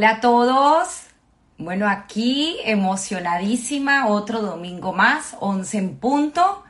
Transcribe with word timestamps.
Hola 0.00 0.12
a 0.12 0.20
todos. 0.22 1.08
Bueno, 1.58 1.86
aquí 1.86 2.56
emocionadísima, 2.64 4.08
otro 4.08 4.40
domingo 4.40 4.94
más, 4.94 5.36
11 5.40 5.76
en 5.76 5.96
punto, 5.96 6.64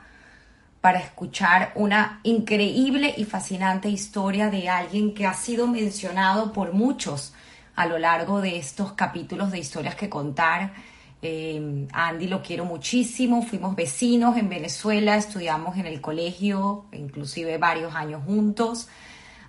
para 0.81 0.99
escuchar 0.99 1.71
una 1.75 2.19
increíble 2.23 3.13
y 3.15 3.23
fascinante 3.23 3.87
historia 3.87 4.49
de 4.49 4.67
alguien 4.67 5.13
que 5.13 5.25
ha 5.25 5.33
sido 5.33 5.65
mencionado 5.67 6.51
por 6.51 6.73
muchos 6.73 7.33
a 7.73 7.85
lo 7.85 7.97
largo 7.99 8.41
de 8.41 8.57
estos 8.57 8.91
capítulos 8.91 9.49
de 9.49 9.59
historias 9.59 9.95
que 9.95 10.09
contar. 10.09 10.73
Eh, 11.21 11.87
Andy 11.93 12.27
lo 12.27 12.43
quiero 12.43 12.65
muchísimo, 12.65 13.43
fuimos 13.43 13.77
vecinos 13.77 14.35
en 14.35 14.49
Venezuela, 14.49 15.15
estudiamos 15.15 15.77
en 15.77 15.85
el 15.85 16.01
colegio, 16.01 16.83
inclusive 16.91 17.57
varios 17.57 17.95
años 17.95 18.23
juntos. 18.25 18.89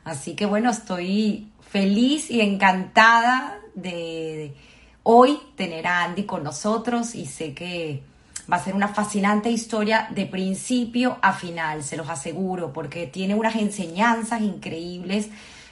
Así 0.05 0.37
que 0.37 0.47
bueno, 0.47 0.71
estoy 0.71 1.49
feliz 1.69 2.31
y 2.31 2.43
encantada 2.43 3.59
de 3.75 4.55
hoy 5.03 5.39
tener 5.57 5.87
a 5.87 6.05
Andy 6.05 6.25
con 6.25 6.45
nosotros 6.45 7.15
y 7.15 7.27
sé 7.27 7.55
que 7.55 8.03
va 8.51 8.57
a 8.57 8.65
ser 8.65 8.75
una 8.75 8.89
fascinante 8.89 9.51
historia 9.51 10.09
de 10.11 10.27
principio 10.27 11.19
a 11.23 11.33
final, 11.33 11.83
se 11.83 11.97
los 11.97 12.09
aseguro, 12.09 12.73
porque 12.73 13.07
tiene 13.07 13.35
unas 13.35 13.57
enseñanzas 13.57 14.43
increíbles. 14.43 15.29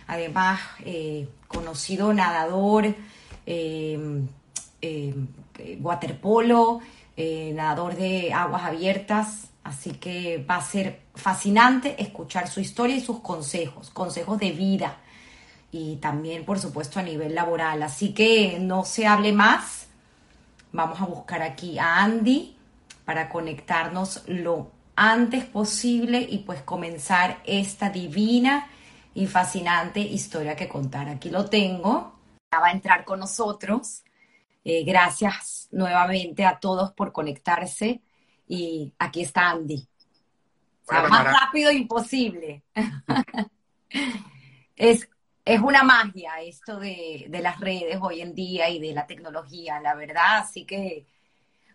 Además, 0.07 0.61
eh, 0.85 1.29
conocido 1.49 2.13
nadador, 2.13 2.95
eh, 3.47 4.23
eh, 4.83 5.15
waterpolo, 5.81 6.81
nadador 7.55 7.97
de 7.97 8.33
aguas 8.33 8.63
abiertas. 8.63 9.49
Así 9.63 9.91
que 9.91 10.45
va 10.49 10.57
a 10.57 10.63
ser 10.63 11.01
fascinante 11.15 12.03
escuchar 12.03 12.49
su 12.49 12.61
historia 12.61 12.97
y 12.97 13.01
sus 13.01 13.21
consejos, 13.21 13.91
consejos 13.91 14.39
de 14.39 14.53
vida 14.53 14.97
y 15.73 15.97
también, 15.97 16.45
por 16.45 16.59
supuesto, 16.59 16.99
a 16.99 17.03
nivel 17.03 17.35
laboral. 17.35 17.83
Así 17.83 18.13
que 18.13 18.59
no 18.61 18.85
se 18.85 19.07
hable 19.07 19.33
más. 19.33 19.89
Vamos 20.73 21.01
a 21.01 21.07
buscar 21.07 21.43
aquí 21.43 21.79
a 21.79 22.03
Andy 22.03 22.57
para 23.05 23.29
conectarnos 23.29 24.23
lo 24.27 24.73
antes 24.97 25.45
posible 25.45 26.21
y 26.29 26.39
pues 26.39 26.63
comenzar 26.63 27.41
esta 27.45 27.91
divina 27.91 28.69
y 29.15 29.27
fascinante 29.27 30.01
historia 30.01 30.57
que 30.57 30.69
contar. 30.69 31.09
Aquí 31.09 31.31
lo 31.31 31.47
tengo. 31.47 32.15
Va 32.53 32.67
a 32.67 32.73
entrar 32.73 33.05
con 33.05 33.21
nosotros. 33.21 34.03
Eh, 34.65 34.85
gracias 34.85 35.69
nuevamente 35.71 36.45
a 36.45 36.59
todos 36.59 36.93
por 36.93 37.13
conectarse. 37.13 38.03
Y 38.47 38.93
aquí 38.99 39.23
está 39.23 39.51
Andy. 39.51 39.87
más 40.91 41.25
rápido 41.25 41.71
imposible. 41.71 42.63
es 44.77 45.10
es 45.45 45.61
una 45.61 45.83
magia 45.83 46.41
esto 46.43 46.79
de, 46.79 47.29
las 47.43 47.61
redes 47.61 47.99
hoy 48.01 48.21
en 48.21 48.35
día 48.35 48.69
y 48.69 48.79
de 48.79 48.93
la 48.93 49.07
tecnología, 49.07 49.81
la 49.81 49.95
verdad. 49.95 50.39
Así 50.39 50.65
que 50.65 51.07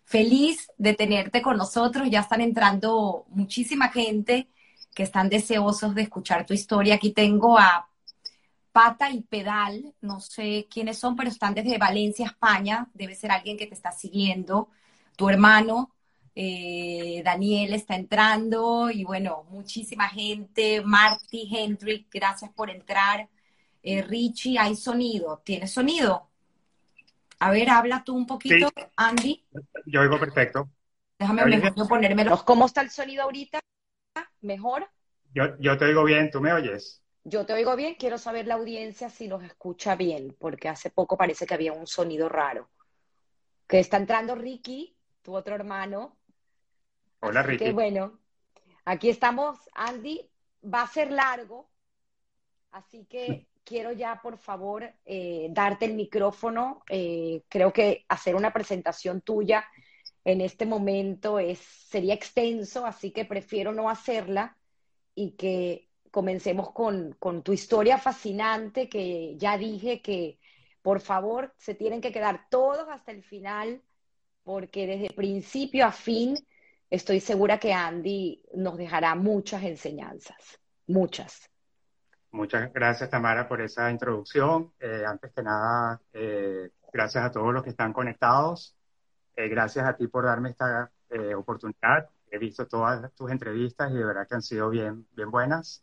feliz 0.04 0.72
de 0.78 0.94
tenerte 0.94 1.42
con 1.42 1.58
nosotros. 1.58 2.10
Ya 2.10 2.22
están 2.22 2.42
entrando 2.42 3.26
muchísima 3.30 3.90
gente 3.90 4.48
que 4.94 5.04
están 5.04 5.30
deseosos 5.30 5.96
de 5.96 6.04
escuchar 6.04 6.46
tu 6.46 6.54
historia. 6.54 6.96
Aquí 6.96 7.12
tengo 7.12 7.58
a 7.58 7.90
Pata 8.72 9.10
y 9.10 9.22
Pedal, 9.22 9.94
no 10.02 10.20
sé 10.20 10.68
quiénes 10.70 10.98
son, 11.00 11.16
pero 11.16 11.30
están 11.30 11.54
desde 11.54 11.78
Valencia, 11.78 12.28
España. 12.28 12.90
Debe 12.94 13.16
ser 13.16 13.32
alguien 13.32 13.58
que 13.58 13.68
te 13.68 13.74
está 13.74 13.92
siguiendo. 13.92 14.70
Tu 15.16 15.30
hermano, 15.30 15.92
eh, 16.36 17.22
Daniel, 17.26 17.74
está 17.74 17.96
entrando. 17.96 18.92
Y 18.92 19.04
bueno, 19.06 19.46
muchísima 19.50 20.10
gente. 20.10 20.82
Marty, 20.84 21.50
Hendrik, 21.52 22.08
gracias 22.12 22.52
por 22.52 22.70
entrar. 22.70 23.30
Eh, 23.88 24.02
Richie, 24.02 24.58
hay 24.58 24.76
sonido. 24.76 25.44
¿Tienes 25.46 25.72
sonido? 25.72 26.28
A 27.38 27.52
ver, 27.52 27.70
habla 27.70 28.04
tú 28.04 28.16
un 28.16 28.26
poquito, 28.26 28.72
Andy. 28.96 29.46
Yo 29.86 30.02
oigo 30.02 30.20
perfecto. 30.20 30.72
Déjame 31.20 31.46
mejor 31.46 31.88
ponérmelo. 31.88 32.44
¿Cómo 32.44 32.66
está 32.66 32.82
el 32.82 32.90
sonido 32.90 33.22
ahorita? 33.22 33.60
¿Mejor? 34.42 34.90
Yo, 35.36 35.56
yo 35.60 35.78
te 35.78 35.86
oigo 35.86 36.04
bien, 36.04 36.32
¿tú 36.32 36.42
me 36.42 36.52
oyes? 36.52 37.04
Yo 37.26 37.46
te 37.46 37.54
oigo 37.54 37.76
bien, 37.76 37.94
quiero 37.94 38.18
saber 38.18 38.48
la 38.48 38.56
audiencia 38.56 39.12
si 39.12 39.28
nos 39.28 39.44
escucha 39.44 39.96
bien, 39.96 40.36
porque 40.40 40.68
hace 40.68 40.90
poco 40.90 41.16
parece 41.16 41.46
que 41.46 41.54
había 41.54 41.74
un 41.74 41.86
sonido 41.86 42.28
raro. 42.28 42.70
Que 43.68 43.80
está 43.80 43.98
entrando 43.98 44.34
Ricky, 44.34 44.98
tu 45.22 45.36
otro 45.36 45.54
hermano. 45.54 46.18
Hola, 47.20 47.44
Ricky. 47.44 47.72
bueno, 47.72 48.18
aquí 48.84 49.10
estamos, 49.10 49.60
Andy. 49.76 50.28
Va 50.64 50.82
a 50.82 50.88
ser 50.88 51.12
largo, 51.12 51.70
así 52.72 53.06
que 53.06 53.46
quiero 53.66 53.92
ya, 53.92 54.22
por 54.22 54.38
favor, 54.38 54.94
eh, 55.06 55.48
darte 55.52 55.86
el 55.86 55.96
micrófono. 55.96 56.84
Eh, 56.90 57.44
creo 57.50 57.74
que 57.74 58.06
hacer 58.08 58.36
una 58.36 58.54
presentación 58.54 59.22
tuya 59.22 59.66
en 60.24 60.42
este 60.42 60.66
momento 60.66 61.40
es, 61.40 61.60
sería 61.60 62.14
extenso, 62.14 62.86
así 62.86 63.12
que 63.12 63.26
prefiero 63.26 63.74
no 63.74 63.90
hacerla 63.90 64.58
y 65.14 65.32
que 65.32 65.90
comencemos 66.12 66.72
con, 66.72 67.14
con 67.20 67.44
tu 67.44 67.54
historia 67.54 67.98
fascinante, 67.98 68.88
que 68.88 69.36
ya 69.38 69.58
dije 69.58 70.02
que, 70.02 70.40
por 70.82 71.02
favor, 71.02 71.54
se 71.58 71.76
tienen 71.76 72.02
que 72.02 72.12
quedar 72.12 72.48
todos 72.50 72.88
hasta 72.90 73.12
el 73.12 73.24
final, 73.24 73.82
porque 74.44 74.88
desde 74.88 75.14
principio 75.14 75.86
a 75.86 75.92
fin 75.92 76.36
estoy 76.90 77.20
segura 77.20 77.60
que 77.60 77.74
Andy 77.74 78.44
nos 78.54 78.78
dejará 78.78 79.16
muchas 79.16 79.64
enseñanzas, 79.64 80.60
muchas. 80.88 81.50
Muchas 82.36 82.74
gracias, 82.74 83.10
Tamara, 83.10 83.48
por 83.48 83.62
esa 83.62 83.90
introducción. 83.90 84.74
Eh, 84.82 85.06
antes 85.08 85.32
que 85.32 85.42
nada, 85.42 86.02
eh, 86.12 86.70
gracias 86.92 87.24
a 87.24 87.32
todos 87.32 87.54
los 87.54 87.64
que 87.64 87.70
están 87.70 87.94
conectados. 87.94 88.76
Eh, 89.38 89.48
gracias 89.48 89.88
a 89.88 89.96
ti 89.96 90.08
por 90.08 90.26
darme 90.26 90.50
esta 90.50 90.92
oportunidad. 91.38 92.10
He 92.30 92.38
visto 92.38 92.68
todas 92.68 93.10
tus 93.14 93.32
entrevistas 93.32 93.90
y 93.90 93.94
de 93.94 94.04
verdad 94.04 94.28
que 94.28 94.36
han 94.36 94.42
sido 94.42 94.70
bien, 94.70 95.08
bien 95.16 95.32
buenas 95.32 95.82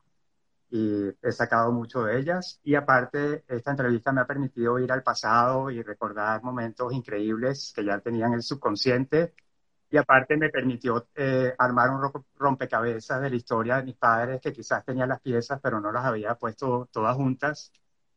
y 0.69 1.09
he 1.23 1.33
sacado 1.33 1.73
mucho 1.73 2.03
de 2.03 2.19
ellas. 2.19 2.61
Y 2.65 2.75
aparte, 2.75 3.45
esta 3.49 3.71
entrevista 3.71 4.13
me 4.13 4.21
ha 4.21 4.27
permitido 4.27 4.79
ir 4.79 4.93
al 4.93 5.03
pasado 5.03 5.71
y 5.71 5.83
recordar 5.83 6.43
momentos 6.43 6.93
increíbles 6.93 7.73
que 7.75 7.83
ya 7.83 7.99
tenían 8.01 8.35
el 8.35 8.43
subconsciente 8.43 9.33
y 9.93 9.99
aparte 9.99 10.39
me 10.39 10.49
permitió 10.49 11.07
eh, 11.15 11.55
armar 11.59 11.91
un 11.91 12.11
rompecabezas 12.35 13.21
de 13.21 13.29
la 13.29 13.37
historia 13.37 13.77
de 13.77 13.83
mis 13.85 13.97
padres 13.97 14.41
que 14.41 14.51
quizás 14.51 14.83
tenían 14.87 15.11
las 15.11 15.21
piezas 15.21 15.61
pero 15.63 15.81
no 15.81 15.93
las 15.93 16.07
había 16.07 16.35
puesto 16.35 16.89
todas 16.91 17.15
juntas 17.15 17.71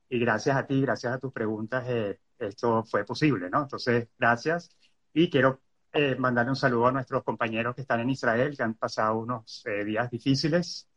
y 0.07 0.17
gracias 0.17 0.55
a 0.55 0.65
ti, 0.65 0.79
gracias 0.81 1.13
a 1.13 1.19
tus 1.19 1.33
preguntas 1.33 1.83
eh, 1.89 2.17
esto 2.39 2.83
fue 2.85 3.03
posible, 3.03 3.49
¿no? 3.49 3.63
Entonces, 3.63 4.07
gracias 4.17 4.69
y 5.13 5.29
quiero 5.29 5.59
eh, 5.91 6.15
mandarle 6.15 6.51
un 6.51 6.55
saludo 6.55 6.87
a 6.87 6.91
nuestros 6.93 7.23
compañeros 7.23 7.75
que 7.75 7.81
están 7.81 7.99
en 7.99 8.09
Israel, 8.09 8.55
que 8.55 8.63
han 8.63 8.75
pasado 8.75 9.17
unos 9.17 9.63
días 9.85 10.09
difíciles. 10.09 10.87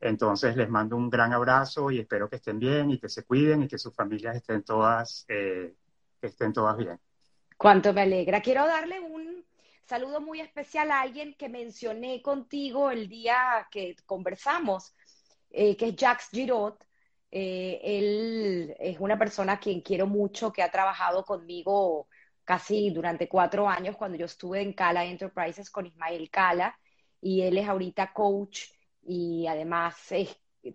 Entonces, 0.00 0.56
les 0.56 0.68
mando 0.68 0.96
un 0.96 1.10
gran 1.10 1.32
abrazo 1.32 1.90
y 1.90 2.00
espero 2.00 2.28
que 2.28 2.36
estén 2.36 2.58
bien 2.58 2.90
y 2.90 2.98
que 2.98 3.08
se 3.08 3.24
cuiden 3.24 3.62
y 3.62 3.68
que 3.68 3.78
sus 3.78 3.94
familias 3.94 4.36
estén 4.36 4.62
todas, 4.62 5.26
estén 6.20 6.52
todas 6.52 6.76
bien. 6.76 6.98
Cuánto 7.56 7.92
me 7.92 8.02
alegra. 8.02 8.40
Quiero 8.40 8.66
darle 8.66 8.98
un 9.00 9.44
saludo 9.90 10.20
muy 10.20 10.40
especial 10.40 10.92
a 10.92 11.00
alguien 11.00 11.34
que 11.34 11.48
mencioné 11.48 12.22
contigo 12.22 12.92
el 12.92 13.08
día 13.08 13.66
que 13.72 13.96
conversamos, 14.06 14.94
eh, 15.50 15.76
que 15.76 15.88
es 15.88 15.96
Jacques 15.96 16.28
Giraud. 16.30 16.74
Eh, 17.32 17.80
él 17.82 18.76
es 18.78 19.00
una 19.00 19.18
persona 19.18 19.54
a 19.54 19.58
quien 19.58 19.80
quiero 19.80 20.06
mucho, 20.06 20.52
que 20.52 20.62
ha 20.62 20.70
trabajado 20.70 21.24
conmigo 21.24 22.06
casi 22.44 22.90
durante 22.90 23.28
cuatro 23.28 23.68
años 23.68 23.96
cuando 23.96 24.16
yo 24.16 24.26
estuve 24.26 24.62
en 24.62 24.74
Cala 24.74 25.04
Enterprises 25.04 25.70
con 25.70 25.86
Ismael 25.86 26.30
Cala, 26.30 26.78
y 27.20 27.42
él 27.42 27.58
es 27.58 27.68
ahorita 27.68 28.12
coach 28.12 28.66
y 29.02 29.48
además 29.48 29.96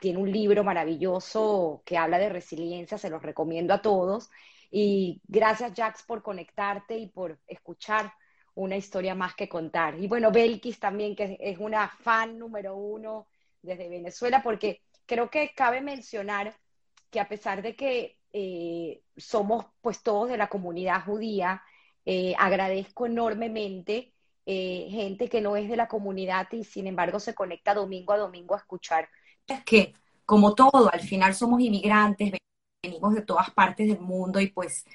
tiene 0.01 0.19
un 0.19 0.29
libro 0.29 0.65
maravilloso 0.65 1.83
que 1.85 1.97
habla 1.97 2.17
de 2.17 2.27
resiliencia, 2.27 2.97
se 2.97 3.09
los 3.09 3.23
recomiendo 3.23 3.73
a 3.73 3.81
todos. 3.81 4.29
Y 4.71 5.21
gracias, 5.25 5.71
Jax, 5.73 6.03
por 6.03 6.21
conectarte 6.21 6.97
y 6.97 7.07
por 7.07 7.39
escuchar 7.47 8.11
una 8.55 8.77
historia 8.77 9.15
más 9.15 9.35
que 9.35 9.49
contar. 9.49 9.99
Y 9.99 10.07
bueno, 10.07 10.31
Belkis 10.31 10.79
también, 10.79 11.15
que 11.15 11.37
es 11.39 11.57
una 11.59 11.89
fan 11.89 12.39
número 12.39 12.75
uno 12.75 13.27
desde 13.61 13.89
Venezuela, 13.89 14.41
porque 14.41 14.81
creo 15.05 15.29
que 15.29 15.53
cabe 15.53 15.81
mencionar 15.81 16.55
que 17.09 17.19
a 17.19 17.27
pesar 17.27 17.61
de 17.61 17.75
que 17.75 18.17
eh, 18.33 19.01
somos 19.15 19.65
pues 19.81 20.01
todos 20.01 20.29
de 20.29 20.37
la 20.37 20.47
comunidad 20.47 21.03
judía, 21.05 21.63
eh, 22.05 22.33
agradezco 22.37 23.05
enormemente 23.05 24.13
eh, 24.45 24.87
gente 24.91 25.27
que 25.27 25.41
no 25.41 25.55
es 25.55 25.67
de 25.67 25.75
la 25.75 25.87
comunidad 25.87 26.47
y 26.51 26.63
sin 26.63 26.87
embargo 26.87 27.19
se 27.19 27.33
conecta 27.33 27.73
domingo 27.73 28.13
a 28.13 28.17
domingo 28.17 28.53
a 28.55 28.59
escuchar. 28.59 29.09
Es 29.47 29.63
que, 29.63 29.93
como 30.25 30.53
todo, 30.53 30.91
al 30.91 31.01
final 31.01 31.33
somos 31.33 31.61
inmigrantes, 31.61 32.33
venimos 32.83 33.15
de 33.15 33.21
todas 33.21 33.49
partes 33.51 33.87
del 33.87 33.99
mundo 33.99 34.39
y 34.39 34.47
pues 34.47 34.85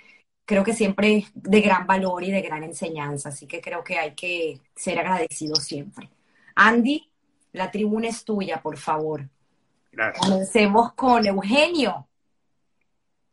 creo 0.50 0.64
que 0.64 0.72
siempre 0.72 1.18
es 1.18 1.30
de 1.32 1.60
gran 1.60 1.86
valor 1.86 2.24
y 2.24 2.32
de 2.32 2.42
gran 2.42 2.64
enseñanza, 2.64 3.28
así 3.28 3.46
que 3.46 3.60
creo 3.60 3.84
que 3.84 3.96
hay 3.96 4.16
que 4.16 4.60
ser 4.74 4.98
agradecidos 4.98 5.62
siempre. 5.62 6.10
Andy, 6.56 7.08
la 7.52 7.70
tribuna 7.70 8.08
es 8.08 8.24
tuya, 8.24 8.60
por 8.60 8.76
favor. 8.76 9.28
Gracias. 9.92 10.26
Comencemos 10.26 10.92
con 10.94 11.24
Eugenio. 11.24 12.08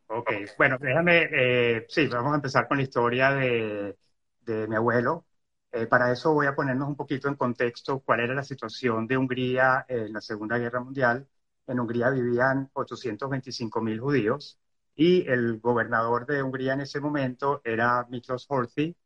Ok, 0.06 0.30
bueno, 0.56 0.78
déjame, 0.78 1.28
eh, 1.32 1.86
sí, 1.88 2.06
vamos 2.06 2.34
a 2.34 2.36
empezar 2.36 2.68
con 2.68 2.76
la 2.76 2.84
historia 2.84 3.32
de, 3.32 3.96
de 4.42 4.68
mi 4.68 4.76
abuelo. 4.76 5.26
Eh, 5.72 5.88
para 5.88 6.12
eso 6.12 6.32
voy 6.32 6.46
a 6.46 6.54
ponernos 6.54 6.86
un 6.86 6.94
poquito 6.94 7.26
en 7.26 7.34
contexto 7.34 7.98
cuál 7.98 8.20
era 8.20 8.32
la 8.32 8.44
situación 8.44 9.08
de 9.08 9.16
Hungría 9.16 9.84
en 9.88 10.12
la 10.12 10.20
Segunda 10.20 10.56
Guerra 10.56 10.78
Mundial. 10.78 11.26
En 11.66 11.80
Hungría 11.80 12.10
vivían 12.10 12.70
825 12.74 13.80
mil 13.80 13.98
judíos 13.98 14.56
y 14.98 15.28
el 15.30 15.60
gobernador 15.60 16.26
de 16.26 16.42
Hungría 16.42 16.74
en 16.74 16.80
ese 16.82 17.00
momento 17.00 17.62
era 17.64 18.04
Miklos 18.10 18.46
Horthy, 18.48 18.96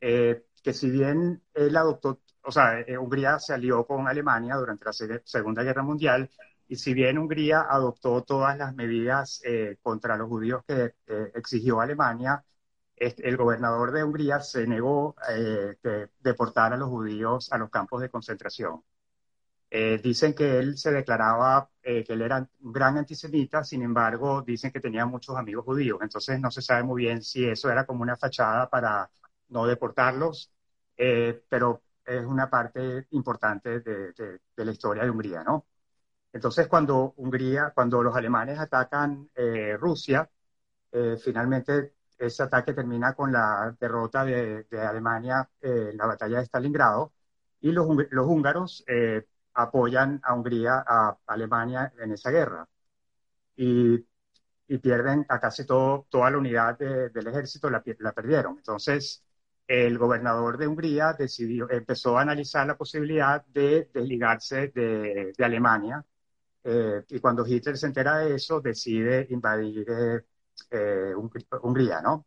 eh, 0.00 0.44
que 0.62 0.74
si 0.74 0.90
bien 0.90 1.42
él 1.54 1.76
adoptó, 1.76 2.20
o 2.42 2.52
sea, 2.52 2.80
eh, 2.80 2.98
Hungría 2.98 3.38
se 3.38 3.54
alió 3.54 3.86
con 3.86 4.08
Alemania 4.08 4.56
durante 4.56 4.84
la 4.86 4.92
Segunda 5.24 5.62
Guerra 5.62 5.82
Mundial, 5.84 6.30
y 6.68 6.76
si 6.76 6.94
bien 6.94 7.18
Hungría 7.18 7.62
adoptó 7.70 8.24
todas 8.24 8.58
las 8.58 8.74
medidas 8.74 9.40
eh, 9.44 9.78
contra 9.82 10.16
los 10.16 10.28
judíos 10.28 10.64
que 10.66 10.94
exigió 11.34 11.80
Alemania, 11.80 12.44
el 12.96 13.36
gobernador 13.36 13.92
de 13.92 14.04
Hungría 14.04 14.40
se 14.40 14.66
negó 14.66 15.14
a 15.18 15.32
deportar 16.20 16.72
a 16.72 16.76
los 16.76 16.88
judíos 16.88 17.52
a 17.52 17.58
los 17.58 17.70
campos 17.70 18.02
de 18.02 18.10
concentración. 18.10 18.82
Eh, 19.78 19.98
dicen 20.02 20.32
que 20.34 20.58
él 20.58 20.78
se 20.78 20.90
declaraba 20.90 21.68
eh, 21.82 22.02
que 22.02 22.14
él 22.14 22.22
era 22.22 22.38
un 22.60 22.72
gran 22.72 22.96
antisemita, 22.96 23.62
sin 23.62 23.82
embargo, 23.82 24.40
dicen 24.40 24.72
que 24.72 24.80
tenía 24.80 25.04
muchos 25.04 25.36
amigos 25.36 25.66
judíos. 25.66 25.98
Entonces 26.00 26.40
no 26.40 26.50
se 26.50 26.62
sabe 26.62 26.82
muy 26.82 27.02
bien 27.02 27.20
si 27.22 27.44
eso 27.46 27.70
era 27.70 27.84
como 27.84 28.00
una 28.02 28.16
fachada 28.16 28.70
para 28.70 29.10
no 29.48 29.66
deportarlos, 29.66 30.50
eh, 30.96 31.44
pero 31.50 31.82
es 32.06 32.24
una 32.24 32.48
parte 32.48 33.06
importante 33.10 33.80
de, 33.80 34.12
de, 34.14 34.64
la 34.64 34.72
historia 34.72 35.02
de 35.04 35.10
Hungría, 35.10 35.44
¿no? 35.44 35.66
Entonces, 36.32 36.68
cuando 36.68 37.12
Hungría, 37.16 37.72
cuando 37.74 38.02
los 38.02 38.16
alemanes 38.16 38.58
atacan 38.58 39.30
Rusia, 39.78 40.30
finalmente 41.22 41.94
ese 42.18 42.42
ataque 42.42 42.72
termina 42.74 43.14
con 43.14 43.32
la 43.32 43.76
derrota 43.78 44.24
de, 44.24 44.64
de 44.64 44.80
Alemania 44.80 45.48
en 45.60 45.96
la 45.96 46.06
batalla 46.06 46.38
de 46.38 46.46
Stalingrado 46.46 47.12
y 47.60 47.72
los, 47.72 47.86
los 48.10 48.26
húngaros 48.26 48.84
apoyan 49.56 50.20
a 50.22 50.34
Hungría, 50.34 50.84
a 50.86 51.18
Alemania 51.26 51.92
en 51.98 52.12
esa 52.12 52.30
guerra. 52.30 52.68
Y, 53.56 54.04
y 54.68 54.78
pierden 54.78 55.24
a 55.28 55.40
casi 55.40 55.64
todo, 55.64 56.06
toda 56.10 56.30
la 56.30 56.38
unidad 56.38 56.78
del 56.78 57.26
ejército, 57.28 57.70
la, 57.70 57.82
la, 58.00 58.12
perdieron. 58.12 58.56
Entonces, 58.58 59.24
el 59.66 59.98
gobernador 59.98 60.58
de 60.58 60.66
Hungría 60.66 61.12
decidió, 61.14 61.70
empezó 61.70 62.18
a 62.18 62.22
analizar 62.22 62.66
la 62.66 62.76
posibilidad 62.76 63.44
de 63.46 63.90
desligarse 63.92 64.68
de, 64.68 65.32
de 65.36 65.44
Alemania. 65.44 66.04
Eh, 66.64 67.04
y 67.10 67.20
cuando 67.20 67.46
Hitler 67.46 67.76
se 67.78 67.86
entera 67.86 68.18
de 68.18 68.34
eso, 68.36 68.60
decide 68.60 69.26
invadir 69.30 69.86
eh, 69.88 70.20
eh 70.70 71.14
Hungría, 71.62 72.00
¿no? 72.02 72.26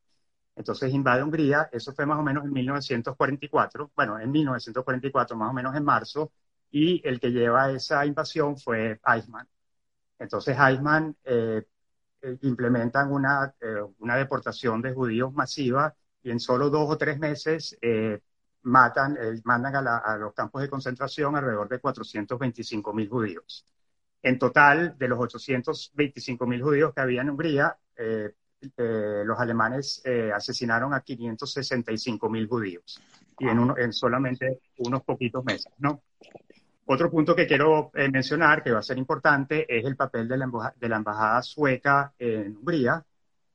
Entonces 0.59 0.93
invade 0.93 1.23
Hungría, 1.23 1.69
eso 1.71 1.93
fue 1.93 2.05
más 2.05 2.19
o 2.19 2.23
menos 2.23 2.43
en 2.45 2.51
1944, 2.51 3.91
bueno, 3.95 4.19
en 4.19 4.29
1944, 4.31 5.37
más 5.37 5.51
o 5.51 5.53
menos 5.53 5.75
en 5.75 5.83
marzo, 5.85 6.33
y 6.71 7.01
el 7.07 7.19
que 7.19 7.31
lleva 7.31 7.71
esa 7.71 8.06
invasión 8.06 8.57
fue 8.57 9.00
Eichmann. 9.06 9.48
Entonces 10.19 10.57
Eichmann 10.60 11.16
eh, 11.24 11.63
eh, 12.21 12.38
implementan 12.42 13.12
una, 13.12 13.54
eh, 13.60 13.81
una 14.00 14.16
deportación 14.18 14.81
de 14.81 14.94
judíos 14.94 15.33
masiva 15.33 15.95
y 16.21 16.31
en 16.31 16.39
solo 16.39 16.69
dos 16.69 16.89
o 16.89 16.98
tres 16.98 17.18
meses 17.18 17.77
matan, 18.62 19.18
mandan 19.45 19.88
a, 19.88 19.98
a, 19.98 20.18
los 20.18 20.33
campos 20.33 20.62
de 20.62 20.69
concentración 20.69 21.36
alrededor 21.36 21.69
de 21.69 21.80
425 21.80 22.94
mil 22.94 23.07
judíos. 23.07 23.66
En 24.21 24.38
total, 24.38 24.98
de 24.98 25.07
los 25.07 25.18
825 25.18 26.45
mil 26.45 26.62
judíos 26.62 26.94
que 26.94 27.00
había 27.00 27.21
en 27.21 27.30
Hungría, 27.30 27.77
los 28.86 29.39
alemanes 29.39 30.04
asesinaron 30.36 30.94
a 30.94 31.00
565 31.00 32.30
mil 32.30 32.50
judíos 32.50 33.01
y 33.39 33.48
en, 33.48 33.60
uno, 33.60 33.77
en 33.77 33.94
solamente 33.94 34.60
unos 34.80 35.04
poquitos 35.04 35.45
meses, 35.45 35.71
¿no? 35.77 36.04
Otro 36.91 37.12
punto 37.12 37.36
que 37.36 37.45
quiero 37.45 37.91
eh, 37.94 38.09
mencionar, 38.09 38.63
que 38.63 38.71
va 38.71 38.80
a 38.80 38.83
ser 38.83 38.97
importante, 38.97 39.63
es 39.69 39.86
el 39.86 39.95
papel 39.95 40.27
de 40.27 40.38
la, 40.38 40.74
de 40.75 40.89
la, 40.89 40.95
embajada 40.95 41.44
sueca 41.44 42.15
en 42.18 42.57
Hungría, 42.57 43.06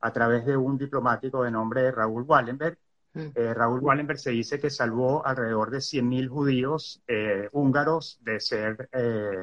a 0.02 0.12
través 0.12 0.46
de 0.46 0.56
un 0.56 0.78
diplomático 0.78 1.42
de 1.42 1.50
nombre 1.50 1.90
Raúl 1.90 2.22
Wallenberg. 2.22 2.78
Mm. 3.12 3.26
Eh, 3.34 3.52
Raúl 3.52 3.80
Wallenberg 3.80 4.20
se 4.20 4.30
dice 4.30 4.60
que 4.60 4.70
salvó 4.70 5.26
alrededor 5.26 5.72
de 5.72 5.78
100.000 5.78 6.28
judíos 6.28 7.02
eh, 7.08 7.48
húngaros 7.50 8.20
de 8.22 8.38
ser 8.38 8.88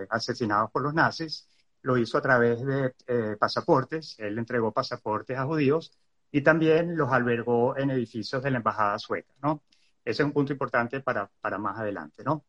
asesinados 0.09 0.71
por 0.71 0.83
los 0.83 0.93
nazis. 0.93 1.49
Lo 1.81 1.97
hizo 1.97 2.17
a 2.17 2.21
través 2.21 2.65
de 2.65 2.93
pasaportes. 3.37 4.15
Él 4.19 4.37
entregó 4.37 4.71
pasaportes 4.71 5.37
a 5.37 5.43
judíos 5.43 5.91
y 6.31 6.39
también 6.39 6.95
los 6.95 7.11
albergó 7.11 7.75
en 7.75 7.91
edificios 7.91 8.41
de 8.41 8.51
la 8.51 8.57
embajada 8.57 8.97
sueca, 8.99 9.33
¿no? 9.43 9.63
Ese 10.05 10.23
es 10.23 10.25
un 10.25 10.31
punto 10.31 10.53
importante 10.53 11.01
para, 11.01 11.29
para 11.41 11.57
más 11.57 11.77
adelante, 11.77 12.23
¿no? 12.23 12.45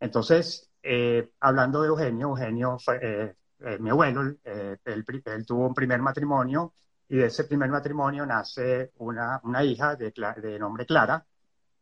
Entonces, 0.00 0.69
eh, 0.82 1.32
hablando 1.40 1.82
de 1.82 1.88
Eugenio, 1.88 2.28
Eugenio 2.28 2.78
fue 2.78 2.98
eh, 3.02 3.34
eh, 3.60 3.78
mi 3.78 3.90
abuelo, 3.90 4.22
él, 4.44 5.46
tuvo 5.46 5.66
un 5.66 5.74
primer 5.74 6.00
matrimonio 6.00 6.72
y 7.08 7.16
de 7.16 7.26
ese 7.26 7.44
primer 7.44 7.68
matrimonio 7.70 8.24
nace 8.24 8.92
una, 8.98 9.40
una 9.44 9.62
hija 9.62 9.96
de, 9.96 10.12
de, 10.40 10.58
nombre 10.58 10.86
Clara. 10.86 11.24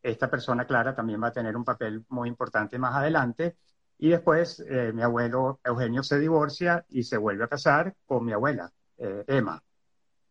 Esta 0.03 0.31
persona, 0.31 0.67
Clara, 0.67 0.95
también 0.95 1.23
va 1.23 1.29
a 1.29 1.33
tener 1.33 1.56
un 1.56 1.65
papel 1.65 2.05
muy 2.09 2.29
importante 2.29 2.79
más 2.79 2.95
adelante. 2.97 3.56
Y 3.99 4.09
después 4.11 4.65
mi 4.95 5.03
abuelo 5.03 5.61
Eugenio 5.65 6.05
se 6.05 6.21
divorcia 6.21 6.85
y 6.89 7.03
se 7.03 7.17
vuelve 7.17 7.44
a 7.44 7.49
casar 7.49 7.97
con 8.06 8.25
mi 8.25 8.33
abuela, 8.33 8.73
Emma. 8.97 9.61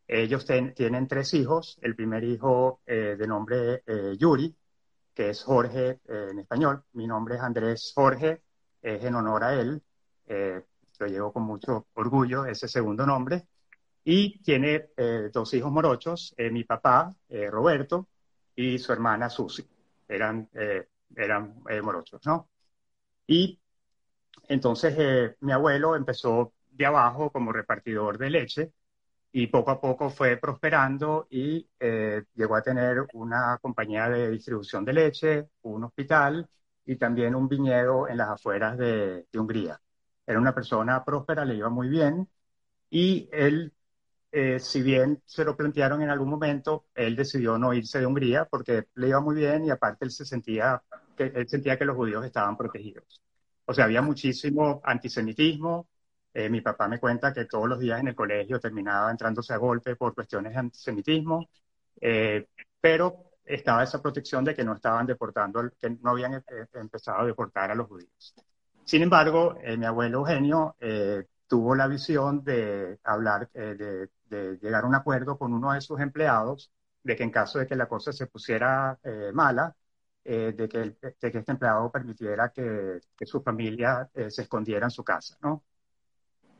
Ellos 0.07 0.45
tienen 0.45 1.07
tres 1.07 1.33
hijos. 1.33 1.77
El 1.81 1.93
primer 1.95 2.23
hijo 2.23 2.79
de 2.85 3.27
nombre 3.27 3.83
Yuri, 4.17 4.55
que 5.13 5.31
es 5.31 5.43
Jorge 5.43 5.99
en 6.07 6.39
español. 6.39 6.83
Mi 6.93 7.07
nombre 7.07 7.35
es 7.35 7.41
Andrés 7.41 7.91
Jorge 7.93 8.41
es 8.95 9.03
en 9.03 9.15
honor 9.15 9.43
a 9.43 9.53
él. 9.53 9.81
Eh, 10.27 10.63
lo 10.99 11.07
llevo 11.07 11.33
con 11.33 11.43
mucho 11.43 11.87
orgullo, 11.93 12.45
ese 12.45 12.67
segundo 12.67 13.05
nombre. 13.05 13.47
Y 14.03 14.39
tiene 14.41 14.89
eh, 14.95 15.29
dos 15.33 15.53
hijos 15.53 15.71
morochos, 15.71 16.33
eh, 16.37 16.49
mi 16.49 16.63
papá, 16.63 17.13
Roberto, 17.49 18.07
y 18.55 18.79
su 18.79 18.93
hermana 18.93 19.29
Susi. 19.29 19.67
Eran, 20.07 20.49
eran 21.15 21.61
morochos, 21.83 22.25
¿no? 22.25 22.49
Y 23.27 23.59
entonces 24.47 25.35
mi 25.41 25.51
abuelo 25.51 25.95
empezó 25.95 26.53
de 26.71 26.85
abajo 26.85 27.29
como 27.31 27.51
repartidor 27.51 28.17
de 28.17 28.29
leche 28.29 28.71
y 29.33 29.47
poco 29.47 29.71
a 29.71 29.81
poco 29.81 30.09
fue 30.09 30.37
prosperando 30.37 31.27
y 31.29 31.67
llegó 32.33 32.55
a 32.55 32.61
tener 32.61 33.05
una 33.13 33.57
compañía 33.61 34.07
de 34.07 34.29
distribución 34.31 34.85
de 34.85 34.93
leche, 34.93 35.49
un 35.63 35.83
hospital 35.83 36.49
y 36.87 36.95
también 36.95 37.35
un 37.35 37.47
viñedo 37.47 38.07
en 38.07 38.17
las 38.17 38.29
afueras 38.29 38.77
de, 38.77 39.27
Hungría. 39.35 39.79
Era 40.25 40.39
una 40.39 40.55
persona 40.55 41.03
próspera, 41.03 41.45
le 41.45 41.55
iba 41.55 41.69
muy 41.69 41.89
bien 41.89 42.27
y 42.89 43.29
él, 43.31 43.73
eh, 44.31 44.59
si 44.59 44.81
bien 44.81 45.21
se 45.25 45.45
lo 45.45 45.55
plantearon 45.55 46.01
en 46.01 46.09
algún 46.09 46.29
momento, 46.29 46.85
él 46.95 47.15
decidió 47.15 47.57
no 47.57 47.73
irse 47.73 47.99
de 47.99 48.05
Hungría 48.05 48.45
porque 48.45 48.87
le 48.95 49.09
iba 49.09 49.19
muy 49.21 49.35
bien 49.35 49.65
y 49.65 49.69
aparte 49.69 50.05
él 50.05 50.11
se 50.11 50.25
sentía 50.25 50.81
que 51.15 51.25
él 51.35 51.47
sentía 51.49 51.77
que 51.77 51.85
los 51.85 51.95
judíos 51.95 52.25
estaban 52.25 52.55
protegidos. 52.55 53.21
O 53.65 53.73
sea, 53.73 53.85
había 53.85 54.01
muchísimo 54.01 54.81
antisemitismo. 54.83 55.89
Eh, 56.33 56.49
mi 56.49 56.61
papá 56.61 56.87
me 56.87 56.99
cuenta 56.99 57.33
que 57.33 57.45
todos 57.45 57.67
los 57.67 57.79
días 57.79 57.99
en 57.99 58.09
el 58.09 58.15
colegio 58.15 58.59
terminaba 58.59 59.11
entrándose 59.11 59.53
a 59.53 59.57
golpe 59.57 59.95
por 59.95 60.13
cuestiones 60.15 60.53
de 60.53 60.59
antisemitismo, 60.59 61.49
eh, 61.99 62.47
pero 62.79 63.26
estaba 63.47 63.83
esa 63.83 64.01
protección 64.01 64.43
de 64.43 64.53
que 64.53 64.63
no 64.63 64.73
estaban 64.73 65.05
deportando, 65.05 65.69
que 65.79 65.89
no 65.89 66.11
habían 66.11 66.35
eh, 66.35 66.43
empezado 66.73 67.21
a 67.21 67.25
deportar 67.25 67.71
a 67.71 67.75
los 67.75 67.87
judíos. 67.87 68.35
Sin 68.83 69.01
embargo, 69.01 69.57
eh, 69.63 69.77
mi 69.77 69.85
abuelo 69.85 70.19
Eugenio 70.19 70.75
eh, 70.79 71.25
tuvo 71.47 71.75
la 71.75 71.87
visión 71.87 72.43
de 72.43 72.99
hablar, 73.03 73.49
de, 73.51 74.09
llegar 74.29 74.83
a 74.83 74.87
un 74.87 74.95
acuerdo 74.95 75.37
con 75.37 75.53
uno 75.53 75.71
de 75.71 75.81
sus 75.81 75.99
empleados 76.01 76.71
de 77.03 77.15
que 77.15 77.23
en 77.23 77.31
caso 77.31 77.59
de 77.59 77.67
que 77.67 77.75
la 77.75 77.87
cosa 77.87 78.11
se 78.11 78.27
pusiera 78.27 78.99
mala, 79.33 79.73
de, 80.25 80.67
que, 80.69 80.97
este 81.01 81.43
empleado 81.47 81.89
permitiera 81.89 82.49
que, 82.49 82.99
que 83.15 83.25
su 83.25 83.41
familia 83.41 84.09
se 84.13 84.41
escondiera 84.41 84.87
en 84.87 84.91
su 84.91 85.05
casa, 85.05 85.37
¿no? 85.41 85.63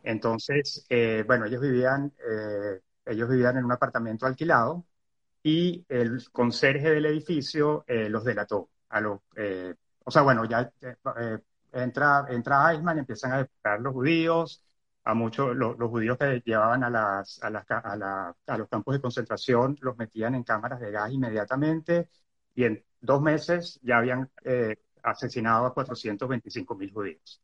Entonces, 0.03 0.87
bueno, 1.27 1.45
ellos 1.45 1.59
vivían, 1.59 2.13
ellos 3.05 3.27
vivían 3.27 3.57
en 3.57 3.65
un 3.65 3.73
apartamento 3.73 4.25
alquilado 4.25 4.85
y 5.47 5.85
el 5.87 6.29
conserje 6.33 6.91
del 6.91 7.05
edificio 7.05 7.85
eh, 7.87 8.09
los 8.09 8.25
delató. 8.25 8.69
A 8.89 8.99
los, 8.99 9.21
eh, 9.37 9.73
o 10.03 10.11
sea, 10.11 10.21
bueno, 10.21 10.43
ya 10.43 10.69
eh, 10.81 11.37
entra, 11.71 12.25
entra 12.27 12.73
Eichmann, 12.73 12.99
empiezan 12.99 13.31
a 13.31 13.37
deportar 13.37 13.79
los 13.79 13.93
judíos, 13.93 14.61
a 15.05 15.13
muchos, 15.13 15.55
los, 15.55 15.77
judíos 15.77 16.17
que 16.17 16.43
llevaban 16.45 16.83
a, 16.83 16.89
las, 16.89 17.41
a, 17.41 17.49
las, 17.49 17.63
a, 17.71 18.33
a, 18.45 18.57
los 18.57 18.67
campos 18.67 18.95
de 18.95 18.99
concentración 18.99 19.77
los 19.79 19.97
metían 19.97 20.35
en 20.35 20.43
cámaras 20.43 20.81
de 20.81 20.91
gas 20.91 21.13
inmediatamente 21.13 22.09
y 22.53 22.65
en 22.65 22.83
dos 22.99 23.21
meses 23.21 23.79
ya 23.81 23.99
habían 23.99 24.29
asesinado 25.01 25.67
a 25.67 25.73
425 25.73 26.75
mil 26.75 26.91
judíos. 26.91 27.41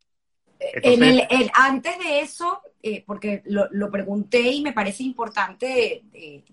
en 0.60 1.04
el, 1.04 1.52
antes 1.54 1.98
de 2.00 2.20
eso, 2.20 2.62
eh, 2.82 3.02
porque 3.08 3.44
lo, 3.46 3.70
lo, 3.72 3.90
pregunté 3.90 4.42
y 4.42 4.62
me 4.62 4.74
parece 4.74 5.04
importante 5.04 6.04
eh, 6.12 6.44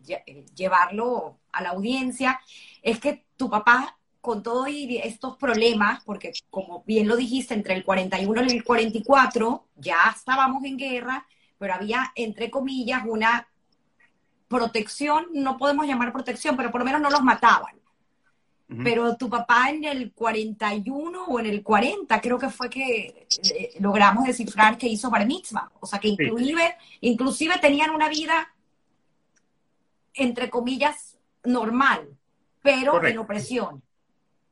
llevarlo 0.55 1.40
a 1.53 1.63
la 1.63 1.71
audiencia, 1.71 2.41
es 2.83 3.01
que 3.01 3.25
tu 3.37 3.49
papá, 3.51 3.97
con 4.21 4.43
todos 4.43 4.69
estos 4.69 5.37
problemas, 5.37 6.05
porque 6.05 6.33
como 6.51 6.85
bien 6.87 7.09
lo 7.09 7.17
dijiste, 7.17 7.55
entre 7.55 7.75
el 7.75 7.85
41 7.85 8.43
y 8.45 8.57
el 8.57 8.65
44 8.65 9.67
ya 9.77 10.13
estábamos 10.15 10.63
en 10.65 10.77
guerra, 10.77 11.27
pero 11.59 11.75
había, 11.75 12.13
entre 12.15 12.51
comillas, 12.51 13.03
una 13.07 13.49
protección, 14.49 15.29
no 15.33 15.57
podemos 15.57 15.87
llamar 15.87 16.13
protección, 16.13 16.57
pero 16.57 16.71
por 16.71 16.81
lo 16.81 16.85
menos 16.85 17.01
no 17.01 17.11
los 17.11 17.23
mataban. 17.23 17.81
Pero 18.85 19.17
tu 19.17 19.29
papá 19.29 19.71
en 19.71 19.83
el 19.83 20.13
41 20.13 21.25
o 21.25 21.41
en 21.41 21.47
el 21.47 21.61
40 21.61 22.21
creo 22.21 22.39
que 22.39 22.51
fue 22.51 22.71
que 22.71 23.27
eh, 23.53 23.73
logramos 23.81 24.25
descifrar 24.25 24.79
que 24.79 24.87
hizo 24.87 25.11
bar 25.11 25.27
mitzvah. 25.27 25.73
O 25.81 25.87
sea 25.89 25.99
que 25.99 26.07
inclusive, 26.07 26.77
inclusive 27.01 27.59
tenían 27.59 27.91
una 27.91 28.09
vida, 28.09 28.55
entre 30.15 30.49
comillas, 30.51 31.19
normal, 31.45 32.09
pero 32.63 33.03
en 33.05 33.19
opresión. 33.19 33.83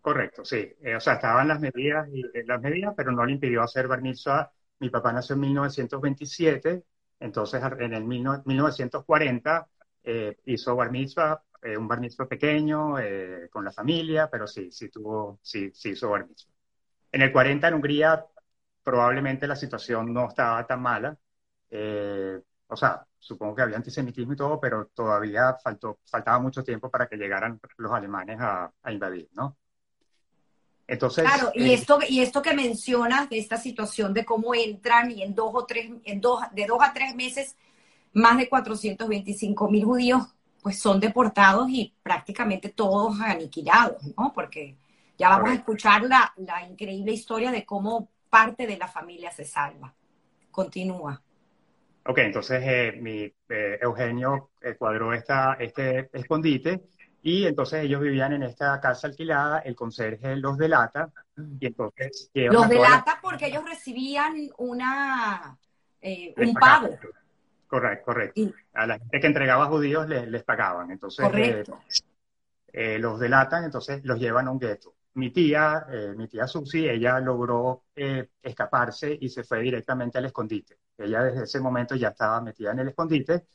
Correcto, 0.01 0.45
sí. 0.45 0.75
Eh, 0.81 0.97
o 0.97 1.01
sea, 1.01 1.15
estaban 1.15 1.49
las 1.49 1.61
medidas, 1.61 2.09
y, 2.13 2.23
eh, 2.23 2.45
las 2.47 2.61
medidas, 2.61 2.95
pero 2.97 3.13
no 3.13 3.25
le 3.27 3.33
impidió 3.33 3.63
hacer 3.63 3.89
bar 3.89 4.01
mitzvah. 4.01 4.51
Mi 4.81 4.91
papá 4.91 5.13
nació 5.13 5.35
en 5.35 5.41
1927, 5.41 6.85
entonces 7.21 7.63
en 7.79 7.93
el 7.95 8.05
1940 8.05 9.69
hizo 10.45 10.77
bar 10.77 10.91
mitzvah 10.91 11.43
eh, 11.63 11.77
un 11.77 11.89
bar 11.89 12.01
pequeño 12.29 12.99
eh, 12.99 13.49
con 13.51 13.65
la 13.65 13.73
familia, 13.73 14.29
pero 14.31 14.47
sí, 14.47 14.71
sí 14.71 14.89
tuvo, 14.89 15.41
sí, 15.43 15.71
sí 15.75 15.91
hizo 15.91 16.11
bar 16.11 16.27
En 17.11 17.23
el 17.23 17.33
40 17.33 17.69
en 17.69 17.75
Hungría 17.75 18.25
probablemente 18.83 19.47
la 19.47 19.57
situación 19.57 20.13
no 20.13 20.29
estaba 20.29 20.67
tan 20.67 20.81
mala. 20.81 21.19
Eh, 22.69 22.73
o 22.73 22.77
sea, 22.77 23.05
supongo 23.19 23.55
que 23.55 23.63
había 23.63 23.77
antisemitismo 23.77 24.33
y 24.33 24.37
todo, 24.37 24.61
pero 24.61 24.87
todavía 24.95 25.57
faltó, 25.63 25.99
faltaba 26.05 26.39
mucho 26.39 26.63
tiempo 26.63 26.91
para 26.91 27.09
que 27.09 27.17
llegaran 27.17 27.61
los 27.77 27.93
alemanes 27.93 28.39
a, 28.41 28.73
invadir, 28.91 29.29
¿no? 29.33 29.57
Entonces, 30.87 31.25
claro, 31.25 31.51
y 31.55 31.73
esto, 31.73 31.99
y 32.09 32.21
esto 32.21 32.41
que 32.41 32.55
mencionas 32.55 33.29
de 33.29 33.39
esta 33.39 33.59
situación 33.59 34.15
de 34.15 34.25
cómo 34.25 34.55
entran 34.55 35.11
y 35.11 35.23
en 35.23 35.35
dos 35.35 35.51
o 35.53 35.67
tres, 35.67 35.91
en 36.05 36.21
dos, 36.21 36.41
de 36.53 36.65
dos 36.67 36.79
a 36.81 36.95
tres 36.95 37.15
meses, 37.15 37.57
más 38.15 38.39
de 38.39 38.49
425 38.49 39.69
mil 39.69 39.85
judíos 39.85 40.23
pues 40.63 40.81
son 40.81 40.99
deportados 40.99 41.69
y 41.71 41.95
prácticamente 42.03 42.71
todos 42.71 43.21
aniquilados, 43.21 44.03
¿no? 44.17 44.33
Porque 44.33 44.77
ya 45.17 45.29
vamos 45.29 45.51
a 45.51 45.55
escuchar 45.55 46.03
la, 46.03 46.33
la, 46.37 46.67
increíble 46.67 47.13
historia 47.13 47.51
de 47.51 47.65
cómo 47.65 48.11
parte 48.29 48.67
de 48.67 48.77
la 48.77 48.89
familia 48.89 49.31
se 49.31 49.45
salva. 49.45 49.95
Continúa. 50.51 51.23
Ok, 52.09 52.19
entonces 52.19 52.63
eh, 52.65 52.99
mi, 53.01 53.23
eh, 53.49 53.79
Eugenio 53.83 54.51
eh, 54.63 54.75
cuadró 54.77 55.13
esta, 55.13 55.59
este 55.61 56.09
escondite 56.13 56.89
y 57.23 57.47
entonces 57.47 57.85
ellos 57.85 58.01
vivían 58.01 58.33
en 58.33 58.45
esta 58.45 58.81
casa 58.81 59.09
alquilada, 59.09 59.59
el 59.59 59.77
conserje 59.77 60.35
los 60.37 60.57
delata 60.57 61.11
y 61.61 61.67
entonces... 61.67 62.31
Los 62.33 62.69
delata 62.69 63.19
porque 63.21 63.49
ellos 63.49 63.63
recibían 63.65 64.49
una, 64.57 65.59
un 66.37 66.55
pago. 66.55 66.99
Correcto, 67.69 68.05
correcto. 68.07 68.41
A 68.73 68.87
la 68.87 68.99
gente 68.99 69.21
que 69.21 69.27
entregaba 69.27 69.67
judíos 69.67 70.09
les, 70.09 70.27
les 70.27 70.43
pagaban. 70.43 70.91
Entonces, 70.91 71.29
eh, 71.35 71.63
eh, 72.73 72.99
los 72.99 73.21
delatan, 73.21 73.65
entonces 73.65 74.03
los 74.05 74.19
llevan 74.19 74.49
a 74.49 74.51
un 74.51 74.59
gueto. 74.59 74.95
Mi 75.19 75.31
tía, 75.33 75.87
eh, 75.91 76.15
mi 76.17 76.29
tía 76.29 76.47
Susi, 76.47 76.89
ella 76.89 77.19
logró 77.21 77.85
escaparse 78.43 79.17
y 79.21 79.29
se 79.29 79.43
fue 79.45 79.61
directamente 79.61 80.19
al 80.19 80.27
escondite. 80.27 80.79
Ella 80.97 81.25
desde 81.25 81.45
ese 81.45 81.61
momento 81.61 81.97
ya 81.97 82.09
estaba 82.09 82.41
metida 82.41 82.71
en 82.73 82.79
el 82.81 82.89
escondite, 82.89 83.47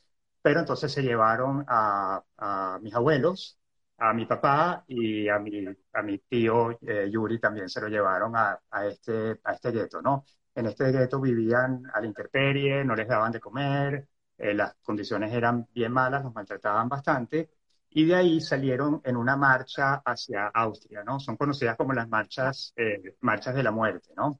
pero 0.41 0.59
entonces 0.59 0.91
se 0.91 1.01
llevaron 1.03 1.63
a, 1.67 2.21
a 2.37 2.79
mis 2.81 2.93
abuelos, 2.93 3.59
a 3.97 4.13
mi 4.13 4.25
papá 4.25 4.83
y 4.87 5.29
a 5.29 5.39
mi, 5.39 5.65
a 5.93 6.01
mi 6.01 6.17
tío 6.19 6.77
Yuri 7.09 7.39
también 7.39 7.69
se 7.69 7.79
lo 7.81 7.87
llevaron 7.87 8.35
a, 8.35 8.59
a 8.69 8.85
este, 8.87 9.39
a 9.43 9.53
este 9.53 9.71
gueto, 9.71 10.01
¿no? 10.01 10.25
En 10.55 10.65
este 10.65 10.91
gueto 10.91 11.21
vivían 11.21 11.83
a 11.93 12.01
la 12.01 12.07
intemperie, 12.07 12.83
no 12.83 12.95
les 12.95 13.07
daban 13.07 13.31
de 13.31 13.39
comer, 13.39 14.07
eh, 14.37 14.53
las 14.53 14.75
condiciones 14.83 15.31
eran 15.33 15.65
bien 15.73 15.91
malas, 15.93 16.23
los 16.23 16.33
maltrataban 16.33 16.89
bastante, 16.89 17.49
y 17.93 18.05
de 18.05 18.15
ahí 18.15 18.41
salieron 18.41 19.01
en 19.03 19.15
una 19.17 19.35
marcha 19.37 20.01
hacia 20.05 20.47
Austria, 20.47 21.03
¿no? 21.03 21.19
Son 21.19 21.37
conocidas 21.37 21.77
como 21.77 21.93
las 21.93 22.09
marchas, 22.09 22.73
eh, 22.75 23.15
marchas 23.21 23.55
de 23.55 23.63
la 23.63 23.71
muerte, 23.71 24.09
¿no? 24.17 24.39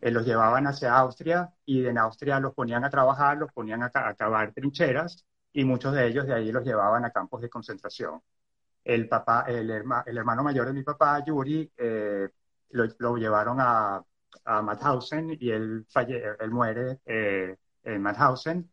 Eh, 0.00 0.10
los 0.10 0.24
llevaban 0.26 0.66
hacia 0.66 0.96
Austria 0.96 1.52
y 1.66 1.86
en 1.86 1.98
Austria 1.98 2.40
los 2.40 2.54
ponían 2.54 2.84
a 2.84 2.90
trabajar, 2.90 3.36
los 3.38 3.52
ponían 3.52 3.82
a, 3.82 3.90
cavar 3.90 4.52
trincheras 4.52 5.26
y 5.52 5.64
muchos 5.64 5.94
de 5.94 6.06
ellos 6.06 6.26
de 6.26 6.34
ahí 6.34 6.52
los 6.52 6.64
llevaban 6.64 7.04
a 7.04 7.10
campos 7.10 7.42
de 7.42 7.50
concentración. 7.50 8.22
El, 8.84 9.08
papá, 9.08 9.44
el, 9.46 9.70
hermano 9.70 10.42
mayor 10.42 10.66
de 10.66 10.72
mi 10.72 10.82
papá, 10.82 11.22
Yuri, 11.24 11.70
lo, 12.70 13.16
llevaron 13.16 13.58
a, 13.60 14.02
a 14.44 14.62
Mauthausen 14.62 15.36
y 15.38 15.50
él, 15.50 15.86
falle, 15.88 16.22
él 16.38 16.50
muere 16.50 17.00
eh, 17.06 17.56
en 17.84 18.02
Mauthausen. 18.02 18.70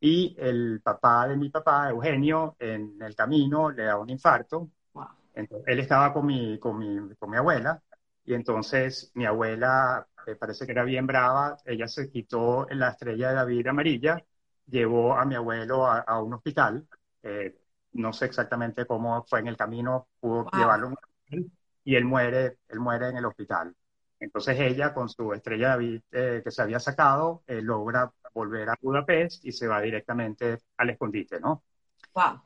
Y 0.00 0.36
el 0.38 0.80
papá 0.82 1.26
de 1.28 1.36
mi 1.36 1.48
papá, 1.48 1.90
Eugenio, 1.90 2.56
en 2.58 3.00
el 3.00 3.14
camino 3.14 3.70
le 3.70 3.84
da 3.84 3.98
un 3.98 4.10
infarto. 4.10 4.70
Entonces, 5.34 5.68
él 5.68 5.80
estaba 5.80 6.12
con 6.12 6.26
mi, 6.26 6.58
con, 6.58 6.78
mi, 6.78 7.14
con 7.16 7.30
mi 7.30 7.36
abuela 7.36 7.82
y 8.24 8.34
entonces 8.34 9.10
mi 9.14 9.26
abuela, 9.26 10.06
eh, 10.26 10.34
parece 10.34 10.66
que 10.66 10.72
era 10.72 10.82
bien 10.84 11.06
brava, 11.06 11.56
ella 11.64 11.86
se 11.88 12.10
quitó 12.10 12.66
la 12.70 12.90
estrella 12.90 13.28
de 13.30 13.34
David 13.36 13.66
amarilla, 13.66 14.24
llevó 14.66 15.14
a 15.14 15.24
mi 15.24 15.34
abuelo 15.34 15.86
a, 15.86 16.22
un 16.22 16.34
hospital. 16.34 16.86
Eh, 17.22 17.56
no 17.92 18.12
sé 18.12 18.26
exactamente 18.26 18.86
cómo 18.86 19.24
fue 19.24 19.40
en 19.40 19.48
el 19.48 19.56
camino, 19.56 20.08
pudo 20.20 20.46
llevarlo 20.52 20.94
y 21.84 21.94
él 21.94 22.04
muere, 22.04 22.58
él 22.68 22.80
muere 22.80 23.08
en 23.08 23.16
el 23.16 23.24
hospital. 23.24 23.74
Entonces 24.18 24.58
ella, 24.58 24.92
con 24.92 25.08
su 25.08 25.32
estrella 25.32 25.70
David 25.70 26.02
eh, 26.10 26.40
que 26.42 26.50
se 26.50 26.62
había 26.62 26.80
sacado, 26.80 27.42
eh, 27.46 27.62
logra 27.62 28.12
volver 28.36 28.68
a 28.68 28.74
Budapest 28.80 29.44
y 29.44 29.52
se 29.52 29.66
va 29.66 29.80
directamente 29.80 30.58
al 30.76 30.90
escondite, 30.90 31.40
¿no? 31.40 31.64
Wow. 32.14 32.42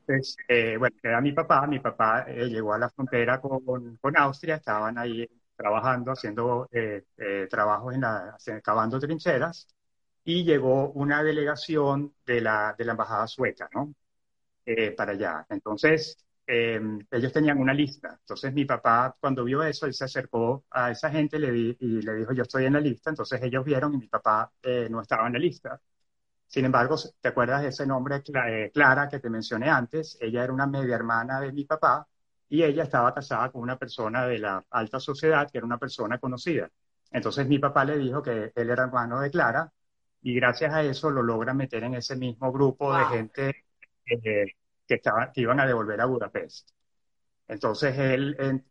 Entonces, 0.00 0.36
eh, 0.48 0.76
bueno, 0.78 0.96
queda 1.00 1.20
mi 1.20 1.32
papá. 1.32 1.66
Mi 1.66 1.78
papá 1.78 2.26
llegó 2.26 2.72
a 2.72 2.78
la 2.78 2.90
frontera 2.90 3.40
con, 3.40 3.96
con, 3.96 4.16
Austria, 4.16 4.56
estaban 4.56 4.98
ahí 4.98 5.28
trabajando, 5.56 6.12
haciendo 6.12 6.68
trabajos 7.50 7.94
en 7.94 8.00
la, 8.02 8.36
cavando 8.62 8.98
trincheras, 8.98 9.68
y 10.24 10.44
llegó 10.44 10.90
una 10.90 11.22
delegación 11.22 12.14
de 12.24 12.40
la, 12.40 12.74
de 12.76 12.84
la 12.84 12.92
embajada 12.92 13.26
sueca, 13.26 13.68
¿no? 13.74 13.94
para 14.96 15.12
allá. 15.12 15.46
Entonces, 15.48 16.25
eh, 16.46 16.80
ellos 17.10 17.32
tenían 17.32 17.58
una 17.58 17.74
lista. 17.74 18.16
Entonces 18.20 18.52
mi 18.52 18.64
papá, 18.64 19.16
cuando 19.20 19.44
vio 19.44 19.62
eso, 19.62 19.86
él 19.86 19.94
se 19.94 20.04
acercó 20.04 20.64
a 20.70 20.90
esa 20.90 21.10
gente 21.10 21.38
le 21.38 21.76
y 21.78 22.02
le 22.02 22.14
dijo, 22.14 22.32
yo 22.32 22.42
estoy 22.42 22.66
en 22.66 22.74
la 22.74 22.80
lista. 22.80 23.10
Entonces 23.10 23.42
ellos 23.42 23.64
vieron 23.64 23.94
y 23.94 23.98
mi 23.98 24.08
papá 24.08 24.52
eh, 24.62 24.88
no 24.90 25.00
estaba 25.02 25.26
en 25.26 25.34
la 25.34 25.38
lista. 25.38 25.80
Sin 26.46 26.64
embargo, 26.64 26.96
¿te 27.20 27.28
acuerdas 27.28 27.62
de 27.62 27.68
ese 27.68 27.86
nombre, 27.86 28.22
eh, 28.48 28.70
Clara, 28.72 29.08
que 29.08 29.18
te 29.18 29.28
mencioné 29.30 29.68
antes? 29.68 30.16
Ella 30.20 30.44
era 30.44 30.52
una 30.52 30.66
media 30.66 30.94
hermana 30.94 31.40
de 31.40 31.52
mi 31.52 31.64
papá 31.64 32.06
y 32.48 32.62
ella 32.62 32.84
estaba 32.84 33.12
casada 33.12 33.50
con 33.50 33.62
una 33.62 33.76
persona 33.78 34.26
de 34.26 34.38
la 34.38 34.64
alta 34.70 35.00
sociedad, 35.00 35.50
que 35.50 35.58
era 35.58 35.66
una 35.66 35.78
persona 35.78 36.18
conocida. 36.18 36.70
Entonces 37.10 37.46
mi 37.48 37.58
papá 37.58 37.84
le 37.84 37.98
dijo 37.98 38.22
que 38.22 38.52
él 38.54 38.70
era 38.70 38.84
hermano 38.84 39.20
de 39.20 39.30
Clara 39.30 39.72
y 40.22 40.34
gracias 40.34 40.72
a 40.72 40.82
eso 40.82 41.10
lo 41.10 41.22
logra 41.22 41.54
meter 41.54 41.84
en 41.84 41.94
ese 41.94 42.16
mismo 42.16 42.52
grupo 42.52 42.96
de 42.96 43.04
gente 43.06 43.64
que, 44.86 45.00
que 45.34 45.40
iban 45.40 45.60
a 45.60 45.66
devolver 45.66 46.00
a 46.00 46.06
Budapest. 46.06 46.70
Entonces 47.48 47.96
él, 47.98 48.36
él, 48.40 48.64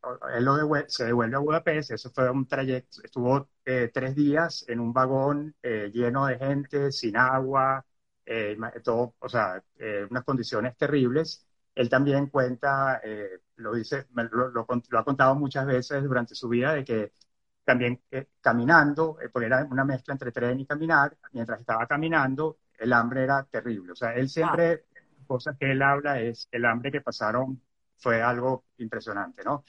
se 0.88 1.06
devuelve 1.06 1.36
a 1.36 1.40
Budapest, 1.40 1.92
eso 1.92 2.12
fue 2.12 2.30
un 2.30 2.46
trayecto, 2.48 3.02
estuvo 3.04 3.50
eh, 3.64 3.90
tres 3.94 4.16
días 4.16 4.66
en 4.68 4.80
un 4.82 4.92
vagón 4.92 5.56
eh, 5.64 5.90
lleno 5.94 6.26
de 6.26 6.38
gente, 6.38 6.92
sin 6.92 7.16
agua, 7.16 7.86
eh, 8.26 8.58
todo, 8.84 9.16
o 9.20 9.30
sea, 9.30 9.64
unas 10.10 10.24
condiciones 10.24 10.76
terribles. 10.78 11.46
Él 11.74 11.90
también 11.90 12.28
cuenta, 12.28 13.02
lo 13.58 13.74
dice, 13.74 14.08
lo, 14.14 14.50
lo, 14.50 14.68
ha 15.00 15.04
contado 15.04 15.36
muchas 15.36 15.66
veces 15.66 16.04
durante 16.04 16.36
su 16.36 16.48
vida, 16.50 16.74
de 16.74 16.84
que 16.86 17.12
también 17.64 18.02
caminando, 18.42 19.18
porque 19.32 19.48
era 19.48 19.66
una 19.66 19.84
mezcla 19.86 20.14
entre 20.14 20.32
tren 20.32 20.60
y 20.60 20.66
caminar, 20.66 21.18
mientras 21.34 21.60
estaba 21.60 21.88
caminando, 21.88 22.60
el 22.78 22.94
hambre 22.94 23.24
era 23.24 23.44
terrible. 23.44 23.92
O 23.94 23.96
sea, 23.96 24.14
él 24.16 24.30
siempre 24.30 24.86
cosas 25.26 25.58
que 25.60 25.72
él 25.72 25.82
habla 25.82 26.20
es 26.22 26.48
el 26.52 26.66
hambre 26.66 26.92
que 26.92 27.02
pasaron 27.02 27.62
fue 27.98 28.22
algo 28.22 28.66
impresionante, 28.78 29.44
¿no? 29.44 29.64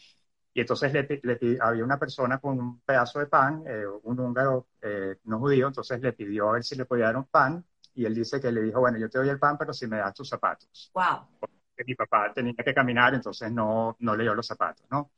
Y 0.52 0.60
entonces 0.60 0.92
le, 0.92 1.58
había 1.60 1.84
una 1.84 1.98
persona 1.98 2.38
con 2.38 2.58
un 2.58 2.80
pedazo 2.80 3.18
de 3.18 3.26
pan, 3.26 3.62
eh, 3.66 3.84
un 4.04 4.18
húngaro 4.18 4.68
eh, 4.80 5.16
no 5.24 5.38
judío, 5.38 5.66
entonces 5.68 6.00
le 6.00 6.14
pidió 6.14 6.48
a 6.48 6.52
ver 6.52 6.64
si 6.64 6.76
le 6.76 6.86
podía 6.86 7.06
dar 7.06 7.18
un 7.18 7.26
pan 7.26 7.62
y 7.94 8.06
él 8.06 8.14
dice 8.14 8.40
que 8.40 8.50
le 8.50 8.62
dijo, 8.62 8.80
bueno, 8.80 8.98
yo 8.98 9.10
te 9.10 9.18
doy 9.18 9.28
el 9.28 9.38
pan, 9.38 9.58
pero 9.58 9.72
si 9.72 9.86
me 9.86 9.98
das 9.98 10.14
tus 10.14 10.28
zapatos. 10.28 10.90
Wow. 10.94 11.28
Porque 11.38 11.84
mi 11.86 11.94
papá 11.94 12.32
tenía 12.34 12.54
que 12.54 12.74
caminar, 12.74 13.14
entonces 13.14 13.52
no, 13.52 13.96
no 14.00 14.16
le 14.16 14.22
dio 14.24 14.34
los 14.34 14.46
zapatos, 14.46 14.86
¿no? 14.90 15.10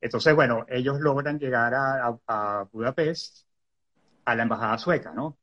Entonces, 0.00 0.34
bueno, 0.34 0.64
ellos 0.68 1.00
logran 1.00 1.38
llegar 1.38 1.74
a, 1.74 2.18
a 2.26 2.68
Budapest 2.72 3.46
a 4.24 4.34
la 4.34 4.42
embajada 4.42 4.78
sueca, 4.78 5.12
¿no? 5.12 5.38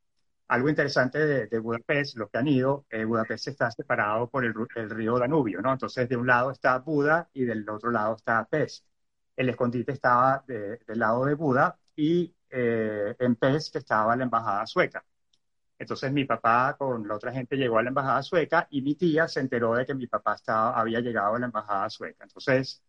Algo 0.49 0.67
interesante 0.69 1.47
de, 1.47 1.59
Budapest, 1.59 2.17
los 2.17 2.29
que 2.29 2.37
han 2.39 2.47
ido, 2.47 2.85
eh, 2.89 3.05
Budapest 3.05 3.49
está 3.49 3.71
separado 3.71 4.29
por 4.29 4.43
el, 4.45 4.53
río 4.89 5.19
Danubio, 5.19 5.61
¿no? 5.61 5.71
Entonces, 5.71 6.09
de 6.09 6.17
un 6.17 6.27
lado 6.27 6.51
está 6.51 6.79
Buda 6.79 7.29
y 7.33 7.45
del 7.45 7.69
otro 7.69 7.91
lado 7.91 8.15
está 8.15 8.45
Pest. 8.45 8.85
El 9.35 9.49
escondite 9.49 9.91
estaba 9.93 10.43
del 10.47 10.79
lado 10.99 11.25
de 11.25 11.35
Buda 11.35 11.77
y 11.95 12.33
eh, 12.49 13.15
en 13.19 13.35
Pest 13.35 13.75
estaba 13.75 14.15
la 14.15 14.23
embajada 14.23 14.65
sueca. 14.65 15.03
Entonces 15.79 16.11
mi 16.11 16.25
papá 16.25 16.75
con 16.77 17.07
la 17.07 17.15
otra 17.15 17.31
gente 17.31 17.55
llegó 17.55 17.77
a 17.79 17.83
la 17.83 17.89
embajada 17.89 18.21
sueca 18.21 18.67
y 18.69 18.81
mi 18.81 18.95
tía 18.95 19.27
se 19.27 19.39
enteró 19.39 19.75
de 19.75 19.85
que 19.85 19.95
mi 19.95 20.07
papá 20.07 20.35
estaba, 20.35 20.77
había 20.79 20.99
llegado 20.99 21.35
a 21.35 21.39
la 21.39 21.45
embajada 21.45 21.89
sueca. 21.89 22.25
Entonces, 22.25 22.83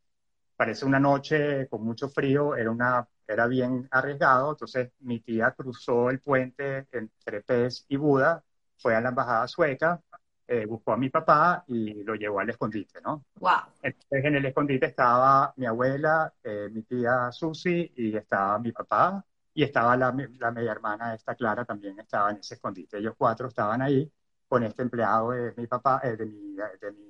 parece 0.60 0.84
una 0.84 1.00
noche 1.00 1.66
con 1.70 1.82
mucho 1.82 2.10
frío, 2.10 2.54
era 2.54 2.70
una 2.70 3.08
era 3.26 3.46
bien 3.46 3.88
arriesgado, 3.90 4.50
entonces 4.50 4.92
mi 4.98 5.20
tía 5.20 5.52
cruzó 5.52 6.10
el 6.10 6.20
puente 6.20 6.86
entre 6.92 7.40
Pez 7.40 7.86
y 7.88 7.96
Buda, 7.96 8.44
fue 8.76 8.94
a 8.94 9.00
la 9.00 9.08
embajada 9.08 9.48
sueca, 9.48 10.02
eh, 10.46 10.66
buscó 10.66 10.92
a 10.92 10.98
mi 10.98 11.08
papá 11.08 11.64
y 11.66 12.04
lo 12.04 12.14
llevó 12.14 12.40
al 12.40 12.50
escondite, 12.50 13.00
¿no? 13.00 13.24
Wow. 13.38 13.72
Entonces 13.80 14.22
en 14.22 14.34
el 14.34 14.44
escondite 14.44 14.84
estaba 14.84 15.54
mi 15.56 15.64
abuela, 15.64 16.30
eh, 16.44 16.68
mi 16.70 16.82
tía 16.82 17.32
Susi 17.32 17.90
y 17.96 18.14
estaba 18.14 18.58
mi 18.58 18.72
papá 18.72 19.24
y 19.54 19.62
estaba 19.62 19.96
la, 19.96 20.14
la 20.38 20.50
media 20.50 20.72
hermana 20.72 21.14
esta 21.14 21.34
Clara 21.36 21.64
también 21.64 21.98
estaba 21.98 22.32
en 22.32 22.36
ese 22.36 22.56
escondite. 22.56 22.98
Ellos 22.98 23.14
cuatro 23.16 23.48
estaban 23.48 23.80
ahí 23.80 24.12
con 24.46 24.62
este 24.64 24.82
empleado 24.82 25.30
de 25.30 25.54
mi 25.56 25.66
papá, 25.66 26.02
eh, 26.04 26.16
de 26.16 26.26
mi, 26.26 26.54
de 26.54 26.92
mi 26.92 27.09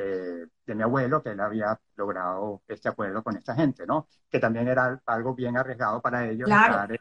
eh, 0.00 0.46
de 0.64 0.74
mi 0.76 0.82
abuelo, 0.84 1.20
que 1.20 1.30
él 1.30 1.40
había 1.40 1.76
logrado 1.96 2.62
este 2.68 2.88
acuerdo 2.88 3.20
con 3.24 3.36
esta 3.36 3.56
gente, 3.56 3.84
¿no? 3.84 4.06
Que 4.30 4.38
también 4.38 4.68
era 4.68 5.00
algo 5.06 5.34
bien 5.34 5.56
arriesgado 5.56 6.00
para 6.00 6.24
ellos 6.28 6.48
estar 6.48 6.92
eh, 6.92 7.00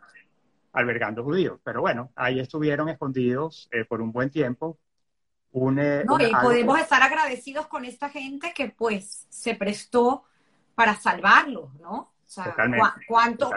albergando 0.74 1.24
judíos. 1.24 1.60
Pero 1.64 1.82
bueno, 1.82 2.12
ahí 2.16 2.40
estuvieron 2.40 2.90
escondidos 2.90 3.70
eh, 3.72 3.86
por 3.86 4.02
un 4.02 4.12
buen 4.12 4.32
tiempo. 4.32 4.80
no, 5.54 6.20
y 6.20 6.32
podemos 6.42 6.80
estar 6.80 7.04
agradecidos 7.04 7.68
con 7.68 7.86
esta 7.86 8.10
gente 8.10 8.52
que 8.56 8.70
pues 8.70 9.28
se 9.30 9.54
prestó 9.54 10.24
para 10.74 10.96
salvarlos, 10.96 11.76
¿no? 11.76 11.94
O 12.00 12.12
sea, 12.26 12.56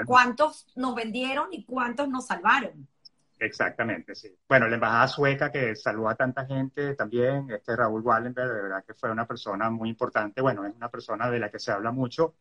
¿cuántos 0.05 0.67
nos 0.77 0.95
vendieron 0.95 1.49
y 1.51 1.65
cuántos 1.65 2.11
nos 2.11 2.27
salvaron? 2.27 2.87
Exactamente, 3.41 4.15
sí. 4.15 4.37
Bueno, 4.49 4.69
la 4.69 4.75
embajada 4.75 5.09
sueca 5.09 5.51
que 5.51 5.75
saludó 5.75 6.11
a 6.11 6.15
tanta 6.15 6.47
gente 6.47 6.95
también, 6.95 7.51
este 7.51 7.75
Raúl 7.75 8.03
Wallenberg, 8.03 8.53
de 8.53 8.63
verdad 8.63 8.85
que 8.87 8.95
fue 8.95 9.11
una 9.11 9.27
persona 9.27 9.71
muy 9.71 9.89
importante, 9.89 10.43
bueno, 10.43 10.67
es 10.67 10.75
una 10.75 10.91
persona 10.91 11.31
de 11.31 11.39
la 11.39 11.51
que 11.51 11.59
se 11.59 11.73
habla 11.73 11.91
mucho. 11.91 12.35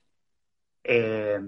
Eh, 0.83 1.39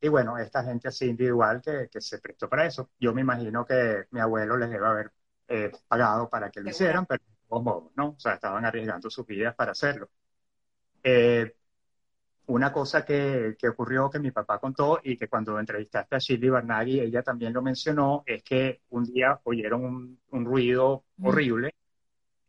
y 0.00 0.08
bueno, 0.08 0.38
esta 0.38 0.64
gente 0.64 0.88
así 0.88 1.06
individual 1.06 1.60
que, 1.62 1.88
que, 1.90 2.00
se 2.00 2.18
prestó 2.18 2.48
para 2.48 2.66
eso. 2.66 2.90
Yo 2.98 3.14
me 3.14 3.20
imagino 3.22 3.64
que 3.64 4.06
mi 4.10 4.20
abuelo 4.20 4.56
les 4.56 4.70
debe 4.70 4.86
haber 4.86 5.12
eh, 5.48 5.72
pagado 5.88 6.28
para 6.28 6.50
que 6.50 6.60
lo 6.60 6.70
hicieran, 6.70 7.06
pero 7.06 7.22
¿no? 7.96 8.08
O 8.10 8.16
sea, 8.18 8.34
estaban 8.34 8.64
arriesgando 8.64 9.10
sus 9.10 9.26
vidas 9.26 9.54
para 9.54 9.72
hacerlo. 9.72 10.08
Eh, 11.02 11.54
una 12.46 12.72
cosa 12.72 13.04
que, 13.04 13.56
que, 13.58 13.68
ocurrió 13.68 14.10
que 14.10 14.18
mi 14.18 14.30
papá 14.30 14.58
contó 14.58 15.00
y 15.02 15.16
que 15.16 15.28
cuando 15.28 15.58
entrevistaste 15.58 16.16
a 16.16 16.18
Shirley 16.18 16.50
Barnaghi, 16.50 17.00
ella 17.00 17.22
también 17.22 17.52
lo 17.52 17.62
mencionó, 17.62 18.22
es 18.26 18.42
que 18.42 18.82
un 18.90 19.04
día 19.04 19.40
oyeron 19.44 19.84
un, 19.84 20.20
un 20.30 20.44
ruido 20.44 21.04
horrible 21.22 21.74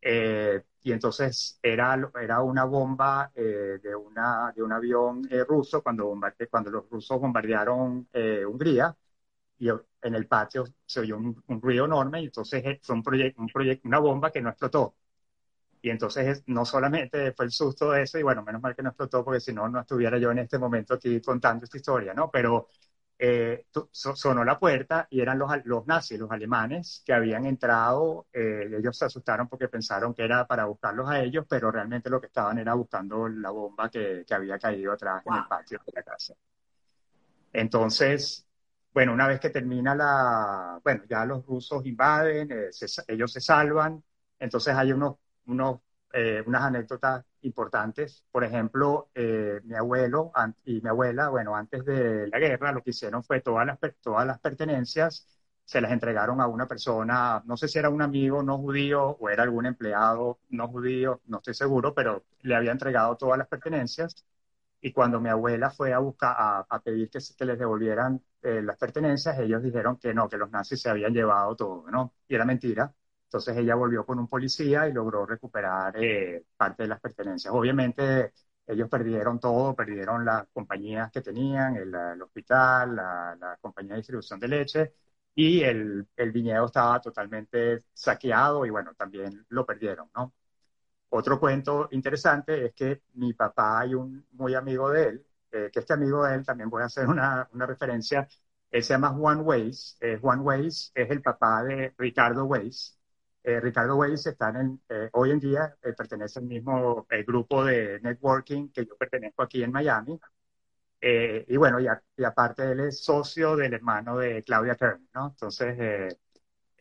eh, 0.07 0.63
y 0.83 0.91
entonces 0.91 1.59
era, 1.63 1.97
era 2.21 2.41
una 2.43 2.63
bomba 2.65 3.31
eh, 3.33 3.79
de, 3.81 3.95
una, 3.95 4.53
de 4.55 4.61
un 4.61 4.71
avión 4.71 5.27
eh, 5.31 5.43
ruso 5.43 5.81
cuando, 5.81 6.13
cuando 6.49 6.69
los 6.69 6.89
rusos 6.89 7.19
bombardearon 7.19 8.07
Hungría 8.47 8.95
y 9.57 9.69
en 9.69 10.15
el 10.15 10.27
patio 10.27 10.65
se 10.85 10.99
oyó 11.01 11.17
un, 11.17 11.61
ruido 11.61 11.85
enorme 11.85 12.21
y 12.21 12.25
entonces 12.25 12.79
fue 12.83 12.95
un 12.95 13.03
proyecto, 13.03 13.41
un 13.41 13.47
proyecto, 13.47 13.87
una 13.87 13.99
bomba 13.99 14.31
que 14.31 14.41
no 14.41 14.49
explotó 14.49 14.95
y 15.85 15.91
entonces 15.91 16.41
no 16.47 16.65
solamente 16.65 17.31
fue 17.33 17.45
el 17.45 17.51
susto 17.51 17.91
de 17.91 18.01
eso, 18.01 18.17
y 18.17 18.23
bueno, 18.23 18.41
menos 18.41 18.59
mal 18.59 18.75
que 18.75 18.81
no 18.81 18.89
explotó, 18.89 19.23
porque 19.23 19.39
si 19.39 19.53
no, 19.53 19.69
no 19.69 19.81
estuviera 19.81 20.17
yo 20.17 20.31
en 20.31 20.39
este 20.39 20.57
momento 20.57 20.95
aquí 20.95 21.21
contando 21.21 21.65
esta 21.65 21.77
historia, 21.77 22.11
¿no? 22.11 22.31
Pero 22.31 22.69
eh, 23.19 23.67
sonó 23.91 24.43
la 24.43 24.57
puerta 24.57 25.05
y 25.11 25.21
eran 25.21 25.37
los, 25.37 25.51
los 25.65 25.85
nazis, 25.85 26.17
los 26.17 26.31
alemanes, 26.31 27.03
que 27.05 27.13
habían 27.13 27.45
entrado, 27.45 28.25
eh, 28.33 28.67
ellos 28.79 28.97
se 28.97 29.05
asustaron 29.05 29.47
porque 29.47 29.67
pensaron 29.67 30.15
que 30.15 30.23
era 30.23 30.47
para 30.47 30.65
buscarlos 30.65 31.07
a 31.07 31.19
ellos, 31.19 31.45
pero 31.47 31.69
realmente 31.69 32.09
lo 32.09 32.19
que 32.19 32.27
estaban 32.27 32.57
era 32.57 32.73
buscando 32.73 33.29
la 33.29 33.51
bomba 33.51 33.87
que, 33.87 34.25
que 34.27 34.33
había 34.33 34.57
caído 34.57 34.91
atrás 34.91 35.21
en 35.27 35.35
el 35.35 35.47
patio 35.47 35.79
de 35.85 35.91
la 35.93 36.01
casa. 36.01 36.33
Entonces, 37.53 38.47
bueno, 38.91 39.13
una 39.13 39.27
vez 39.27 39.39
que 39.39 39.51
termina 39.51 39.93
la, 39.93 40.81
bueno, 40.83 41.03
ya 41.07 41.25
los 41.25 41.45
rusos 41.45 41.85
invaden, 41.85 42.51
eh, 42.51 42.69
ellos 43.07 43.31
se 43.31 43.39
salvan, 43.39 44.03
entonces 44.39 44.73
hay 44.75 44.91
unos 44.91 45.17
unos, 45.47 45.81
eh, 46.13 46.43
unas 46.45 46.63
anécdotas 46.63 47.25
importantes. 47.41 48.23
Por 48.31 48.43
ejemplo, 48.43 49.09
eh, 49.15 49.61
mi 49.63 49.75
abuelo 49.75 50.31
y 50.65 50.81
mi 50.81 50.89
abuela, 50.89 51.29
bueno, 51.29 51.55
antes 51.55 51.85
de 51.85 52.27
la 52.27 52.39
guerra, 52.39 52.71
lo 52.71 52.81
que 52.83 52.91
hicieron 52.91 53.23
fue 53.23 53.41
todas 53.41 53.65
las, 53.65 53.79
todas 54.01 54.25
las 54.25 54.39
pertenencias 54.39 55.27
se 55.65 55.81
las 55.81 55.91
entregaron 55.91 56.39
a 56.41 56.47
una 56.47 56.67
persona, 56.67 57.41
no 57.45 57.57
sé 57.57 57.67
si 57.67 57.79
era 57.79 57.89
un 57.89 58.01
amigo 58.01 58.43
no 58.43 58.57
judío 58.59 59.17
o 59.19 59.29
era 59.29 59.43
algún 59.43 59.65
empleado 59.65 60.39
no 60.49 60.67
judío, 60.67 61.21
no 61.25 61.37
estoy 61.37 61.55
seguro, 61.55 61.93
pero 61.93 62.23
le 62.41 62.55
había 62.55 62.71
entregado 62.71 63.17
todas 63.17 63.37
las 63.37 63.47
pertenencias. 63.47 64.25
Y 64.81 64.91
cuando 64.93 65.19
mi 65.19 65.29
abuela 65.29 65.71
fue 65.71 65.93
a 65.93 65.99
buscar, 65.99 66.35
a, 66.37 66.79
pedir 66.83 67.09
que, 67.09 67.19
que, 67.37 67.45
les 67.45 67.57
devolvieran 67.57 68.21
eh, 68.43 68.61
las 68.61 68.77
pertenencias, 68.77 69.39
ellos 69.39 69.63
dijeron 69.63 69.97
que 69.97 70.13
no, 70.13 70.29
que 70.29 70.37
los 70.37 70.51
nazis 70.51 70.81
se 70.81 70.89
habían 70.89 71.13
llevado 71.13 71.55
todo, 71.55 71.89
¿no? 71.91 72.13
Y 72.27 72.35
era 72.35 72.45
mentira. 72.45 72.93
Entonces 73.25 73.57
ella 73.57 73.75
volvió 73.75 74.05
con 74.05 74.19
un 74.19 74.27
policía 74.27 74.87
y 74.87 74.93
logró 74.93 75.25
recuperar 75.25 75.95
eh, 75.97 76.45
parte 76.57 76.83
de 76.83 76.89
las 76.89 76.99
pertenencias. 77.01 77.53
Obviamente 77.53 78.33
ellos 78.67 78.89
perdieron 78.89 79.39
todo, 79.39 79.75
perdieron 79.75 80.25
las 80.25 80.47
compañías 80.53 81.11
que 81.11 81.21
tenían, 81.21 81.75
el, 81.75 82.21
hospital, 82.21 82.95
la, 82.95 83.57
compañía 83.61 83.93
de 83.93 83.97
distribución 83.97 84.39
de 84.39 84.47
leche 84.47 84.93
y 85.35 85.61
el, 85.61 86.07
el, 86.15 86.31
viñedo 86.31 86.65
estaba 86.65 87.01
totalmente 87.01 87.83
saqueado 87.93 88.65
y 88.65 88.69
bueno, 88.69 88.93
también 88.95 89.45
lo 89.49 89.65
perdieron, 89.65 90.09
¿no? 90.15 90.33
Otro 91.09 91.39
cuento 91.39 91.87
interesante 91.91 92.65
es 92.65 92.73
que 92.73 93.03
mi 93.13 93.33
papá 93.33 93.85
y 93.85 93.93
un 93.95 94.25
muy 94.33 94.53
amigo 94.55 94.89
de 94.89 95.03
él, 95.09 95.25
eh, 95.51 95.69
que 95.71 95.79
este 95.79 95.93
amigo 95.93 96.23
de 96.25 96.35
él, 96.35 96.45
también 96.45 96.69
voy 96.69 96.81
a 96.83 96.85
hacer 96.85 97.07
una, 97.07 97.47
una 97.53 97.65
referencia, 97.65 98.27
él 98.71 98.83
se 98.83 98.93
llama 98.93 99.09
Juan 99.13 99.41
Weiss. 99.45 99.97
Eh, 100.01 100.17
Juan 100.21 100.41
Weiss 100.41 100.91
es 100.93 101.09
el 101.09 101.21
papá 101.21 101.63
de 101.63 101.93
Ricardo 101.97 102.45
Weiss, 102.45 102.94
eh, 103.45 103.59
Ricardo 103.59 103.95
Weiss 103.95 104.25
está 104.25 104.49
en, 104.49 104.81
eh, 104.89 105.09
hoy 105.13 105.31
en 105.31 105.39
día 105.39 105.75
eh, 105.83 105.93
pertenece 105.93 106.39
al 106.39 106.45
mismo 106.45 107.05
grupo 107.27 107.63
de 107.63 107.99
networking 108.01 108.69
que 108.69 108.85
yo 108.85 108.97
pertenezco 108.97 109.43
aquí 109.43 109.63
en 109.63 109.71
Miami. 109.71 110.19
y 111.01 111.57
bueno, 111.57 111.79
y, 111.79 111.87
y, 112.17 112.23
aparte 112.23 112.71
él 112.71 112.79
es 112.79 113.03
socio 113.03 113.55
del 113.55 113.73
hermano 113.73 114.17
de 114.17 114.41
Claudia 114.43 114.75
Kern, 114.75 115.07
¿no? 115.13 115.27
Entonces, 115.27 116.15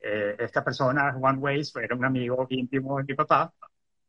esta 0.00 0.64
persona, 0.64 1.12
Juan 1.12 1.38
Weiss, 1.40 1.74
era 1.76 1.94
un 1.96 2.04
amigo 2.04 2.46
íntimo 2.50 2.98
de 2.98 3.04
mi 3.04 3.14
papá. 3.14 3.52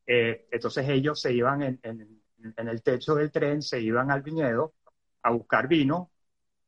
entonces 0.05 0.87
ellos 0.89 1.19
se 1.21 1.33
iban 1.33 1.61
en, 1.63 1.79
en, 1.83 2.21
en 2.57 2.67
el 2.69 2.81
techo 2.83 3.15
del 3.15 3.31
tren, 3.31 3.61
se 3.61 3.81
iban 3.81 4.11
al 4.11 4.21
viñedo 4.21 4.73
a 5.23 5.31
buscar 5.31 5.67
vino 5.67 6.11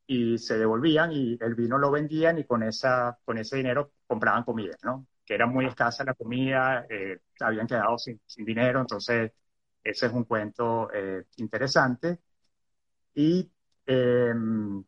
y 0.08 0.38
se 0.40 0.58
devolvían 0.58 1.12
y 1.14 1.38
el 1.42 1.56
vino 1.56 1.78
lo 1.78 1.92
vendían 1.92 2.40
y 2.40 2.46
con, 2.46 2.64
esa, 2.64 3.20
con 3.26 3.38
ese 3.38 3.58
dinero 3.58 3.94
compraban 4.08 4.44
comida, 4.44 4.76
¿no? 4.84 5.08
Que 5.28 5.36
era 5.36 5.46
muy 5.46 5.66
escasa 5.66 6.06
la 6.06 6.14
comida, 6.14 6.88
eh, 6.90 7.20
habían 7.42 7.68
quedado 7.68 7.98
sin, 7.98 8.22
dinero, 8.38 8.80
entonces 8.80 9.34
ese 9.84 10.06
es 10.06 10.14
un 10.14 10.24
cuento 10.24 10.90
eh, 10.94 11.26
interesante. 11.36 12.20
Y, 13.14 13.52
em, 13.86 14.82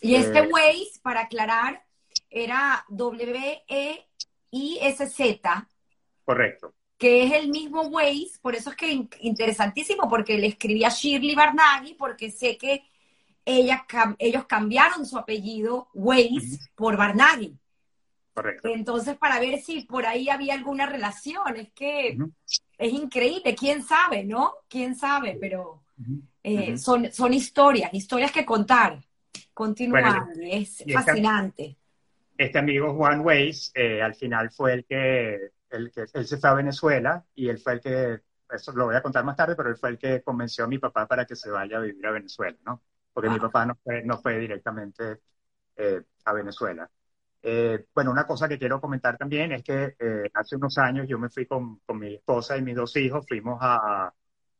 y 0.00 0.14
este 0.14 0.38
eh, 0.38 0.48
Waze, 0.50 1.00
para 1.02 1.20
aclarar, 1.20 1.84
era 2.30 2.82
W-E-I-S-Z. 2.88 4.08
Correcto. 6.24 6.72
Que 6.96 7.24
es 7.24 7.32
el 7.32 7.50
mismo 7.50 7.82
Waze, 7.82 8.38
por 8.40 8.54
eso 8.54 8.70
es 8.70 8.76
que 8.76 9.06
interesantísimo, 9.20 10.08
porque 10.08 10.38
le 10.38 10.46
escribí 10.46 10.82
a 10.84 10.88
Shirley 10.88 11.34
Barnaghi, 11.34 11.92
porque 11.92 12.30
sé 12.30 12.56
que 12.56 12.84
ella, 13.44 13.84
ellos 14.18 14.46
cambiaron 14.46 15.04
su 15.04 15.18
apellido 15.18 15.90
Waze 15.92 16.58
por 16.74 16.96
Barnaghi. 16.96 17.58
Entonces, 18.64 19.16
para 19.16 19.38
ver 19.40 19.60
si 19.60 19.82
por 19.82 20.06
ahí 20.06 20.28
había 20.28 20.54
alguna 20.54 20.86
relación, 20.86 21.56
es 21.56 21.70
que 21.72 22.18
es 22.78 22.92
increíble, 22.92 23.54
quién 23.54 23.82
sabe, 23.82 24.24
¿no? 24.24 24.54
Quién 24.68 24.94
sabe, 24.96 25.36
pero 25.40 25.82
eh, 26.42 26.76
son, 26.78 27.12
son 27.12 27.34
historias, 27.34 27.92
historias 27.92 28.32
que 28.32 28.44
contar, 28.44 28.98
continuar, 29.52 30.28
es 30.40 30.82
fascinante. 30.92 31.76
Este, 32.36 32.58
amigo 32.58 32.94
Juan 32.94 33.20
Weiss, 33.20 33.70
eh, 33.74 34.00
al 34.00 34.14
final 34.14 34.50
fue 34.50 34.72
el 34.74 34.84
que, 34.86 35.50
el 35.70 35.92
que, 35.92 36.06
él 36.12 36.26
se 36.26 36.38
fue 36.38 36.50
a 36.50 36.54
Venezuela 36.54 37.24
y 37.34 37.48
él 37.48 37.58
fue 37.58 37.74
el 37.74 37.80
que, 37.80 38.20
eso 38.50 38.72
lo 38.72 38.86
voy 38.86 38.96
a 38.96 39.02
contar 39.02 39.24
más 39.24 39.36
tarde, 39.36 39.54
pero 39.54 39.68
él 39.68 39.76
fue 39.76 39.90
el 39.90 39.98
que 39.98 40.22
convenció 40.22 40.64
a 40.64 40.68
mi 40.68 40.78
papá 40.78 41.06
para 41.06 41.26
que 41.26 41.36
se 41.36 41.50
vaya 41.50 41.76
a 41.76 41.80
vivir 41.80 42.04
a 42.06 42.10
Venezuela, 42.10 42.56
¿no? 42.64 42.82
Porque 43.12 43.28
mi 43.28 43.38
papá 43.38 43.66
no 43.66 43.76
fue, 43.84 44.02
no 44.02 44.18
fue 44.18 44.38
directamente 44.38 45.20
a 46.24 46.32
Venezuela. 46.32 46.90
Bueno, 47.94 48.10
una 48.12 48.26
cosa 48.26 48.48
que 48.48 48.58
quiero 48.58 48.80
comentar 48.80 49.16
también 49.18 49.52
es 49.52 49.62
que 49.64 49.96
hace 50.34 50.56
unos 50.56 50.78
años 50.78 51.06
yo 51.08 51.18
me 51.18 51.28
fui 51.28 51.46
con, 51.46 51.80
con, 51.80 51.98
mi 51.98 52.14
esposa 52.14 52.56
y 52.56 52.62
mis 52.62 52.76
dos 52.76 52.96
hijos, 52.96 53.26
fuimos 53.26 53.58
a, 53.60 54.12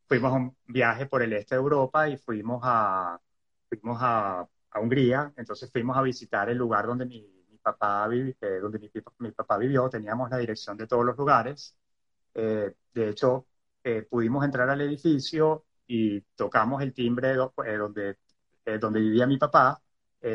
fuimos 0.08 0.32
a 0.32 0.36
un 0.36 0.56
viaje 0.66 1.06
por 1.06 1.22
el 1.22 1.32
este 1.34 1.54
de 1.54 1.60
Europa 1.60 2.08
y 2.08 2.16
fuimos 2.16 2.60
a, 2.64 3.20
fuimos 3.68 3.98
a, 4.00 4.46
a 4.72 4.80
Hungría, 4.80 5.32
entonces 5.36 5.70
fuimos 5.70 5.96
a 5.96 6.02
visitar 6.02 6.48
el 6.50 6.58
lugar 6.58 6.86
donde 6.86 7.06
mi, 7.06 7.20
mi 7.50 7.58
papá, 7.58 8.08
eh, 8.12 8.34
donde 8.60 8.78
mi, 8.78 8.90
mi, 9.18 9.30
papá 9.32 9.58
vivió, 9.58 9.88
teníamos 9.88 10.30
la 10.30 10.38
dirección 10.38 10.76
de 10.76 10.86
todos 10.86 11.04
los 11.04 11.16
lugares. 11.16 11.76
Eh, 12.34 12.74
de 12.94 13.08
hecho, 13.08 13.46
eh, 13.84 14.02
pudimos 14.02 14.44
entrar 14.44 14.68
al 14.70 14.80
edificio 14.80 15.66
y 15.86 16.20
tocamos 16.36 16.82
el 16.82 16.92
timbre 16.94 17.34
donde, 17.34 18.18
donde 18.80 19.00
vivía 19.00 19.26
mi 19.26 19.38
papá. 19.38 19.80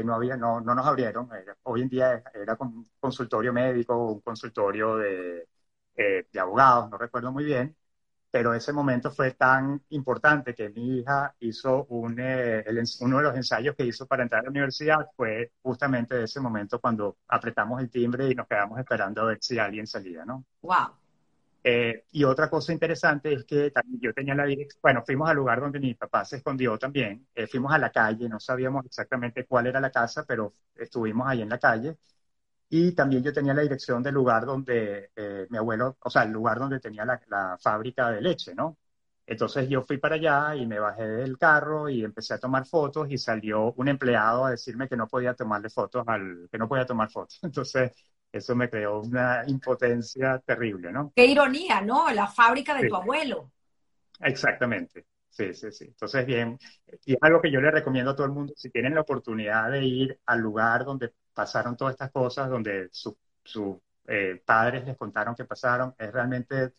No, 0.03 0.15
había, 0.15 0.37
no, 0.37 0.61
no 0.61 0.75
nos 0.75 0.85
abrieron. 0.85 1.29
hoy 1.63 1.81
en 1.81 1.89
día 1.89 2.23
era 2.33 2.57
un 2.59 2.89
consultorio 2.99 3.53
médico, 3.53 4.13
un 4.13 4.21
consultorio 4.21 4.97
de, 4.97 5.47
de 5.95 6.39
abogados, 6.39 6.89
no 6.89 6.97
recuerdo 6.97 7.31
muy 7.31 7.43
bien 7.45 7.75
pero 8.29 8.53
ese 8.53 8.73
momento 8.73 9.11
fue 9.11 9.31
tan 9.31 9.81
importante 9.89 10.53
que 10.53 10.69
mi 10.69 10.99
hija 10.99 11.33
hizo 11.39 11.85
un, 11.85 12.17
eh, 12.19 12.63
uno 13.01 13.17
de 13.17 13.23
los 13.23 13.35
ensayos 13.35 13.75
que 13.75 13.85
hizo 13.85 14.05
para 14.05 14.23
entrar 14.23 14.41
a 14.41 14.43
la 14.43 14.49
universidad 14.49 15.07
fue 15.15 15.53
justamente 15.61 16.23
ese 16.23 16.39
momento 16.39 16.79
cuando 16.79 17.17
apretamos 17.27 17.81
el 17.81 17.89
timbre 17.89 18.29
y 18.29 18.35
nos 18.35 18.47
quedamos 18.47 18.79
esperando 18.79 19.21
a 19.21 19.25
ver 19.25 19.37
si 19.41 19.57
alguien 19.57 19.87
salía, 19.87 20.25
¿no? 20.25 20.45
¡Wow! 20.61 21.06
Eh, 21.69 22.05
y 22.13 22.23
otra 22.23 22.49
cosa 22.49 22.71
interesante 22.71 23.33
es 23.33 23.43
que 23.43 23.73
yo 23.99 24.13
tenía 24.13 24.33
la 24.33 24.45
dirección, 24.45 24.79
bueno, 24.81 25.03
fuimos 25.05 25.29
al 25.29 25.35
lugar 25.35 25.59
donde 25.59 25.81
mi 25.81 25.93
papá 25.95 26.23
se 26.23 26.37
escondió 26.37 26.77
también, 26.77 27.27
eh, 27.35 27.45
fuimos 27.45 27.73
a 27.73 27.77
la 27.77 27.91
calle, 27.91 28.29
no 28.29 28.39
sabíamos 28.39 28.85
exactamente 28.85 29.45
cuál 29.45 29.67
era 29.67 29.81
la 29.81 29.91
casa, 29.91 30.23
pero 30.25 30.53
estuvimos 30.75 31.27
ahí 31.27 31.41
en 31.41 31.49
la 31.49 31.59
calle 31.59 31.97
y 32.69 32.93
también 32.93 33.23
yo 33.23 33.33
tenía 33.33 33.53
la 33.53 33.63
dirección 33.63 34.03
del 34.03 34.15
lugar 34.15 34.45
donde 34.45 35.11
eh, 35.15 35.47
mi 35.49 35.57
abuelo, 35.57 35.97
o 36.01 36.09
sea, 36.09 36.23
el 36.23 36.31
lugar 36.31 36.59
donde 36.59 36.79
tenía 36.79 37.05
la, 37.05 37.57
fábrica 37.61 38.11
de 38.11 38.21
leche, 38.21 38.55
¿no? 38.55 38.77
Entonces 39.25 39.69
yo 39.69 39.83
fui 39.83 39.97
para 39.97 40.15
allá 40.15 40.55
y 40.55 40.65
me 40.67 40.79
bajé 40.79 41.03
del 41.07 41.37
carro 41.37 41.89
y 41.89 42.03
empecé 42.03 42.33
a 42.35 42.39
tomar 42.39 42.65
fotos 42.65 43.07
y 43.11 43.17
salió 43.17 43.73
un 43.73 43.89
empleado 43.89 44.45
a 44.45 44.51
decirme 44.51 44.87
que 44.87 44.97
no 44.97 45.07
podía 45.07 45.33
tomarle 45.35 45.69
fotos 45.69 46.03
al, 46.07 46.47
que 46.51 46.57
no 46.57 46.67
podía 46.69 46.85
tomar 46.85 47.09
fotos. 47.11 47.39
Entonces 47.43 47.91
eso 48.37 48.55
me 48.55 48.69
creó 48.69 49.01
una 49.01 49.43
impotencia 49.47 50.39
terrible, 50.39 50.91
¿no? 50.91 51.11
Qué 51.15 51.25
ironía, 51.25 51.81
¿no? 51.81 52.09
La 52.11 52.27
fábrica 52.27 52.73
de 52.73 52.87
tu 52.87 52.95
abuelo. 52.95 53.51
Exactamente. 54.19 55.05
Sí, 55.29 55.53
sí, 55.53 55.71
sí. 55.71 55.85
Entonces, 55.85 56.25
bien, 56.25 56.57
y 57.05 57.13
es 57.13 57.19
algo 57.21 57.39
que 57.39 57.51
yo 57.51 57.61
le 57.61 57.69
recomiendo 57.69 58.11
a 58.11 58.15
todo 58.15 58.25
el 58.25 58.33
mundo, 58.33 58.53
si 58.55 58.71
tienen 58.71 58.95
la 58.95 59.01
oportunidad 59.01 59.69
de 59.69 59.85
ir 59.85 60.19
al 60.25 60.39
lugar 60.39 60.83
donde 60.83 61.13
pasaron 61.33 61.77
todas 61.77 61.93
estas 61.93 62.11
cosas, 62.11 62.49
donde 62.49 62.89
sus 62.91 63.15
eh, 64.07 64.41
padres 64.43 64.85
les 64.85 64.97
contaron 64.97 65.35
que 65.35 65.45
pasaron, 65.45 65.93
es 65.97 66.11
realmente 66.11 66.73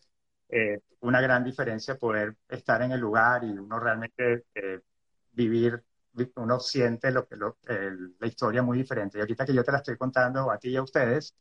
eh, 0.49 0.81
una 1.01 1.21
gran 1.21 1.43
diferencia 1.43 1.97
poder 1.97 2.35
estar 2.49 2.81
en 2.81 2.91
el 2.91 2.99
lugar 2.99 3.43
y 3.45 3.51
uno 3.51 3.79
realmente 3.79 4.45
eh, 4.53 4.81
vivir, 5.31 5.81
uno 6.35 6.59
siente 6.59 7.11
lo 7.11 7.25
que 7.25 7.37
la 7.37 8.27
historia 8.27 8.61
muy 8.61 8.77
diferente. 8.77 9.17
Y 9.17 9.21
ahorita 9.21 9.45
que 9.45 9.53
yo 9.53 9.63
te 9.63 9.71
la 9.71 9.77
estoy 9.77 9.95
contando 9.97 10.51
a 10.51 10.57
ti 10.57 10.69
y 10.69 10.75
a 10.75 10.83
ustedes, 10.83 11.33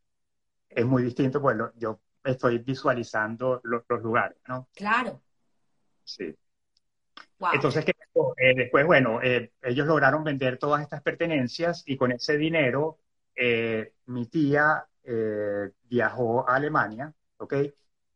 es 0.69 0.85
muy 0.85 1.03
distinto, 1.03 1.41
pues 1.41 1.57
yo 1.77 2.01
estoy 2.25 2.59
visualizando 2.59 3.61
los, 3.65 3.83
los 3.89 4.03
lugares, 4.03 4.39
¿no? 4.47 4.69
Claro. 4.75 5.21
Sí. 6.05 6.35
Entonces, 7.53 7.85
eh, 7.87 8.55
después, 8.57 8.85
bueno, 8.87 9.21
eh, 9.23 9.53
ellos 9.63 9.87
lograron 9.87 10.25
vender 10.25 10.59
todas 10.59 10.83
estas 10.83 11.03
pertenencias 11.03 11.85
y 11.87 11.97
con 11.97 12.13
ese 12.13 12.37
dinero 12.37 12.99
eh, 13.37 13.93
mi 14.07 14.27
tía 14.27 14.85
viajó 15.85 16.47
a 16.47 16.57
Alemania, 16.57 17.11
¿ok? 17.39 17.55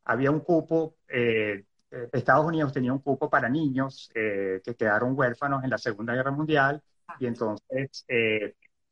Había 0.05 0.31
un 0.31 0.41
cupo, 0.41 0.97
Estados 1.09 2.45
Unidos 2.45 2.71
tenía 2.71 2.93
un 2.93 2.99
cupo 2.99 3.31
para 3.31 3.49
niños 3.49 4.11
que 4.13 4.77
quedaron 4.77 5.19
huérfanos 5.19 5.65
en 5.65 5.71
la 5.71 5.79
Segunda 5.79 6.13
Guerra 6.13 6.33
Mundial 6.33 6.83
ah. 7.09 7.17
y 7.19 7.25
entonces 7.25 8.05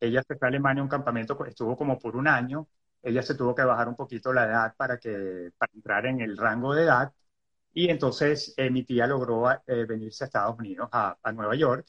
ella 0.01 0.23
se 0.27 0.35
fue 0.35 0.47
a 0.47 0.49
Alemania 0.49 0.81
a 0.81 0.85
un 0.85 0.89
campamento, 0.89 1.45
estuvo 1.45 1.77
como 1.77 1.99
por 1.99 2.17
un 2.17 2.27
año, 2.27 2.67
ella 3.03 3.23
se 3.23 3.35
tuvo 3.35 3.55
que 3.55 3.63
bajar 3.65 3.89
un 3.89 3.97
poquito 3.97 4.33
la 4.33 4.45
edad 4.47 4.75
para, 4.77 4.99
que, 4.99 5.53
para 5.59 5.73
entrar 5.75 6.07
en 6.07 6.21
el 6.21 6.37
rango 6.37 6.75
de 6.75 6.85
edad 6.85 7.13
y 7.73 7.89
entonces 7.89 8.55
eh, 8.57 8.71
mi 8.71 8.85
tía 8.85 9.07
logró 9.07 9.51
eh, 9.51 9.85
venirse 9.87 10.25
a 10.25 10.27
Estados 10.27 10.59
Unidos, 10.59 10.89
a, 10.93 11.17
Nueva 11.33 11.55
York. 11.55 11.87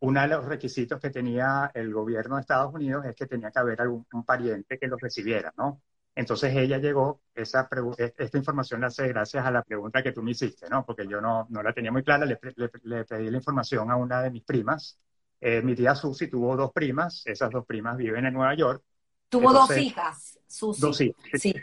Uno 0.00 0.20
de 0.22 0.28
los 0.28 0.44
requisitos 0.44 1.00
que 1.00 1.10
tenía 1.10 1.70
el 1.74 1.92
gobierno 1.92 2.36
de 2.36 2.42
Estados 2.42 2.72
Unidos 2.74 3.04
es 3.06 3.14
que 3.16 3.26
tenía 3.26 3.50
que 3.50 3.58
haber 3.58 3.80
algún 3.82 4.06
un 4.12 4.24
pariente 4.24 4.78
que 4.78 4.86
los 4.86 5.00
recibiera, 5.00 5.52
¿no? 5.56 5.82
Entonces 6.14 6.54
ella 6.56 6.78
llegó, 6.78 7.22
esa 7.34 7.68
e, 7.98 8.14
esta 8.16 8.38
información 8.38 8.80
la 8.80 8.88
hace 8.88 9.08
gracias 9.08 9.44
a 9.44 9.50
la 9.50 9.62
pregunta 9.62 10.02
que 10.02 10.12
tú 10.12 10.22
me 10.22 10.32
hiciste, 10.32 10.68
¿no? 10.68 10.84
Porque 10.84 11.06
yo 11.06 11.20
no, 11.20 11.46
no 11.50 11.62
la 11.62 11.72
tenía 11.72 11.92
muy 11.92 12.02
clara, 12.02 12.24
le, 12.26 12.38
le, 12.82 13.04
pedí 13.04 13.30
la 13.30 13.36
información 13.36 13.90
a 13.90 13.96
una 13.96 14.22
de 14.22 14.30
mis 14.30 14.44
primas. 14.44 14.98
Eh, 15.40 15.62
mi 15.62 15.74
tía 15.76 15.94
Susi 15.94 16.28
tuvo 16.28 16.56
dos 16.56 16.72
primas, 16.72 17.22
esas 17.26 17.50
dos 17.50 17.64
primas 17.66 17.96
viven 17.96 18.26
en 18.26 18.34
Nueva 18.34 18.54
York. 18.54 18.82
Tuvo 19.28 19.52
dos 19.52 19.76
hijas, 19.76 20.38
Susi. 20.46 20.80
Dos 20.80 21.00
hijas. 21.00 21.40
Sí. 21.40 21.54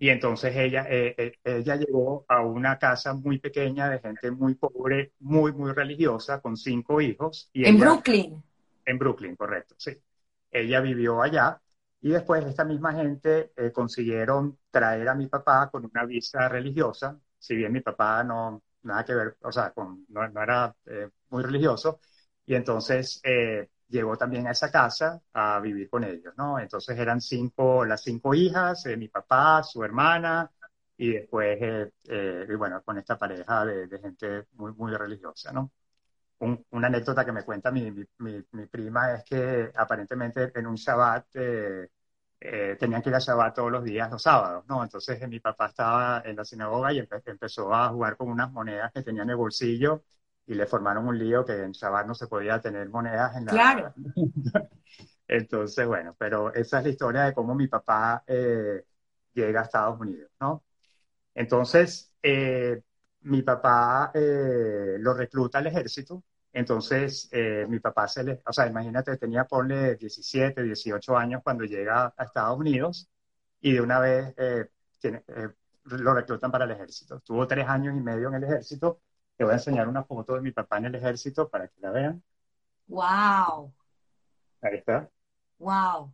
Y 0.00 0.08
entonces 0.08 0.56
ella, 0.56 0.86
eh, 0.88 1.14
eh, 1.18 1.32
ella 1.44 1.76
llegó 1.76 2.24
a 2.26 2.40
una 2.40 2.78
casa 2.78 3.12
muy 3.12 3.38
pequeña 3.38 3.90
de 3.90 3.98
gente 3.98 4.30
muy 4.30 4.54
pobre, 4.54 5.12
muy, 5.20 5.52
muy 5.52 5.72
religiosa, 5.72 6.40
con 6.40 6.56
cinco 6.56 7.02
hijos. 7.02 7.50
Y 7.52 7.66
en 7.66 7.78
Brooklyn. 7.78 8.42
En 8.86 8.98
Brooklyn, 8.98 9.36
correcto, 9.36 9.74
sí. 9.76 9.94
Ella 10.50 10.80
vivió 10.80 11.20
allá 11.20 11.60
y 12.00 12.08
después 12.08 12.42
esta 12.46 12.64
misma 12.64 12.94
gente 12.94 13.52
eh, 13.54 13.70
consiguieron 13.72 14.58
traer 14.70 15.06
a 15.06 15.14
mi 15.14 15.26
papá 15.26 15.68
con 15.70 15.84
una 15.84 16.06
visa 16.06 16.48
religiosa, 16.48 17.20
si 17.38 17.54
bien 17.54 17.70
mi 17.70 17.82
papá 17.82 18.24
no, 18.24 18.62
nada 18.84 19.04
que 19.04 19.14
ver, 19.14 19.36
o 19.42 19.52
sea, 19.52 19.70
con, 19.70 20.06
no, 20.08 20.26
no 20.26 20.42
era 20.42 20.74
muy 21.28 21.42
religioso. 21.42 22.00
Y 22.46 22.54
entonces 22.54 23.20
llegó 23.90 24.16
también 24.16 24.46
a 24.46 24.52
esa 24.52 24.70
casa 24.70 25.20
a 25.32 25.60
vivir 25.60 25.90
con 25.90 26.04
ellos, 26.04 26.34
¿no? 26.36 26.58
Entonces 26.58 26.98
eran 26.98 27.20
cinco, 27.20 27.84
las 27.84 28.02
cinco 28.02 28.34
hijas, 28.34 28.86
eh, 28.86 28.96
mi 28.96 29.08
papá, 29.08 29.62
su 29.62 29.84
hermana, 29.84 30.50
y 30.96 31.12
después, 31.12 31.58
eh, 31.60 31.92
eh, 32.08 32.46
y 32.48 32.54
bueno, 32.54 32.82
con 32.82 32.98
esta 32.98 33.18
pareja 33.18 33.64
de, 33.64 33.98
gente 33.98 34.46
muy, 34.52 34.72
muy 34.72 34.94
religiosa, 34.96 35.52
¿no? 35.52 35.70
una 36.70 36.86
anécdota 36.86 37.24
que 37.24 37.32
me 37.32 37.44
cuenta 37.44 37.70
mi, 37.70 37.90
mi, 37.90 38.06
mi, 38.52 38.66
prima 38.66 39.12
es 39.12 39.24
que 39.24 39.70
aparentemente 39.76 40.50
en 40.54 40.66
un 40.66 40.74
Shabbat 40.74 41.26
tenían 41.32 43.02
que 43.02 43.10
ir 43.10 43.14
a 43.14 43.18
Shabbat 43.18 43.54
todos 43.54 43.70
los 43.70 43.84
días, 43.84 44.10
los 44.10 44.22
sábados, 44.22 44.64
¿no? 44.66 44.82
Entonces 44.82 45.28
mi 45.28 45.38
papá 45.40 45.66
estaba 45.66 46.22
en 46.24 46.36
la 46.36 46.44
sinagoga 46.46 46.94
y 46.94 46.98
empezó 47.26 47.74
a 47.74 47.90
jugar 47.90 48.16
con 48.16 48.30
unas 48.30 48.50
monedas 48.52 48.90
que 48.92 49.02
tenía 49.02 49.22
en 49.22 49.30
el 49.30 49.36
bolsillo 49.36 50.02
y 50.50 50.54
le 50.54 50.66
formaron 50.66 51.06
un 51.06 51.16
lío 51.16 51.44
que 51.44 51.62
en 51.62 51.70
Shabbat 51.70 52.08
no 52.08 52.14
se 52.16 52.26
podía 52.26 52.60
tener 52.60 52.88
monedas 52.88 53.36
en 53.36 53.44
la... 53.44 53.52
Claro. 53.52 53.94
Entonces, 55.28 55.86
bueno, 55.86 56.16
pero 56.18 56.52
esa 56.52 56.78
es 56.78 56.84
la 56.84 56.90
historia 56.90 57.22
de 57.22 57.32
cómo 57.32 57.54
mi 57.54 57.68
papá 57.68 58.24
eh, 58.26 58.84
llega 59.32 59.60
a 59.60 59.62
Estados 59.62 60.00
Unidos, 60.00 60.28
¿no? 60.40 60.64
Entonces, 61.36 62.12
eh, 62.20 62.82
mi 63.20 63.42
papá 63.42 64.10
eh, 64.12 64.96
lo 64.98 65.14
recluta 65.14 65.58
al 65.58 65.68
ejército, 65.68 66.24
entonces 66.52 67.30
mi 67.68 67.78
papá 67.78 68.08
se 68.08 68.24
le, 68.24 68.42
o 68.44 68.52
sea, 68.52 68.66
imagínate, 68.66 69.16
tenía 69.18 69.44
ponle 69.44 69.94
17, 69.94 70.64
18 70.64 71.16
años 71.16 71.42
cuando 71.44 71.62
llega 71.64 72.12
a 72.16 72.24
Estados 72.24 72.58
Unidos 72.58 73.08
y 73.60 73.74
de 73.74 73.80
una 73.80 74.00
vez 74.00 74.34
tiene, 74.98 75.22
lo 75.84 76.12
reclutan 76.12 76.50
para 76.50 76.64
el 76.64 76.72
ejército. 76.72 77.18
Estuvo 77.18 77.46
tres 77.46 77.68
años 77.68 77.94
y 77.96 78.00
medio 78.00 78.26
en 78.26 78.34
el 78.34 78.42
ejército 78.42 79.00
te 79.40 79.44
voy 79.44 79.52
a 79.52 79.56
enseñar 79.56 79.88
una 79.88 80.04
foto 80.04 80.34
de 80.34 80.42
mi 80.42 80.50
papá 80.50 80.76
en 80.76 80.84
el 80.84 80.96
ejército 80.96 81.48
para 81.48 81.66
que 81.66 81.80
la 81.80 81.90
vean. 81.90 82.22
¡Wow! 82.88 83.72
Ahí 84.60 84.74
está. 84.74 85.08
¡Wow! 85.58 86.12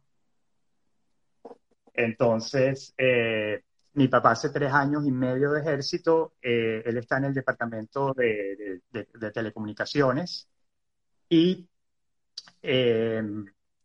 Entonces, 1.92 2.94
eh, 2.96 3.64
mi 3.94 4.06
papá 4.06 4.30
hace 4.30 4.50
tres 4.50 4.72
años 4.72 5.04
y 5.04 5.10
medio 5.10 5.50
de 5.50 5.60
ejército, 5.60 6.34
eh, 6.40 6.84
él 6.86 6.98
está 6.98 7.16
en 7.16 7.24
el 7.24 7.34
departamento 7.34 8.14
de, 8.14 8.80
telecomunicaciones 9.34 10.48
y... 11.28 11.68
Eh, 12.62 13.24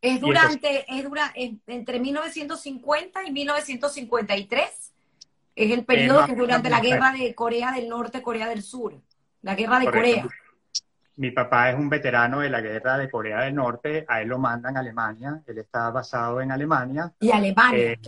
es 0.01 0.21
durante, 0.21 0.85
es 0.87 1.03
dura, 1.03 1.33
entre 1.35 1.99
1950 1.99 3.23
y 3.23 3.31
1953. 3.31 4.93
Es 5.55 5.71
el 5.71 5.83
periodo 5.83 6.27
que 6.27 6.33
es 6.33 6.37
durante 6.37 6.69
la 6.69 6.79
guerra 6.79 7.11
de 7.11 7.33
Corea 7.33 7.71
del 7.71 7.89
Norte, 7.89 8.21
Corea 8.21 8.47
del 8.47 8.61
Sur. 8.61 9.01
La 9.41 9.55
guerra 9.55 9.79
de 9.79 9.85
Corea. 9.85 10.27
Mi 11.17 11.31
papá 11.31 11.69
es 11.69 11.77
un 11.77 11.89
veterano 11.89 12.39
de 12.39 12.49
la 12.49 12.61
guerra 12.61 12.97
de 12.97 13.09
Corea 13.09 13.41
del 13.41 13.55
Norte, 13.55 14.05
a 14.07 14.21
él 14.21 14.29
lo 14.29 14.39
mandan 14.39 14.77
a 14.77 14.79
Alemania, 14.79 15.41
él 15.45 15.57
está 15.57 15.91
basado 15.91 16.41
en 16.41 16.51
Alemania. 16.51 17.13
¿Y 17.19 17.31
Alemania? 17.31 17.91
Eh, 17.91 17.99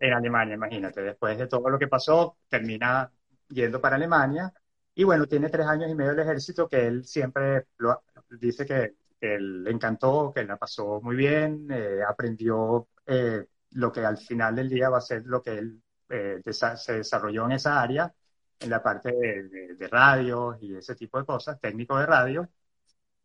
en 0.00 0.12
Alemania, 0.12 0.54
imagínate, 0.54 1.00
después 1.02 1.38
de 1.38 1.46
todo 1.46 1.70
lo 1.70 1.78
que 1.78 1.88
pasó, 1.88 2.36
termina 2.48 3.10
yendo 3.48 3.80
para 3.80 3.96
Alemania 3.96 4.52
y 4.94 5.04
bueno, 5.04 5.26
tiene 5.26 5.48
tres 5.48 5.66
años 5.66 5.90
y 5.90 5.94
medio 5.94 6.10
del 6.10 6.20
ejército 6.20 6.68
que 6.68 6.86
él 6.86 7.04
siempre 7.04 7.66
lo, 7.78 8.02
dice 8.30 8.66
que 8.66 8.94
que 9.20 9.38
le 9.38 9.70
encantó, 9.70 10.32
que 10.34 10.44
la 10.44 10.56
pasó 10.56 11.00
muy 11.00 11.16
bien, 11.16 11.68
eh, 11.70 12.00
aprendió 12.06 12.88
eh, 13.06 13.46
lo 13.70 13.92
que 13.92 14.00
al 14.04 14.18
final 14.18 14.56
del 14.56 14.68
día 14.68 14.90
va 14.90 14.98
a 14.98 15.02
ser 15.02 15.22
lo 15.26 15.42
que 15.42 15.58
él 15.58 15.82
eh, 16.08 16.40
se 16.52 16.92
desarrolló 16.92 17.46
en 17.46 17.52
esa 17.52 17.80
área, 17.80 18.12
en 18.60 18.70
la 18.70 18.82
parte 18.82 19.12
de, 19.12 19.74
de, 19.76 19.88
radios 19.88 20.56
y 20.60 20.74
ese 20.76 20.94
tipo 20.94 21.18
de 21.18 21.26
cosas, 21.26 21.60
técnico 21.60 21.98
de 21.98 22.06
radio. 22.06 22.48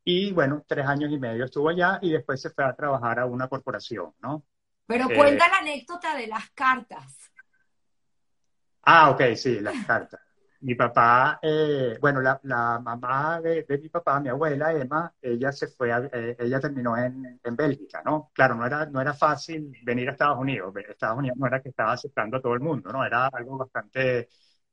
Y 0.03 0.31
bueno, 0.31 0.63
tres 0.67 0.85
años 0.85 1.11
y 1.11 1.19
medio 1.19 1.45
estuvo 1.45 1.69
allá 1.69 1.99
y 2.01 2.11
después 2.11 2.41
se 2.41 2.49
fue 2.49 2.63
a 2.65 2.75
trabajar 2.75 3.19
a 3.19 3.25
una 3.25 3.47
corporación, 3.47 4.13
¿no? 4.21 4.43
Pero 4.87 5.07
cuenta 5.07 5.47
la 5.47 5.57
anécdota 5.57 6.15
de 6.15 6.27
las 6.27 6.49
cartas. 6.51 7.31
Ah, 8.83 9.11
ok, 9.11 9.35
sí, 9.35 9.59
las 9.59 9.85
cartas. 9.85 10.19
Mi 10.61 10.75
papá, 10.75 11.39
eh, 11.41 11.97
bueno, 11.99 12.21
la, 12.21 12.39
la 12.43 12.79
mamá 12.79 13.41
de, 13.41 13.63
de, 13.63 13.77
mi 13.79 13.89
papá, 13.89 14.19
mi 14.19 14.29
abuela 14.29 14.71
Emma, 14.73 15.11
ella 15.19 15.51
se 15.51 15.67
fue, 15.67 15.91
a, 15.91 16.07
eh, 16.13 16.35
ella 16.39 16.59
terminó 16.59 16.95
en, 16.95 17.39
en, 17.43 17.55
Bélgica, 17.55 18.03
¿no? 18.05 18.29
Claro, 18.33 18.53
no 18.55 18.65
era, 18.67 18.85
no 18.85 19.01
era 19.01 19.13
fácil 19.15 19.71
venir 19.83 20.09
a 20.09 20.11
Estados 20.11 20.37
Unidos. 20.37 20.71
Estados 20.87 21.17
Unidos 21.17 21.37
no 21.39 21.47
era 21.47 21.61
que 21.61 21.69
estaba 21.69 21.93
aceptando 21.93 22.37
a 22.37 22.41
todo 22.41 22.53
el 22.53 22.59
mundo, 22.59 22.91
¿no? 22.91 23.03
Era 23.03 23.27
algo 23.33 23.57
bastante, 23.57 24.29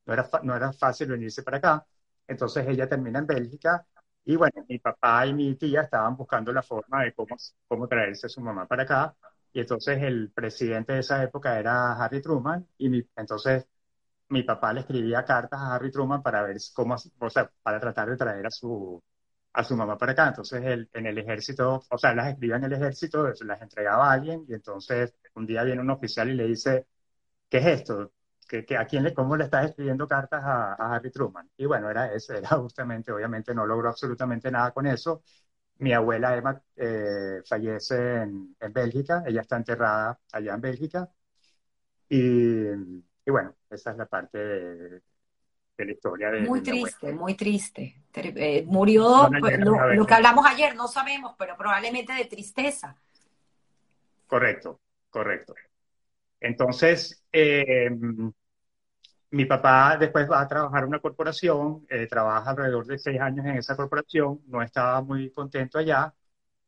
no 0.09 0.15
era, 0.15 0.31
no 0.45 0.57
era 0.57 0.73
fácil 0.75 1.09
venirse 1.11 1.45
para 1.45 1.59
acá. 1.59 1.87
Entonces 2.29 2.67
ella 2.69 2.89
termina 2.89 3.21
en 3.21 3.29
Bélgica 3.29 3.87
y 4.25 4.37
bueno, 4.37 4.65
mi 4.69 4.81
papá 4.81 5.27
y 5.27 5.35
mi 5.35 5.57
tía 5.57 5.83
estaban 5.83 6.17
buscando 6.17 6.53
la 6.53 6.63
forma 6.65 7.05
de 7.05 7.15
cómo, 7.15 7.37
cómo 7.69 7.89
traerse 7.89 8.27
a 8.29 8.31
su 8.31 8.41
mamá 8.43 8.67
para 8.69 8.85
acá. 8.85 9.17
Y 9.53 9.61
entonces 9.61 10.03
el 10.03 10.33
presidente 10.33 10.95
de 10.95 11.01
esa 11.01 11.23
época 11.25 11.59
era 11.61 11.95
Harry 11.95 12.23
Truman 12.23 12.67
y 12.79 12.91
mi, 12.91 13.03
entonces 13.17 13.67
mi 14.31 14.43
papá 14.43 14.73
le 14.73 14.81
escribía 14.81 15.25
cartas 15.25 15.61
a 15.61 15.75
Harry 15.75 15.91
Truman 15.91 16.23
para 16.23 16.43
ver 16.43 16.57
cómo, 16.75 16.97
o 17.21 17.31
sea, 17.31 17.51
para 17.63 17.81
tratar 17.81 18.11
de 18.11 18.17
traer 18.17 18.47
a 18.47 18.51
su, 18.51 19.03
a 19.53 19.65
su 19.65 19.77
mamá 19.77 19.97
para 19.99 20.13
acá. 20.13 20.29
Entonces, 20.29 20.63
él, 20.65 20.89
en 20.93 21.07
el 21.07 21.19
ejército, 21.19 21.83
o 21.91 21.99
sea, 21.99 22.15
las 22.15 22.29
escribía 22.29 22.57
en 22.57 22.65
el 22.65 22.73
ejército, 22.75 23.25
las 23.43 23.63
entregaba 23.63 24.11
a 24.11 24.13
alguien 24.15 24.45
y 24.49 24.55
entonces 24.55 25.15
un 25.35 25.47
día 25.47 25.63
viene 25.65 25.81
un 25.81 25.91
oficial 25.91 26.29
y 26.31 26.35
le 26.35 26.47
dice, 26.47 26.87
¿qué 27.51 27.59
es 27.59 27.67
esto? 27.83 28.13
¿Que, 28.49 28.65
que 28.65 28.77
a 28.77 28.87
quién 28.87 29.05
le, 29.05 29.15
¿Cómo 29.15 29.37
le 29.37 29.45
estás 29.45 29.67
escribiendo 29.67 30.09
cartas 30.09 30.43
a, 30.43 30.73
a, 30.75 30.97
Harry 30.97 31.11
Truman? 31.11 31.51
Y 31.57 31.67
bueno, 31.67 31.91
era 31.91 32.13
eso, 32.13 32.33
era 32.35 32.49
justamente, 32.49 33.13
obviamente 33.13 33.55
no 33.55 33.67
logró 33.67 33.91
absolutamente 33.91 34.51
nada 34.51 34.73
con 34.73 34.87
eso. 34.87 35.23
Mi 35.79 35.93
abuela 35.93 36.37
Emma 36.37 36.61
eh, 36.77 37.43
fallece 37.47 38.23
en, 38.23 38.57
en 38.59 38.73
Bélgica, 38.73 39.23
ella 39.27 39.43
está 39.43 39.57
enterrada 39.57 40.19
allá 40.33 40.55
en 40.55 40.61
Bélgica. 40.61 41.11
Y 42.09 43.03
y 43.29 43.31
bueno, 43.31 43.55
esa 43.69 43.91
es 43.91 43.97
la 43.99 44.07
parte 44.07 44.39
de, 44.39 45.03
la 45.77 45.93
historia 45.93 46.31
de... 46.31 46.41
Muy 46.41 46.63
triste, 46.63 47.13
muy 47.13 47.35
triste. 47.35 48.01
Eh, 48.15 48.65
murió, 48.67 49.29
pues, 49.39 49.59
lo, 49.59 50.07
que 50.07 50.15
hablamos 50.15 50.47
ayer, 50.47 50.75
no 50.75 50.89
sabemos, 50.89 51.35
pero 51.39 51.55
probablemente 51.55 52.15
de 52.15 52.25
tristeza. 52.25 52.97
Correcto, 54.27 54.81
correcto. 55.11 55.55
Entonces, 56.41 57.23
eh, 57.31 57.91
mi 59.31 59.45
papá 59.45 59.97
después 59.99 60.31
va 60.31 60.41
a 60.41 60.49
trabajar 60.49 60.83
en 60.83 60.89
una 60.89 61.01
corporación, 61.01 61.87
eh, 61.89 62.07
trabaja 62.07 62.51
alrededor 62.51 62.87
de 62.87 62.99
seis 62.99 63.21
años 63.21 63.47
en 63.47 63.57
esa 63.57 63.77
corporación, 63.77 64.41
no 64.47 64.63
estaba 64.63 65.03
muy 65.03 65.31
contento 65.31 65.79
allá, 65.79 66.15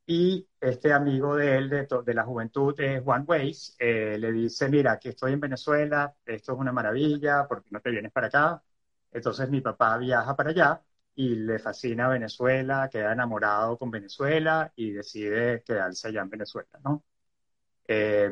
y 0.07 0.46
este 0.61 0.92
amigo 0.92 1.37
de 1.37 1.57
él, 1.57 1.70
de, 1.70 2.14
la 2.14 2.25
juventud, 2.25 2.79
es 2.81 3.03
Juan 3.03 3.25
Weiss, 3.29 3.77
eh, 3.79 4.16
le 4.18 4.33
dice, 4.33 4.68
mira, 4.68 4.92
aquí 4.92 5.09
estoy 5.11 5.33
en 5.35 5.40
Venezuela, 5.40 6.14
esto 6.27 6.53
es 6.53 6.59
una 6.59 6.73
maravilla, 6.73 7.46
¿por 7.49 7.62
qué 7.62 7.70
no 7.73 7.81
te 7.81 7.90
vienes 7.90 8.12
para 8.12 8.27
acá? 8.29 8.62
Entonces 9.12 9.49
mi 9.51 9.61
papá 9.61 9.96
viaja 9.99 10.37
para 10.37 10.51
allá 10.51 10.83
y 11.14 11.37
le 11.37 11.59
fascina 11.59 12.09
Venezuela, 12.09 12.88
queda 12.90 13.12
enamorado 13.12 13.79
con 13.79 13.90
Venezuela 13.90 14.73
y 14.77 14.92
decide 14.92 15.62
quedarse 15.64 16.09
allá 16.09 16.23
en 16.23 16.31
Venezuela, 16.31 16.81
¿no? 16.85 17.05
Eh, 17.87 18.31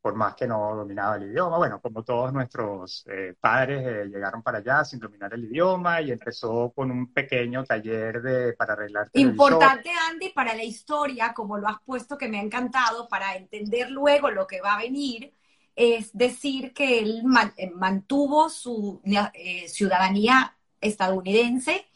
por 0.00 0.14
más 0.14 0.34
que 0.34 0.46
no 0.46 0.74
dominaba 0.74 1.16
el 1.16 1.30
idioma. 1.30 1.58
Bueno, 1.58 1.80
como 1.80 2.02
todos 2.02 2.32
nuestros 2.32 3.04
eh, 3.06 3.34
padres 3.38 3.86
eh, 3.86 4.04
llegaron 4.06 4.42
para 4.42 4.58
allá 4.58 4.84
sin 4.84 4.98
dominar 4.98 5.34
el 5.34 5.44
idioma 5.44 6.00
y 6.00 6.10
empezó 6.10 6.72
con 6.74 6.90
un 6.90 7.12
pequeño 7.12 7.64
taller 7.64 8.22
de, 8.22 8.52
para 8.54 8.72
arreglar. 8.72 9.10
Importante, 9.12 9.90
Andy, 10.10 10.30
para 10.30 10.54
la 10.54 10.64
historia, 10.64 11.34
como 11.34 11.58
lo 11.58 11.68
has 11.68 11.80
puesto, 11.84 12.16
que 12.16 12.28
me 12.28 12.38
ha 12.38 12.42
encantado, 12.42 13.08
para 13.08 13.34
entender 13.36 13.90
luego 13.90 14.30
lo 14.30 14.46
que 14.46 14.60
va 14.60 14.74
a 14.74 14.78
venir, 14.78 15.34
es 15.76 16.16
decir 16.16 16.72
que 16.72 17.00
él 17.00 17.22
eh, 17.56 17.70
mantuvo 17.74 18.48
su 18.48 19.02
ciudadanía 19.66 20.56
estadounidense 20.80 21.86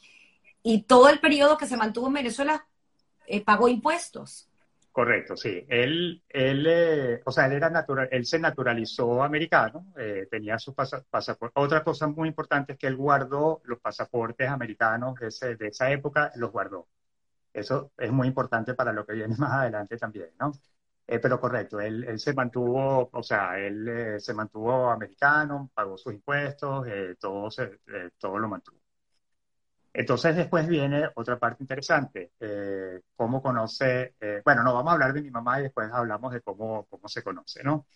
y 0.63 0.83
todo 0.83 1.09
el 1.09 1.21
periodo 1.21 1.57
que 1.57 1.67
se 1.67 1.77
mantuvo 1.77 2.09
en 2.09 2.15
Venezuela 2.15 2.67
pagó 3.47 3.69
impuestos. 3.69 4.49
Correcto, 4.95 5.37
sí. 5.37 5.67
Él, 5.69 6.23
él 6.29 6.67
eh, 6.69 7.21
o 7.25 7.33
sea, 7.33 7.47
él 7.47 7.55
era 7.55 7.69
natural, 7.69 8.09
él 8.13 8.25
se 8.27 8.39
naturalizó 8.39 9.25
americano, 9.25 9.93
eh, 9.97 10.29
tenía 10.31 10.57
su 10.61 10.73
pasaporte. 10.73 11.53
Otra 11.61 11.83
cosa 11.83 12.07
muy 12.07 12.29
importante 12.29 12.75
es 12.75 12.79
que 12.79 12.87
él 12.87 12.95
guardó 12.97 13.61
los 13.65 13.81
pasaportes 13.81 14.49
americanos 14.49 15.17
de 15.19 15.67
esa 15.67 15.91
época, 15.91 16.31
los 16.37 16.53
guardó. 16.53 16.87
Eso 17.53 17.93
es 17.99 18.13
muy 18.13 18.29
importante 18.29 18.75
para 18.75 18.93
lo 18.93 19.07
que 19.07 19.15
viene 19.15 19.37
más 19.39 19.53
adelante 19.53 19.97
también, 19.99 20.31
¿no? 20.41 20.53
Eh, 21.09 21.19
pero 21.21 21.41
correcto, 21.41 21.81
él, 21.81 22.05
él, 22.05 22.21
se 22.21 22.35
mantuvo, 22.35 23.11
o 23.13 23.23
sea, 23.25 23.59
él 23.59 24.21
se 24.21 24.35
mantuvo 24.35 24.91
americano, 24.91 25.71
pagó 25.75 25.99
sus 25.99 26.15
impuestos, 26.15 26.87
todo, 27.21 27.51
se, 27.51 27.81
todo 28.19 28.39
lo 28.39 28.49
mantuvo. 28.49 28.84
Entonces 29.95 30.35
después 30.37 30.67
viene 30.69 31.09
otra 31.15 31.39
parte 31.39 31.63
interesante, 31.63 32.33
eh, 32.41 33.01
cómo 33.17 33.41
conoce, 33.41 34.15
eh, 34.21 34.43
bueno, 34.45 34.65
no, 34.65 34.75
vamos 34.75 34.91
a 34.91 34.95
hablar 34.95 35.13
de 35.15 35.23
mi 35.23 35.31
mamá 35.31 35.61
y 35.61 35.65
después 35.65 35.89
hablamos 35.93 36.33
de 36.33 36.41
cómo, 36.43 36.87
cómo 36.87 37.09
se 37.09 37.23
conoce, 37.23 37.63
¿no? 37.63 37.87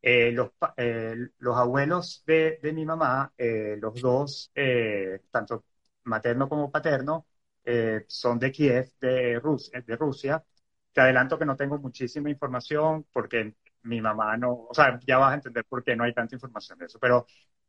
Eh, 0.00 0.30
los, 0.32 0.50
los, 1.38 1.56
abuelos 1.56 2.22
de, 2.26 2.60
de 2.62 2.72
mi 2.72 2.86
mamá, 2.86 3.32
los 3.80 4.00
dos, 4.00 4.52
tanto 5.32 5.64
materno 6.04 6.48
como 6.48 6.70
paterno, 6.70 7.26
son 8.06 8.38
de 8.38 8.52
Kiev, 8.52 8.92
de 9.00 9.40
Rusia, 9.40 9.82
de 9.82 9.96
Rusia. 9.96 10.44
Te 10.92 11.00
adelanto 11.00 11.38
que 11.38 11.44
no 11.44 11.56
tengo 11.56 11.78
muchísima 11.78 12.30
información 12.30 13.06
porque 13.12 13.56
mi 13.82 14.00
mamá 14.00 14.36
no, 14.36 14.66
o 14.70 14.74
sea, 14.74 14.98
ya 15.06 15.18
vas 15.18 15.32
a 15.32 15.34
entender 15.34 15.64
por 15.64 15.82
qué 15.82 15.96
no 15.96 16.04
hay 16.04 16.14
tanta 16.14 16.34
información 16.36 16.78
de 16.78 16.86
eso, 16.86 16.98
pero 17.00 17.26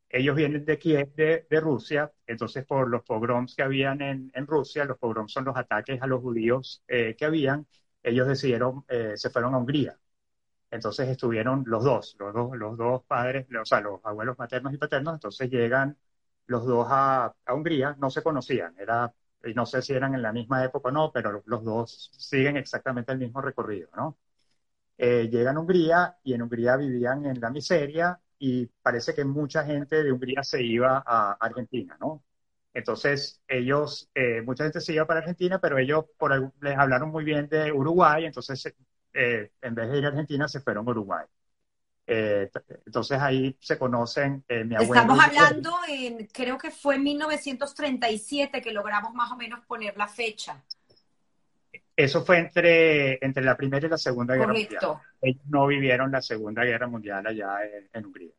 ellos 0.09 0.35
vienen 0.35 0.65
de 0.65 0.79
Kiev, 0.79 1.13
de, 1.15 1.47
de, 1.49 1.59
Rusia, 1.59 2.11
entonces 2.25 2.65
por 2.65 2.89
los 2.89 3.03
pogroms 3.03 3.55
que 3.55 3.63
habían 3.63 4.01
en, 4.01 4.31
en, 4.33 4.47
Rusia, 4.47 4.85
los 4.85 4.97
pogroms 4.97 5.31
son 5.31 5.45
los 5.45 5.55
ataques 5.57 6.01
a 6.01 6.07
los 6.07 6.21
judíos 6.21 6.83
eh, 6.87 7.15
que 7.17 7.25
habían, 7.25 7.67
ellos 8.03 8.27
decidieron, 8.27 8.85
eh, 8.87 9.13
se 9.15 9.29
fueron 9.29 9.53
a 9.53 9.57
Hungría. 9.59 9.99
Entonces 10.71 11.09
estuvieron 11.09 11.63
los 11.67 11.83
dos, 11.83 12.15
los 12.19 12.33
dos, 12.33 12.57
los 12.57 12.77
dos 12.77 13.03
padres, 13.05 13.47
o 13.59 13.65
sea, 13.65 13.81
los 13.81 14.01
abuelos 14.03 14.37
maternos 14.37 14.73
y 14.73 14.77
paternos, 14.77 15.15
entonces 15.15 15.49
llegan 15.49 15.97
los 16.47 16.65
dos 16.65 16.87
a, 16.89 17.33
a 17.45 17.53
Hungría, 17.53 17.95
no 17.99 18.09
se 18.09 18.23
conocían, 18.23 18.75
era, 18.79 19.13
y 19.43 19.53
no 19.53 19.65
sé 19.65 19.81
si 19.81 19.93
eran 19.93 20.15
en 20.15 20.21
la 20.21 20.31
misma 20.33 20.63
época 20.63 20.89
o 20.89 20.91
no, 20.91 21.11
pero 21.11 21.43
los 21.45 21.63
dos 21.63 22.11
siguen 22.17 22.57
exactamente 22.57 23.11
el 23.11 23.19
mismo 23.19 23.41
recorrido, 23.41 23.89
¿no? 23.95 24.17
Eh, 24.97 25.29
llegan 25.29 25.57
a 25.57 25.59
Hungría 25.61 26.17
y 26.23 26.33
en 26.33 26.41
Hungría 26.43 26.75
vivían 26.77 27.25
en 27.25 27.39
la 27.39 27.49
miseria 27.49 28.19
y 28.39 28.67
parece 28.81 29.13
que 29.13 29.25
mucha 29.25 29.65
gente 29.65 30.01
de 30.01 30.11
Hungría 30.11 30.43
se 30.43 30.63
iba 30.63 31.03
a 31.05 31.33
Argentina, 31.33 31.97
¿no? 31.99 32.23
Entonces, 32.73 33.41
ellos, 33.47 34.09
eh, 34.15 34.41
mucha 34.41 34.63
gente 34.63 34.79
se 34.79 34.93
iba 34.93 35.05
para 35.05 35.19
Argentina, 35.19 35.59
pero 35.59 35.77
ellos 35.77 36.05
por, 36.17 36.53
les 36.61 36.77
hablaron 36.77 37.09
muy 37.09 37.25
bien 37.25 37.49
de 37.49 37.71
Uruguay, 37.71 38.25
entonces 38.25 38.73
eh, 39.13 39.51
en 39.61 39.75
vez 39.75 39.89
de 39.89 39.97
ir 39.97 40.05
a 40.05 40.09
Argentina 40.09 40.47
se 40.47 40.61
fueron 40.61 40.87
a 40.87 40.91
Uruguay. 40.91 41.25
Eh, 42.07 42.49
entonces 42.85 43.19
ahí 43.19 43.55
se 43.59 43.77
conocen 43.77 44.43
mi 44.47 44.75
abuelo. 44.75 44.93
Estamos 44.93 45.19
hablando 45.19 45.75
en, 45.87 46.25
creo 46.27 46.57
que 46.57 46.71
fue 46.71 46.95
en 46.95 47.03
1937 47.03 48.61
que 48.61 48.71
logramos 48.71 49.13
más 49.13 49.31
o 49.31 49.35
menos 49.35 49.59
poner 49.65 49.95
la 49.97 50.07
fecha. 50.07 50.63
Eso 51.99 52.23
fue 52.23 52.37
entre, 52.37 53.25
entre 53.25 53.43
la 53.43 53.57
Primera 53.57 53.85
y 53.85 53.89
la 53.89 53.97
Segunda 53.97 54.33
Guerra 54.33 54.53
Mundial. 54.53 55.01
Ellos 55.19 55.43
no 55.49 55.67
vivieron 55.67 56.09
la 56.09 56.21
Segunda 56.21 56.63
Guerra 56.63 56.87
Mundial 56.87 57.27
allá 57.27 57.57
en, 57.91 58.05
Hungría. 58.05 58.31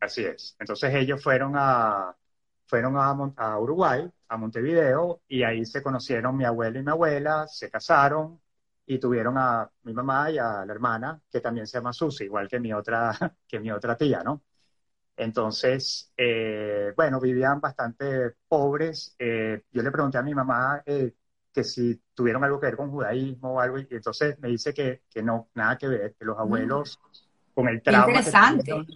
Así 0.00 0.24
es. 0.24 0.56
Entonces 0.58 0.94
ellos 0.94 1.22
fueron 1.22 1.52
a, 1.54 2.16
fueron 2.64 2.96
a, 2.96 3.58
Uruguay, 3.58 4.10
a 4.28 4.36
Montevideo, 4.38 5.20
y 5.28 5.42
ahí 5.42 5.66
se 5.66 5.82
conocieron 5.82 6.34
mi 6.34 6.46
abuelo 6.46 6.78
y 6.78 6.82
mi 6.82 6.90
abuela, 6.90 7.46
se 7.46 7.70
casaron 7.70 8.40
y 8.86 8.98
tuvieron 8.98 9.36
a 9.36 9.70
mi 9.82 9.92
mamá 9.92 10.30
y 10.30 10.38
a 10.38 10.64
la 10.64 10.72
hermana, 10.72 11.20
que 11.30 11.42
también 11.42 11.66
se 11.66 11.76
llama 11.76 11.92
Susi, 11.92 12.24
igual 12.24 12.48
que 12.48 12.58
mi 12.58 12.72
otra, 12.72 13.12
que 13.46 13.60
mi 13.60 13.70
otra 13.70 13.98
tía, 13.98 14.22
¿no? 14.24 14.44
Entonces, 15.14 16.10
eh, 16.16 16.94
bueno, 16.96 17.20
vivían 17.20 17.60
bastante 17.60 18.36
pobres. 18.48 19.14
Eh, 19.18 19.64
yo 19.72 19.82
le 19.82 19.90
pregunté 19.90 20.16
a 20.16 20.22
mi 20.22 20.34
mamá 20.34 20.82
eh, 20.86 21.12
que 21.58 21.64
si 21.64 22.00
tuvieron 22.14 22.44
algo 22.44 22.60
que 22.60 22.66
ver 22.66 22.76
con 22.76 22.88
judaísmo 22.88 23.54
o 23.54 23.60
algo, 23.60 23.78
y 23.78 23.86
entonces 23.90 24.38
me 24.38 24.48
dice 24.48 24.72
que, 24.72 25.02
que 25.10 25.24
no, 25.24 25.48
nada 25.54 25.76
que 25.76 25.88
ver, 25.88 26.14
que 26.14 26.24
los 26.24 26.38
abuelos 26.38 27.00
con 27.52 27.66
el 27.66 27.82
trauma 27.82 28.22
que 28.22 28.30
tuvieron, 28.30 28.86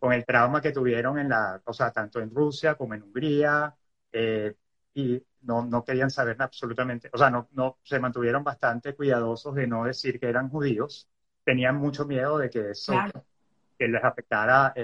con 0.00 0.12
el 0.12 0.24
trauma 0.24 0.60
que 0.60 0.72
tuvieron 0.72 1.18
en 1.20 1.28
la, 1.28 1.62
o 1.64 1.72
sea, 1.72 1.92
tanto 1.92 2.18
en 2.18 2.34
Rusia 2.34 2.74
como 2.74 2.94
en 2.94 3.04
Hungría, 3.04 3.72
eh, 4.10 4.56
y 4.94 5.22
no, 5.42 5.64
no 5.64 5.84
querían 5.84 6.10
saber 6.10 6.34
absolutamente, 6.40 7.08
o 7.12 7.18
sea, 7.18 7.30
no, 7.30 7.46
no, 7.52 7.78
se 7.84 8.00
mantuvieron 8.00 8.42
bastante 8.42 8.96
cuidadosos 8.96 9.54
de 9.54 9.68
no 9.68 9.84
decir 9.84 10.18
que 10.18 10.28
eran 10.28 10.48
judíos, 10.48 11.08
tenían 11.44 11.76
mucho 11.76 12.04
miedo 12.04 12.36
de 12.36 12.50
que 12.50 12.70
eso 12.70 12.94
que 13.78 13.86
les 13.86 14.02
afectara, 14.02 14.74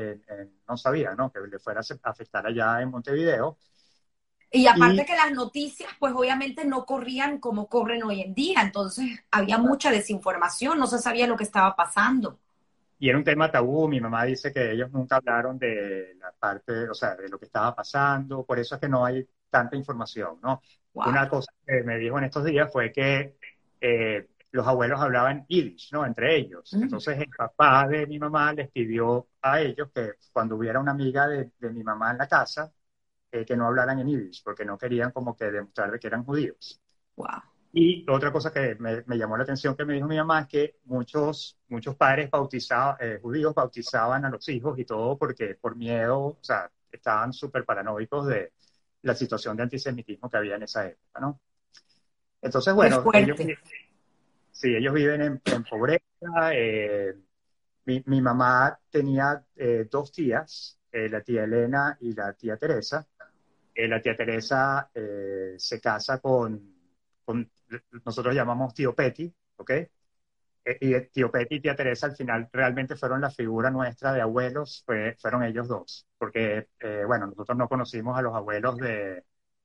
no 0.69 0.77
sabía, 0.77 1.17
¿no? 1.17 1.33
Que 1.33 1.41
les 1.41 1.61
fuera 1.61 1.81
a 1.81 2.11
afectar 2.11 2.47
allá 2.47 2.81
en 2.81 2.91
Montevideo. 2.91 3.59
Y 4.51 4.67
aparte 4.67 5.05
que 5.05 5.15
las 5.15 5.33
noticias, 5.33 5.91
pues 5.99 6.15
obviamente 6.17 6.65
no 6.65 6.87
corrían 6.87 7.39
como 7.39 7.69
corren 7.69 8.03
hoy 8.03 8.23
en 8.23 8.35
día, 8.35 8.63
entonces 8.63 9.21
había 9.31 9.59
mucha 9.59 9.91
desinformación, 9.91 10.79
no 10.79 10.87
se 10.87 10.99
sabía 10.99 11.27
lo 11.27 11.37
que 11.37 11.45
estaba 11.45 11.77
pasando. 11.77 12.39
Y 12.99 13.09
era 13.09 13.19
un 13.19 13.25
tema 13.25 13.51
tabú, 13.51 13.89
mi 13.89 14.01
mamá 14.01 14.25
dice 14.25 14.53
que 14.53 14.73
ellos 14.73 14.91
nunca 14.91 15.17
hablaron 15.17 15.59
de 15.59 16.15
la 16.19 16.33
parte, 16.33 16.89
o 16.89 16.95
sea, 16.95 17.15
de 17.15 17.29
lo 17.29 17.39
que 17.39 17.45
estaba 17.45 17.75
pasando, 17.75 18.45
por 18.45 18.59
eso 18.59 18.75
es 18.75 18.81
que 18.81 18.89
no 18.89 19.05
hay 19.05 19.29
tanta 19.51 19.77
información, 19.77 20.39
¿no? 20.43 20.63
Una 20.95 21.29
cosa 21.29 21.53
que 21.65 21.83
me 21.85 21.97
dijo 21.99 22.19
en 22.19 22.25
estos 22.25 22.45
días 22.45 22.73
fue 22.73 22.91
que 22.91 23.37
eh, 23.81 24.29
los 24.51 24.67
abuelos 24.67 25.01
hablaban 25.01 25.47
yiddish, 25.47 25.93
¿no? 25.93 26.05
Entre 26.05 26.37
ellos. 26.37 26.73
Mm. 26.73 26.83
Entonces 26.85 27.19
el 27.19 27.29
papá 27.29 27.87
de 27.87 28.07
mi 28.07 28.19
mamá 28.19 28.53
les 28.53 28.69
pidió 28.71 29.29
a 29.43 29.61
ellos 29.61 29.91
que 29.95 30.15
cuando 30.33 30.57
hubiera 30.57 30.81
una 30.81 30.91
amiga 30.93 31.29
de, 31.29 31.53
de 31.59 31.71
mi 31.71 31.85
mamá 31.85 32.11
en 32.11 32.19
la 32.19 32.27
casa, 32.27 32.73
eh, 33.31 33.45
que 33.45 33.57
no 33.57 33.67
hablaran 33.67 33.99
en 33.99 34.09
yiddish, 34.09 34.43
porque 34.43 34.65
no 34.65 34.79
querían 34.79 35.11
como 35.11 35.37
que 35.37 35.51
demostrar 35.51 35.99
que 35.99 36.07
eran 36.07 36.25
judíos. 36.25 36.81
Wow. 37.17 37.43
Y 37.73 38.09
otra 38.09 38.33
cosa 38.33 38.51
que 38.51 38.75
me, 38.77 39.03
me, 39.07 39.19
llamó 39.19 39.37
la 39.37 39.43
atención 39.43 39.77
que 39.77 39.85
me 39.85 39.93
dijo 39.93 40.07
mi 40.07 40.17
mamá 40.17 40.41
es 40.41 40.49
que 40.49 40.77
muchos, 40.85 41.59
muchos 41.69 41.95
padres 41.97 42.31
bautizaban, 42.31 42.97
eh, 43.01 43.19
judíos 43.21 43.55
bautizaban 43.55 44.25
a 44.25 44.31
los 44.31 44.49
hijos 44.49 44.79
y 44.79 44.87
todo 44.87 45.19
porque 45.19 45.57
por 45.61 45.77
miedo, 45.77 46.19
o 46.19 46.39
sea, 46.41 46.71
estaban 46.91 47.35
súper 47.35 47.67
paranoicos 47.67 48.27
de 48.29 48.55
la 49.03 49.15
situación 49.15 49.57
de 49.57 49.65
antisemitismo 49.65 50.31
que 50.31 50.37
había 50.39 50.57
en 50.57 50.63
esa 50.63 50.87
época, 50.87 51.21
¿no? 51.21 51.41
Entonces, 52.41 52.73
bueno, 52.73 53.05
ellos, 53.13 53.37
sí, 54.53 54.75
ellos 54.75 54.95
viven 54.95 55.21
en, 55.21 55.43
en 55.45 55.65
pobreza. 55.65 56.05
Eh, 56.53 57.15
mi, 57.85 58.03
mi, 58.07 58.23
mamá 58.23 58.79
tenía 58.91 59.45
dos 59.91 60.13
tías, 60.13 60.78
la 60.93 61.21
tía 61.21 61.45
Elena 61.45 61.97
y 62.01 62.15
la 62.15 62.33
tía 62.33 62.57
Teresa, 62.57 63.07
eh, 63.79 63.87
la 63.87 64.03
tía 64.03 64.17
Teresa 64.17 64.91
eh, 64.93 65.55
se 65.57 65.81
casa 65.81 66.19
con, 66.19 66.75
nosotros 68.05 68.35
llamamos 68.35 68.75
tío 68.75 68.93
Petty, 68.93 69.33
¿ok? 69.57 69.71
Eh, 69.71 70.79
y 70.81 71.01
tío 71.13 71.31
Petty 71.31 71.55
y 71.55 71.61
tía 71.61 71.77
Teresa 71.77 72.07
al 72.07 72.17
final 72.17 72.49
realmente 72.53 72.97
fueron 72.97 73.21
la 73.21 73.31
figura 73.31 73.71
nuestra 73.71 74.13
de 74.13 74.21
abuelos, 74.21 74.85
fueron 74.85 75.45
ellos 75.45 75.69
dos, 75.69 76.09
porque, 76.19 76.67
bueno, 77.07 77.29
nosotros 77.29 77.57
no 77.57 77.69
conocimos 77.69 78.19
a 78.19 78.23
los 78.23 78.35
abuelos 78.35 78.79
de, 78.79 79.23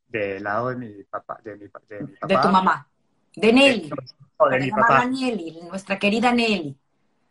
del 0.08 0.44
lado 0.44 0.70
de 0.70 0.76
mi 0.76 1.04
papá. 1.06 1.40
De, 1.44 1.56
mi, 1.56 1.66
de, 1.90 2.04
mi 2.04 2.14
papá. 2.14 2.28
de 2.28 2.38
tu 2.38 2.50
mamá, 2.50 2.88
de 3.36 3.52
Nelly. 3.52 3.90
de 4.52 4.60
mi 4.60 4.70
papá. 4.70 5.06
Nelly, 5.06 5.60
nuestra 5.68 5.98
querida 5.98 6.32
Nelly. 6.32 6.78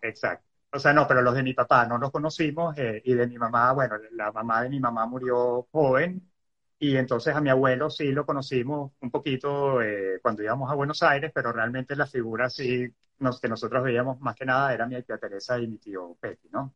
Exacto. 0.00 0.51
O 0.74 0.78
sea, 0.78 0.92
no, 0.94 1.06
pero 1.06 1.20
los 1.22 1.35
de 1.35 1.42
mi 1.42 1.52
papá 1.54 1.87
no 1.87 1.98
los 1.98 2.11
conocimos 2.11 2.74
y 2.78 3.14
de 3.14 3.26
mi 3.26 3.37
mamá, 3.38 3.72
bueno, 3.72 3.96
la 4.12 4.32
mamá 4.32 4.62
de 4.62 4.70
mi 4.70 4.80
mamá 4.80 5.04
murió 5.06 5.68
joven 5.70 6.30
y 6.78 6.96
entonces 6.96 7.35
a 7.35 7.40
mi 7.42 7.50
abuelo 7.50 7.90
sí 7.90 8.11
lo 8.12 8.24
conocimos 8.26 8.92
un 9.00 9.11
poquito 9.11 9.82
eh, 9.82 10.18
cuando 10.22 10.42
íbamos 10.42 10.70
a 10.70 10.74
Buenos 10.74 11.02
Aires, 11.02 11.30
pero 11.35 11.52
realmente 11.52 11.94
la 11.94 12.06
figura 12.06 12.48
sí 12.48 12.88
nos, 13.18 13.38
que 13.40 13.48
nosotros 13.48 13.85
veíamos 13.85 14.18
más 14.20 14.35
que 14.35 14.46
nada 14.46 14.72
era 14.72 14.87
mi 14.87 15.00
tía 15.02 15.18
Teresa 15.18 15.58
y 15.61 15.66
mi 15.68 15.76
tío 15.78 16.16
Petty, 16.20 16.48
¿no? 16.50 16.74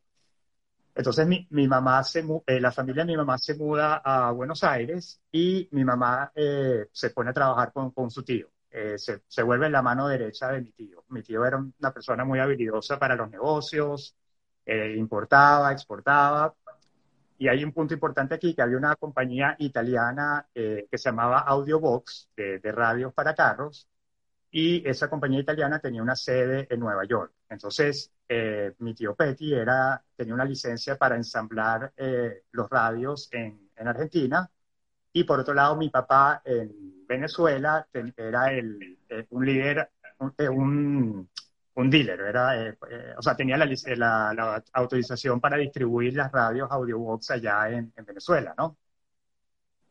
Entonces 0.94 1.26
mi, 1.26 1.46
mi 1.50 1.68
mamá 1.68 2.02
se, 2.04 2.24
eh, 2.46 2.61
la 2.61 2.72
familia 2.72 3.04
de 3.04 3.12
mi 3.12 3.16
mamá 3.16 3.38
se 3.38 3.54
muda 3.54 4.02
a 4.04 4.32
Buenos 4.32 4.64
Aires 4.64 5.22
y 5.32 5.68
mi 5.72 5.85
mamá 5.85 6.32
eh, 6.35 6.88
se 6.92 7.11
pone 7.11 7.30
a 7.30 7.32
trabajar 7.35 7.72
con, 7.72 7.90
con 7.92 8.11
su 8.11 8.24
tío. 8.24 8.48
Se, 8.96 9.22
se 9.26 9.42
vuelve 9.42 9.70
la 9.70 9.82
mano 9.82 10.08
derecha 10.08 10.50
de 10.52 10.60
mi 10.60 10.72
tío. 10.72 11.04
Mi 11.08 11.22
tío 11.22 11.44
era 11.44 11.56
una 11.58 11.92
persona 11.92 12.24
muy 12.24 12.38
habilidosa 12.38 12.98
para 12.98 13.16
los 13.16 13.30
negocios, 13.30 14.16
importaba, 14.66 15.72
exportaba, 15.72 16.54
y 17.38 17.48
hay 17.48 17.64
un 17.64 17.72
punto 17.72 17.94
importante 17.94 18.34
aquí, 18.34 18.54
que 18.54 18.62
había 18.62 18.78
una 18.78 18.96
compañía 18.96 19.56
italiana 19.58 20.46
eh, 20.54 20.86
que 20.90 20.98
se 20.98 21.10
llamaba 21.10 21.40
Audiobox, 21.40 22.30
de, 22.36 22.58
de 22.60 22.72
radios 22.72 23.12
para 23.12 23.34
carros, 23.34 23.88
y 24.50 24.88
esa 24.88 25.10
compañía 25.10 25.40
italiana 25.40 25.78
tenía 25.78 26.02
una 26.02 26.16
sede 26.16 26.66
en 26.70 26.80
Nueva 26.80 27.04
York. 27.04 27.32
Entonces, 27.48 28.10
eh, 28.28 28.74
mi 28.78 28.94
tío 28.94 29.14
Petty 29.14 29.52
tenía 30.16 30.34
una 30.34 30.44
licencia 30.44 30.96
para 30.96 31.16
ensamblar 31.16 31.92
eh, 31.96 32.44
los 32.52 32.70
radios 32.70 33.28
en, 33.32 33.70
en, 33.76 33.88
Argentina, 33.88 34.50
y 35.12 35.24
por 35.24 35.40
otro 35.40 35.52
lado, 35.52 35.76
mi 35.76 35.90
papá 35.90 36.40
en 36.44 36.95
Venezuela 37.07 37.87
era 38.16 38.53
el, 38.53 38.99
un 39.31 39.47
líder, 39.47 39.90
un 40.19 41.29
un 41.77 41.90
dealer, 41.90 42.21
era, 42.21 42.57
eh, 42.69 42.79
eh, 42.90 43.14
o 43.19 43.23
sea, 43.23 43.37
tenía 43.37 43.57
la, 43.59 43.66
la, 44.35 44.64
autorización 44.73 45.40
para 45.40 45.57
distribuir 45.59 46.14
las 46.14 46.33
radios 46.33 46.71
Audiobox 46.71 47.31
allá 47.33 47.69
en, 47.71 47.92
Venezuela, 48.07 48.55
¿no? 48.57 48.79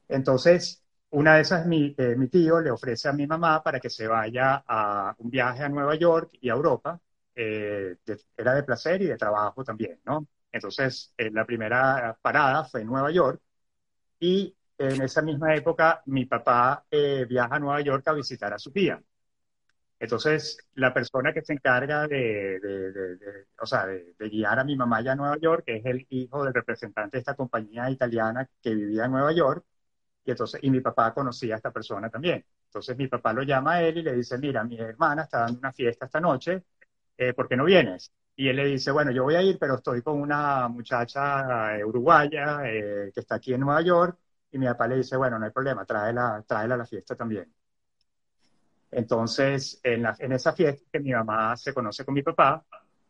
Entonces, 0.07 0.83
una 1.11 1.35
de 1.35 1.41
esas, 1.41 1.65
mi, 1.65 1.93
eh, 1.97 2.15
mi, 2.15 2.27
tío 2.27 2.59
le 2.59 2.71
ofrece 2.71 3.07
a 3.09 3.13
mi 3.13 3.27
mamá 3.27 3.63
para 3.63 3.79
que 3.79 3.89
se 3.89 4.07
vaya 4.07 4.63
a 4.67 5.15
un 5.19 5.29
viaje 5.29 5.63
a 5.63 5.69
Nueva 5.69 5.95
York 5.95 6.31
y 6.41 6.49
a 6.49 6.53
Europa. 6.53 6.99
era 7.35 8.53
de 8.55 8.63
placer 8.63 9.01
y 9.01 9.07
de 9.07 9.17
trabajo 9.17 9.63
también, 9.63 9.99
¿no? 10.05 10.27
Entonces, 10.51 11.13
la 11.17 11.45
primera 11.45 12.17
parada 12.21 12.63
fue 12.65 12.81
en 12.81 12.87
Nueva 12.87 13.11
York 13.11 13.41
y 14.19 14.55
en 14.77 15.01
esa 15.01 15.21
misma 15.21 15.55
época 15.55 16.01
mi 16.05 16.25
papá 16.25 16.85
viaja 16.89 17.55
a 17.55 17.59
Nueva 17.59 17.81
York 17.81 18.07
a 18.07 18.13
visitar 18.13 18.53
a 18.53 18.59
su 18.59 18.71
tía. 18.71 19.01
Entonces, 19.99 20.57
la 20.75 20.93
persona 20.93 21.33
que 21.33 21.41
se 21.41 21.53
encarga 21.53 22.07
de, 22.07 22.59
o 23.59 23.65
sea, 23.65 23.85
de, 23.87 24.13
guiar 24.29 24.59
a 24.59 24.63
mi 24.63 24.75
mamá 24.75 24.97
allá 24.97 25.13
a 25.13 25.15
Nueva 25.15 25.37
York, 25.39 25.63
es 25.67 25.85
el 25.85 26.05
hijo 26.09 26.43
del 26.43 26.53
representante 26.53 27.17
de 27.17 27.19
esta 27.19 27.35
compañía 27.35 27.89
italiana 27.89 28.47
que 28.61 28.75
vivía 28.75 29.05
en 29.05 29.11
Nueva 29.11 29.31
York, 29.33 29.65
y 30.25 30.31
entonces, 30.31 30.59
y 30.63 30.69
mi 30.71 30.81
papá 30.81 31.13
conocía 31.13 31.55
a 31.55 31.57
esta 31.57 31.71
persona 31.71 32.09
también. 32.09 32.45
Entonces 32.65 32.97
mi 32.97 33.07
papá 33.07 33.31
lo 33.33 33.43
llama 33.43 33.75
a 33.75 33.83
él 33.83 33.99
y 33.99 34.01
le 34.03 34.13
dice, 34.13 34.37
mira, 34.37 34.63
mi 34.63 34.77
hermana 34.77 35.23
está 35.23 35.39
dando 35.41 35.59
una 35.59 35.71
fiesta 35.71 36.05
esta 36.07 36.19
noche, 36.19 36.63
eh, 37.17 37.33
¿por 37.33 37.47
qué 37.47 37.55
no 37.55 37.65
vienes? 37.65 38.11
Y 38.35 38.49
él 38.49 38.57
le 38.57 38.65
dice, 38.65 38.91
bueno, 38.91 39.11
yo 39.11 39.23
voy 39.23 39.35
a 39.35 39.41
ir, 39.41 39.57
pero 39.59 39.75
estoy 39.75 40.01
con 40.01 40.19
una 40.19 40.67
muchacha 40.67 41.77
eh, 41.77 41.85
uruguaya 41.85 42.61
eh, 42.65 43.11
que 43.13 43.21
está 43.21 43.35
aquí 43.35 43.53
en 43.53 43.61
Nueva 43.61 43.81
York, 43.81 44.17
y 44.55 44.57
mi 44.57 44.67
papá 44.67 44.87
le 44.87 44.95
dice, 44.95 45.17
bueno, 45.17 45.37
no 45.37 45.45
hay 45.45 45.51
problema, 45.51 45.83
tráela, 45.83 46.41
tráela 46.47 46.75
a 46.75 46.77
la 46.77 46.85
fiesta 46.85 47.13
también. 47.13 47.53
Entonces, 48.89 49.81
en, 49.83 50.05
esa 50.31 50.53
fiesta 50.53 50.81
que 50.93 51.01
mi 51.01 51.11
mamá 51.11 51.57
se 51.57 51.73
conoce 51.73 52.05
con 52.05 52.13
mi 52.13 52.23
papá, 52.23 52.63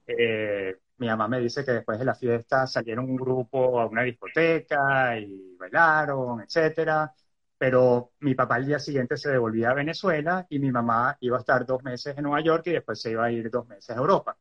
eh, 0.08 0.76
mi 0.98 1.06
mamá 1.06 1.28
me 1.28 1.40
dice 1.40 1.64
que 1.64 1.74
después 1.74 2.00
de 2.00 2.06
la 2.06 2.16
fiesta 2.16 2.66
salieron 2.66 3.06
un 3.08 3.16
grupo 3.16 3.80
a 3.80 3.86
una 3.86 4.02
discoteca 4.02 5.20
y 5.20 5.56
bailaron, 5.56 6.42
etcétera. 6.42 7.14
Pero 7.56 8.14
mi 8.22 8.34
papá 8.34 8.58
el 8.58 8.66
día 8.66 8.80
siguiente 8.80 9.16
se 9.16 9.30
devolvía 9.30 9.70
a 9.70 9.76
Venezuela 9.76 10.48
y 10.50 10.58
mi 10.58 10.72
mamá 10.72 11.16
iba 11.20 11.38
a 11.38 11.42
estar 11.42 11.64
dos 11.64 11.84
meses 11.84 12.18
en 12.18 12.24
Nueva 12.24 12.42
York 12.42 12.64
y 12.66 12.72
después 12.72 13.00
se 13.00 13.12
iba 13.12 13.26
a 13.26 13.32
ir 13.32 13.52
dos 13.52 13.68
meses 13.68 13.92
a 13.92 14.00
Europa. 14.00 14.36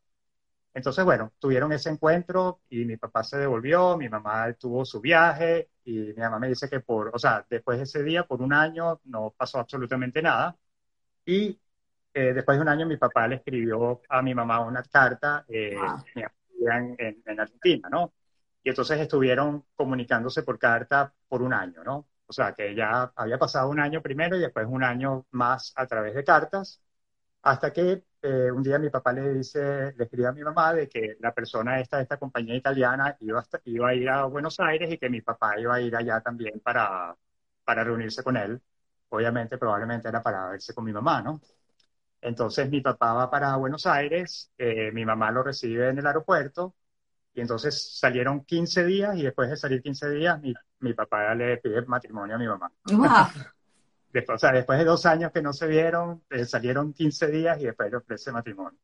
Entonces, 0.72 1.04
bueno, 1.04 1.34
tuvieron 1.38 1.70
ese 1.72 1.90
encuentro 1.90 2.60
y 2.70 2.86
mi 2.86 2.96
papá 2.96 3.22
se 3.24 3.36
devolvió, 3.36 3.98
mi 3.98 4.08
mamá 4.08 4.54
tuvo 4.54 4.86
su 4.86 5.02
viaje 5.02 5.68
y 5.84 5.92
mi 5.92 6.14
mamá 6.14 6.38
me 6.38 6.48
dice 6.48 6.68
que 6.68 6.80
por, 6.80 7.10
o 7.14 7.18
sea, 7.18 7.44
después 7.48 7.78
de 7.78 7.84
ese 7.84 8.02
día, 8.02 8.24
por 8.24 8.42
un 8.42 8.52
año, 8.52 9.00
no 9.04 9.34
pasó 9.36 9.58
absolutamente 9.58 10.22
nada. 10.22 10.56
Y 11.26 11.58
eh, 12.14 12.32
después 12.32 12.58
de 12.58 12.62
un 12.62 12.68
año 12.68 12.86
mi 12.86 12.96
papá 12.96 13.28
le 13.28 13.36
escribió 13.36 14.02
a 14.08 14.22
mi 14.22 14.34
mamá 14.34 14.60
una 14.60 14.82
carta 14.84 15.44
eh, 15.48 15.76
en, 16.14 17.22
en, 17.26 17.40
Argentina, 17.40 17.88
¿no? 17.90 18.12
Y 18.62 18.70
entonces 18.70 19.00
estuvieron 19.00 19.64
comunicándose 19.74 20.42
por 20.42 20.58
carta 20.58 21.12
por 21.28 21.42
un 21.42 21.52
año, 21.52 21.84
¿no? 21.84 22.08
O 22.26 22.32
sea, 22.32 22.52
que 22.54 22.74
ya 22.74 23.12
había 23.16 23.38
pasado 23.38 23.68
un 23.68 23.80
año 23.80 24.00
primero 24.02 24.36
y 24.36 24.40
después 24.40 24.66
un 24.68 24.82
año 24.82 25.26
más 25.32 25.72
a 25.76 25.86
través 25.86 26.14
de 26.14 26.24
cartas, 26.24 26.80
hasta 27.42 27.72
que 27.72 28.04
eh, 28.24 28.50
un 28.50 28.62
día 28.62 28.78
mi 28.78 28.90
papá 28.90 29.12
le 29.12 29.34
dice, 29.34 29.92
le 29.96 30.04
escribe 30.04 30.28
a 30.28 30.32
mi 30.32 30.42
mamá 30.42 30.72
de 30.74 30.88
que 30.88 31.16
la 31.20 31.32
persona 31.34 31.80
esta 31.80 31.98
de 31.98 32.04
esta 32.04 32.18
compañía 32.18 32.56
italiana 32.56 33.16
iba 33.20 33.40
a, 33.40 33.44
iba 33.64 33.88
a 33.88 33.94
ir 33.94 34.08
a 34.08 34.24
Buenos 34.24 34.58
Aires 34.60 34.92
y 34.92 34.98
que 34.98 35.10
mi 35.10 35.20
papá 35.20 35.58
iba 35.60 35.74
a 35.74 35.80
ir 35.80 35.94
allá 35.96 36.20
también 36.20 36.60
para, 36.60 37.16
para 37.64 37.84
reunirse 37.84 38.22
con 38.22 38.36
él 38.36 38.60
obviamente 39.14 39.58
probablemente 39.58 40.08
era 40.08 40.22
para 40.22 40.48
verse 40.48 40.74
con 40.74 40.84
mi 40.84 40.92
mamá, 40.92 41.22
¿no? 41.22 41.40
Entonces 42.20 42.70
mi 42.70 42.80
papá 42.80 43.12
va 43.14 43.30
para 43.30 43.56
Buenos 43.56 43.86
Aires, 43.86 44.50
eh, 44.58 44.90
mi 44.92 45.04
mamá 45.04 45.30
lo 45.30 45.42
recibe 45.42 45.88
en 45.90 45.98
el 45.98 46.06
aeropuerto 46.06 46.74
y 47.34 47.40
entonces 47.40 47.98
salieron 47.98 48.44
15 48.44 48.84
días 48.84 49.16
y 49.16 49.22
después 49.22 49.50
de 49.50 49.56
salir 49.56 49.82
15 49.82 50.10
días 50.10 50.40
mi, 50.40 50.54
mi 50.80 50.94
papá 50.94 51.34
le 51.34 51.58
pide 51.58 51.82
matrimonio 51.82 52.36
a 52.36 52.38
mi 52.38 52.46
mamá. 52.48 52.72
Después, 54.14 54.36
o 54.36 54.38
sea, 54.38 54.52
después 54.52 54.78
de 54.78 54.86
dos 54.86 55.04
años 55.04 55.30
que 55.30 55.42
no 55.42 55.52
se 55.52 55.66
vieron, 55.66 56.24
eh, 56.30 56.46
salieron 56.46 56.94
15 56.94 57.26
días 57.30 57.60
y 57.60 57.64
después 57.64 57.90
le 57.90 57.98
ofrece 57.98 58.32
matrimonio. 58.32 58.78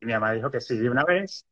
Y 0.00 0.06
mi 0.06 0.12
mamá 0.12 0.32
dijo 0.32 0.50
que 0.50 0.60
sí 0.60 0.76
de 0.76 0.90
una 0.90 1.04
vez. 1.04 1.46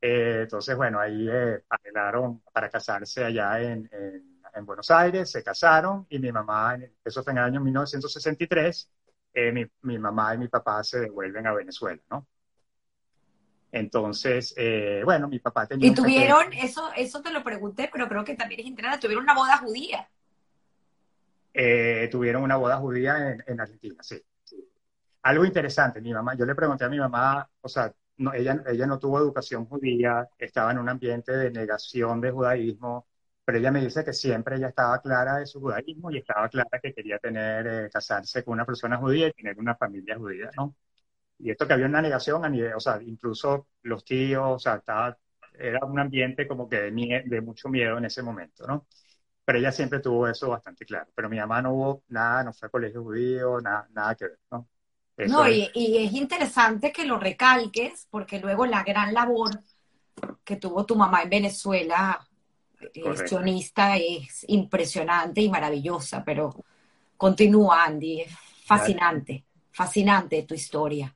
Eh, 0.00 0.40
entonces, 0.42 0.76
bueno, 0.76 0.98
ahí 0.98 1.28
arreglaron 1.68 2.42
para 2.52 2.68
casarse 2.68 3.24
allá 3.24 3.60
en, 3.60 3.88
en 3.92 4.32
en 4.54 4.66
Buenos 4.66 4.90
Aires, 4.90 5.30
se 5.30 5.42
casaron 5.42 6.06
y 6.08 6.18
mi 6.18 6.30
mamá, 6.30 6.76
eso 7.04 7.22
fue 7.22 7.32
en 7.32 7.38
el 7.38 7.44
año 7.44 7.60
1963, 7.60 8.90
eh, 9.34 9.52
mi, 9.52 9.64
mi, 9.82 9.98
mamá 9.98 10.34
y 10.34 10.38
mi 10.38 10.48
papá 10.48 10.84
se 10.84 11.00
devuelven 11.00 11.46
a 11.46 11.54
Venezuela, 11.54 12.02
¿no? 12.10 12.26
Entonces, 13.70 14.52
eh, 14.58 15.00
bueno, 15.02 15.28
mi 15.28 15.38
papá 15.38 15.66
tenía... 15.66 15.90
Y 15.90 15.94
tuvieron, 15.94 16.52
eso, 16.52 16.90
eso 16.94 17.22
te 17.22 17.32
lo 17.32 17.42
pregunté, 17.42 17.88
pero 17.90 18.06
creo 18.06 18.22
que 18.22 18.34
también 18.34 18.60
es 18.60 18.66
interesante, 18.66 19.06
tuvieron 19.06 19.24
una 19.24 19.34
boda 19.34 19.56
judía. 19.56 20.06
Eh, 21.54 22.08
tuvieron 22.10 22.42
una 22.42 22.56
boda 22.56 22.78
judía 22.78 23.32
en, 23.32 23.44
en 23.46 23.60
Argentina, 23.60 24.02
sí, 24.02 24.20
Algo 25.22 25.44
interesante, 25.44 26.00
mi 26.00 26.12
mamá, 26.12 26.34
yo 26.36 26.44
le 26.44 26.54
pregunté 26.54 26.84
a 26.84 26.88
mi 26.88 26.98
mamá, 26.98 27.48
o 27.60 27.68
sea, 27.68 27.92
no, 28.16 28.32
ella, 28.34 28.60
ella 28.66 28.86
no 28.86 28.98
tuvo 28.98 29.18
educación 29.18 29.66
judía, 29.66 30.28
estaba 30.38 30.72
en 30.72 30.78
un 30.78 30.88
ambiente 30.88 31.30
de 31.32 31.50
negación 31.50 32.20
de 32.20 32.30
judaísmo, 32.32 33.06
pero 33.44 33.58
ella 33.58 33.70
me 33.70 33.80
dice 33.80 34.04
que 34.04 34.12
siempre 34.12 34.56
ella 34.56 34.68
estaba 34.68 35.00
clara 35.00 35.36
de 35.38 35.46
su 35.46 35.60
judaísmo 35.60 36.10
y 36.10 36.18
estaba 36.18 36.48
clara 36.48 36.80
que 36.82 36.92
quería 36.92 37.18
tener, 37.18 37.66
eh, 37.86 37.90
casarse 37.90 38.42
con 38.44 38.54
una 38.54 38.64
persona 38.66 38.96
judía 38.98 39.28
y 39.28 39.32
tener 39.32 39.58
una 39.58 39.76
familia 39.76 40.16
judía, 40.18 40.50
¿no? 40.56 40.74
Y 41.38 41.50
esto 41.50 41.66
que 41.68 41.74
había 41.74 41.86
una 41.86 42.02
negación 42.02 42.44
a 42.44 42.50
nivel, 42.50 42.74
o 42.74 42.80
sea, 42.80 43.00
incluso 43.02 43.68
los 43.82 44.04
tíos, 44.04 44.44
o 44.46 44.58
sea, 44.60 44.76
estaba, 44.76 45.18
era 45.58 45.84
un 45.86 45.98
ambiente 46.00 46.48
como 46.48 46.68
que 46.68 46.78
de, 46.80 47.24
de 47.26 47.40
mucho 47.42 47.68
miedo 47.70 47.98
en 47.98 48.06
ese 48.06 48.22
momento, 48.22 48.66
¿no? 48.66 48.86
Pero 49.44 49.58
ella 49.58 49.72
siempre 49.72 50.00
tuvo 50.00 50.28
eso 50.28 50.48
bastante 50.48 50.84
claro. 50.84 51.10
Pero 51.14 51.28
mi 51.28 51.38
mamá 51.38 51.60
no 51.62 51.72
hubo 51.72 52.02
nada, 52.08 52.44
no 52.44 52.52
fue 52.52 52.68
a 52.68 52.70
colegio 52.70 53.02
judío, 53.02 53.60
nada, 53.60 53.88
nada 53.92 54.14
que 54.14 54.24
ver, 54.26 54.38
¿no? 54.50 54.68
no, 55.28 55.48
y, 55.48 55.70
es 55.74 56.12
interesante 56.12 56.92
que 56.92 57.04
lo 57.04 57.18
recalques, 57.18 58.06
porque 58.10 58.40
luego 58.40 58.66
la 58.66 58.82
gran 58.82 59.12
labor 59.12 59.50
que 60.44 60.56
tuvo 60.56 60.84
tu 60.86 60.96
mamá 60.96 61.22
en 61.22 61.30
Venezuela, 61.30 62.26
es 62.92 63.22
sionista, 63.28 63.96
es 63.96 64.44
impresionante 64.48 65.40
y 65.40 65.48
maravillosa, 65.48 66.24
pero 66.24 66.64
continúa, 67.16 67.84
Andy, 67.84 68.22
es 68.22 68.32
fascinante, 68.64 69.44
fascinante 69.70 70.42
tu 70.42 70.54
historia. 70.54 71.14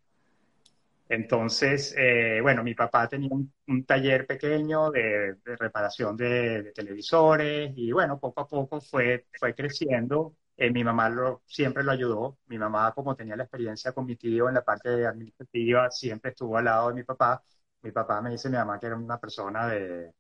Entonces, 1.09 1.95
eh, 1.97 2.41
bueno, 2.43 2.65
mi 2.65 2.75
papá 2.75 3.09
tenía 3.09 3.31
un, 3.31 3.85
taller 3.87 4.27
pequeño 4.27 4.91
de, 4.91 5.37
reparación 5.45 6.17
de, 6.17 6.73
televisores 6.75 7.73
y 7.77 7.93
bueno, 7.93 8.19
poco 8.19 8.41
a 8.41 8.49
poco 8.49 8.81
fue, 8.81 9.27
fue 9.39 9.55
creciendo 9.55 10.35
eh, 10.57 10.71
mi 10.71 10.83
mamá 10.85 11.09
lo, 11.09 11.43
siempre 11.47 11.85
lo 11.85 11.93
ayudó. 11.93 12.39
Mi 12.47 12.59
mamá, 12.59 12.93
como 12.93 13.15
tenía 13.15 13.37
la 13.37 13.45
experiencia 13.45 13.93
con 13.93 14.07
mi 14.07 14.17
tío 14.17 14.49
en 14.49 14.55
la 14.55 14.65
parte 14.65 15.07
administrativa, 15.07 15.91
siempre 15.91 16.31
estuvo 16.31 16.57
al 16.57 16.65
lado 16.65 16.89
de 16.89 16.95
mi 16.95 17.05
papá. 17.05 17.43
Mi 17.83 17.93
papá 17.93 18.21
me 18.23 18.31
dice, 18.31 18.49
mi 18.49 18.57
mamá, 18.57 18.79
que 18.81 18.87
era 18.87 18.97
una 18.97 19.19
persona 19.21 19.69
de, 19.69 20.15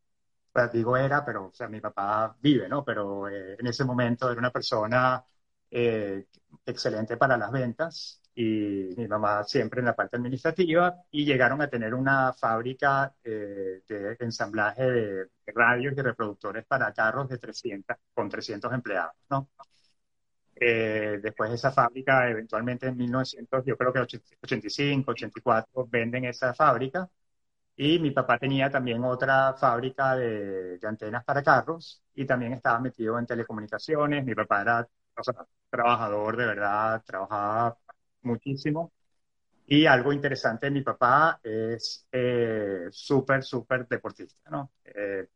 pues 0.52 0.72
digo 0.72 0.96
era, 0.96 1.24
pero 1.24 1.46
o 1.48 1.52
sea, 1.52 1.68
mi 1.68 1.80
papá 1.80 2.36
vive, 2.40 2.68
¿no? 2.68 2.84
Pero 2.84 3.28
eh, 3.28 3.56
en 3.58 3.66
ese 3.66 3.84
momento 3.84 4.30
era 4.30 4.38
una 4.40 4.50
persona 4.52 5.24
eh, 5.70 6.26
excelente 6.66 7.16
para 7.16 7.36
las 7.36 7.50
ventas 7.52 8.22
y 8.36 8.94
mi 8.96 9.08
mamá 9.08 9.44
siempre 9.44 9.80
en 9.80 9.86
la 9.86 9.96
parte 9.96 10.16
administrativa 10.16 10.94
y 11.10 11.24
llegaron 11.24 11.62
a 11.62 11.68
tener 11.68 11.94
una 11.94 12.32
fábrica 12.34 13.12
de 13.24 13.82
ensamblaje 14.20 14.82
de, 14.84 15.14
de, 15.24 15.52
radios 15.54 15.94
y 15.96 16.02
reproductores 16.02 16.64
para 16.66 16.92
carros 16.92 17.28
de 17.28 17.38
300, 17.38 17.96
con 18.14 18.28
300 18.28 18.72
empleados, 18.72 19.14
¿no? 19.30 19.48
Eh, 20.58 21.18
después 21.22 21.50
de 21.50 21.56
esa 21.56 21.70
fábrica, 21.70 22.30
eventualmente 22.30 22.86
en 22.86 22.96
1900, 22.96 23.62
yo 23.66 23.76
creo 23.76 23.92
que 23.92 24.00
85, 24.00 25.10
84, 25.10 25.86
venden 25.88 26.24
esa 26.24 26.54
fábrica. 26.54 27.08
Y 27.76 27.98
mi 28.00 28.10
papá 28.12 28.38
tenía 28.38 28.70
también 28.70 29.04
otra 29.04 29.54
fábrica 29.54 30.16
de, 30.16 30.78
antenas 30.84 31.24
para 31.24 31.42
carros 31.42 32.02
y 32.14 32.26
también 32.26 32.54
estaba 32.54 32.80
metido 32.80 33.18
en 33.18 33.26
telecomunicaciones. 33.26 34.24
Mi 34.24 34.34
papá 34.34 34.62
era 34.62 34.88
trabajador 35.70 36.36
de 36.36 36.46
verdad, 36.46 37.02
trabajaba 37.04 37.76
muchísimo. 38.26 38.92
Y 39.68 39.86
algo 39.86 40.12
interesante 40.12 40.70
mi 40.70 40.82
papá 40.82 41.40
es 41.42 42.06
eh, 42.12 42.86
súper, 42.90 43.42
súper 43.42 43.88
deportista, 43.88 44.50
¿no? 44.50 44.72
Eh, 44.84 45.26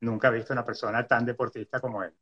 nunca 0.00 0.28
he 0.28 0.32
visto 0.32 0.52
una 0.52 0.64
persona 0.64 1.06
tan 1.06 1.24
deportista 1.24 1.80
como 1.80 2.02
él. 2.02 2.12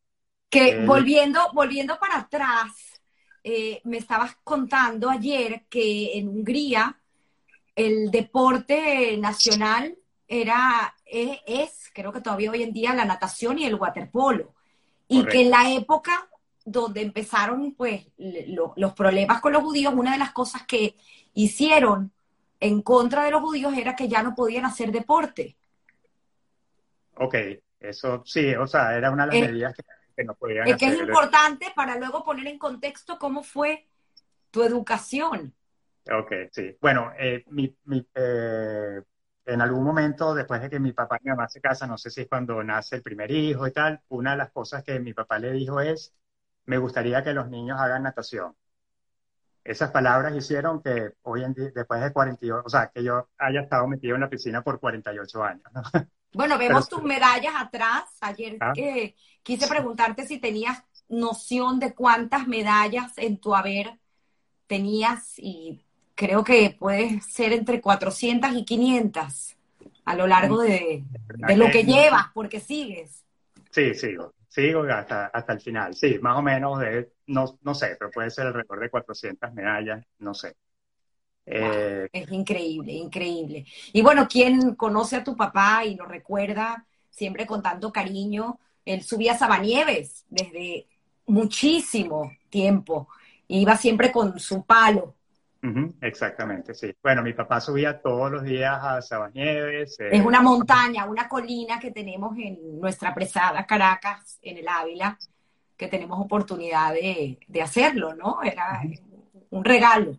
Que 0.48 0.84
volviendo, 0.86 1.40
volviendo 1.52 1.98
para 1.98 2.18
atrás, 2.18 3.00
eh, 3.42 3.80
me 3.84 3.96
estabas 3.96 4.36
contando 4.44 5.10
ayer 5.10 5.64
que 5.68 6.16
en 6.16 6.28
Hungría 6.28 7.00
el 7.74 8.10
deporte 8.10 9.16
nacional 9.18 9.98
era, 10.28 10.94
es, 11.04 11.38
es, 11.46 11.90
creo 11.92 12.12
que 12.12 12.20
todavía 12.20 12.52
hoy 12.52 12.62
en 12.62 12.72
día, 12.72 12.94
la 12.94 13.04
natación 13.04 13.58
y 13.58 13.64
el 13.64 13.74
waterpolo. 13.74 14.54
Y 15.08 15.24
que 15.24 15.42
en 15.42 15.50
la 15.50 15.70
época 15.70 16.28
donde 16.66 17.00
empezaron 17.00 17.74
pues 17.74 18.06
los 18.18 18.92
problemas 18.92 19.40
con 19.40 19.52
los 19.52 19.62
judíos, 19.62 19.94
una 19.96 20.12
de 20.12 20.18
las 20.18 20.32
cosas 20.32 20.66
que 20.66 20.96
hicieron 21.32 22.12
en 22.60 22.82
contra 22.82 23.24
de 23.24 23.30
los 23.30 23.40
judíos 23.40 23.72
era 23.78 23.94
que 23.96 24.08
ya 24.08 24.22
no 24.22 24.34
podían 24.34 24.66
hacer 24.66 24.90
deporte. 24.90 25.56
Ok, 27.14 27.36
eso 27.80 28.22
sí, 28.26 28.54
o 28.54 28.66
sea, 28.66 28.94
era 28.96 29.10
una 29.10 29.26
de 29.26 29.40
las 29.40 29.50
medidas 29.50 29.74
que 29.74 29.82
es 30.16 30.76
que 30.76 30.86
es 30.86 31.00
importante 31.00 31.66
para 31.74 31.96
luego 31.96 32.24
poner 32.24 32.46
en 32.46 32.58
contexto 32.58 33.18
cómo 33.18 33.42
fue 33.42 33.86
tu 34.50 34.62
educación. 34.62 35.54
Ok, 36.10 36.32
sí. 36.52 36.76
Bueno, 36.80 37.12
eh, 37.18 37.44
mi, 37.48 37.76
eh, 38.14 39.02
en 39.44 39.60
algún 39.60 39.84
momento, 39.84 40.34
después 40.34 40.62
de 40.62 40.70
que 40.70 40.80
mi 40.80 40.92
papá 40.92 41.18
y 41.20 41.24
mi 41.24 41.30
mamá 41.30 41.48
se 41.48 41.60
casan, 41.60 41.90
no 41.90 41.98
sé 41.98 42.10
si 42.10 42.22
es 42.22 42.28
cuando 42.28 42.62
nace 42.62 42.96
el 42.96 43.02
primer 43.02 43.30
hijo 43.30 43.66
y 43.66 43.72
tal, 43.72 44.00
una 44.08 44.32
de 44.32 44.38
las 44.38 44.50
cosas 44.50 44.82
que 44.82 44.98
mi 45.00 45.12
papá 45.12 45.38
le 45.38 45.52
dijo 45.52 45.80
es, 45.80 46.14
me 46.66 46.78
gustaría 46.78 47.22
que 47.22 47.32
los 47.32 47.48
niños 47.48 47.80
hagan 47.80 48.02
natación. 48.02 48.54
Esas 49.64 49.90
palabras 49.90 50.36
hicieron 50.36 50.80
que 50.82 51.14
hoy 51.22 51.42
en 51.42 51.52
día, 51.52 51.70
después 51.74 52.00
de 52.00 52.12
48, 52.12 52.62
o 52.64 52.68
sea, 52.68 52.90
que 52.94 53.02
yo 53.02 53.28
haya 53.38 53.62
estado 53.62 53.88
metido 53.88 54.14
en 54.14 54.20
la 54.20 54.30
piscina 54.30 54.62
por 54.62 54.78
48 54.78 55.42
años, 55.42 55.64
¿no? 55.72 55.82
Bueno, 56.32 56.58
vemos 56.58 56.86
tus 56.86 57.02
medallas 57.02 57.54
atrás. 57.56 58.04
Ayer 58.20 58.58
ah. 58.60 58.74
quise 59.42 59.66
preguntarte 59.68 60.26
si 60.26 60.38
tenías 60.38 60.82
noción 61.08 61.80
de 61.80 61.94
cuántas 61.94 62.46
medallas 62.46 63.16
en 63.16 63.38
tu 63.38 63.54
haber 63.54 63.98
tenías 64.66 65.38
y 65.38 65.80
creo 66.14 66.44
que 66.44 66.76
puede 66.78 67.22
ser 67.22 67.52
entre 67.52 67.80
400 67.80 68.52
y 68.54 68.64
500 68.66 69.56
a 70.04 70.14
lo 70.14 70.26
largo 70.26 70.60
de, 70.60 71.04
lo 71.56 71.70
que 71.70 71.84
llevas, 71.84 72.26
porque 72.34 72.60
sigues. 72.60 73.24
Sí, 73.70 73.94
sigo, 73.94 74.34
sigo 74.56 74.82
hasta, 74.84 75.26
hasta 75.26 75.52
el 75.52 75.60
final. 75.60 75.94
Sí, 75.94 76.18
más 76.20 76.38
o 76.38 76.42
menos, 76.42 76.78
de, 76.80 77.12
no, 77.26 77.58
no 77.60 77.74
sé, 77.74 77.94
pero 77.98 78.10
puede 78.10 78.30
ser 78.30 78.46
alrededor 78.46 78.80
de 78.80 78.90
400 78.90 79.52
medallas, 79.52 80.02
no 80.18 80.32
sé. 80.32 80.56
Eh, 81.44 82.08
es 82.10 82.32
increíble, 82.32 82.92
increíble. 82.92 83.66
Y 83.92 84.00
bueno, 84.00 84.26
quien 84.26 84.74
conoce 84.74 85.16
a 85.16 85.24
tu 85.24 85.36
papá 85.36 85.84
y 85.84 85.94
lo 85.94 86.06
recuerda 86.06 86.86
siempre 87.10 87.46
con 87.46 87.62
tanto 87.62 87.92
cariño, 87.92 88.58
él 88.86 89.02
subía 89.02 89.32
a 89.32 89.38
Sabanieves 89.38 90.24
desde 90.30 90.86
muchísimo 91.26 92.32
tiempo. 92.48 93.08
Iba 93.48 93.76
siempre 93.76 94.10
con 94.10 94.38
su 94.40 94.64
palo. 94.64 95.14
Exactamente, 96.00 96.74
sí. 96.74 96.94
Bueno, 97.02 97.22
mi 97.22 97.32
papá 97.32 97.60
subía 97.60 98.00
todos 98.00 98.30
los 98.30 98.42
días 98.42 98.78
a 98.82 99.02
Sabanieves. 99.02 99.96
es 99.98 100.24
una 100.24 100.40
montaña, 100.40 101.04
una 101.06 101.28
colina 101.28 101.78
que 101.78 101.90
tenemos 101.90 102.36
en 102.38 102.80
nuestra 102.80 103.14
presada 103.14 103.66
Caracas, 103.66 104.38
en 104.42 104.58
el 104.58 104.68
Ávila, 104.68 105.18
que 105.76 105.88
tenemos 105.88 106.18
oportunidad 106.20 106.92
de, 106.92 107.38
de 107.46 107.62
hacerlo, 107.62 108.14
¿no? 108.14 108.42
Era 108.42 108.82
un 109.50 109.64
regalo. 109.64 110.18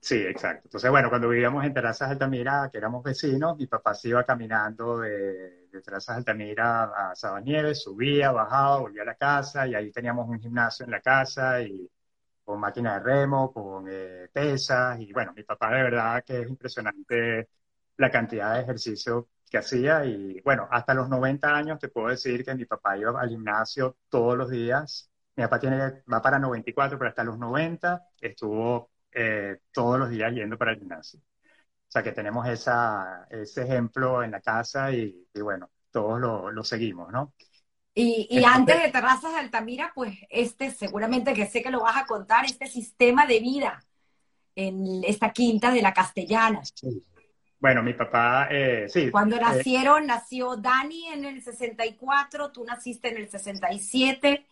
Sí, 0.00 0.16
exacto. 0.16 0.62
Entonces, 0.66 0.90
bueno, 0.90 1.08
cuando 1.10 1.28
vivíamos 1.28 1.64
en 1.64 1.74
Terrazas 1.74 2.10
Altamira, 2.10 2.68
que 2.70 2.78
éramos 2.78 3.02
vecinos, 3.02 3.56
mi 3.58 3.66
papá 3.66 3.94
se 3.94 4.08
iba 4.08 4.24
caminando 4.24 4.98
de, 5.00 5.66
de 5.70 5.82
Terrazas 5.82 6.16
Altamira 6.16 6.84
a 6.84 7.14
Sabanieves, 7.14 7.82
subía, 7.82 8.30
bajaba, 8.30 8.78
volvía 8.78 9.02
a 9.02 9.06
la 9.06 9.16
casa 9.16 9.66
y 9.66 9.74
ahí 9.74 9.90
teníamos 9.90 10.28
un 10.28 10.40
gimnasio 10.40 10.84
en 10.84 10.92
la 10.92 11.00
casa 11.00 11.60
y 11.62 11.88
con 12.48 12.60
máquina 12.60 12.94
de 12.94 13.00
remo, 13.00 13.52
con 13.52 13.86
eh, 13.90 14.28
pesas 14.32 14.98
y 15.00 15.12
bueno, 15.12 15.34
mi 15.36 15.42
papá 15.42 15.70
de 15.74 15.82
verdad 15.82 16.24
que 16.24 16.40
es 16.40 16.48
impresionante 16.48 17.50
la 17.98 18.10
cantidad 18.10 18.54
de 18.54 18.62
ejercicio 18.62 19.28
que 19.50 19.58
hacía 19.58 20.04
y 20.06 20.40
bueno, 20.40 20.66
hasta 20.70 20.94
los 20.94 21.10
90 21.10 21.54
años 21.54 21.78
te 21.78 21.88
puedo 21.88 22.08
decir 22.08 22.44
que 22.44 22.54
mi 22.54 22.64
papá 22.64 22.96
iba 22.96 23.20
al 23.20 23.28
gimnasio 23.28 23.98
todos 24.08 24.36
los 24.38 24.50
días. 24.50 25.10
Mi 25.36 25.44
papá 25.44 25.58
tiene, 25.60 26.02
va 26.10 26.22
para 26.22 26.38
94, 26.38 26.98
pero 26.98 27.10
hasta 27.10 27.22
los 27.24 27.38
90 27.38 28.02
estuvo 28.20 28.92
eh, 29.12 29.58
todos 29.70 29.98
los 29.98 30.08
días 30.10 30.32
yendo 30.32 30.56
para 30.56 30.72
el 30.72 30.78
gimnasio. 30.78 31.20
O 31.20 31.90
sea 31.90 32.02
que 32.02 32.12
tenemos 32.12 32.48
esa, 32.48 33.26
ese 33.30 33.62
ejemplo 33.62 34.22
en 34.22 34.30
la 34.30 34.40
casa 34.40 34.90
y, 34.92 35.28
bueno, 35.42 35.70
todos 35.90 36.20
lo, 36.20 36.50
lo, 36.50 36.64
seguimos, 36.64 37.12
¿no? 37.12 37.34
Y, 38.00 38.28
y 38.30 38.44
antes 38.44 38.80
de 38.80 38.90
Terrazas 38.90 39.32
de 39.32 39.40
Altamira, 39.40 39.90
pues 39.92 40.16
este, 40.30 40.70
seguramente 40.70 41.34
que 41.34 41.46
sé 41.46 41.64
que 41.64 41.70
lo 41.72 41.80
vas 41.80 41.96
a 41.96 42.06
contar, 42.06 42.44
este 42.44 42.68
sistema 42.68 43.26
de 43.26 43.40
vida 43.40 43.84
en 44.54 45.02
esta 45.02 45.32
quinta 45.32 45.72
de 45.72 45.82
la 45.82 45.92
Castellana. 45.92 46.62
Bueno, 47.58 47.82
mi 47.82 47.94
papá, 47.94 48.46
eh, 48.52 48.86
sí. 48.88 49.10
Cuando 49.10 49.34
eh, 49.34 49.40
nacieron, 49.40 50.06
nació 50.06 50.54
Dani 50.54 51.08
en 51.08 51.24
el 51.24 51.42
64, 51.42 52.52
tú 52.52 52.64
naciste 52.64 53.08
en 53.08 53.16
el 53.16 53.28
67 53.28 54.46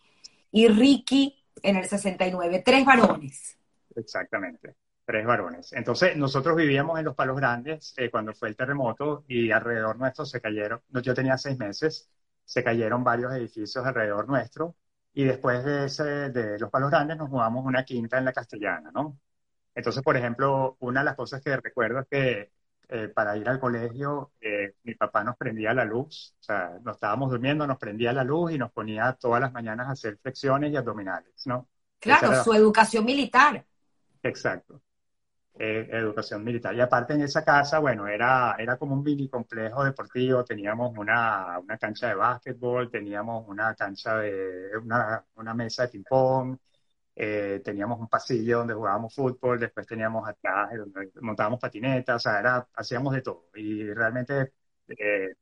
y 0.51 0.67
Ricky 0.67 1.41
en 1.63 1.77
el 1.77 1.85
69, 1.85 2.63
tres 2.65 2.83
varones. 2.83 3.57
Exactamente, 3.95 4.75
tres 5.05 5.25
varones. 5.25 5.71
Entonces, 5.71 6.17
nosotros 6.17 6.57
vivíamos 6.57 6.99
en 6.99 7.05
los 7.05 7.15
Palos 7.15 7.37
Grandes 7.37 7.93
eh, 7.95 8.09
cuando 8.09 8.33
fue 8.33 8.49
el 8.49 8.57
terremoto 8.57 9.23
y 9.25 9.51
alrededor 9.51 9.97
nuestro 9.97 10.25
se 10.25 10.41
cayeron, 10.41 10.81
yo 10.89 11.13
tenía 11.13 11.37
seis 11.37 11.57
meses, 11.57 12.09
se 12.47 12.63
cayeron 12.63 13.03
varios 13.03 13.33
edificios 13.33 13.85
alrededor 13.85 14.27
nuestro 14.27 14.75
y 15.13 15.25
después 15.25 15.65
de, 15.65 15.85
ese, 15.85 16.03
de 16.29 16.57
los 16.57 16.69
Palos 16.69 16.89
Grandes 16.89 17.17
nos 17.17 17.29
mudamos 17.29 17.65
una 17.65 17.83
quinta 17.83 18.17
en 18.17 18.25
la 18.25 18.31
Castellana, 18.31 18.89
¿no? 18.93 19.19
Entonces, 19.75 20.01
por 20.01 20.15
ejemplo, 20.15 20.77
una 20.79 21.01
de 21.01 21.05
las 21.05 21.15
cosas 21.15 21.41
que 21.41 21.57
recuerdo 21.57 21.99
es 21.99 22.07
que 22.07 22.51
eh, 22.87 23.09
para 23.09 23.35
ir 23.35 23.49
al 23.49 23.59
colegio, 23.59 24.31
eh, 24.39 24.75
mi 24.83 24.95
papá 24.95 25.25
nos 25.25 25.35
prendía 25.35 25.73
la 25.73 25.83
luz, 25.83 26.35
o 26.39 26.43
sea, 26.43 26.79
nos 26.81 26.95
estábamos 26.95 27.29
durmiendo, 27.29 27.67
nos 27.67 27.77
prendía 27.77 28.13
la 28.13 28.23
luz 28.23 28.53
y 28.53 28.57
nos 28.57 28.71
ponía 28.71 29.11
todas 29.19 29.41
las 29.41 29.51
mañanas 29.51 29.89
a 29.89 29.91
hacer 29.91 30.17
flexiones 30.17 30.71
y 30.71 30.77
abdominales, 30.77 31.33
¿no? 31.47 31.67
Claro, 31.99 32.41
su 32.43 32.53
educación 32.53 33.03
militar. 33.03 33.65
Exacto, 34.23 34.81
eh, 35.59 35.87
educación 35.91 36.43
militar. 36.43 36.75
Y 36.75 36.81
aparte 36.81 37.13
en 37.13 37.21
esa 37.21 37.43
casa, 37.43 37.79
bueno, 37.79 38.07
era, 38.07 38.55
era 38.59 38.77
como 38.77 38.93
un 38.95 39.03
mini 39.03 39.27
complejo 39.29 39.83
deportivo, 39.83 40.43
teníamos 40.45 40.97
una, 40.97 41.59
una 41.59 41.77
cancha 41.77 42.07
de 42.09 42.15
básquetbol, 42.15 42.89
teníamos 42.91 43.47
una 43.47 43.73
cancha 43.75 44.17
de, 44.19 44.77
una, 44.77 45.25
una 45.35 45.53
mesa 45.53 45.83
de 45.83 45.89
ping-pong, 45.89 46.57
eh, 47.15 47.61
teníamos 47.63 47.99
un 47.99 48.07
pasillo 48.07 48.59
donde 48.59 48.73
jugábamos 48.75 49.13
fútbol, 49.15 49.59
después 49.59 49.87
teníamos 49.87 50.27
atrás 50.27 50.69
donde 50.77 51.11
montábamos 51.21 51.59
patinetas, 51.59 52.17
o 52.17 52.19
sea, 52.19 52.39
era, 52.39 52.67
hacíamos 52.75 53.13
de 53.13 53.21
todo. 53.21 53.49
Y 53.55 53.91
realmente 53.93 54.53
eh, 54.89 55.33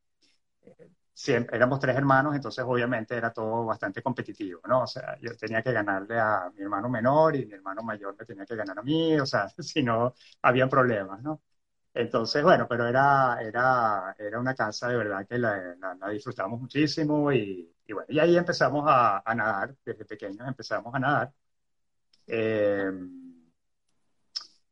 siempre, 1.16 1.56
éramos 1.56 1.80
tres 1.80 1.96
hermanos, 1.96 2.36
entonces 2.36 2.64
obviamente 2.68 3.16
era 3.16 3.32
todo 3.32 3.66
bastante 3.66 4.02
competitivo, 4.04 4.62
¿no? 4.68 4.84
O 4.84 4.88
sea, 4.88 5.18
yo 5.22 5.36
tenía 5.38 5.64
que 5.64 5.72
ganarle 5.72 6.20
a 6.20 6.52
mi 6.56 6.62
hermano 6.64 6.90
menor 6.90 7.36
y 7.38 7.46
mi 7.46 7.54
hermano 7.54 7.82
mayor 7.84 8.16
me 8.20 8.26
tenía 8.26 8.46
que 8.46 8.56
ganar 8.56 8.78
a 8.80 8.84
mí, 8.84 9.20
o 9.20 9.26
sea, 9.26 9.48
si 9.60 9.82
no, 9.84 10.14
habían 10.42 10.70
problemas, 10.70 11.22
¿no? 11.24 11.42
Entonces, 11.94 12.44
bueno, 12.44 12.68
pero 12.68 12.88
era, 12.88 13.40
era, 13.42 14.16
era 14.20 14.40
una 14.40 14.56
casa 14.56 14.90
de 14.90 14.98
verdad 14.98 15.26
que 15.28 15.38
la, 15.40 15.76
la, 16.00 16.10
disfrutamos 16.10 16.60
muchísimo 16.60 17.32
y, 17.32 17.74
y, 17.88 17.94
bueno, 17.94 18.08
y 18.10 18.20
ahí 18.20 18.38
empezamos 18.38 18.84
a, 18.88 19.24
a 19.26 19.36
nadar, 19.36 19.76
desde 19.86 20.06
pequeños 20.06 20.48
empezamos 20.48 20.94
a 20.94 21.00
nadar. 21.00 21.34
Eh, 22.28 22.92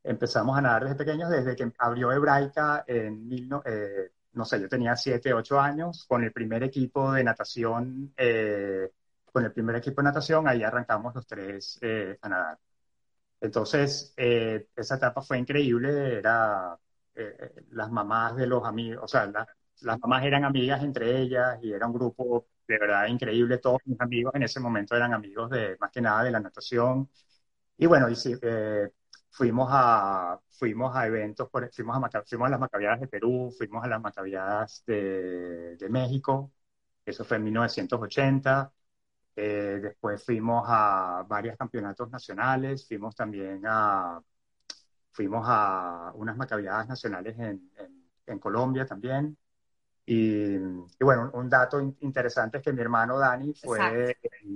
empezamos 0.03 0.57
a 0.57 0.61
nadar 0.61 0.83
desde 0.83 0.95
pequeños, 0.95 1.29
desde 1.29 1.55
que 1.55 1.71
abrió 1.77 2.11
Hebraica 2.11 2.83
en, 2.87 3.27
mil, 3.27 3.49
eh, 3.65 4.11
no 4.33 4.45
sé, 4.45 4.59
yo 4.61 4.67
tenía 4.69 4.95
7, 4.95 5.33
8 5.33 5.59
años, 5.59 6.05
con 6.05 6.23
el 6.23 6.31
primer 6.31 6.63
equipo 6.63 7.11
de 7.11 7.23
natación, 7.23 8.13
eh, 8.17 8.89
con 9.31 9.45
el 9.45 9.51
primer 9.51 9.75
equipo 9.77 10.01
de 10.01 10.05
natación, 10.05 10.47
ahí 10.47 10.63
arrancamos 10.63 11.15
los 11.15 11.25
tres 11.25 11.79
a 12.21 12.29
nadar. 12.29 12.59
Entonces, 13.41 14.13
esa 14.15 14.95
etapa 14.95 15.21
fue 15.21 15.37
increíble, 15.39 16.17
era 16.19 16.77
las 17.71 17.91
mamás 17.91 18.35
de 18.35 18.47
los 18.47 18.63
amigos, 18.65 19.03
o 19.03 19.07
sea, 19.07 19.31
las 19.81 19.99
mamás 19.99 20.23
eran 20.23 20.45
amigas 20.45 20.83
entre 20.83 21.19
ellas 21.21 21.59
y 21.61 21.73
era 21.73 21.87
un 21.87 21.93
grupo 21.93 22.47
de 22.67 22.77
verdad 22.79 23.07
increíble, 23.07 23.57
todos 23.57 23.79
mis 23.85 23.99
amigos 23.99 24.33
en 24.35 24.43
ese 24.43 24.59
momento 24.59 24.95
eran 24.95 25.13
amigos 25.13 25.49
de, 25.49 25.77
más 25.79 25.91
que 25.91 26.01
nada, 26.01 26.23
de 26.23 26.31
la 26.31 26.39
natación, 26.39 27.09
y 27.77 27.85
bueno, 27.87 28.09
y 28.09 28.15
eh, 28.41 28.91
fuimos, 29.33 29.67
a, 29.71 30.39
fuimos 30.49 30.95
a 30.95 31.07
eventos, 31.07 31.49
por, 31.49 31.69
fuimos, 31.73 31.97
a, 31.97 32.23
fuimos 32.23 32.47
a 32.47 32.51
las 32.51 32.59
Macabiadas 32.59 33.01
de 33.01 33.07
Perú, 33.07 33.51
fuimos 33.57 33.83
a 33.83 33.87
las 33.87 34.01
Macabiadas 34.01 34.83
de, 34.85 35.75
de 35.75 35.89
México, 35.89 36.51
eso 37.05 37.25
fue 37.25 37.37
en 37.37 37.43
1980. 37.45 38.71
Eh, 39.35 39.79
después 39.81 40.23
fuimos 40.23 40.63
a 40.67 41.25
varios 41.27 41.57
campeonatos 41.57 42.09
nacionales, 42.11 42.87
fuimos 42.87 43.15
también 43.15 43.63
a, 43.65 44.21
fuimos 45.11 45.43
a 45.47 46.11
unas 46.15 46.37
macabiadas 46.37 46.87
nacionales 46.87 47.37
en, 47.39 47.71
en, 48.27 48.39
Colombia 48.39 48.85
también. 48.85 49.35
Y, 50.05 50.55
y, 50.55 51.03
bueno, 51.03 51.31
un 51.33 51.49
dato 51.49 51.81
interesante 52.01 52.57
es 52.57 52.63
que 52.63 52.73
mi 52.73 52.81
hermano 52.81 53.17
Dani 53.17 53.53
fue 53.55 54.15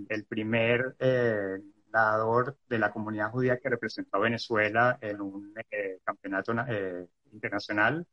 el, 0.09 0.25
primer 0.25 0.95
eh, 0.99 1.59
nadador 1.91 2.57
de 2.67 2.79
la 2.79 2.91
comunidad 2.91 3.31
judía 3.31 3.57
que 3.57 3.69
representó 3.69 4.17
a 4.17 4.21
Venezuela 4.21 4.97
en 5.01 5.21
un 5.21 5.53
eh, 5.71 5.99
campeonato 6.03 6.53
eh, 6.67 7.07
internacional. 7.31 8.05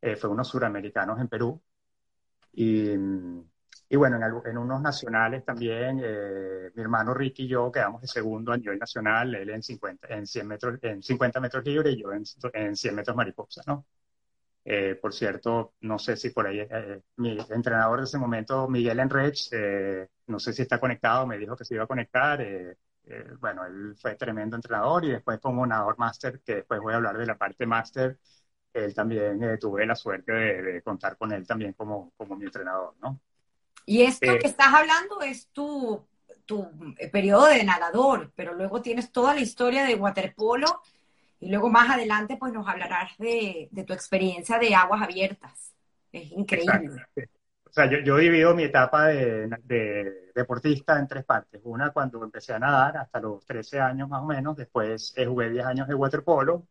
Eh, 0.00 0.16
fue 0.16 0.30
unos 0.30 0.48
suramericanos 0.48 1.20
en 1.20 1.28
Perú. 1.28 1.60
Y, 2.52 2.90
y 3.88 3.96
bueno, 3.96 4.16
en, 4.16 4.50
en, 4.50 4.58
unos 4.58 4.80
nacionales 4.80 5.44
también, 5.44 5.96
mi 5.96 6.82
hermano 6.82 7.14
Ricky 7.14 7.44
y 7.44 7.48
yo 7.48 7.70
quedamos 7.70 8.02
de 8.02 8.08
segundo 8.08 8.52
a 8.52 8.56
nivel 8.56 8.78
nacional, 8.78 9.34
él 9.34 9.50
en 9.50 9.62
50, 9.62 10.08
en 10.08 10.26
100 10.26 10.46
metros, 10.46 10.78
en 10.82 11.02
50 11.02 11.40
metros 11.40 11.64
libre 11.64 11.90
y 11.92 12.02
yo 12.02 12.12
en, 12.12 12.24
en 12.54 12.76
100 12.76 12.94
metros 12.94 13.16
mariposa, 13.16 13.62
¿no? 13.66 13.86
por 15.00 15.12
cierto, 15.12 15.74
no 15.80 15.98
sé 15.98 16.16
si 16.16 16.30
por 16.30 16.46
ahí 16.46 16.64
mi 17.16 17.36
entrenador 17.50 17.98
de 17.98 18.04
ese 18.04 18.18
momento, 18.18 18.68
Miguel 18.68 19.00
Enrech, 19.00 19.50
no 20.26 20.38
sé 20.38 20.52
si 20.52 20.62
está 20.62 20.78
conectado, 20.78 21.26
me 21.26 21.38
dijo 21.38 21.56
que 21.56 21.64
se 21.64 21.74
iba 21.74 21.84
a 21.84 21.88
conectar. 21.88 22.40
Eh, 23.04 23.32
bueno, 23.40 23.64
él 23.64 23.96
fue 24.00 24.14
tremendo 24.14 24.56
entrenador 24.56 25.04
y 25.04 25.10
después 25.10 25.40
como 25.40 25.66
nadador 25.66 25.98
máster, 25.98 26.40
que 26.40 26.56
después 26.56 26.80
voy 26.80 26.92
a 26.92 26.96
hablar 26.96 27.18
de 27.18 27.26
la 27.26 27.36
parte 27.36 27.66
máster, 27.66 28.18
él 28.72 28.94
también 28.94 29.42
eh, 29.42 29.58
tuve 29.58 29.84
la 29.86 29.96
suerte 29.96 30.32
de, 30.32 30.82
contar 30.82 31.16
con 31.16 31.32
él 31.32 31.46
también 31.46 31.72
como, 31.72 32.12
como 32.16 32.36
mi 32.36 32.44
entrenador, 32.44 32.94
¿no? 33.02 33.20
Y 33.86 34.02
esto 34.02 34.32
eh, 34.32 34.38
que 34.38 34.46
estás 34.46 34.72
hablando 34.72 35.22
es 35.22 35.48
tu, 35.48 36.06
tu 36.44 36.68
periodo 37.10 37.46
de 37.46 37.64
nadador, 37.64 38.32
pero 38.36 38.54
luego 38.54 38.80
tienes 38.80 39.10
toda 39.10 39.34
la 39.34 39.40
historia 39.40 39.84
de 39.84 39.96
waterpolo 39.96 40.82
y 41.40 41.48
luego 41.48 41.70
más 41.70 41.90
adelante 41.90 42.36
pues 42.36 42.52
nos 42.52 42.68
hablarás 42.68 43.16
de, 43.18 43.68
de 43.72 43.84
tu 43.84 43.92
experiencia 43.92 44.58
de 44.58 44.74
aguas 44.74 45.02
abiertas. 45.02 45.74
Es 46.12 46.30
increíble. 46.32 47.02
O 47.70 47.72
sea, 47.72 47.88
yo, 47.88 47.98
yo 47.98 48.16
divido 48.16 48.52
mi 48.52 48.64
etapa 48.64 49.06
de, 49.06 49.46
de, 49.62 50.32
deportista 50.34 50.98
en 50.98 51.06
tres 51.06 51.24
partes. 51.24 51.60
Una 51.62 51.92
cuando 51.92 52.22
empecé 52.24 52.52
a 52.52 52.58
nadar 52.58 52.96
hasta 52.96 53.20
los 53.20 53.46
13 53.46 53.78
años 53.78 54.08
más 54.08 54.22
o 54.22 54.26
menos, 54.26 54.56
después 54.56 55.14
eh, 55.16 55.24
jugué 55.24 55.50
10 55.50 55.66
años 55.66 55.86
de 55.86 55.94
waterpolo 55.94 56.66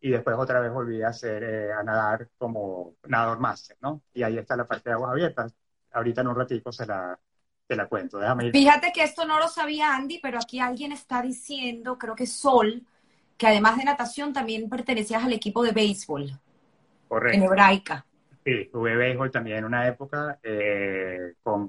y 0.00 0.10
después 0.10 0.36
otra 0.38 0.60
vez 0.60 0.72
volví 0.72 1.02
a 1.02 1.08
hacer 1.08 1.42
eh, 1.44 1.72
a 1.72 1.82
nadar 1.82 2.30
como 2.38 2.94
nadador 3.06 3.40
máster, 3.40 3.76
¿no? 3.82 4.00
Y 4.14 4.22
ahí 4.22 4.38
está 4.38 4.56
la 4.56 4.66
parte 4.66 4.88
de 4.88 4.94
aguas 4.94 5.12
abiertas. 5.12 5.54
Ahorita 5.92 6.22
en 6.22 6.28
un 6.28 6.36
ratito 6.36 6.72
se 6.72 6.86
la, 6.86 7.18
te 7.66 7.76
la 7.76 7.86
cuento. 7.86 8.18
Déjame 8.18 8.46
ir. 8.46 8.52
Fíjate 8.52 8.90
que 8.92 9.02
esto 9.02 9.26
no 9.26 9.38
lo 9.38 9.48
sabía 9.48 9.94
Andy, 9.94 10.18
pero 10.22 10.38
aquí 10.38 10.60
alguien 10.60 10.92
está 10.92 11.20
diciendo, 11.20 11.98
creo 11.98 12.14
que 12.14 12.26
Sol, 12.26 12.86
que 13.36 13.46
además 13.46 13.76
de 13.76 13.84
natación 13.84 14.32
también 14.32 14.70
pertenecías 14.70 15.22
al 15.22 15.34
equipo 15.34 15.62
de 15.62 15.72
béisbol. 15.72 16.40
Correcto. 17.06 17.36
En 17.36 17.42
Hebraica. 17.44 18.06
Sí, 18.48 18.70
jugué 18.72 18.96
béisbol 18.96 19.30
también 19.30 19.58
en 19.58 19.64
una 19.66 19.86
época 19.86 20.38
eh, 20.42 21.34
con, 21.42 21.68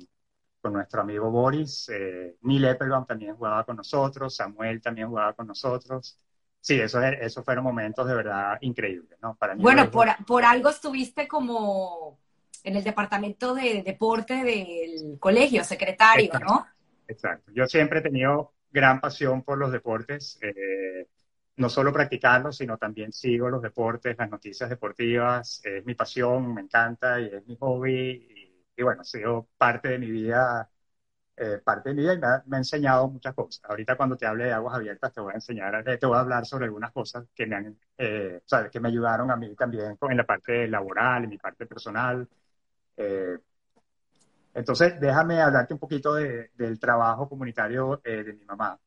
con, 0.61 0.71
nuestro 0.71 1.01
amigo 1.01 1.29
Boris. 1.29 1.89
Eh, 1.89 2.37
Neil 2.43 2.63
Eppelbaum 2.63 3.05
también 3.05 3.35
jugaba 3.35 3.65
con 3.65 3.75
nosotros, 3.75 4.33
Samuel 4.33 4.81
también 4.81 5.09
jugaba 5.09 5.33
con 5.33 5.47
nosotros. 5.47 6.17
Sí, 6.61 6.79
esos, 6.79 7.03
esos 7.19 7.43
fueron 7.43 7.65
momentos 7.65 8.07
de 8.07 8.15
verdad 8.15 8.57
increíbles, 8.61 9.19
¿no? 9.21 9.35
Para 9.35 9.55
bueno, 9.55 9.91
por, 9.91 10.07
por 10.25 10.45
algo 10.45 10.69
estuviste 10.69 11.27
como 11.27 12.17
en 12.63 12.77
el 12.77 12.83
departamento 12.85 13.53
de 13.53 13.83
deporte 13.83 14.41
del 14.41 15.19
colegio, 15.19 15.65
secretario, 15.65 16.31
¿no? 16.39 16.65
Exacto. 17.09 17.51
Yo 17.53 17.67
siempre 17.67 17.99
he 17.99 18.03
tenido 18.03 18.53
gran 18.71 19.01
pasión 19.01 19.43
por 19.43 19.57
los 19.57 19.73
deportes. 19.73 20.39
Eh, 20.41 21.07
no 21.59 21.69
solo 21.69 21.91
practicarlo, 21.91 22.51
sino 22.53 22.77
también 22.77 23.11
sigo 23.11 23.49
los 23.49 23.61
deportes, 23.61 24.17
las 24.17 24.29
noticias 24.29 24.69
deportivas, 24.69 25.61
es 25.65 25.85
mi 25.85 25.93
pasión, 25.93 26.53
me 26.53 26.61
encanta 26.61 27.19
y 27.19 27.25
es 27.27 27.45
mi 27.45 27.57
hobby. 27.57 28.63
Y, 28.77 28.81
bueno, 28.83 29.01
ha 29.01 29.03
sido 29.03 29.49
parte 29.57 29.89
de 29.89 29.99
mi 29.99 30.09
vida, 30.09 30.69
eh, 31.37 31.59
parte 31.63 31.89
de 31.89 31.95
mi 31.95 32.01
vida 32.03 32.13
y 32.13 32.19
me 32.19 32.27
ha, 32.27 32.57
enseñado 32.59 33.09
muchas 33.09 33.35
cosas. 33.35 33.61
Ahorita 33.65 33.97
cuando 33.97 34.15
te 34.15 34.25
hable 34.25 34.45
de 34.45 34.53
aguas 34.53 34.75
abiertas 34.75 35.13
te 35.13 35.21
voy 35.21 35.33
a 35.33 35.35
enseñar, 35.35 35.83
te 35.83 36.05
voy 36.05 36.17
a 36.17 36.21
hablar 36.21 36.45
sobre 36.45 36.65
algunas 36.65 36.93
cosas 36.93 37.25
que 37.35 37.45
me 37.45 37.55
han, 37.57 37.77
eh, 37.97 38.41
sabes, 38.45 38.71
que 38.71 38.79
me 38.79 38.89
ayudaron 38.89 39.29
a 39.29 39.35
mí 39.35 39.53
también 39.55 39.97
en 40.01 40.17
la 40.17 40.25
parte 40.25 40.67
laboral, 40.67 41.25
en 41.25 41.29
mi 41.29 41.37
parte 41.37 41.65
personal. 41.65 42.27
Eh, 42.97 43.37
entonces, 44.53 44.99
déjame 44.99 45.41
hablarte 45.41 45.73
un 45.73 45.79
poquito 45.79 46.13
del 46.15 46.79
trabajo 46.79 47.27
comunitario 47.29 48.01
de 48.03 48.33
mi 48.33 48.45
mamá. 48.45 48.79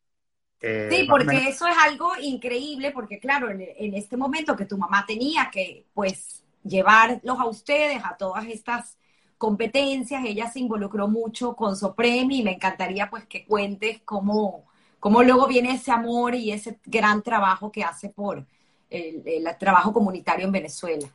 Eh, 0.62 0.88
sí, 0.90 1.06
porque 1.08 1.48
eso 1.48 1.66
es 1.66 1.76
algo 1.76 2.12
increíble, 2.20 2.92
porque 2.92 3.18
claro, 3.18 3.50
en, 3.50 3.94
este 3.94 4.16
momento 4.16 4.56
que 4.56 4.64
tu 4.64 4.78
mamá 4.78 5.04
tenía 5.06 5.50
que, 5.50 5.86
pues, 5.92 6.44
llevarlos 6.62 7.40
a 7.40 7.46
ustedes 7.46 8.00
a 8.04 8.16
todas 8.16 8.46
estas 8.46 8.96
competencias, 9.38 10.24
ella 10.24 10.48
se 10.48 10.60
involucró 10.60 11.08
mucho 11.08 11.56
con 11.56 11.74
Sopremi 11.74 12.38
y 12.38 12.44
me 12.44 12.52
encantaría, 12.52 13.10
pues, 13.10 13.26
que 13.26 13.44
cuentes 13.44 14.02
cómo, 14.04 14.68
cómo 15.00 15.24
luego 15.24 15.48
viene 15.48 15.72
ese 15.72 15.90
amor 15.90 16.36
y 16.36 16.52
ese 16.52 16.78
gran 16.86 17.22
trabajo 17.22 17.72
que 17.72 17.82
hace 17.82 18.10
por 18.10 18.46
el, 18.88 19.22
el 19.26 19.58
trabajo 19.58 19.92
comunitario 19.92 20.46
en 20.46 20.52
Venezuela. 20.52 21.08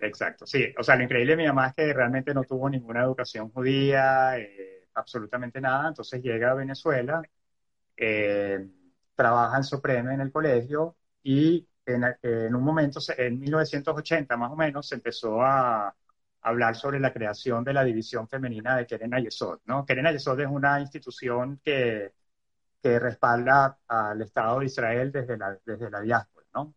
Exacto, 0.00 0.46
sí. 0.46 0.66
O 0.78 0.82
sea, 0.82 0.96
lo 0.96 1.04
increíble 1.04 1.32
de 1.32 1.42
mi 1.42 1.46
mamá 1.46 1.68
es 1.68 1.74
que 1.74 1.92
realmente 1.92 2.34
no 2.34 2.44
tuvo 2.44 2.68
ninguna 2.68 3.02
educación 3.02 3.50
judía, 3.50 4.38
eh, 4.38 4.84
absolutamente 4.94 5.60
nada. 5.60 5.88
Entonces 5.88 6.22
llega 6.22 6.50
a 6.50 6.54
Venezuela, 6.54 7.22
eh, 7.96 8.68
trabaja 9.14 9.56
en 9.56 9.64
Supreme 9.64 10.14
en 10.14 10.20
el 10.20 10.32
colegio 10.32 10.96
y 11.22 11.66
en, 11.86 12.54
un 12.54 12.62
momento, 12.62 13.00
en 13.16 13.38
1980 13.40 14.36
más 14.36 14.50
o 14.52 14.56
menos, 14.56 14.88
se 14.88 14.94
empezó 14.96 15.42
a 15.42 15.94
hablar 16.42 16.76
sobre 16.76 17.00
la 17.00 17.12
creación 17.12 17.64
de 17.64 17.72
la 17.72 17.84
división 17.84 18.28
femenina 18.28 18.76
de 18.76 18.86
Keren 18.86 19.14
Ayesod, 19.14 19.60
¿no? 19.66 19.84
Keren 19.84 20.06
Ayesod 20.06 20.40
es 20.40 20.48
una 20.48 20.80
institución 20.80 21.60
que, 21.64 22.12
que 22.82 22.98
respalda 22.98 23.78
al 23.88 24.22
Estado 24.22 24.60
de 24.60 24.66
Israel 24.66 25.12
desde 25.12 25.36
la, 25.38 25.58
desde 25.64 25.90
la 25.90 26.00
diáspora, 26.00 26.46
¿no? 26.54 26.74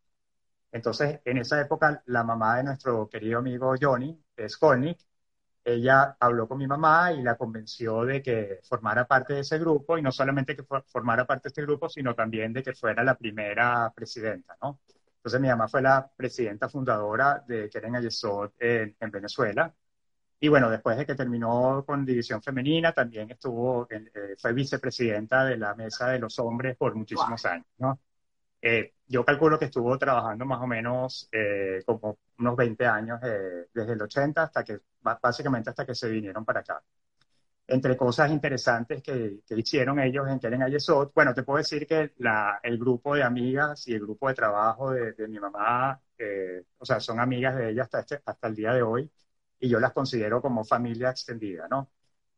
Entonces, 0.72 1.22
en 1.26 1.38
esa 1.38 1.60
época, 1.62 2.04
la 2.08 2.24
mamá 2.24 2.58
de 2.58 2.64
nuestro 2.64 3.10
querido 3.10 3.40
amigo 3.40 3.76
Johnny, 3.80 4.22
Skolnick, 4.48 5.00
ella 5.68 6.16
habló 6.20 6.48
con 6.48 6.58
mi 6.58 6.66
mamá 6.66 7.12
y 7.12 7.22
la 7.22 7.36
convenció 7.36 8.06
de 8.06 8.22
que 8.22 8.60
formara 8.64 9.06
parte 9.06 9.34
de 9.34 9.42
ese 9.42 9.60
grupo 9.60 9.98
y 9.98 10.02
no 10.02 10.14
solamente 10.14 10.56
que 10.56 10.64
formara 10.64 11.28
parte 11.28 11.44
de 11.44 11.48
este 11.50 11.62
grupo, 11.64 11.90
sino 11.90 12.16
también 12.16 12.54
de 12.54 12.64
que 12.64 12.74
fuera 12.74 13.04
la 13.04 13.18
primera 13.18 13.92
presidenta, 13.94 14.58
¿no? 14.62 14.80
Entonces 15.18 15.42
mi 15.42 15.50
mamá 15.50 15.68
fue 15.68 15.82
la 15.82 16.10
presidenta 16.16 16.70
fundadora 16.70 17.44
de 17.46 17.70
Keren 17.70 17.98
Ayesod 17.98 18.52
en, 18.60 18.96
en, 18.98 19.12
Venezuela. 19.12 19.74
Y 20.40 20.48
bueno, 20.48 20.70
después 20.70 20.98
de 20.98 21.06
que 21.06 21.16
terminó 21.16 21.84
con 21.86 22.06
División 22.06 22.42
Femenina, 22.42 22.94
también 22.94 23.30
estuvo, 23.32 23.88
eh, 23.90 24.36
fue 24.38 24.54
vicepresidenta 24.54 25.44
de 25.44 25.58
la 25.58 25.76
Mesa 25.76 26.10
de 26.10 26.20
los 26.20 26.40
Hombres 26.40 26.78
por 26.78 26.96
muchísimos 26.96 27.46
años, 27.46 27.68
¿no? 27.78 28.00
Eh, 28.62 28.94
yo 29.08 29.26
calculo 29.26 29.60
que 29.60 29.66
estuvo 29.66 29.98
trabajando 29.98 30.46
más 30.46 30.62
o 30.62 30.68
menos 30.68 31.28
eh, 31.32 31.84
como 31.86 32.20
unos 32.40 32.56
20 32.56 32.86
años 32.86 33.20
desde 33.22 33.94
el 33.94 34.02
80 34.02 34.44
hasta 34.44 34.64
que, 34.64 34.80
básicamente 35.02 35.70
hasta 35.70 35.86
que 35.86 35.96
se 35.96 36.10
vinieron 36.10 36.46
para 36.46 36.62
acá 36.62 36.82
entre 37.68 37.98
cosas 37.98 38.32
interesantes 38.32 39.04
que, 39.04 39.42
hicieron 39.50 40.00
ellos 40.00 40.28
en 40.30 40.40
Keren 40.40 40.64
Ayesot, 40.64 41.14
bueno, 41.14 41.34
te 41.34 41.44
puedo 41.44 41.58
decir 41.58 41.86
que 41.86 42.14
la, 42.18 42.60
el 42.64 42.78
grupo 42.78 43.16
de 43.16 43.24
amigas 43.24 43.88
y 43.88 43.94
el 43.94 44.02
grupo 44.02 44.30
de 44.30 44.36
trabajo 44.36 44.92
de, 44.92 45.28
mi 45.28 45.40
mamá, 45.40 46.00
eh, 46.18 46.64
o 46.78 46.86
sea, 46.86 47.00
son 47.00 47.20
amigas 47.20 47.56
de 47.58 47.70
ella 47.72 47.84
hasta, 47.84 48.00
este, 48.00 48.22
hasta 48.26 48.48
el 48.48 48.56
día 48.56 48.74
de 48.74 48.82
hoy 48.82 49.12
y 49.60 49.70
yo 49.70 49.80
las 49.80 49.92
considero 49.92 50.42
como 50.42 50.64
familia 50.64 51.10
extendida, 51.10 51.68
¿no? 51.68 51.92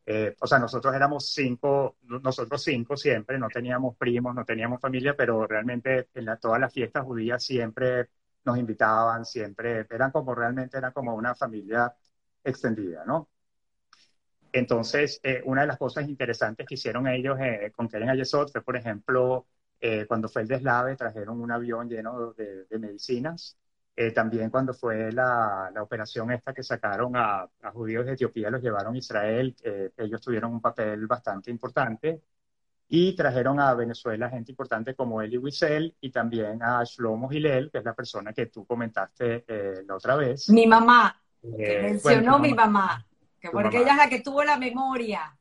Eh, 0.06 0.36
o 0.40 0.48
sea, 0.48 0.58
nosotros 0.58 0.96
éramos 0.96 1.32
cinco, 1.32 1.98
nosotros 2.04 2.64
cinco 2.64 2.98
siempre, 2.98 3.38
no 3.38 3.48
teníamos 3.50 3.96
primos, 3.98 4.34
no 4.34 4.44
teníamos 4.44 4.82
familia, 4.82 5.16
pero 5.16 5.46
realmente 5.46 6.10
en 6.16 6.26
todas 6.42 6.60
las 6.60 6.74
fiestas 6.74 7.04
judías 7.06 7.44
siempre 7.44 8.10
nos 8.50 8.58
invitaban, 8.58 9.26
siempre, 9.26 9.86
eran 9.90 10.12
como 10.12 10.34
realmente, 10.34 10.78
era 10.78 10.92
como 10.92 11.16
una 11.16 11.36
familia 11.36 11.94
extendida, 12.44 13.06
¿no? 13.06 13.30
Entonces, 14.52 15.20
eh, 15.24 15.42
una 15.46 15.62
de 15.62 15.68
las 15.68 15.78
cosas 15.78 16.08
interesantes 16.10 16.66
que 16.68 16.74
hicieron 16.76 17.08
ellos 17.08 17.38
eh, 17.40 17.72
con 17.76 17.88
Keren 17.88 18.10
Ayesot 18.10 18.52
fue, 18.52 18.64
por 18.64 18.76
ejemplo, 18.76 19.46
eh, 19.80 20.06
cuando 20.08 20.28
fue 20.28 20.42
el 20.42 20.48
deslave, 20.48 20.96
trajeron 20.96 21.40
un 21.40 21.52
avión 21.52 21.88
lleno 21.88 22.34
de, 22.34 22.66
medicinas. 22.80 23.58
también 24.16 24.50
cuando 24.50 24.74
fue 24.74 25.12
la, 25.12 25.72
operación 25.82 26.32
esta 26.32 26.54
que 26.54 26.64
sacaron 26.64 27.16
a, 27.16 27.48
judíos 27.74 28.06
de 28.06 28.14
Etiopía, 28.14 28.50
los 28.50 28.62
llevaron 28.62 28.96
a 28.96 28.98
Israel, 28.98 29.56
ellos 29.98 30.22
tuvieron 30.22 30.54
un 30.54 30.62
papel 30.62 31.06
bastante 31.08 31.52
importante. 31.52 32.22
Y 32.92 33.16
trajeron 33.16 33.60
a 33.60 33.74
Venezuela 33.76 34.30
gente 34.30 34.52
importante 34.52 34.96
como 34.96 35.22
Eli 35.22 35.38
Wiesel 35.38 35.96
y 36.02 36.10
también 36.10 36.62
a 36.64 36.84
Shlomo 36.84 37.32
Hillel, 37.32 37.70
que 37.72 37.78
es 37.78 37.84
la 37.84 37.94
persona 37.94 38.34
que 38.34 38.48
tú 38.48 38.66
comentaste 38.66 39.46
la 39.86 39.96
otra 39.96 40.16
vez. 40.16 40.50
Mi 40.50 40.66
mamá, 40.66 41.16
que 41.40 41.82
mencionó 41.84 42.40
mi 42.40 42.54
mamá 42.54 43.06
porque 43.52 43.78
ella 43.78 43.92
es 43.92 43.98
la 43.98 44.10
que 44.10 44.22
tuvo 44.22 44.44
la 44.44 44.58
memoria. 44.58 45.36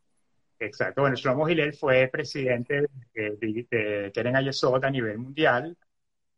Exacto. 0.59 1.03
Bueno, 1.03 1.16
Shlomo 1.16 1.49
Hillel 1.49 1.74
fue 1.74 2.09
presidente 2.09 2.86
de, 3.14 4.11
Keren 4.14 4.36
Ayesot 4.36 4.82
a 4.84 4.90
nivel 4.90 5.18
mundial 5.18 5.76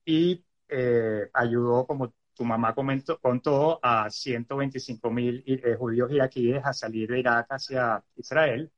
y 0.04 0.44
eh, 0.68 1.28
ayudó, 1.32 1.86
como 1.86 2.12
tu 2.34 2.44
mamá 2.44 2.74
comentó, 2.74 3.18
contó, 3.18 3.78
a 3.82 4.08
125 4.08 5.10
mil 5.10 5.42
eh, 5.46 5.76
judíos 5.78 6.10
iraquíes 6.10 6.64
a 6.64 6.72
salir 6.72 7.10
de 7.10 7.20
Irak 7.20 7.46
hacia 7.50 8.02
Israel. 8.16 8.70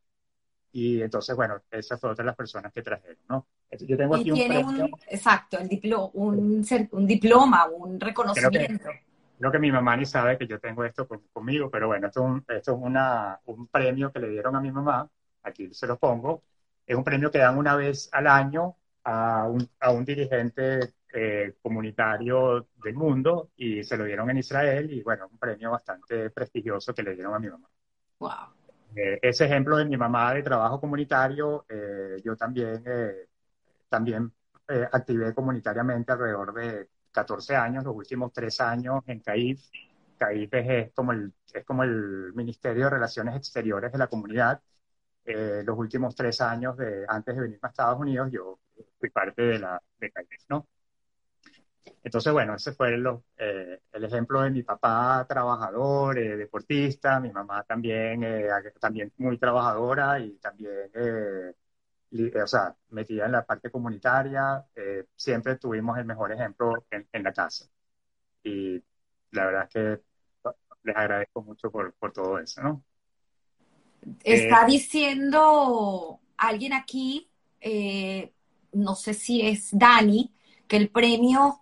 Y 0.72 1.02
entonces, 1.02 1.36
bueno, 1.36 1.60
esa 1.70 1.98
fue 1.98 2.10
otra 2.10 2.22
de 2.22 2.26
las 2.26 2.36
personas 2.36 2.72
que 2.72 2.82
trajeron, 2.82 3.18
¿no? 3.28 3.46
Yo 3.80 3.96
tengo 3.96 4.16
aquí 4.16 4.30
un, 4.30 4.90
Exacto, 5.06 5.58
un, 5.60 6.10
un, 6.14 6.88
un 6.92 7.06
diploma, 7.06 7.66
un 7.66 8.00
reconocimiento. 8.00 8.88
Creo 9.38 9.52
que 9.52 9.58
mi 9.58 9.72
mamá 9.72 9.96
ni 9.96 10.06
sabe 10.06 10.38
que 10.38 10.46
yo 10.46 10.58
tengo 10.60 10.84
esto 10.84 11.06
conmigo, 11.32 11.68
pero 11.70 11.88
bueno, 11.88 12.06
esto, 12.06 12.20
es, 12.20 12.26
un, 12.26 12.44
esto 12.48 12.72
es 12.72 12.78
una, 12.80 13.40
un 13.46 13.66
premio 13.66 14.12
que 14.12 14.20
le 14.20 14.28
dieron 14.28 14.54
a 14.56 14.60
mi 14.60 14.70
mamá, 14.70 15.08
aquí 15.42 15.74
se 15.74 15.86
lo 15.86 15.98
pongo, 15.98 16.42
es 16.86 16.96
un 16.96 17.04
premio 17.04 17.30
que 17.30 17.38
dan 17.38 17.58
una 17.58 17.74
vez 17.74 18.08
al 18.12 18.26
año 18.28 18.76
a 19.04 19.48
un, 19.48 19.68
a 19.80 19.90
un 19.90 20.04
dirigente 20.04 20.94
eh, 21.12 21.54
comunitario 21.60 22.68
del 22.82 22.94
mundo 22.94 23.50
y 23.56 23.82
se 23.82 23.96
lo 23.96 24.04
dieron 24.04 24.30
en 24.30 24.38
Israel 24.38 24.90
y 24.92 25.02
bueno, 25.02 25.28
un 25.30 25.38
premio 25.38 25.70
bastante 25.70 26.30
prestigioso 26.30 26.94
que 26.94 27.02
le 27.02 27.14
dieron 27.14 27.34
a 27.34 27.38
mi 27.38 27.48
mamá. 27.48 27.68
Wow. 28.20 28.61
Eh, 28.94 29.18
ese 29.22 29.44
ejemplo 29.46 29.76
de 29.76 29.84
mi 29.84 29.96
mamá 29.96 30.34
de 30.34 30.42
trabajo 30.42 30.80
comunitario, 30.80 31.64
eh, 31.68 32.20
yo 32.24 32.36
también, 32.36 32.84
también 33.88 34.32
activé 34.92 35.34
comunitariamente 35.34 36.12
alrededor 36.12 36.54
de 36.54 36.88
14 37.12 37.54
años, 37.56 37.84
los 37.84 37.94
últimos 37.94 38.32
tres 38.32 38.60
años 38.60 39.02
en 39.06 39.20
CAIF. 39.20 39.60
CAIF 40.18 40.54
es, 40.54 40.92
como, 40.92 41.12
el, 41.12 41.32
es 41.52 41.64
como 41.64 41.82
el 41.84 42.32
Ministerio 42.34 42.84
de 42.84 42.90
Relaciones 42.90 43.36
Exteriores 43.36 43.92
de 43.92 43.98
la 43.98 44.06
comunidad. 44.08 44.60
Eh, 45.24 45.62
los 45.64 45.78
últimos 45.78 46.14
tres 46.14 46.40
años 46.40 46.76
de, 46.76 47.04
antes 47.08 47.34
de 47.34 47.42
venir 47.42 47.58
a 47.62 47.68
Estados 47.68 48.00
Unidos, 48.00 48.30
yo 48.32 48.58
fui 48.98 49.10
parte 49.10 49.42
de 49.42 49.58
la 49.58 49.80
de 49.98 50.10
CAIF, 50.10 50.44
¿no? 50.48 50.66
Entonces, 52.04 52.32
bueno, 52.32 52.54
ese 52.54 52.72
fue 52.72 52.94
eh, 53.36 53.80
el 53.92 54.04
ejemplo 54.04 54.42
de 54.42 54.50
mi 54.50 54.62
papá 54.62 55.24
trabajador, 55.28 56.18
eh, 56.18 56.36
deportista, 56.36 57.20
mi 57.20 57.30
mamá 57.30 57.64
también, 57.64 58.24
también 58.80 59.12
muy 59.18 59.38
trabajadora 59.38 60.18
y 60.20 60.32
también 60.38 60.90
o 62.42 62.46
sea, 62.46 62.74
metida 62.90 63.26
en 63.26 63.32
la 63.32 63.44
parte 63.44 63.70
comunitaria, 63.70 64.64
eh, 64.76 65.06
siempre 65.16 65.56
tuvimos 65.56 65.96
el 65.98 66.04
mejor 66.04 66.32
ejemplo 66.32 66.84
en, 66.90 67.22
la 67.22 67.32
casa. 67.32 67.66
Y 68.44 68.82
la 69.30 69.46
verdad 69.46 69.62
es 69.64 69.70
que 69.70 70.02
les 70.84 70.96
agradezco 70.96 71.42
mucho 71.42 71.70
por, 71.70 71.94
todo 72.12 72.38
eso, 72.38 72.62
¿no? 72.62 72.82
Está 74.22 74.62
eh, 74.62 74.66
diciendo 74.66 76.20
alguien 76.36 76.72
aquí, 76.72 77.30
eh, 77.60 78.32
no 78.72 78.94
sé 78.94 79.14
si 79.14 79.46
es 79.46 79.70
Dani, 79.72 80.34
que 80.66 80.76
el 80.76 80.90
premio 80.90 81.61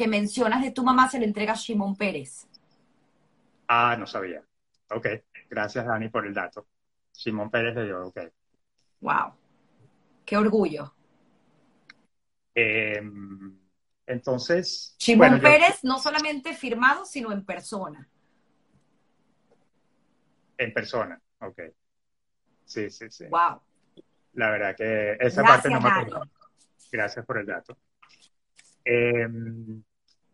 que 0.00 0.08
mencionas 0.08 0.62
de 0.62 0.70
tu 0.70 0.82
mamá 0.82 1.10
se 1.10 1.18
le 1.18 1.26
entrega 1.26 1.52
a 1.52 1.56
Shimon 1.56 1.94
Pérez. 1.94 2.48
Ah, 3.68 3.94
no 3.98 4.06
sabía. 4.06 4.42
Ok, 4.88 5.06
gracias 5.50 5.84
Dani 5.84 6.08
por 6.08 6.26
el 6.26 6.32
dato. 6.32 6.66
Shimon 7.12 7.50
Pérez 7.50 7.74
de 7.74 7.88
yo, 7.88 8.06
ok. 8.06 8.18
Wow. 9.02 9.34
Qué 10.24 10.38
orgullo. 10.38 10.94
Em, 12.54 13.58
entonces. 14.06 14.96
Simón 14.98 15.38
Pérez, 15.38 15.84
no 15.84 15.98
solamente 15.98 16.54
firmado, 16.54 17.04
sino 17.04 17.30
en 17.30 17.44
persona. 17.44 18.08
En 20.56 20.72
persona, 20.72 21.20
ok. 21.40 21.60
Sí, 22.64 22.88
sí, 22.88 23.10
sí. 23.10 23.26
Wow. 23.26 23.60
La 24.32 24.48
verdad 24.48 24.74
que 24.74 25.18
esa 25.20 25.42
parte 25.42 25.68
no 25.68 25.78
me 25.78 25.90
acuerdo. 25.90 26.22
Gracias 26.90 27.26
por 27.26 27.36
el 27.36 27.44
dato. 27.44 27.76
Eh, 28.82 29.28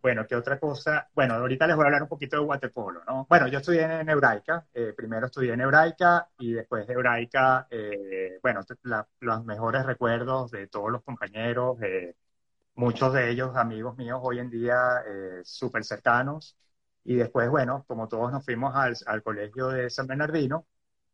bueno, 0.07 0.25
¿qué 0.25 0.37
otra 0.37 0.61
cosa? 0.61 1.09
Bueno, 1.17 1.35
ahorita 1.35 1.67
les 1.67 1.75
voy 1.75 1.83
a 1.83 1.87
hablar 1.87 2.03
un 2.05 2.09
poquito 2.09 2.37
de 2.37 2.43
waterpolo, 2.45 3.03
¿no? 3.09 3.27
Bueno, 3.29 3.49
yo 3.49 3.59
estudié 3.59 3.83
en 3.83 4.09
Hebraica, 4.09 4.65
eh, 4.73 4.93
primero 4.97 5.27
estudié 5.27 5.53
en 5.55 5.63
Hebraica 5.63 6.29
y 6.39 6.53
después 6.53 6.87
de 6.87 6.93
Hebraica, 6.95 7.67
eh, 7.69 8.39
bueno, 8.41 8.61
los 9.19 9.45
mejores 9.45 9.85
recuerdos 9.85 10.53
de 10.53 10.69
todos 10.69 10.93
los 10.93 11.03
compañeros, 11.03 11.79
muchos 12.77 13.13
de 13.15 13.31
ellos 13.31 13.57
amigos 13.57 13.97
míos 13.97 14.21
hoy 14.23 14.39
en 14.39 14.49
día 14.49 15.03
eh, 15.09 15.41
súper 15.45 15.83
cercanos. 15.85 16.57
Y 17.03 17.17
después, 17.17 17.49
bueno, 17.51 17.85
como 17.89 18.07
todos 18.09 18.31
nos 18.31 18.45
fuimos 18.45 18.77
al, 18.77 18.97
al 19.07 19.23
colegio 19.25 19.69
de 19.69 19.91
San 19.91 20.07
Bernardino, 20.07 20.67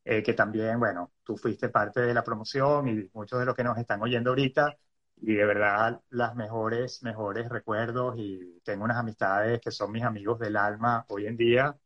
que 0.05 0.34
también, 0.34 0.78
bueno, 0.80 1.12
tú 1.22 1.36
fuiste 1.38 1.68
parte 1.70 2.01
de 2.03 2.12
la 2.12 2.24
promoción 2.24 2.88
y 2.88 3.09
muchos 3.14 3.38
de 3.40 3.47
los 3.47 3.55
que 3.55 3.64
nos 3.64 3.78
están 3.78 4.03
oyendo 4.03 4.30
ahorita 4.30 4.76
y 5.22 5.34
de 5.34 5.44
verdad 5.44 6.00
las 6.10 6.34
mejores, 6.34 7.02
mejores 7.04 7.48
recuerdos 7.48 8.16
y 8.18 8.58
tengo 8.64 8.84
unas 8.84 8.96
amistades 8.96 9.60
que 9.60 9.70
son 9.70 9.92
mis 9.92 10.02
amigos 10.02 10.40
del 10.40 10.56
alma 10.56 11.04
hoy 11.08 11.26
en 11.26 11.36
día 11.36 11.76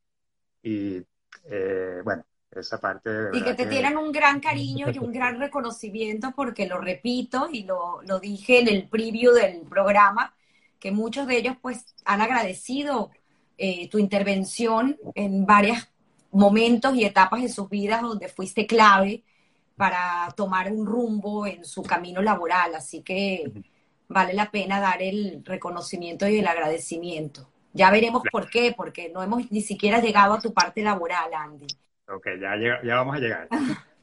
y 0.62 1.02
eh, 1.44 2.00
bueno, 2.02 2.24
esa 2.50 2.80
parte 2.80 3.10
de... 3.10 3.38
Y 3.38 3.42
que 3.42 3.52
te 3.52 3.66
tienen 3.66 3.98
un 3.98 4.10
gran 4.10 4.40
cariño 4.40 4.86
y 4.90 4.98
un 4.98 5.12
gran 5.12 5.38
reconocimiento 5.38 6.32
porque 6.34 6.66
lo 6.66 6.78
repito 6.78 7.48
y 7.52 7.64
lo, 7.64 8.00
lo 8.02 8.18
dije 8.20 8.60
en 8.60 8.68
el 8.68 8.88
preview 8.88 9.34
del 9.34 9.60
programa, 9.68 10.34
que 10.80 10.90
muchos 10.90 11.26
de 11.26 11.36
ellos 11.36 11.56
pues 11.60 11.94
han 12.06 12.22
agradecido 12.22 13.10
eh, 13.58 13.90
tu 13.90 13.98
intervención 13.98 14.96
en 15.14 15.44
varios 15.44 15.86
momentos 16.30 16.96
y 16.96 17.04
etapas 17.04 17.42
de 17.42 17.50
sus 17.50 17.68
vidas 17.68 18.00
donde 18.00 18.28
fuiste 18.28 18.66
clave 18.66 19.24
para 19.76 20.32
tomar 20.36 20.72
un 20.72 20.86
rumbo 20.86 21.46
en 21.46 21.64
su 21.64 21.82
camino 21.82 22.22
laboral. 22.22 22.74
Así 22.74 23.02
que 23.02 23.52
vale 24.08 24.32
la 24.34 24.50
pena 24.50 24.80
dar 24.80 25.02
el 25.02 25.42
reconocimiento 25.44 26.26
y 26.28 26.38
el 26.38 26.46
agradecimiento. 26.46 27.48
Ya 27.72 27.90
veremos 27.90 28.22
por 28.32 28.48
qué, 28.48 28.74
porque 28.76 29.10
no 29.10 29.22
hemos 29.22 29.50
ni 29.50 29.60
siquiera 29.60 30.00
llegado 30.00 30.34
a 30.34 30.40
tu 30.40 30.54
parte 30.54 30.82
laboral, 30.82 31.32
Andy. 31.34 31.66
Ok, 32.08 32.26
ya, 32.40 32.56
ya 32.82 32.94
vamos 32.94 33.16
a 33.16 33.18
llegar. 33.18 33.48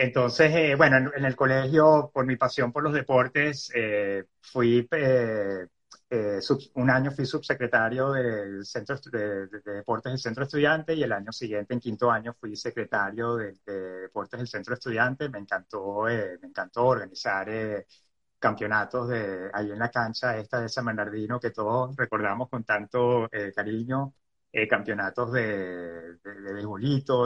Entonces, 0.00 0.54
eh, 0.54 0.74
bueno, 0.76 1.12
en, 1.14 1.24
el 1.26 1.36
colegio, 1.36 2.10
por 2.14 2.24
mi 2.24 2.36
pasión 2.36 2.72
por 2.72 2.82
los 2.82 2.94
deportes, 2.94 3.70
eh, 3.74 4.24
fui, 4.40 4.88
eh, 4.90 5.66
un 6.74 6.90
año 6.90 7.12
fui 7.12 7.24
subsecretario 7.24 8.12
del 8.12 8.64
Centro 8.66 8.96
de, 9.12 9.46
Deportes 9.64 10.12
del 10.12 10.18
Centro 10.18 10.44
Estudiante 10.44 10.94
y 10.94 11.02
el 11.02 11.12
año 11.12 11.32
siguiente, 11.32 11.74
en 11.74 11.80
quinto 11.80 12.10
año, 12.10 12.34
fui 12.34 12.56
secretario 12.56 13.36
de, 13.36 13.54
Deportes 13.64 14.38
del 14.38 14.48
Centro 14.48 14.74
Estudiante. 14.74 15.28
Me 15.28 15.38
encantó, 15.38 16.02
me 16.04 16.48
encantó 16.48 16.86
organizar 16.86 17.48
campeonatos 18.38 19.08
de 19.08 19.50
ahí 19.52 19.70
en 19.70 19.78
la 19.78 19.90
cancha 19.90 20.36
esta 20.38 20.60
de 20.60 20.68
San 20.68 20.86
Bernardino 20.86 21.38
que 21.38 21.50
todos 21.50 21.94
recordamos 21.96 22.48
con 22.48 22.64
tanto 22.64 23.28
cariño, 23.54 24.14
campeonatos 24.68 25.32
de, 25.32 26.16
de, 26.24 26.34
de 26.42 26.52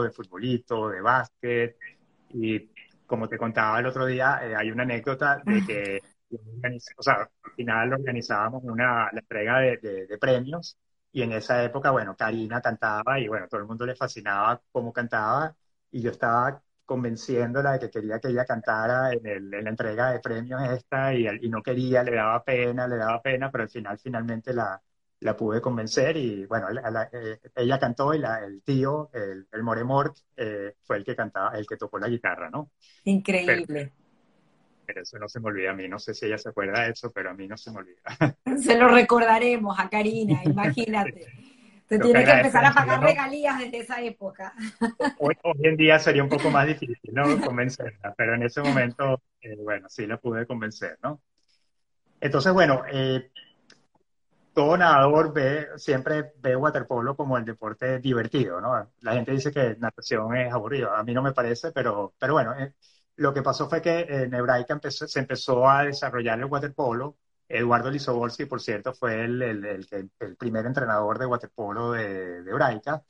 de 0.03 0.11
futbolito, 0.11 0.89
de 0.89 1.01
básquet, 1.01 1.77
y 2.29 2.69
como 3.05 3.27
te 3.27 3.37
contaba 3.37 3.79
el 3.79 3.85
otro 3.85 4.05
día, 4.05 4.39
eh, 4.43 4.55
hay 4.55 4.71
una 4.71 4.83
anécdota 4.83 5.41
de 5.45 5.65
que, 5.65 6.01
o 6.97 7.03
sea, 7.03 7.29
al 7.43 7.51
final 7.55 7.93
organizábamos 7.93 8.63
una, 8.63 9.09
la 9.11 9.19
entrega 9.19 9.59
de, 9.59 9.77
de, 10.07 10.17
premios 10.17 10.77
y 11.11 11.21
en 11.21 11.31
esa 11.33 11.63
época, 11.63 11.91
bueno, 11.91 12.15
Karina 12.15 12.61
cantaba 12.61 13.19
y 13.19 13.27
bueno, 13.27 13.47
todo 13.47 13.61
el 13.61 13.67
mundo 13.67 13.85
le 13.85 13.95
fascinaba 13.95 14.61
cómo 14.71 14.91
cantaba 14.93 15.55
y 15.91 16.01
yo 16.01 16.11
estaba 16.11 16.61
convenciéndola 16.85 17.73
de 17.73 17.79
que 17.79 17.89
quería 17.89 18.19
que 18.19 18.29
ella 18.29 18.45
cantara 18.45 19.11
en, 19.13 19.25
el, 19.25 19.53
en 19.53 19.63
la 19.63 19.69
entrega 19.69 20.11
de 20.11 20.19
premios 20.19 20.61
esta 20.69 21.13
y, 21.13 21.27
y, 21.41 21.49
no 21.49 21.61
quería, 21.63 22.03
le 22.03 22.15
daba 22.15 22.43
pena, 22.43 22.87
le 22.87 22.97
daba 22.97 23.21
pena, 23.21 23.51
pero 23.51 23.63
al 23.63 23.69
final 23.69 23.97
finalmente 23.97 24.53
la, 24.53 24.81
la 25.21 25.35
pude 25.35 25.61
convencer 25.61 26.17
y 26.17 26.45
bueno, 26.45 26.67
eh, 27.11 27.39
ella 27.55 27.79
cantó 27.79 28.13
y 28.13 28.23
el 28.23 28.61
tío, 28.63 29.09
el, 29.13 29.47
el 29.51 29.63
Moremort, 29.63 30.15
eh, 30.37 30.75
fue 30.83 30.97
el 30.97 31.03
que 31.03 31.15
cantaba, 31.15 31.57
el 31.57 31.65
que 31.65 31.77
tocó 31.77 31.97
la 31.97 32.07
guitarra, 32.07 32.49
¿no? 32.49 32.71
Increíble. 33.05 33.65
Pero, 33.67 34.04
eso 34.87 35.17
no 35.19 35.27
se 35.27 35.39
me 35.39 35.47
olvida 35.47 35.71
a 35.71 35.73
mí, 35.73 35.87
no 35.87 35.99
sé 35.99 36.13
si 36.13 36.25
ella 36.25 36.37
se 36.37 36.49
acuerda 36.49 36.83
de 36.83 36.91
eso, 36.91 37.11
pero 37.11 37.31
a 37.31 37.33
mí 37.33 37.47
no 37.47 37.57
se 37.57 37.71
me 37.71 37.77
olvida. 37.79 38.01
Se 38.61 38.77
lo 38.77 38.87
recordaremos 38.87 39.77
a 39.79 39.89
Karina, 39.89 40.41
imagínate. 40.43 41.25
Te 41.87 41.99
tiene 41.99 42.23
que 42.23 42.31
empezar 42.31 42.65
a 42.65 42.73
pagar 42.73 43.03
regalías 43.03 43.59
desde 43.59 43.77
esa 43.77 44.01
época. 44.01 44.53
Hoy, 45.19 45.35
en 45.59 45.77
día 45.77 45.99
sería 45.99 46.23
un 46.23 46.29
poco 46.29 46.49
más 46.49 46.65
difícil, 46.65 47.13
¿no? 47.13 47.39
Convencerla, 47.39 48.13
pero 48.17 48.33
en 48.33 48.41
ese 48.41 48.61
momento, 48.61 49.21
eh, 49.39 49.55
bueno, 49.55 49.87
sí 49.87 50.07
la 50.07 50.17
pude 50.17 50.47
convencer, 50.47 50.97
¿no? 51.03 51.21
Entonces, 52.19 52.51
bueno, 52.53 52.81
eh, 52.91 53.29
todo 54.55 54.77
nadador 54.77 55.31
ve, 55.31 55.67
siempre 55.75 56.31
ve 56.37 56.55
waterpolo 56.55 57.15
como 57.15 57.37
el 57.37 57.45
deporte 57.45 57.99
divertido, 57.99 58.59
¿no? 58.61 58.89
La 59.01 59.13
gente 59.13 59.33
dice 59.33 59.51
que 59.51 59.75
natación 59.77 60.35
es 60.35 60.51
aburrido, 60.51 60.91
a 60.91 61.03
mí 61.03 61.13
no 61.13 61.21
me 61.21 61.33
parece, 61.33 61.71
pero, 61.71 62.13
pero 62.17 62.33
bueno, 62.33 62.57
eh, 62.57 62.73
lo 63.17 63.33
que 63.33 63.41
pasó 63.41 63.69
fue 63.69 63.81
que 63.81 64.01
en 64.01 64.33
Hebraica 64.33 64.79
se 64.89 65.19
empezó 65.19 65.67
a 65.69 65.83
desarrollar 65.83 66.39
el 66.39 66.45
waterpolo. 66.45 67.17
Eduardo 67.47 67.91
Lisoborski, 67.91 68.45
por 68.45 68.61
cierto, 68.61 68.93
fue 68.93 69.23
el, 69.25 69.41
el, 69.41 69.87
el, 70.19 70.35
primer 70.37 70.65
entrenador 70.65 71.19
de 71.19 71.25
waterpolo 71.27 71.91
de, 71.91 72.43
de 72.43 72.51
Hebraica. 72.51 73.03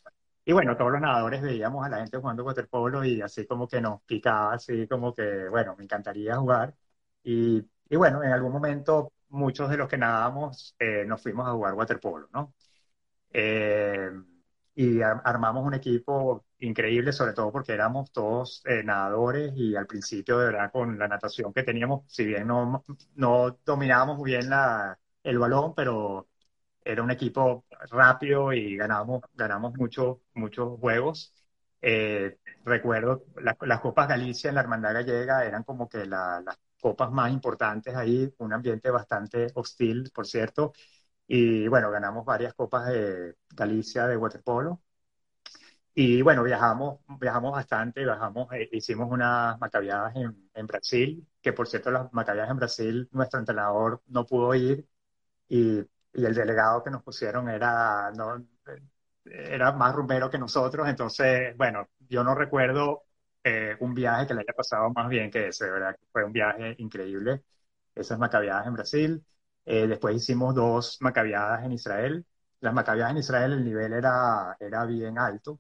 Y 0.46 0.54
bueno, 0.54 0.78
todos 0.78 0.92
los 0.92 1.02
nadadores 1.02 1.42
veíamos 1.42 1.86
a 1.86 1.90
la 1.90 1.98
gente 2.00 2.18
jugando 2.18 2.44
waterpolo 2.44 3.04
y 3.04 3.22
así 3.22 3.48
como 3.48 3.68
que 3.68 3.82
nos 3.82 4.02
picaba, 4.04 4.54
así 4.54 4.88
como 4.88 5.14
que, 5.14 5.50
bueno, 5.50 5.76
me 5.78 5.84
encantaría 5.86 6.36
jugar. 6.38 6.76
Y, 7.24 7.66
y 7.90 7.96
bueno, 7.96 8.24
en 8.24 8.32
algún 8.32 8.52
momento 8.52 9.14
muchos 9.30 9.70
de 9.70 9.78
los 9.78 9.90
que 9.90 9.98
nadábamos 9.98 10.76
eh, 10.80 11.06
nos 11.06 11.22
fuimos 11.22 11.48
a 11.48 11.52
jugar 11.54 11.74
waterpolo, 11.74 12.30
¿no? 12.34 12.54
Eh, 13.32 14.12
y 14.76 15.02
armamos 15.02 15.66
un 15.66 15.74
equipo 15.76 16.45
increíble, 16.66 17.12
sobre 17.14 17.34
todo 17.34 17.52
porque 17.52 17.74
éramos 17.74 18.12
todos 18.12 18.62
eh, 18.66 18.84
nadadores 18.84 19.54
y 19.56 19.76
al 19.76 19.88
principio, 19.88 20.40
de 20.40 20.48
verdad, 20.48 20.72
con 20.72 20.98
la 21.00 21.08
natación 21.08 21.54
que 21.54 21.64
teníamos, 21.64 22.04
si 22.08 22.26
bien 22.26 22.48
no, 22.48 22.84
no 23.16 23.60
dominábamos 23.66 24.18
muy 24.18 24.32
bien 24.32 24.50
la, 24.50 24.98
el 25.24 25.40
balón, 25.40 25.74
pero 25.76 26.28
era 26.84 27.04
un 27.04 27.12
equipo 27.12 27.66
rápido 27.92 28.54
y 28.54 28.78
ganamos, 28.78 29.22
ganamos 29.34 29.74
muchos 29.78 30.18
muchos 30.36 30.80
juegos. 30.80 31.34
recuerdo 32.64 33.24
las 33.62 33.80
Copas 33.82 34.08
Galicia 34.08 34.50
en 34.50 34.56
la 34.56 34.62
Hermandad 34.62 34.94
Gallega 34.94 35.46
eran 35.46 35.64
como 35.64 35.88
que 35.90 36.06
la, 36.06 36.42
las 36.46 36.58
copas 36.82 37.12
más 37.12 37.32
importantes 37.32 37.96
ahí, 37.96 38.34
un 38.40 38.54
ambiente 38.54 38.90
bastante 38.92 39.48
hostil, 39.56 40.12
por 40.14 40.28
cierto. 40.28 40.74
Y 41.28 41.68
bueno, 41.68 41.92
ganamos 41.92 42.26
varias 42.26 42.54
copas 42.56 42.88
de 42.90 43.36
Galicia 43.56 44.08
de 44.08 44.18
waterpolo. 44.18 44.82
Y 45.98 46.22
bueno, 46.22 46.44
viajamos, 46.44 47.00
viajamos 47.20 47.54
bastante, 47.54 48.02
viajamos, 48.04 48.52
eh, 48.54 48.68
hicimos 48.74 49.10
unas 49.10 49.58
macabiadas 49.60 50.14
en, 50.18 50.50
en, 50.54 50.68
Brasil, 50.68 51.26
que 51.42 51.54
por 51.54 51.68
cierto 51.68 51.90
las 51.92 52.12
macabiadas 52.14 52.52
en 52.52 52.58
Brasil, 52.58 53.10
nuestro 53.14 53.40
entrenador 53.40 54.02
no 54.08 54.26
pudo 54.26 54.54
ir 54.56 54.86
y, 55.50 55.80
y 55.80 56.26
el 56.26 56.36
delegado 56.36 56.84
que 56.84 56.92
nos 56.92 57.04
pusieron 57.04 57.50
era, 57.50 58.12
no, 58.16 58.46
era 59.26 59.72
más 59.74 59.96
rumbero 59.96 60.30
que 60.30 60.38
nosotros, 60.38 60.88
entonces, 60.88 61.56
bueno, 61.58 61.88
yo 62.10 62.24
no 62.24 62.36
recuerdo 62.36 63.04
eh, 63.44 63.76
un 63.80 63.94
viaje 63.94 64.28
que 64.28 64.34
le 64.34 64.42
haya 64.42 64.54
pasado 64.54 64.92
más 64.92 65.10
bien 65.10 65.32
que 65.32 65.48
ese, 65.50 65.70
¿verdad? 65.70 65.96
Fue 66.12 66.24
un 66.24 66.32
viaje 66.34 66.76
increíble, 66.80 67.44
esas 67.96 68.20
macabiadas 68.20 68.68
en 68.68 68.74
Brasil. 68.74 69.26
Eh, 69.66 69.88
después 69.88 70.16
hicimos 70.16 70.54
dos 70.56 70.98
macabiadas 71.02 71.64
en 71.66 71.72
Israel. 71.74 72.26
Las 72.60 72.74
macabiadas 72.74 73.12
en 73.12 73.18
Israel 73.20 73.54
el 73.54 73.64
nivel 73.66 73.94
era, 73.94 74.56
era 74.60 74.86
bien 74.86 75.18
alto, 75.20 75.60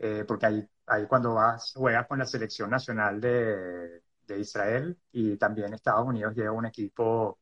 eh, 0.00 0.24
porque 0.26 0.46
ahí, 0.46 0.68
ahí 0.86 1.06
cuando 1.06 1.34
vas, 1.34 1.72
juegas 1.76 2.06
con 2.08 2.18
la 2.18 2.26
selección 2.26 2.70
nacional 2.70 3.20
de, 3.20 4.02
de 4.26 4.38
Israel 4.40 4.98
y 5.12 5.36
también 5.36 5.74
Estados 5.74 6.06
Unidos 6.08 6.34
lleva 6.34 6.52
un 6.52 6.66
equipo, 6.66 7.38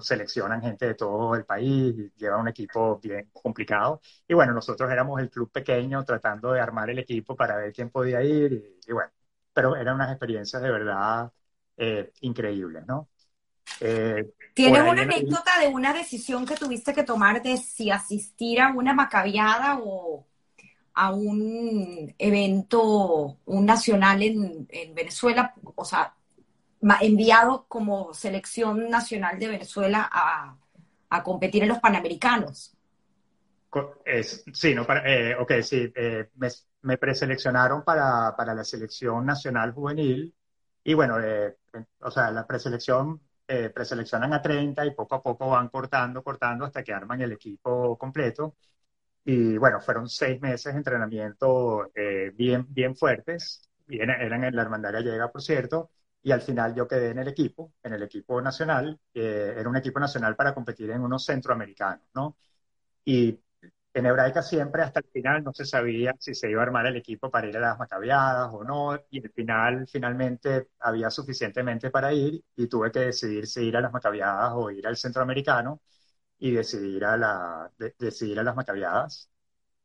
seleccionan 0.00 0.60
gente 0.62 0.86
de 0.86 0.94
todo 0.94 1.34
el 1.36 1.44
país, 1.44 1.94
lleva 2.16 2.38
un 2.38 2.48
equipo 2.48 2.98
bien 2.98 3.30
complicado. 3.32 4.00
Y 4.28 4.34
bueno, 4.34 4.52
nosotros 4.52 4.90
éramos 4.90 5.20
el 5.20 5.30
club 5.30 5.50
pequeño 5.50 6.04
tratando 6.04 6.52
de 6.52 6.60
armar 6.60 6.90
el 6.90 6.98
equipo 6.98 7.36
para 7.36 7.56
ver 7.56 7.72
quién 7.72 7.90
podía 7.90 8.22
ir 8.22 8.52
y 8.52 8.76
y 8.88 8.92
bueno, 8.92 9.10
pero 9.52 9.76
eran 9.76 9.96
unas 9.96 10.10
experiencias 10.10 10.62
de 10.62 10.70
verdad 10.70 11.32
eh, 11.76 12.12
increíbles, 12.20 12.86
¿no? 12.86 13.08
Eh, 13.80 14.30
¿Tienes 14.54 14.82
una 14.82 15.02
anécdota 15.02 15.58
de 15.60 15.68
una 15.68 15.92
decisión 15.92 16.46
que 16.46 16.56
tuviste 16.56 16.94
que 16.94 17.02
tomar 17.02 17.42
de 17.42 17.56
si 17.56 17.90
asistir 17.90 18.60
a 18.60 18.72
una 18.72 18.94
macabiada 18.94 19.80
o 19.82 20.24
a 20.96 21.12
un 21.12 22.14
evento, 22.18 23.38
un 23.44 23.66
nacional 23.66 24.22
en, 24.22 24.66
Venezuela, 24.94 25.54
o 25.74 25.84
sea, 25.84 26.14
enviado 27.00 27.66
como 27.68 28.12
selección 28.12 28.90
nacional 28.90 29.38
de 29.38 29.48
Venezuela 29.48 30.08
a, 30.10 30.56
competir 31.22 31.62
en 31.62 31.70
los 31.70 31.78
Panamericanos? 31.78 32.76
sí, 34.52 34.74
no, 34.74 34.86
para, 34.86 35.02
eh, 35.10 35.34
ok, 35.34 35.52
sí, 35.62 35.90
eh, 35.94 36.28
me 36.82 36.98
preseleccionaron 36.98 37.82
para, 37.84 38.34
para 38.36 38.54
la 38.54 38.64
selección 38.64 39.24
nacional 39.24 39.72
juvenil 39.72 40.34
y 40.88 40.94
bueno, 40.94 41.18
eh, 41.20 41.56
o 42.00 42.10
sea, 42.12 42.30
la 42.30 42.46
preselección, 42.46 43.20
eh, 43.48 43.70
preseleccionan 43.70 44.32
a 44.32 44.40
30 44.40 44.86
y 44.86 44.94
poco 44.94 45.16
a 45.16 45.22
poco 45.22 45.48
van 45.48 45.68
cortando, 45.68 46.22
cortando 46.22 46.64
hasta 46.64 46.84
que 46.84 46.92
arman 46.92 47.20
el 47.20 47.32
equipo 47.32 47.98
completo. 47.98 48.54
Y 49.28 49.58
bueno, 49.58 49.80
fueron 49.80 50.08
seis 50.08 50.40
meses 50.40 50.72
de 50.72 50.78
entrenamiento 50.78 51.90
eh, 51.96 52.30
bien, 52.34 52.64
bien 52.68 52.94
fuertes, 52.94 53.68
eran 53.88 54.44
en 54.44 54.54
la 54.54 54.62
Hermandad 54.62 54.92
Gallega, 54.92 55.32
por 55.32 55.42
cierto, 55.42 55.90
y 56.22 56.30
al 56.30 56.42
final 56.42 56.74
yo 56.76 56.86
quedé 56.86 57.10
en 57.10 57.18
el 57.18 57.28
equipo, 57.28 57.72
en 57.82 57.94
el 57.94 58.04
equipo 58.04 58.40
nacional, 58.40 59.00
era 59.12 59.68
un 59.68 59.76
equipo 59.76 59.98
nacional 60.00 60.36
para 60.36 60.54
competir 60.54 60.90
en 60.90 61.02
unos 61.02 61.24
centroamericanos, 61.24 62.06
¿no? 62.14 62.36
Y 63.04 63.40
en 63.94 64.06
Hebraica 64.06 64.42
siempre 64.42 64.82
hasta 64.82 65.00
el 65.00 65.06
final 65.06 65.44
no 65.44 65.52
se 65.54 65.64
sabía 65.64 66.14
si 66.18 66.34
se 66.34 66.50
iba 66.50 66.62
a 66.62 66.64
armar 66.66 66.86
el 66.86 66.96
equipo 66.96 67.30
para 67.30 67.48
ir 67.48 67.56
a 67.56 67.60
las 67.60 67.78
macabeadas 67.78 68.50
o 68.52 68.64
no, 68.64 68.96
y 69.10 69.24
al 69.24 69.30
final 69.32 69.86
finalmente 69.88 70.68
había 70.80 71.10
suficientemente 71.10 71.90
para 71.90 72.12
ir 72.12 72.42
y 72.56 72.68
tuve 72.68 72.92
que 72.92 73.00
decidir 73.00 73.46
si 73.46 73.62
ir 73.68 73.76
a 73.76 73.80
las 73.80 73.92
macabeadas 73.92 74.52
o 74.54 74.70
ir 74.70 74.86
al 74.86 74.96
centroamericano 74.96 75.80
y 76.38 76.52
decidir 76.52 77.04
a, 77.04 77.16
la, 77.16 77.70
decidir 77.98 78.38
a 78.38 78.42
las 78.42 78.56
macabeadas. 78.56 79.30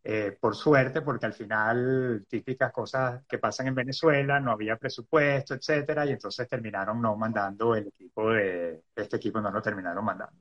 Eh, 0.04 0.36
por 0.40 0.56
suerte, 0.56 1.02
porque 1.02 1.28
al 1.28 1.34
final 1.34 2.26
típicas 2.28 2.72
cosas 2.72 3.24
que 3.28 3.38
pasan 3.38 3.68
en 3.68 3.76
Venezuela, 3.76 4.40
no 4.40 4.52
había 4.52 4.76
presupuesto, 4.76 5.54
etcétera, 5.54 6.08
y 6.08 6.12
entonces 6.12 6.48
terminaron 6.48 7.00
no 7.00 7.16
mandando 7.16 7.76
el 7.76 7.88
equipo 7.88 8.32
de, 8.32 8.82
este 8.96 9.18
equipo 9.18 9.40
no 9.40 9.52
lo 9.52 9.62
terminaron 9.62 10.04
mandando. 10.04 10.40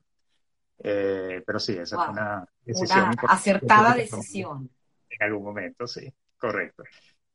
Eh, 0.79 1.43
pero 1.45 1.59
sí, 1.59 1.77
esa 1.77 1.97
fue 1.97 2.09
una 2.09 2.43
decisión 2.65 3.01
una 3.01 3.13
acertada 3.27 3.93
decisión. 3.93 4.67
En 5.07 5.23
algún 5.23 5.43
momento, 5.43 5.85
sí, 5.85 6.11
correcto. 6.37 6.83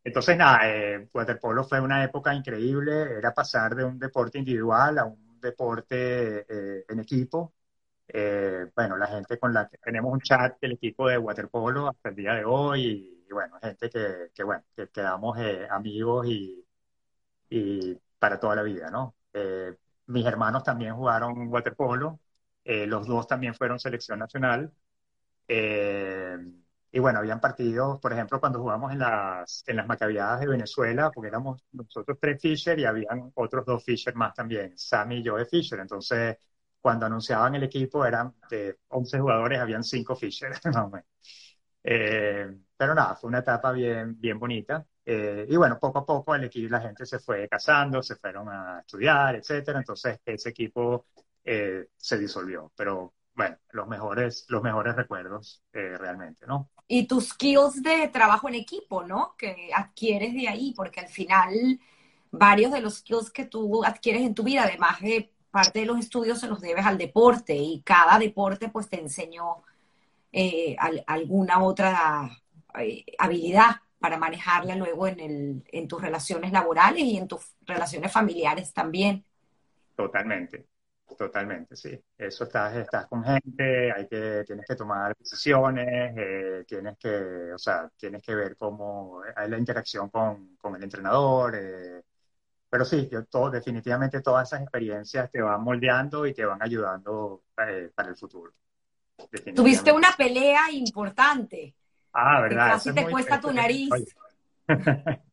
Entonces, 0.03 0.37
nada, 0.37 0.61
eh, 0.69 1.09
waterpolo 1.13 1.65
fue 1.65 1.81
una 1.81 2.03
época 2.03 2.33
increíble, 2.35 3.19
era 3.19 3.35
pasar 3.35 3.75
de 3.75 3.85
un 3.85 3.99
deporte 3.99 4.39
individual 4.39 4.99
a 4.99 5.05
un 5.05 5.41
deporte 5.41 6.47
eh, 6.49 6.85
en 6.89 7.01
equipo. 7.01 7.55
Eh, 8.09 8.67
bueno, 8.75 8.97
la 8.97 9.07
gente 9.09 9.39
con 9.39 9.53
la 9.53 9.69
que 9.69 9.79
tenemos 9.79 10.13
un 10.13 10.21
chat 10.21 10.59
del 10.61 10.73
equipo 10.73 11.09
de 11.09 11.19
waterpolo 11.19 11.89
hasta 11.89 12.11
el 12.11 12.17
día 12.17 12.35
de 12.35 12.45
hoy 12.45 13.27
y, 13.29 13.33
bueno, 13.33 13.59
gente 13.61 13.91
que, 13.91 14.31
que, 14.35 14.45
bueno, 14.45 14.63
que 14.77 14.89
quedamos 14.89 15.37
amigos 15.71 16.27
y, 16.29 16.65
y, 17.51 17.99
para 18.19 18.39
toda 18.41 18.57
la 18.57 18.63
vida, 18.63 18.91
¿no? 18.91 19.15
mis 20.07 20.25
hermanos 20.25 20.65
también 20.65 20.95
jugaron 20.95 21.49
waterpolo, 21.49 22.21
los 22.65 23.07
dos 23.07 23.27
también 23.27 23.55
fueron 23.55 23.79
selección 23.79 24.19
nacional. 24.19 24.73
Y 26.97 26.99
bueno, 26.99 27.19
habían 27.19 27.41
partidos, 27.41 28.01
por 28.01 28.13
ejemplo, 28.15 28.41
cuando 28.41 28.59
jugamos 28.61 28.91
en 28.91 29.01
las, 29.01 29.65
en 29.67 29.77
las 29.77 29.87
Macabiadas 29.87 30.41
de 30.41 30.47
Venezuela, 30.49 31.11
porque 31.11 31.29
éramos 31.29 31.63
nosotros 31.73 32.17
tres 32.19 32.41
Fisher 32.41 32.79
y 32.79 32.87
habían 32.87 33.33
otros 33.35 33.67
dos 33.67 33.85
Fisher 33.85 34.15
más 34.15 34.33
también, 34.33 34.79
Sammy 34.79 35.17
y 35.19 35.23
yo 35.23 35.37
de 35.37 35.45
Fisher. 35.45 35.79
Entonces, 35.81 36.39
cuando 36.87 37.07
anunciaban 37.07 37.53
el 37.57 37.65
equipo, 37.65 38.07
eran 38.07 38.33
de 38.49 38.79
11 38.91 39.19
jugadores, 39.19 39.59
habían 39.59 39.83
5 39.83 40.15
Fisher. 40.15 40.53
eh, 41.83 42.49
pero 42.77 42.95
nada, 42.95 43.17
fue 43.17 43.27
una 43.27 43.41
etapa 43.41 43.73
bien, 43.73 44.21
bien 44.21 44.39
bonita. 44.39 44.87
Eh, 45.05 45.47
y 45.49 45.57
bueno, 45.57 45.81
poco 45.81 45.99
a 45.99 46.07
poco 46.07 46.37
el 46.37 46.45
equipo, 46.45 46.71
la 46.71 46.81
gente 46.81 47.05
se 47.05 47.19
fue 47.19 47.49
casando, 47.49 48.05
se 48.05 48.15
fueron 48.15 48.49
a 48.49 48.79
estudiar, 48.79 49.35
etcétera. 49.35 49.81
Entonces, 49.81 50.21
ese 50.25 50.51
equipo 50.51 51.07
eh, 51.45 51.89
se 51.97 52.19
disolvió. 52.19 52.71
Pero 52.77 53.15
bueno, 53.35 53.57
los 53.73 53.89
mejores, 53.89 54.45
los 54.47 54.63
mejores 54.63 54.95
recuerdos 54.95 55.65
eh, 55.73 55.99
realmente, 55.99 56.47
¿no? 56.47 56.71
Y 56.87 57.09
tus 57.09 57.31
skills 57.31 57.83
de 57.83 58.07
trabajo 58.13 58.49
en 58.49 58.55
equipo, 58.55 59.03
¿no? 59.03 59.35
Que 59.37 59.71
adquieres 59.75 60.35
de 60.35 60.47
ahí, 60.47 60.73
porque 60.77 61.01
al 61.01 61.09
final 61.09 61.81
varios 62.31 62.71
de 62.71 62.81
los 62.81 62.99
skills 62.99 63.33
que 63.33 63.47
tú 63.47 63.85
adquieres 63.85 64.23
en 64.23 64.37
tu 64.37 64.45
vida, 64.45 64.63
además 64.63 65.01
de 65.01 65.33
parte 65.57 65.79
de 65.79 65.87
los 65.87 65.99
estudios, 65.99 66.39
se 66.39 66.49
los 66.49 66.61
debes 66.61 66.85
al 66.85 66.99
deporte 66.99 67.55
y 67.55 67.81
cada 67.81 68.19
deporte 68.19 68.69
pues 68.69 68.91
te 68.91 69.01
enseñó 69.01 69.63
eh, 70.31 70.77
alguna 71.07 71.63
otra 71.63 72.31
eh, 72.79 73.07
habilidad 73.17 73.77
para 73.99 74.19
manejarla 74.19 74.77
luego 74.77 75.07
en, 75.07 75.19
el, 75.19 75.65
en 75.73 75.89
tus 75.89 76.03
relaciones 76.03 76.53
laborales 76.53 77.03
y 77.03 77.17
en 77.17 77.27
tus 77.27 77.55
relaciones 77.65 78.13
familiares 78.13 78.75
también. 78.75 79.25
Totalmente. 79.97 80.67
Totalmente, 81.17 81.75
sí. 81.75 81.99
Eso 82.19 82.45
estás, 82.45 82.77
estás 82.77 83.07
con 83.07 83.25
gente, 83.25 83.91
hay 83.93 84.07
que, 84.07 84.45
tienes 84.47 84.67
que 84.67 84.75
tomar 84.75 85.17
decisiones, 85.17 86.13
eh, 86.19 86.65
tienes 86.67 86.99
que, 86.99 87.53
o 87.55 87.59
sea, 87.59 87.89
tienes 87.97 88.21
que 88.21 88.35
ver 88.35 88.57
cómo 88.59 89.23
hay 89.35 89.49
la 89.49 89.57
interacción 89.57 90.11
con, 90.11 90.57
con 90.57 90.77
el 90.77 90.83
entrenador. 90.83 91.55
Eh, 91.55 92.03
pero 92.69 92.85
sí, 92.85 93.09
yo 93.11 93.25
todo, 93.25 93.51
definitivamente 93.51 94.21
todas 94.21 94.49
esas 94.49 94.63
experiencias 94.63 95.31
te 95.31 95.41
van 95.41 95.63
moldeando 95.63 96.27
y 96.27 96.35
te 96.35 96.45
van 96.45 96.63
ayudando 96.63 97.45
eh, 97.67 97.91
para 97.95 98.09
el 98.09 98.17
futuro. 98.17 98.53
Tuviste 99.55 99.93
una 99.93 100.13
pelea 100.17 100.71
importante. 100.73 101.75
Ah, 102.13 102.41
¿verdad? 102.41 102.69
casi 102.73 102.93
te 102.93 103.09
cuesta 103.11 103.41
tu 103.41 103.53
nariz. 103.53 103.91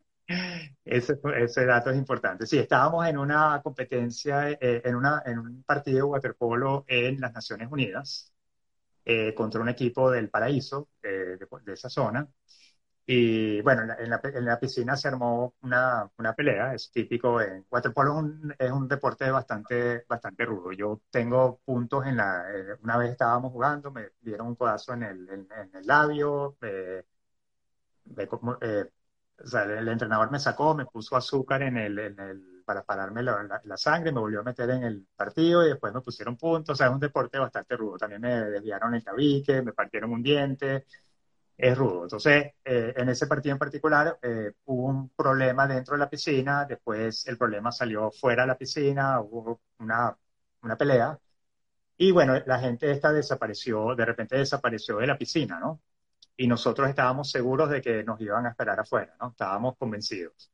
Ese, 0.85 1.19
ese, 1.37 1.65
dato 1.65 1.89
es 1.89 1.97
importante. 1.97 2.45
Sí, 2.45 2.57
estábamos 2.57 3.05
en 3.07 3.17
una 3.17 3.61
competencia, 3.61 4.51
eh, 4.51 4.81
en, 4.85 4.95
una, 4.95 5.21
en 5.25 5.37
un 5.37 5.63
partido 5.63 5.97
de 5.97 6.03
waterpolo 6.03 6.85
en 6.87 7.19
las 7.19 7.33
Naciones 7.33 7.69
Unidas 7.69 8.33
eh, 9.05 9.33
contra 9.33 9.61
un 9.61 9.69
equipo 9.69 10.09
del 10.09 10.29
Paraíso, 10.29 10.89
eh, 11.01 11.37
de, 11.37 11.73
esa 11.73 11.89
zona. 11.89 12.27
Y 13.05 13.61
bueno, 13.61 13.81
en 13.81 14.09
la, 14.09 14.21
en 14.23 14.45
la, 14.45 14.59
piscina 14.59 14.95
se 14.95 15.09
armó 15.09 15.55
una, 15.61 16.09
una, 16.17 16.33
pelea, 16.33 16.73
es 16.73 16.89
típico. 16.89 17.41
En 17.41 17.65
waterpolo 17.69 18.11
es 18.11 18.17
un, 18.17 18.55
es 18.57 18.71
un, 18.71 18.87
deporte 18.87 19.29
bastante, 19.29 20.05
bastante 20.07 20.45
rudo. 20.45 20.71
Yo 20.71 21.01
tengo 21.09 21.59
puntos 21.65 22.05
en 22.05 22.17
la. 22.17 22.45
una 22.81 22.97
vez 22.97 23.11
estábamos 23.11 23.51
jugando, 23.51 23.91
me 23.91 24.11
dieron 24.21 24.47
un 24.47 24.55
codazo 24.55 24.93
en 24.93 25.03
el, 25.03 25.29
en, 25.29 25.47
el 25.73 25.85
labio, 25.85 26.55
me, 26.61 27.03
o 29.43 29.47
sea, 29.47 29.63
el, 29.63 29.87
entrenador 29.87 30.31
me 30.31 30.39
sacó, 30.39 30.75
me 30.75 30.85
puso 30.85 31.15
azúcar 31.15 31.63
en 31.63 31.77
el, 31.77 31.99
en 31.99 32.19
el 32.19 32.53
para 32.65 32.83
pararme 32.83 33.23
la, 33.23 33.61
la, 33.63 33.77
sangre, 33.77 34.11
me 34.11 34.19
volvió 34.21 34.39
a 34.39 34.43
meter 34.43 34.69
en 34.69 34.83
el 34.83 35.05
partido 35.15 35.65
y 35.65 35.69
después 35.69 35.93
me 35.93 36.01
pusieron 36.01 36.37
puntos. 36.37 36.73
O 36.73 36.77
sea, 36.77 36.87
es 36.87 36.93
un 36.93 36.99
deporte 36.99 37.37
bastante 37.37 37.75
rudo. 37.75 37.97
También 37.97 38.21
me 38.21 38.29
desviaron 38.29 38.95
el 38.95 39.03
tabique, 39.03 39.61
me 39.61 39.73
partieron 39.73 40.11
un 40.11 40.23
diente. 40.23 40.85
Es 41.57 41.77
rudo. 41.77 42.03
Entonces, 42.03 42.53
eh, 42.65 42.93
en 42.95 43.09
ese 43.09 43.27
partido 43.27 43.53
en 43.53 43.59
particular 43.59 44.17
eh, 44.21 44.53
hubo 44.65 44.87
un 44.87 45.09
problema 45.09 45.67
dentro 45.67 45.93
de 45.95 45.99
la 45.99 46.09
piscina, 46.09 46.65
después 46.65 47.27
el 47.27 47.37
problema 47.37 47.71
salió 47.71 48.11
fuera 48.11 48.43
de 48.43 48.47
la 48.47 48.57
piscina, 48.57 49.19
hubo 49.21 49.61
una, 49.79 50.15
una 50.63 50.77
pelea. 50.77 51.17
Y 51.97 52.11
bueno, 52.11 52.35
la 52.45 52.59
gente 52.59 52.91
esta 52.91 53.13
desapareció, 53.13 53.95
de 53.95 54.05
repente 54.05 54.37
desapareció 54.37 54.97
de 54.97 55.07
la 55.07 55.17
piscina, 55.17 55.59
¿no? 55.59 55.81
y 56.37 56.47
nosotros 56.47 56.89
estábamos 56.89 57.31
seguros 57.31 57.69
de 57.71 57.81
que 57.81 58.03
nos 58.03 58.21
iban 58.21 58.45
a 58.47 58.51
esperar 58.51 58.79
afuera, 58.79 59.15
¿no? 59.21 59.29
Estábamos 59.31 59.77
convencidos. 59.77 60.52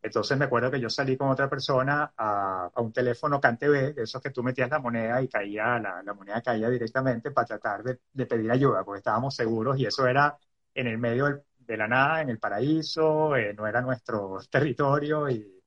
Entonces 0.00 0.38
me 0.38 0.44
acuerdo 0.44 0.70
que 0.70 0.80
yo 0.80 0.88
salí 0.88 1.16
con 1.16 1.28
otra 1.28 1.48
persona 1.50 2.12
a, 2.16 2.70
un 2.76 2.92
teléfono 2.92 3.40
CanTV, 3.40 3.94
de 3.94 4.02
esos 4.04 4.22
que 4.22 4.30
tú 4.30 4.42
metías 4.42 4.70
la 4.70 4.78
moneda 4.78 5.20
y 5.20 5.28
caía, 5.28 5.78
la, 5.78 6.02
la 6.02 6.14
moneda 6.14 6.40
caía 6.40 6.70
directamente 6.70 7.30
para 7.32 7.46
tratar 7.46 7.82
de, 7.82 7.98
de, 8.12 8.26
pedir 8.26 8.50
ayuda, 8.50 8.84
porque 8.84 8.98
estábamos 8.98 9.34
seguros 9.34 9.78
y 9.78 9.86
eso 9.86 10.06
era 10.06 10.38
en 10.74 10.86
el 10.86 10.98
medio 10.98 11.44
de 11.58 11.76
la 11.76 11.88
nada, 11.88 12.22
en 12.22 12.30
el 12.30 12.38
paraíso, 12.38 13.36
eh, 13.36 13.54
no 13.54 13.66
era 13.66 13.80
nuestro 13.82 14.38
territorio 14.50 15.28
y, 15.28 15.62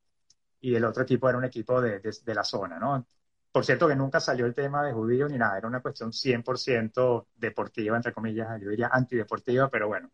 y, 0.60 0.74
el 0.74 0.84
otro 0.84 1.02
equipo 1.02 1.28
era 1.28 1.38
un 1.38 1.44
equipo 1.44 1.80
de, 1.80 2.00
de, 2.00 2.16
de 2.24 2.34
la 2.34 2.44
zona, 2.44 2.78
¿no? 2.78 3.06
Por 3.52 3.66
cierto 3.66 3.86
que 3.86 3.94
nunca 3.96 4.18
salió 4.18 4.46
el 4.46 4.54
tema 4.54 4.82
de 4.82 4.92
judío 4.92 5.28
ni 5.28 5.36
nada, 5.36 5.58
era 5.58 5.68
una 5.68 5.82
cuestión 5.82 6.10
100% 6.12 7.28
deportiva, 7.36 7.96
entre 7.96 8.12
comillas, 8.12 8.58
yo 8.60 8.70
diría 8.70 8.88
antideportiva, 8.90 9.68
pero 9.68 9.88
bueno. 9.88 10.10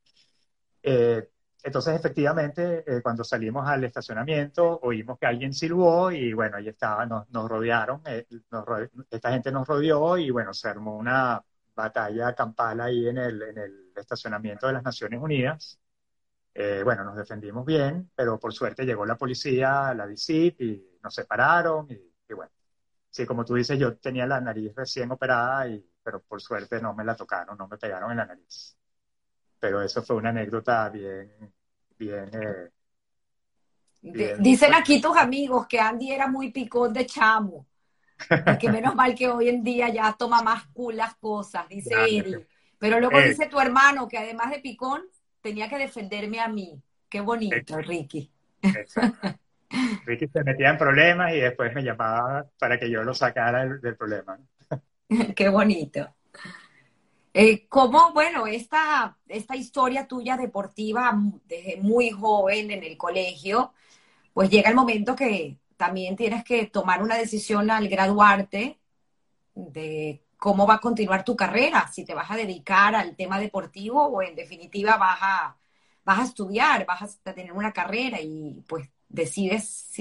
Eh, 0.83 1.29
entonces, 1.63 1.95
efectivamente, 1.97 2.85
eh, 2.87 3.03
cuando 3.03 3.25
salimos 3.25 3.67
al 3.69 3.85
estacionamiento, 3.85 4.79
oímos 4.83 5.19
que 5.19 5.27
alguien 5.27 5.53
silbó 5.53 6.11
y 6.11 6.33
bueno, 6.33 6.57
ahí 6.57 6.69
estaba, 6.69 7.05
nos, 7.07 7.27
rodearon, 7.49 8.03
eh, 8.07 8.27
esta 9.11 9.33
gente 9.33 9.51
nos 9.53 9.67
rodeó 9.67 10.17
y 10.19 10.31
bueno, 10.31 10.55
se 10.55 10.69
armó 10.69 10.97
una 10.97 11.43
batalla 11.75 12.35
campal 12.35 12.81
ahí 12.81 13.09
en 13.09 13.19
el, 13.19 13.43
en 13.43 13.59
el 13.59 13.93
estacionamiento 13.97 14.67
de 14.67 14.75
las 14.75 14.83
Naciones 14.83 15.21
Unidas. 15.21 15.79
bueno, 16.85 17.05
nos 17.05 17.17
defendimos 17.17 17.65
bien, 17.67 18.11
pero 18.15 18.39
por 18.39 18.53
suerte 18.53 18.85
llegó 18.85 19.07
la 19.07 19.17
policía, 19.17 19.95
la 19.95 20.07
DICIP 20.07 20.61
y 20.61 20.99
nos 21.03 21.15
separaron 21.15 21.89
y 21.91 22.35
bueno, 22.35 22.53
sí, 23.11 23.27
como 23.27 23.45
tú 23.45 23.55
dices, 23.55 23.79
yo 23.79 23.97
tenía 23.99 24.27
la 24.27 24.41
nariz 24.41 24.75
recién 24.75 25.11
operada, 25.13 25.69
y, 25.69 25.85
pero 26.03 26.23
por 26.23 26.41
suerte 26.43 26.81
no 26.81 26.95
me 26.95 27.05
la 27.05 27.17
tocaron, 27.17 27.59
no 27.59 27.69
me 27.69 27.79
pegaron 27.79 28.13
en 28.13 28.19
la 28.19 28.27
nariz. 28.27 28.78
Pero 29.61 29.83
eso 29.83 30.03
fue 30.03 30.17
una 30.17 30.31
anécdota 30.31 30.89
bien, 30.89 31.53
bien... 31.99 32.31
Eh, 34.03 34.37
dicen 34.39 34.75
aquí 34.75 35.01
tus 35.01 35.17
amigos 35.17 35.67
que 35.67 35.81
Andy 35.81 36.13
era 36.13 36.29
muy 36.29 36.51
picón 36.51 36.93
de 36.93 37.05
chamo. 37.07 37.67
Y 38.31 38.59
que 38.59 38.71
menos 38.71 38.95
mal 38.95 39.15
que 39.15 39.29
hoy 39.29 39.49
en 39.49 39.63
día 39.63 39.89
ya 39.89 40.15
toma 40.19 40.43
más 40.43 40.67
cool 40.73 40.97
las 40.97 41.15
cosas, 41.17 41.69
dice 41.69 41.95
Eri. 41.95 42.47
Pero 42.79 43.01
luego 43.01 43.19
eh. 43.19 43.29
dice 43.29 43.47
tu 43.47 43.61
hermano 43.61 44.09
que 44.09 44.19
además 44.19 44.51
de 44.51 44.61
picón, 44.61 45.03
tenía 45.41 45.69
que 45.69 45.79
defenderme 45.79 46.41
a 46.41 46.49
mí. 46.49 46.81
Qué 47.09 47.21
bonito, 47.21 47.79
Ricky. 47.79 48.31
Ricky 50.05 50.29
se 50.29 50.45
metía 50.45 50.71
en 50.71 50.79
problemas 50.79 51.33
y 51.33 51.41
después 51.41 51.75
me 51.75 51.83
llamaba 51.83 52.47
para 52.59 52.79
que 52.79 52.91
yo 52.91 53.03
lo 53.03 53.15
sacara 53.15 53.67
del, 53.67 53.97
problema. 53.97 54.39
Qué 55.37 55.49
bonito. 55.49 56.15
Eh, 57.41 57.69
¿Cómo, 57.69 58.13
bueno, 58.13 58.49
esta, 58.49 59.17
esta 59.29 59.55
historia 59.55 60.09
tuya 60.09 60.37
deportiva 60.37 61.17
desde 61.47 61.77
muy 61.81 62.11
joven 62.11 62.73
en 62.73 62.83
el 62.83 62.97
colegio, 62.97 63.75
pues 64.35 64.51
llega 64.51 64.71
el 64.71 64.75
momento 64.75 65.15
que 65.15 65.57
también 65.77 66.17
tienes 66.17 66.43
que 66.43 66.67
tomar 66.67 67.01
una 67.01 67.17
decisión 67.17 67.71
al 67.71 67.89
graduarte 67.89 68.81
de 69.55 70.25
cómo 70.37 70.67
va 70.67 70.75
a 70.75 70.81
continuar 70.81 71.25
tu 71.25 71.37
carrera, 71.37 71.87
si 71.87 72.05
te 72.05 72.13
vas 72.13 72.29
a 72.29 72.37
dedicar 72.37 72.97
al 72.97 73.15
tema 73.15 73.39
deportivo 73.39 74.05
o 74.05 74.21
en 74.21 74.35
definitiva 74.35 74.97
vas 74.97 75.19
a, 75.23 75.57
vas 76.05 76.19
a 76.19 76.25
estudiar, 76.25 76.87
vas 76.87 77.21
a 77.25 77.35
tener 77.35 77.53
una 77.53 77.73
carrera 77.73 78.21
y 78.21 78.65
pues 78.67 78.91
decides 79.09 79.93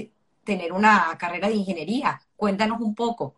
tener 0.42 0.72
una 0.72 1.16
carrera 1.16 1.46
de 1.48 1.54
ingeniería. 1.54 2.20
Cuéntanos 2.34 2.80
un 2.80 2.96
poco. 2.96 3.36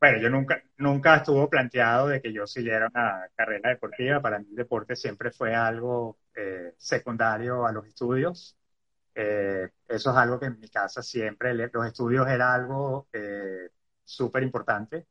Bueno, 0.00 0.18
yo 0.20 0.30
nunca, 0.30 0.62
nunca 0.76 1.16
estuvo 1.16 1.50
planteado 1.50 2.06
de 2.08 2.22
que 2.22 2.32
yo 2.32 2.46
siguiera 2.46 2.86
una 2.94 3.28
carrera 3.34 3.70
deportiva. 3.70 4.20
Para 4.22 4.38
mí 4.38 4.46
el 4.50 4.54
deporte 4.56 4.94
siempre 4.94 5.32
fue 5.32 5.54
algo 5.56 6.18
eh, 6.36 6.74
secundario 6.78 7.66
a 7.66 7.72
los 7.72 7.84
estudios. 7.86 8.56
Eh, 9.14 9.68
eso 9.88 10.10
es 10.10 10.16
algo 10.16 10.38
que 10.40 10.46
en 10.46 10.60
mi 10.60 10.68
casa 10.70 11.02
siempre, 11.02 11.54
los 11.54 11.86
estudios 11.86 12.28
era 12.28 12.54
algo 12.54 13.08
eh, 13.12 13.70
súper 14.04 14.42
importante. 14.44 15.06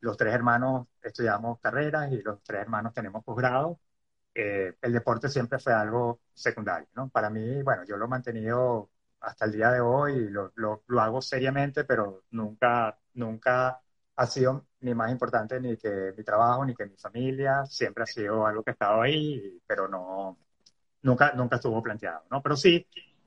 los 0.00 0.16
tres 0.16 0.34
hermanos 0.34 0.86
estudiamos 1.02 1.58
carreras 1.60 2.12
y 2.12 2.22
los 2.22 2.42
tres 2.42 2.60
hermanos 2.62 2.92
tenemos 2.94 3.24
posgrado. 3.24 3.80
Eh, 4.34 4.74
el 4.82 4.92
deporte 4.92 5.28
siempre 5.28 5.58
fue 5.58 5.72
algo 5.74 6.20
secundario, 6.34 6.88
¿no? 6.94 7.08
Para 7.10 7.30
mí, 7.30 7.62
bueno, 7.62 7.84
yo 7.86 7.96
lo 7.96 8.06
he 8.06 8.08
mantenido 8.08 8.90
hasta 9.20 9.44
el 9.44 9.52
día 9.52 9.70
de 9.70 9.80
hoy 9.80 10.28
lo, 10.28 10.52
lo, 10.56 10.82
lo 10.86 11.00
hago 11.00 11.20
seriamente, 11.20 11.84
pero 11.84 12.24
nunca, 12.30 12.98
nunca 13.14 13.80
ha 14.16 14.26
sido 14.26 14.66
ni 14.80 14.94
más 14.94 15.10
importante 15.10 15.60
ni 15.60 15.76
que 15.76 16.12
mi 16.16 16.24
trabajo 16.24 16.64
ni 16.64 16.74
que 16.74 16.86
mi 16.86 16.96
familia, 16.96 17.64
siempre 17.66 18.04
ha 18.04 18.06
sido 18.06 18.46
algo 18.46 18.62
que 18.62 18.70
ha 18.70 18.72
estado 18.72 19.02
ahí, 19.02 19.60
pero 19.66 19.88
no, 19.88 20.38
nunca, 21.02 21.32
nunca 21.32 21.56
estuvo 21.56 21.82
planteado, 21.82 22.24
¿no? 22.30 22.42
Pero 22.42 22.56
sí, 22.56 22.86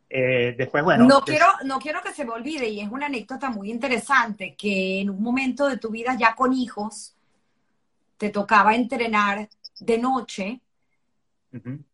eh, 0.10 0.56
después, 0.58 0.84
bueno. 0.84 1.06
No 1.06 1.22
quiero, 1.22 1.46
no 1.64 1.80
quiero 1.80 2.02
que 2.02 2.14
se 2.14 2.26
me 2.26 2.32
olvide, 2.32 2.68
y 2.68 2.82
es 2.82 2.90
una 2.90 3.06
anécdota 3.06 3.50
muy 3.50 3.72
interesante, 3.72 4.56
que 4.58 5.02
en 5.02 5.10
un 5.10 5.22
momento 5.22 5.68
de 5.68 5.78
tu 5.78 5.90
vida 5.90 6.16
ya 6.18 6.36
con 6.36 6.54
hijos, 6.54 7.16
te 8.18 8.30
tocaba 8.30 8.76
entrenar 8.76 9.50
de 9.80 9.98
noche 9.98 10.62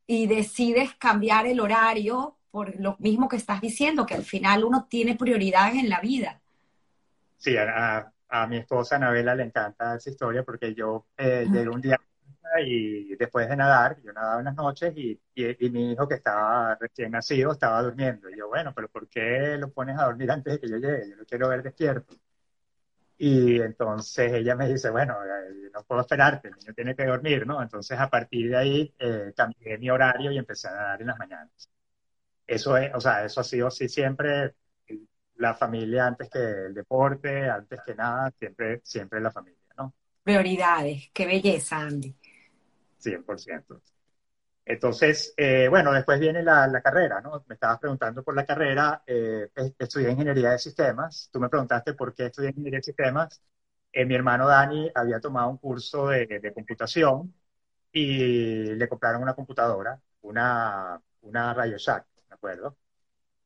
y 0.05 0.27
decides 0.27 0.93
cambiar 0.95 1.47
el 1.47 1.59
horario 1.59 2.36
por 2.57 2.75
lo 2.79 2.95
mismo 2.97 3.29
que 3.29 3.35
estás 3.35 3.61
diciendo, 3.61 4.03
que 4.03 4.15
al 4.15 4.23
final 4.23 4.63
uno 4.63 4.87
tiene 4.89 5.15
prioridades 5.15 5.75
en 5.75 5.89
la 5.89 6.01
vida. 6.01 6.41
Sí, 7.37 7.55
a, 7.55 8.11
a 8.29 8.47
mi 8.47 8.57
esposa 8.57 8.95
Anabela 8.95 9.35
le 9.35 9.43
encanta 9.43 9.95
esa 9.95 10.09
historia 10.09 10.41
porque 10.41 10.73
yo 10.73 11.05
eh, 11.15 11.45
llegué 11.51 11.69
un 11.69 11.81
día 11.81 11.99
y 12.65 13.15
después 13.15 13.47
de 13.47 13.55
nadar, 13.55 14.01
yo 14.01 14.11
nadaba 14.11 14.39
en 14.39 14.45
las 14.45 14.55
noches 14.55 14.91
y, 14.97 15.21
y, 15.35 15.69
mi 15.69 15.91
hijo 15.91 16.07
que 16.07 16.15
estaba 16.15 16.73
recién 16.81 17.11
nacido 17.11 17.51
estaba 17.51 17.83
durmiendo. 17.83 18.27
Y 18.27 18.39
yo, 18.39 18.47
bueno, 18.47 18.73
pero 18.73 18.87
¿por 18.89 19.07
qué 19.07 19.55
lo 19.59 19.69
pones 19.69 19.99
a 19.99 20.05
dormir 20.05 20.31
antes 20.31 20.53
de 20.53 20.59
que 20.59 20.67
yo 20.67 20.77
llegue? 20.77 21.11
Yo 21.11 21.15
lo 21.15 21.25
quiero 21.25 21.49
ver 21.49 21.61
despierto. 21.61 22.15
Y 23.19 23.61
entonces 23.61 24.33
ella 24.33 24.55
me 24.55 24.67
dice, 24.67 24.89
bueno, 24.89 25.13
eh, 25.23 25.69
no 25.71 25.83
puedo 25.83 26.01
esperarte, 26.01 26.47
el 26.47 26.55
niño 26.55 26.73
tiene 26.73 26.95
que 26.95 27.05
dormir, 27.05 27.45
¿no? 27.45 27.61
Entonces 27.61 27.99
a 27.99 28.09
partir 28.09 28.49
de 28.49 28.57
ahí 28.57 28.95
eh, 28.97 29.31
cambié 29.35 29.77
mi 29.77 29.91
horario 29.91 30.31
y 30.31 30.39
empecé 30.39 30.69
a 30.69 30.71
nadar 30.71 31.01
en 31.01 31.07
las 31.07 31.19
mañanas. 31.19 31.69
Eso 32.47 32.77
es, 32.77 32.91
o 32.95 33.01
sea, 33.01 33.25
eso 33.25 33.41
ha 33.41 33.43
sido 33.43 33.67
así 33.67 33.89
siempre, 33.89 34.55
la 35.35 35.53
familia 35.53 36.07
antes 36.07 36.29
que 36.29 36.39
el 36.39 36.73
deporte, 36.73 37.49
antes 37.49 37.81
que 37.85 37.93
nada, 37.93 38.31
siempre, 38.39 38.81
siempre 38.83 39.19
la 39.19 39.31
familia, 39.31 39.59
¿no? 39.77 39.93
Prioridades, 40.23 41.11
qué 41.13 41.25
belleza, 41.25 41.79
Andy. 41.79 42.15
100%. 42.97 43.81
Entonces, 44.65 45.33
eh, 45.37 45.67
bueno, 45.69 45.93
después 45.93 46.19
viene 46.19 46.43
la, 46.43 46.67
la, 46.67 46.81
carrera, 46.81 47.21
¿no? 47.21 47.43
Me 47.47 47.55
estabas 47.55 47.79
preguntando 47.79 48.23
por 48.23 48.35
la 48.35 48.45
carrera, 48.45 49.01
eh, 49.07 49.49
estudié 49.79 50.11
ingeniería 50.11 50.51
de 50.51 50.59
sistemas, 50.59 51.29
tú 51.31 51.39
me 51.39 51.47
preguntaste 51.47 51.93
por 51.93 52.13
qué 52.13 52.25
estudié 52.25 52.49
ingeniería 52.49 52.79
de 52.79 52.83
sistemas, 52.83 53.41
eh, 53.93 54.05
mi 54.05 54.15
hermano 54.15 54.47
Dani 54.47 54.91
había 54.93 55.19
tomado 55.21 55.49
un 55.49 55.57
curso 55.57 56.07
de, 56.09 56.27
de, 56.27 56.53
computación 56.53 57.33
y 57.91 58.75
le 58.75 58.89
compraron 58.89 59.23
una 59.23 59.33
computadora, 59.33 59.99
una, 60.21 61.01
una 61.21 61.53
RadioShack, 61.53 62.05
¿me 62.15 62.16
acuerdo? 62.37 62.77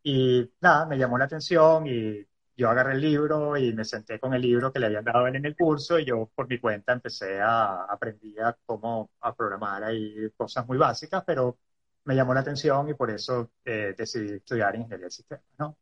Y 0.04 0.52
nada, 0.62 0.86
me 0.88 0.98
llamó 0.98 1.18
la 1.18 1.26
atención 1.26 1.88
y 1.88 2.26
yo 2.58 2.70
agarré 2.70 2.94
el 2.94 3.02
libro 3.02 3.58
y 3.58 3.74
me 3.74 3.86
senté 3.86 4.20
con 4.20 4.34
el 4.34 4.42
libro 4.42 4.72
que 4.74 4.80
le 4.80 4.88
habían 4.88 5.06
dado 5.06 5.28
en 5.28 5.46
el 5.46 5.56
curso 5.56 6.00
y 6.00 6.06
yo 6.06 6.32
por 6.36 6.48
mi 6.50 6.60
cuenta 6.60 6.94
empecé 6.94 7.40
a 7.42 7.84
aprender 7.86 8.44
a 8.44 8.58
cómo 8.66 9.12
a 9.22 9.36
programar 9.36 9.84
ahí 9.84 10.30
cosas 10.38 10.68
muy 10.68 10.78
básicas, 10.78 11.24
pero 11.26 11.60
me 12.06 12.16
llamó 12.16 12.34
la 12.34 12.42
atención 12.42 12.90
y 12.90 12.94
por 12.96 13.12
eso 13.12 13.52
eh, 13.66 13.96
decidí 13.98 14.36
estudiar 14.36 14.76
ingeniería 14.76 15.06
de 15.08 15.12
sistemas, 15.12 15.46
¿no? 15.60 15.78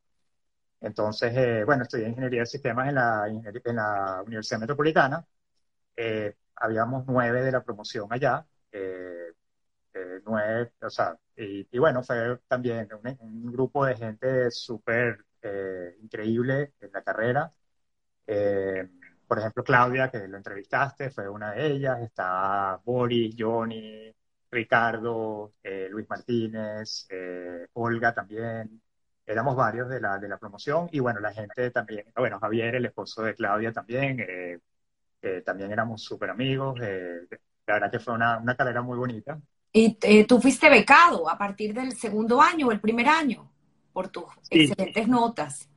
Entonces, 0.81 1.33
eh, 1.35 1.63
bueno, 1.65 1.83
estudié 1.83 2.07
ingeniería 2.07 2.41
de 2.41 2.45
sistemas 2.45 2.87
en 2.89 2.95
la, 2.95 3.27
en 3.27 3.75
la 3.75 4.21
Universidad 4.25 4.59
Metropolitana. 4.59 5.25
Eh, 5.95 6.35
habíamos 6.55 7.05
nueve 7.07 7.43
de 7.43 7.51
la 7.51 7.63
promoción 7.63 8.07
allá, 8.11 8.45
eh, 8.71 9.28
eh, 9.93 10.21
nueve, 10.25 10.71
o 10.81 10.89
sea, 10.89 11.17
y, 11.35 11.67
y, 11.71 11.79
bueno, 11.79 12.03
fue 12.03 12.37
también 12.47 12.87
un, 13.03 13.17
un 13.21 13.51
grupo 13.51 13.85
de 13.85 13.95
gente 13.95 14.51
súper 14.51 15.25
eh, 15.41 15.95
increíble 16.01 16.73
en 16.79 16.91
la 16.91 17.03
carrera. 17.03 17.53
Eh, 18.27 18.89
por 19.27 19.39
ejemplo, 19.39 19.63
Claudia, 19.63 20.09
que 20.11 20.27
lo 20.27 20.37
entrevistaste, 20.37 21.09
fue 21.11 21.29
una 21.29 21.53
de 21.53 21.67
ellas. 21.67 22.01
Está 22.01 22.79
Boris, 22.85 23.35
Johnny, 23.37 24.13
Ricardo, 24.51 25.53
eh, 25.63 25.87
Luis 25.91 26.07
Martínez, 26.09 27.07
Olga 27.73 28.13
también. 28.13 28.81
Éramos 29.25 29.55
varios 29.55 29.89
de 29.89 30.01
la, 30.01 30.17
de 30.19 30.27
la 30.27 30.37
promoción 30.39 30.89
y 30.91 30.99
bueno, 30.99 31.19
la 31.19 31.31
gente 31.33 31.69
también, 31.71 32.05
bueno, 32.15 32.39
Javier, 32.39 32.75
el 32.75 32.85
esposo 32.85 33.23
de 33.23 33.35
Claudia 33.35 33.71
también, 33.71 34.17
también 35.45 35.71
éramos 35.71 36.03
súper 36.03 36.29
amigos. 36.29 36.79
la 36.79 37.73
verdad 37.73 37.91
que 37.91 37.99
fue 37.99 38.13
una, 38.13 38.37
una 38.39 38.55
carrera 38.55 38.81
muy 38.81 38.97
bonita. 38.97 39.39
¿Y 39.71 40.23
tú 40.25 40.41
fuiste 40.41 40.69
becado 40.69 41.29
a 41.29 41.37
partir 41.37 41.73
del 41.73 41.93
segundo 41.93 42.41
año 42.41 42.67
o 42.67 42.71
el 42.71 42.79
primer 42.79 43.07
año? 43.07 43.49
por 43.99 44.09
tus 44.09 44.25
excelentes 44.49 45.07
notas. 45.07 45.69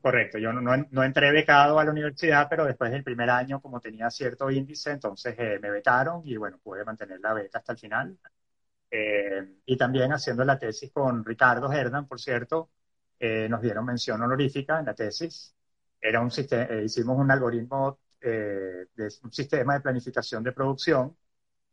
Correcto, 0.00 0.38
yo 0.38 0.52
no, 0.52 0.76
no, 0.90 1.04
entré 1.04 1.30
becado 1.30 1.78
a 1.78 1.84
la 1.84 1.90
universidad, 1.90 2.48
pero 2.48 2.64
después 2.64 2.90
del 2.90 3.04
primer 3.04 3.28
año, 3.28 3.60
como 3.60 3.80
tenía 3.80 4.10
cierto 4.10 4.50
índice, 4.50 4.90
entonces 4.92 5.34
eh, 5.38 5.58
me 5.60 5.70
becaron 5.70 6.22
y 6.24 6.36
bueno, 6.36 6.58
pude 6.62 6.84
mantener 6.84 7.20
la 7.20 7.34
beca 7.34 7.58
hasta 7.58 7.72
el 7.72 7.78
final. 7.78 8.18
Eh, 8.90 9.56
y 9.66 9.76
también 9.76 10.12
haciendo 10.12 10.44
la 10.44 10.58
tesis 10.58 10.90
con 10.90 11.24
Ricardo 11.24 11.70
Hernan, 11.70 12.08
por 12.08 12.18
cierto, 12.18 12.70
eh, 13.18 13.46
nos 13.48 13.60
dieron 13.60 13.84
mención 13.84 14.20
honorífica 14.22 14.80
en 14.80 14.86
la 14.86 14.94
tesis. 14.94 15.54
Era 16.00 16.20
un 16.20 16.30
sistema, 16.30 16.66
hicimos 16.82 17.18
un 17.18 17.30
algoritmo 17.30 18.00
de 18.20 19.08
un 19.22 19.32
sistema 19.32 19.74
de 19.74 19.80
planificación 19.80 20.42
de 20.42 20.52
producción 20.52 21.16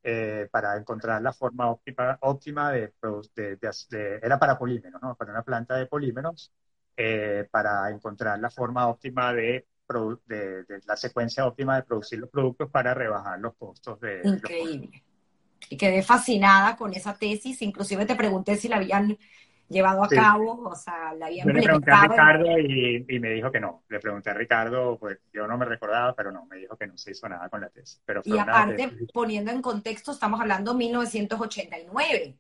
eh, 0.10 0.48
para 0.50 0.78
encontrar 0.78 1.22
la 1.22 1.34
forma 1.34 1.70
óptima, 1.70 2.18
óptima 2.22 2.72
de, 2.72 2.94
de, 3.36 3.58
de, 3.58 4.20
era 4.24 4.40
para 4.40 4.58
polímeros, 4.58 5.02
¿no? 5.02 5.16
Para 5.16 5.34
una 5.34 5.44
planta 5.44 5.76
de 5.76 5.86
polímeros, 5.86 6.50
eh, 6.96 7.46
para 7.52 7.90
encontrar 7.90 8.40
la 8.40 8.50
forma 8.50 8.88
óptima 8.88 9.34
de, 9.34 9.68
de, 10.26 10.66
la 10.86 10.96
secuencia 10.96 11.46
óptima 11.46 11.76
de 11.76 11.84
producir 11.84 12.20
los 12.20 12.30
productos 12.30 12.72
para 12.72 12.94
rebajar 12.94 13.38
los 13.42 13.54
costos 13.56 14.00
de... 14.00 14.22
Increíble. 14.24 15.04
Y 15.70 15.76
quedé 15.76 16.02
fascinada 16.02 16.78
con 16.78 16.94
esa 16.94 17.14
tesis, 17.14 17.62
inclusive 17.62 18.06
te 18.06 18.16
pregunté 18.16 18.56
si 18.56 18.70
la 18.70 18.78
habían 18.78 19.18
llevado 19.70 20.04
a 20.04 20.08
cabo, 20.08 20.70
o 20.70 20.76
sea, 20.76 21.14
la 21.14 21.28
había 21.28 21.46
Le 21.46 21.62
pregunté 21.62 21.92
a 21.92 22.08
Ricardo 22.08 22.60
y, 22.60 23.06
y, 23.08 23.20
me 23.20 23.30
dijo 23.32 23.52
que 23.52 23.60
no. 23.60 23.84
Le 23.90 24.00
pregunté 24.00 24.30
a 24.30 24.34
Ricardo, 24.34 24.98
pues 24.98 25.20
yo 25.34 25.48
no 25.48 25.58
me 25.58 25.66
recordaba, 25.66 26.16
pero 26.16 26.32
no, 26.32 26.46
me 26.46 26.58
dijo 26.58 26.78
que 26.78 26.88
no 26.88 26.98
se 26.98 27.12
hizo 27.12 27.28
nada 27.28 27.50
con 27.50 27.62
la 27.62 27.70
tesis. 27.70 28.02
Pero 28.06 28.22
y 28.24 28.38
aparte, 28.38 28.92
poniendo 29.14 29.52
en 29.52 29.62
contexto, 29.62 30.12
estamos 30.12 30.40
hablando 30.40 30.72
de 30.72 30.78
1989. 30.78 32.36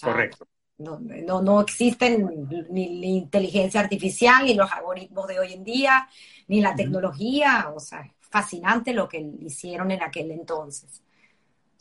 Correcto. 0.00 0.46
No, 0.78 0.98
no, 0.98 1.42
no 1.42 1.60
existen 1.60 2.48
ni 2.70 3.00
la 3.00 3.06
inteligencia 3.06 3.80
artificial, 3.80 4.44
ni 4.44 4.54
los 4.54 4.72
algoritmos 4.72 5.28
de 5.28 5.38
hoy 5.38 5.52
en 5.52 5.62
día, 5.64 6.08
ni 6.48 6.60
la 6.60 6.74
tecnología. 6.74 7.70
O 7.74 7.78
sea, 7.78 8.10
fascinante 8.18 8.92
lo 8.92 9.08
que 9.08 9.18
hicieron 9.18 9.90
en 9.90 10.02
aquel 10.02 10.30
entonces. 10.30 11.01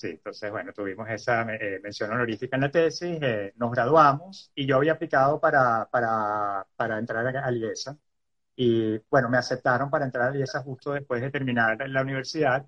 Sí, 0.01 0.07
entonces, 0.09 0.49
bueno, 0.49 0.73
tuvimos 0.73 1.07
esa 1.11 1.43
eh, 1.53 1.79
mención 1.83 2.09
honorífica 2.11 2.55
en 2.57 2.61
la 2.63 2.71
tesis, 2.71 3.19
eh, 3.21 3.53
nos 3.57 3.69
graduamos 3.71 4.51
y 4.55 4.65
yo 4.65 4.77
había 4.77 4.93
aplicado 4.93 5.39
para, 5.39 5.87
para, 5.91 6.65
para 6.75 6.97
entrar 6.97 7.27
a 7.37 7.51
IESA. 7.51 7.95
Y 8.55 8.97
bueno, 9.11 9.29
me 9.29 9.37
aceptaron 9.37 9.91
para 9.91 10.05
entrar 10.05 10.31
a 10.31 10.35
IESA 10.35 10.63
justo 10.63 10.93
después 10.93 11.21
de 11.21 11.29
terminar 11.29 11.77
la 11.87 12.01
universidad, 12.01 12.65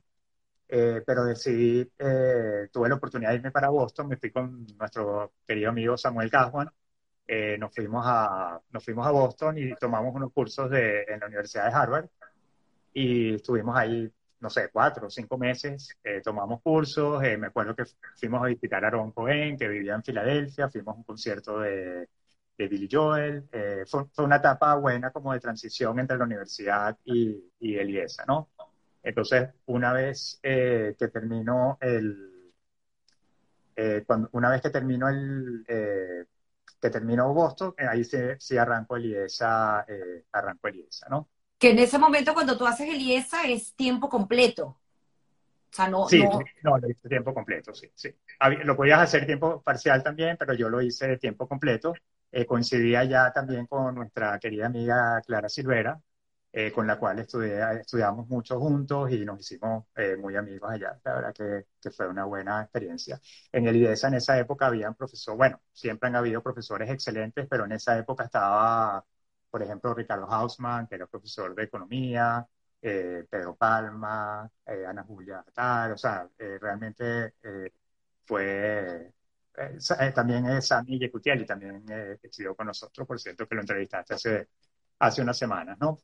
eh, 0.69 1.01
pero 1.07 1.25
decidí, 1.25 1.89
eh, 1.97 2.69
tuve 2.71 2.89
la 2.89 2.95
oportunidad 2.95 3.31
de 3.31 3.37
irme 3.37 3.51
para 3.51 3.69
Boston, 3.69 4.09
me 4.09 4.17
fui 4.17 4.31
con 4.31 4.67
nuestro 4.77 5.33
querido 5.47 5.69
amigo 5.71 5.97
Samuel 5.97 6.29
Caswan, 6.29 6.69
eh, 7.27 7.57
nos, 7.59 7.73
fuimos 7.73 8.05
a, 8.07 8.61
nos 8.71 8.85
fuimos 8.85 9.07
a 9.07 9.11
Boston 9.11 9.57
y 9.57 9.73
tomamos 9.75 10.13
unos 10.15 10.31
cursos 10.33 10.69
de, 10.69 11.03
en 11.07 11.19
la 11.19 11.27
Universidad 11.27 11.65
de 11.65 11.73
Harvard. 11.75 12.09
Y 12.93 13.35
estuvimos 13.35 13.75
ahí 13.75 14.11
no 14.43 14.49
sé, 14.49 14.69
cuatro 14.71 15.07
o 15.07 15.09
cinco 15.09 15.37
meses, 15.37 15.97
eh, 16.03 16.19
tomamos 16.21 16.61
cursos, 16.61 17.23
eh, 17.23 17.37
me 17.37 17.47
acuerdo 17.47 17.73
que 17.73 17.85
fuimos 18.17 18.43
a 18.43 18.47
visitar 18.47 18.83
a 18.83 18.87
Aaron 18.89 19.13
Cohen, 19.13 19.57
que 19.57 19.69
vivía 19.69 19.95
en 19.95 20.03
Filadelfia, 20.03 20.69
fuimos 20.69 20.95
a 20.95 20.97
un 20.97 21.03
concierto 21.05 21.61
de, 21.61 22.09
de 22.57 22.67
Billy 22.67 22.89
Joel, 22.91 23.47
eh, 23.53 23.85
fue, 23.87 24.05
fue, 24.11 24.25
una 24.25 24.35
etapa 24.35 24.75
buena 24.75 25.11
como 25.11 25.31
de 25.31 25.39
transición 25.39 25.97
entre 25.97 26.17
la 26.17 26.25
universidad 26.25 26.97
y, 27.05 27.53
y 27.57 27.77
el 27.77 27.89
IESA, 27.89 28.25
¿no? 28.27 28.49
Entonces, 29.01 29.49
una 29.67 29.93
vez 29.93 30.39
que 30.41 30.95
terminó 31.11 31.77
el, 31.79 32.51
cuando, 34.05 34.29
una 34.33 34.49
vez 34.49 34.61
que 34.61 34.69
terminó 34.71 35.07
el, 35.07 35.63
que 35.65 36.89
terminó 36.89 37.33
Boston, 37.33 37.73
ahí 37.77 38.03
sí, 38.03 38.17
sí 38.39 38.57
arrancó 38.57 38.97
el 38.97 39.05
IESA, 39.05 39.85
arrancó 40.33 40.67
el 40.67 40.75
IESA, 40.75 41.07
¿no? 41.09 41.29
Que 41.63 41.69
en 41.69 41.79
ese 41.79 41.97
momento 41.97 42.33
cuando 42.33 42.57
tú 42.57 42.67
haces 42.67 42.89
el 42.89 42.99
IESA 42.99 43.43
es 43.43 43.73
tiempo 43.73 44.09
completo. 44.09 44.65
O 44.65 44.79
sea, 45.71 45.87
no... 45.87 46.09
Sí, 46.09 46.21
no, 46.21 46.41
no 46.61 46.77
lo 46.77 46.89
hice 46.89 47.07
tiempo 47.07 47.33
completo, 47.33 47.73
sí, 47.73 47.89
sí. 47.95 48.13
Lo 48.65 48.75
podías 48.75 48.99
hacer 48.99 49.25
tiempo 49.25 49.61
parcial 49.61 50.03
también, 50.03 50.35
pero 50.37 50.53
yo 50.55 50.67
lo 50.67 50.81
hice 50.81 51.15
tiempo 51.15 51.47
completo. 51.47 51.93
Eh, 52.33 52.45
coincidía 52.45 53.05
ya 53.05 53.31
también 53.31 53.65
con 53.65 53.95
nuestra 53.95 54.37
querida 54.39 54.65
amiga 54.65 55.21
Clara 55.25 55.47
Silvera, 55.47 56.01
eh, 56.51 56.69
con 56.73 56.85
la 56.85 56.99
cual 56.99 57.19
estudié, 57.19 57.61
estudiamos 57.79 58.27
mucho 58.27 58.59
juntos 58.59 59.09
y 59.11 59.23
nos 59.23 59.39
hicimos 59.39 59.85
eh, 59.95 60.17
muy 60.17 60.35
amigos 60.35 60.69
allá. 60.69 60.99
La 61.05 61.15
verdad 61.15 61.33
que, 61.33 61.67
que, 61.81 61.91
fue 61.91 62.09
una 62.09 62.25
buena 62.25 62.61
experiencia. 62.61 63.21
En 63.53 63.65
el 63.67 63.77
IDESA 63.77 64.09
en 64.09 64.15
esa 64.15 64.37
época 64.37 64.65
habían 64.65 64.95
profesores, 64.95 65.37
bueno, 65.37 65.61
siempre 65.71 66.09
han 66.09 66.17
habido 66.17 66.43
profesores 66.43 66.89
excelentes, 66.89 67.47
pero 67.49 67.63
en 67.63 67.71
esa 67.71 67.97
época 67.97 68.25
estaba, 68.25 69.05
por 69.53 69.61
ejemplo, 69.61 69.93
Ricardo 69.93 70.25
Hausmann, 70.25 70.87
que 70.87 70.95
era 70.95 71.05
profesor 71.05 71.53
de 71.53 71.63
economía, 71.65 72.43
eh, 72.81 73.23
Pedro 73.29 73.55
Palma, 73.55 74.49
Ana 74.65 75.03
Julia 75.03 75.45
Tal, 75.53 75.91
o 75.91 75.97
sea, 75.97 76.27
realmente 76.59 77.35
fue... 78.25 79.13
también 80.15 80.47
es 80.47 80.65
Sami 80.67 80.97
Yecutieli, 80.97 81.45
también 81.45 81.85
estudió 82.23 82.55
con 82.55 82.65
nosotros, 82.65 83.07
por 83.07 83.19
cierto, 83.19 83.47
que 83.47 83.53
lo 83.53 83.61
entrevistaste 83.61 84.15
hace, 84.15 84.47
hace 84.97 85.21
unas 85.21 85.37
semanas, 85.37 85.77
¿no? 85.79 85.99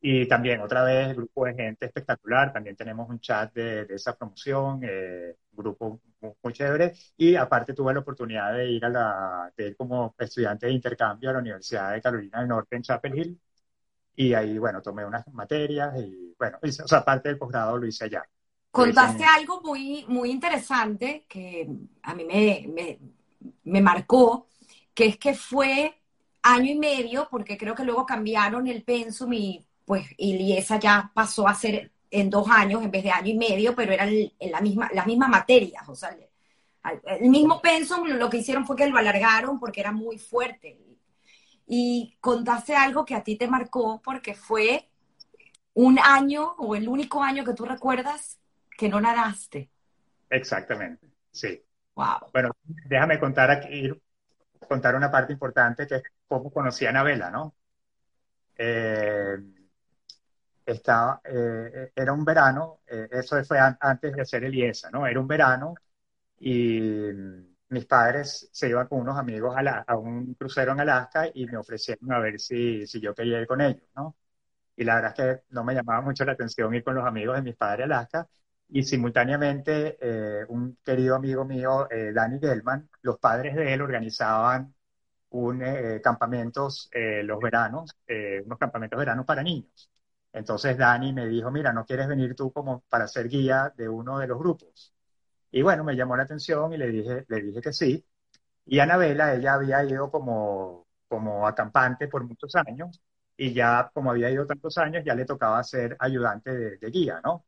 Y 0.00 0.28
también, 0.28 0.60
otra 0.60 0.84
vez, 0.84 1.16
grupo 1.16 1.46
de 1.46 1.54
gente 1.54 1.86
espectacular. 1.86 2.52
También 2.52 2.76
tenemos 2.76 3.08
un 3.08 3.18
chat 3.18 3.52
de, 3.52 3.86
de 3.86 3.94
esa 3.96 4.16
promoción, 4.16 4.80
eh, 4.84 5.34
grupo 5.54 6.00
muy, 6.20 6.52
chévere. 6.52 6.92
Y 7.16 7.36
aparte 7.36 7.74
tuve 7.74 7.94
la 7.94 8.00
oportunidad 8.00 8.52
de 8.54 8.70
ir 8.70 8.84
a 8.84 8.88
la, 8.88 9.52
de 9.56 9.68
ir 9.68 9.76
como 9.76 10.14
estudiante 10.18 10.66
de 10.66 10.72
intercambio 10.72 11.30
a 11.30 11.34
la 11.34 11.38
Universidad 11.38 11.92
de 11.92 12.02
Carolina 12.02 12.40
del 12.40 12.48
Norte 12.48 12.76
en 12.76 12.82
Chapel 12.82 13.18
Hill. 13.18 13.40
Y 14.16 14.32
ahí, 14.34 14.58
bueno, 14.58 14.80
tomé 14.80 15.04
unas 15.04 15.26
materias 15.32 15.98
y, 15.98 16.34
bueno, 16.38 16.58
o 16.62 16.88
sea, 16.88 17.04
parte 17.04 17.28
del 17.28 17.38
posgrado 17.38 17.76
lo 17.76 17.86
hice 17.86 18.04
allá. 18.04 18.24
Contaste 18.70 19.24
algo 19.24 19.60
muy, 19.62 20.04
muy 20.08 20.30
interesante 20.30 21.26
que 21.28 21.68
a 22.02 22.14
mí 22.14 22.24
me, 22.24 22.66
me, 22.68 22.98
me 23.64 23.80
marcó, 23.80 24.48
que 24.92 25.06
es 25.06 25.16
que 25.16 25.34
fue 25.34 25.94
año 26.42 26.72
y 26.72 26.78
medio, 26.78 27.28
porque 27.30 27.56
creo 27.56 27.74
que 27.74 27.84
luego 27.84 28.04
cambiaron 28.04 28.66
el 28.66 28.82
pensum 28.82 29.32
y 29.32 29.66
pues 29.84 30.06
Iliesa 30.16 30.78
ya 30.78 31.10
pasó 31.14 31.46
a 31.46 31.54
ser 31.54 31.92
en 32.14 32.30
dos 32.30 32.48
años 32.48 32.82
en 32.82 32.92
vez 32.92 33.02
de 33.02 33.10
año 33.10 33.28
y 33.28 33.36
medio, 33.36 33.74
pero 33.74 33.92
eran 33.92 34.08
en 34.08 34.52
la 34.52 34.60
misma, 34.60 34.88
las 34.94 35.04
mismas 35.04 35.28
materias, 35.28 35.88
o 35.88 35.96
sea, 35.96 36.16
el, 37.06 37.28
mismo 37.28 37.60
pensum, 37.60 38.06
lo 38.06 38.30
que 38.30 38.36
hicieron 38.36 38.64
fue 38.64 38.76
que 38.76 38.86
lo 38.86 38.96
alargaron 38.96 39.58
porque 39.58 39.80
era 39.80 39.90
muy 39.90 40.18
fuerte. 40.18 40.78
Y 41.66 42.16
contaste 42.20 42.76
algo 42.76 43.04
que 43.04 43.14
a 43.14 43.24
ti 43.24 43.36
te 43.36 43.48
marcó 43.48 44.00
porque 44.02 44.34
fue 44.34 44.88
un 45.72 45.98
año 45.98 46.54
o 46.58 46.76
el 46.76 46.86
único 46.86 47.22
año 47.22 47.44
que 47.44 47.54
tú 47.54 47.64
recuerdas 47.64 48.38
que 48.76 48.88
no 48.88 49.00
nadaste. 49.00 49.70
Exactamente, 50.30 51.08
sí. 51.32 51.60
Wow. 51.96 52.30
Bueno, 52.32 52.50
déjame 52.86 53.18
contar 53.18 53.50
aquí, 53.50 53.90
contar 54.68 54.94
una 54.94 55.10
parte 55.10 55.32
importante 55.32 55.86
que 55.86 55.96
es 55.96 56.02
cómo 56.28 56.52
conocí 56.52 56.86
a 56.86 56.90
Anabela, 56.90 57.30
¿no? 57.30 57.54
Eh, 58.56 59.38
estaba, 60.66 61.20
eh, 61.24 61.92
era 61.94 62.12
un 62.12 62.24
verano, 62.24 62.80
eh, 62.86 63.08
eso 63.12 63.42
fue 63.44 63.58
antes 63.58 64.14
de 64.14 64.22
hacer 64.22 64.44
el 64.44 64.54
IESA, 64.54 64.90
¿no? 64.90 65.06
Era 65.06 65.20
un 65.20 65.26
verano 65.28 65.74
y 66.40 67.10
mis 67.68 67.86
padres 67.86 68.48
se 68.52 68.68
iban 68.68 68.86
con 68.88 69.00
unos 69.00 69.18
amigos 69.18 69.56
a, 69.56 69.78
a 69.86 69.96
un 69.96 70.34
crucero 70.34 70.72
en 70.72 70.80
Alaska 70.80 71.28
y 71.34 71.46
me 71.46 71.56
ofrecieron 71.56 72.12
a 72.12 72.18
ver 72.20 72.38
si, 72.40 72.86
si 72.86 73.00
yo 73.00 73.14
quería 73.14 73.40
ir 73.40 73.46
con 73.46 73.60
ellos, 73.60 73.82
¿no? 73.96 74.16
Y 74.76 74.84
la 74.84 74.96
verdad 74.96 75.14
es 75.18 75.38
que 75.38 75.44
no 75.50 75.64
me 75.64 75.74
llamaba 75.74 76.02
mucho 76.02 76.24
la 76.24 76.32
atención 76.32 76.74
ir 76.74 76.84
con 76.84 76.94
los 76.96 77.06
amigos 77.06 77.36
de 77.36 77.42
mis 77.42 77.56
padres 77.56 77.82
a 77.82 77.86
Alaska. 77.86 78.28
Y 78.68 78.82
simultáneamente, 78.84 79.98
eh, 80.00 80.44
un 80.48 80.78
querido 80.84 81.16
amigo 81.16 81.44
mío, 81.44 81.88
Danny 82.14 82.38
Gelman, 82.40 82.88
los 83.02 83.18
padres 83.18 83.54
de 83.56 83.74
él 83.74 83.82
organizaban 83.82 84.74
un, 85.30 85.62
campamentos 86.02 86.90
los 87.24 87.40
veranos, 87.40 87.92
unos 88.46 88.58
campamentos 88.58 88.98
veranos 88.98 89.26
para 89.26 89.42
niños. 89.42 89.90
Entonces 90.34 90.76
Dani 90.76 91.12
me 91.12 91.28
dijo, 91.28 91.50
mira, 91.52 91.72
¿no 91.72 91.86
quieres 91.86 92.08
venir 92.08 92.34
tú 92.34 92.52
como 92.52 92.82
para 92.88 93.06
ser 93.08 93.28
guía 93.28 93.72
de 93.76 93.88
uno 93.88 94.18
de 94.18 94.26
los 94.26 94.38
grupos? 94.38 94.92
Y 95.52 95.62
bueno, 95.62 95.84
me 95.84 95.96
llamó 95.96 96.16
la 96.16 96.24
atención 96.24 96.72
y 96.74 96.78
le 96.78 96.88
dije, 96.88 97.24
le 97.28 97.42
dije 97.42 97.60
que 97.62 97.72
sí. 97.72 98.04
Y 98.66 98.80
Anabela, 98.80 99.34
ella 99.34 99.54
había 99.54 99.84
ido 99.84 100.10
como, 100.10 100.88
como 101.08 101.46
acampante 101.46 102.08
por 102.08 102.24
muchos 102.24 102.54
años 102.56 103.00
y 103.36 103.54
ya 103.54 103.90
como 103.94 104.10
había 104.10 104.30
ido 104.30 104.46
tantos 104.46 104.78
años, 104.78 105.04
ya 105.04 105.14
le 105.14 105.24
tocaba 105.26 105.62
ser 105.64 105.96
ayudante 106.00 106.78
de, 106.78 106.90
guía, 106.90 107.20
¿no? 107.24 107.46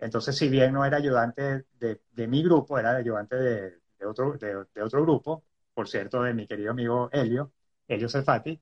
Entonces, 0.00 0.36
si 0.36 0.48
bien 0.48 0.72
no 0.72 0.84
era 0.84 0.98
ayudante 0.98 1.66
de, 1.74 2.28
mi 2.28 2.42
grupo, 2.44 2.78
era 2.78 2.96
ayudante 2.96 3.36
de, 3.36 4.06
otro, 4.06 4.34
de, 4.38 4.82
otro 4.82 5.02
grupo, 5.02 5.44
por 5.74 5.88
cierto, 5.88 6.22
de 6.22 6.34
mi 6.34 6.46
querido 6.46 6.72
amigo 6.72 7.10
Helio, 7.12 7.52
Helio 7.88 8.08
Cefati, 8.08 8.60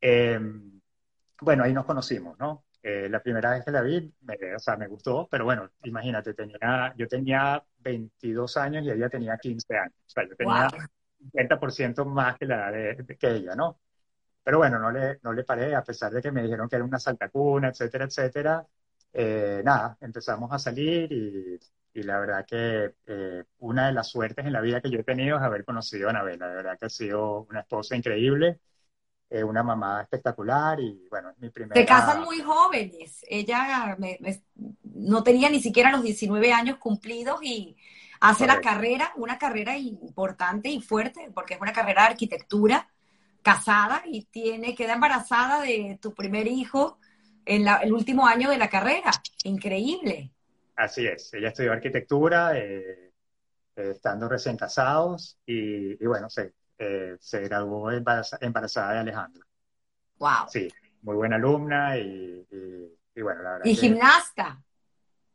eh, 0.00 0.40
bueno, 1.40 1.64
ahí 1.64 1.72
nos 1.72 1.84
conocimos, 1.86 2.38
¿no? 2.38 2.64
Eh, 2.82 3.08
la 3.08 3.22
primera 3.22 3.50
vez 3.50 3.64
que 3.64 3.70
la 3.70 3.80
vi, 3.82 4.12
me, 4.22 4.36
o 4.56 4.58
sea, 4.58 4.76
me 4.76 4.88
gustó, 4.88 5.28
pero 5.30 5.44
bueno, 5.44 5.70
imagínate, 5.84 6.34
tenía, 6.34 6.92
yo 6.96 7.06
tenía 7.06 7.62
22 7.78 8.56
años 8.56 8.84
y 8.84 8.90
ella 8.90 9.08
tenía 9.08 9.36
15 9.38 9.76
años. 9.76 9.94
O 10.06 10.10
sea, 10.10 10.28
yo 10.28 10.34
tenía 10.36 10.68
wow. 10.68 10.80
50% 11.32 12.04
más 12.04 12.38
que 12.38 12.46
la 12.46 12.70
de, 12.72 13.16
que 13.18 13.30
ella, 13.30 13.54
¿no? 13.54 13.78
Pero 14.42 14.58
bueno, 14.58 14.78
no 14.80 14.90
le, 14.90 15.20
no 15.22 15.32
le 15.32 15.44
paré, 15.44 15.74
a 15.74 15.84
pesar 15.84 16.12
de 16.12 16.20
que 16.20 16.32
me 16.32 16.42
dijeron 16.42 16.68
que 16.68 16.76
era 16.76 16.84
una 16.84 16.98
saltacuna, 16.98 17.68
etcétera, 17.68 18.06
etcétera. 18.06 18.66
Eh, 19.12 19.62
nada, 19.64 19.96
empezamos 20.00 20.50
a 20.52 20.58
salir 20.58 21.12
y, 21.12 21.60
y 21.94 22.02
la 22.02 22.18
verdad 22.18 22.46
que 22.46 22.94
eh, 23.06 23.44
una 23.58 23.86
de 23.86 23.92
las 23.92 24.08
suertes 24.08 24.44
en 24.46 24.52
la 24.52 24.60
vida 24.60 24.80
que 24.80 24.90
yo 24.90 25.00
he 25.00 25.04
tenido 25.04 25.36
es 25.36 25.42
haber 25.42 25.64
conocido 25.64 26.08
a 26.08 26.10
Anabela. 26.10 26.48
La 26.48 26.54
verdad 26.54 26.78
que 26.78 26.86
ha 26.86 26.90
sido 26.90 27.42
una 27.42 27.60
esposa 27.60 27.96
increíble 27.96 28.60
una 29.44 29.62
mamá 29.62 30.02
espectacular 30.02 30.78
y 30.80 31.06
bueno, 31.08 31.30
es 31.30 31.38
mi 31.38 31.48
primera... 31.48 31.80
Se 31.80 31.86
casan 31.86 32.22
muy 32.22 32.40
jóvenes. 32.40 33.24
Ella 33.28 33.96
no 34.84 35.22
tenía 35.22 35.48
ni 35.48 35.60
siquiera 35.60 35.90
los 35.90 36.02
19 36.02 36.52
años 36.52 36.76
cumplidos 36.78 37.42
y 37.42 37.76
hace 38.20 38.46
la 38.46 38.60
carrera, 38.60 39.12
una 39.16 39.38
carrera 39.38 39.76
importante 39.76 40.68
y 40.68 40.80
fuerte, 40.80 41.30
porque 41.34 41.54
es 41.54 41.60
una 41.60 41.72
carrera 41.72 42.02
de 42.02 42.08
arquitectura, 42.08 42.88
casada 43.42 44.02
y 44.06 44.24
tiene, 44.24 44.74
queda 44.74 44.94
embarazada 44.94 45.60
de 45.62 45.98
tu 46.00 46.14
primer 46.14 46.46
hijo 46.46 46.98
en 47.44 47.66
el 47.66 47.92
último 47.92 48.26
año 48.26 48.50
de 48.50 48.58
la 48.58 48.68
carrera. 48.68 49.10
Increíble. 49.44 50.30
Así 50.76 51.06
es, 51.06 51.34
ella 51.34 51.48
estudió 51.48 51.72
arquitectura, 51.72 52.56
eh, 52.56 53.12
eh, 53.76 53.90
estando 53.90 54.28
recién 54.28 54.56
casados 54.56 55.38
y, 55.44 56.02
y 56.02 56.06
bueno, 56.06 56.30
se, 56.30 56.52
eh, 56.84 57.16
se 57.20 57.40
graduó 57.42 57.90
embarazada, 57.92 58.94
de 58.94 58.98
Alejandro. 58.98 59.46
Wow. 60.18 60.48
Sí, 60.48 60.68
muy 61.02 61.14
buena 61.14 61.36
alumna 61.36 61.96
y, 61.96 62.44
bueno, 63.22 63.42
la 63.42 63.52
verdad. 63.52 63.64
Y 63.64 63.74
gimnasta. 63.76 64.60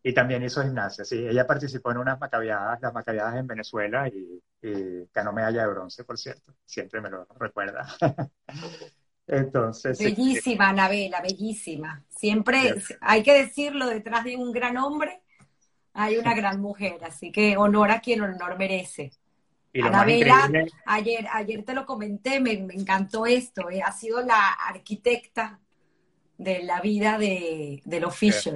Y 0.03 0.13
también 0.13 0.43
hizo 0.43 0.61
gimnasia, 0.61 1.05
sí. 1.05 1.26
Ella 1.27 1.47
participó 1.47 1.91
en 1.91 1.97
unas 1.97 2.19
macabeadas, 2.19 2.81
las 2.81 2.93
macabeadas 2.93 3.35
en 3.38 3.47
Venezuela 3.47 4.07
y, 4.09 4.41
ganó 5.13 5.31
medalla 5.31 5.61
de 5.61 5.67
bronce, 5.67 6.03
por 6.03 6.17
cierto. 6.17 6.53
Siempre 6.65 6.99
me 6.99 7.09
lo 7.09 7.26
recuerda. 7.39 7.88
Entonces. 9.27 9.97
Bellísima, 9.99 10.69
Anabela, 10.69 11.22
bellísima. 11.22 12.03
Siempre 12.09 12.76
hay 12.99 13.23
que 13.23 13.34
decirlo, 13.34 13.88
detrás 13.88 14.26
de 14.26 14.35
un 14.35 14.51
gran 14.51 14.77
hombre 14.77 15.22
hay 15.93 16.17
una 16.17 16.34
gran 16.35 16.59
mujer, 16.59 17.03
así 17.03 17.31
que 17.31 17.55
honor 17.55 17.91
a 17.91 18.01
quien 18.01 18.22
honor 18.22 18.57
merece. 18.57 19.11
Anabela, 19.84 20.49
ayer, 20.85 21.27
ayer 21.31 21.64
te 21.64 21.73
lo 21.73 21.85
comenté, 21.85 22.39
me, 22.39 22.52
encantó 22.53 23.26
esto, 23.26 23.69
eh, 23.69 23.81
ha 23.81 23.91
sido 23.91 24.22
la 24.22 24.52
arquitecta 24.52 25.60
de 26.38 26.64
la 26.64 26.81
vida 26.81 27.18
de, 27.18 27.81
del 27.85 28.06
oficio. 28.06 28.56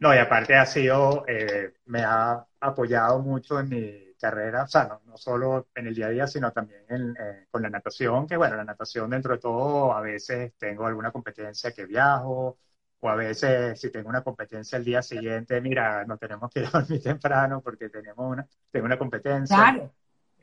No, 0.00 0.14
y 0.14 0.18
aparte 0.18 0.54
ha 0.54 0.64
sido, 0.64 1.24
eh, 1.26 1.74
me 1.86 2.02
ha 2.02 2.46
apoyado 2.60 3.18
mucho 3.20 3.58
en 3.58 3.68
mi 3.68 4.14
carrera, 4.18 4.64
o 4.64 4.68
sea, 4.68 4.98
no, 5.04 5.16
solo 5.16 5.68
en 5.74 5.88
el 5.88 5.94
día 5.94 6.06
a 6.06 6.10
día, 6.10 6.26
sino 6.26 6.52
también 6.52 7.16
eh, 7.20 7.46
con 7.50 7.62
la 7.62 7.70
natación, 7.70 8.26
que 8.26 8.36
bueno, 8.36 8.56
la 8.56 8.64
natación 8.64 9.10
dentro 9.10 9.34
de 9.34 9.40
todo, 9.40 9.92
a 9.92 10.00
veces 10.00 10.52
tengo 10.58 10.86
alguna 10.86 11.10
competencia 11.10 11.72
que 11.72 11.86
viajo, 11.86 12.58
o 13.00 13.08
a 13.08 13.14
veces 13.14 13.80
si 13.80 13.90
tengo 13.90 14.08
una 14.08 14.22
competencia 14.22 14.78
el 14.78 14.84
día 14.84 15.02
siguiente, 15.02 15.60
mira, 15.60 16.04
nos 16.04 16.18
tenemos 16.18 16.50
que 16.50 16.60
ir 16.60 16.66
a 16.72 16.80
dormir 16.80 17.02
temprano 17.02 17.60
porque 17.62 17.88
tenemos 17.88 18.30
una, 18.30 18.46
tengo 18.70 18.86
una 18.86 18.98
competencia. 18.98 19.56
Claro. 19.56 19.92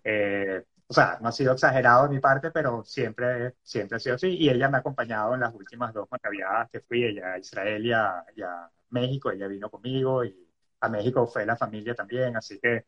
Eh, 0.04 0.64
o 0.88 0.94
sea, 0.94 1.18
no 1.20 1.30
ha 1.30 1.32
sido 1.32 1.54
exagerado 1.54 2.04
de 2.04 2.16
mi 2.16 2.20
parte, 2.20 2.52
pero 2.52 2.84
siempre, 2.84 3.56
siempre 3.64 3.98
ha 3.98 4.00
sido 4.00 4.16
así. 4.16 4.30
Y 4.38 4.50
ella 4.50 4.70
me 4.70 4.78
ha 4.78 4.80
acompañado 4.82 5.34
en 5.34 5.40
las 5.42 5.54
últimas 5.54 5.94
dos 5.94 6.08
macabiadas 6.12 6.70
que 6.70 6.82
fui, 6.82 7.04
ella 7.04 7.34
a 7.34 7.40
Israel 7.40 7.86
y 7.86 7.92
a, 7.92 8.72
México, 8.90 9.32
ella 9.32 9.48
vino 9.48 9.70
conmigo 9.70 10.24
y 10.24 10.48
a 10.80 10.88
México 10.88 11.28
fue 11.28 11.46
la 11.46 11.58
familia 11.58 11.96
también, 11.96 12.38
así 12.38 12.60
que 12.60 12.86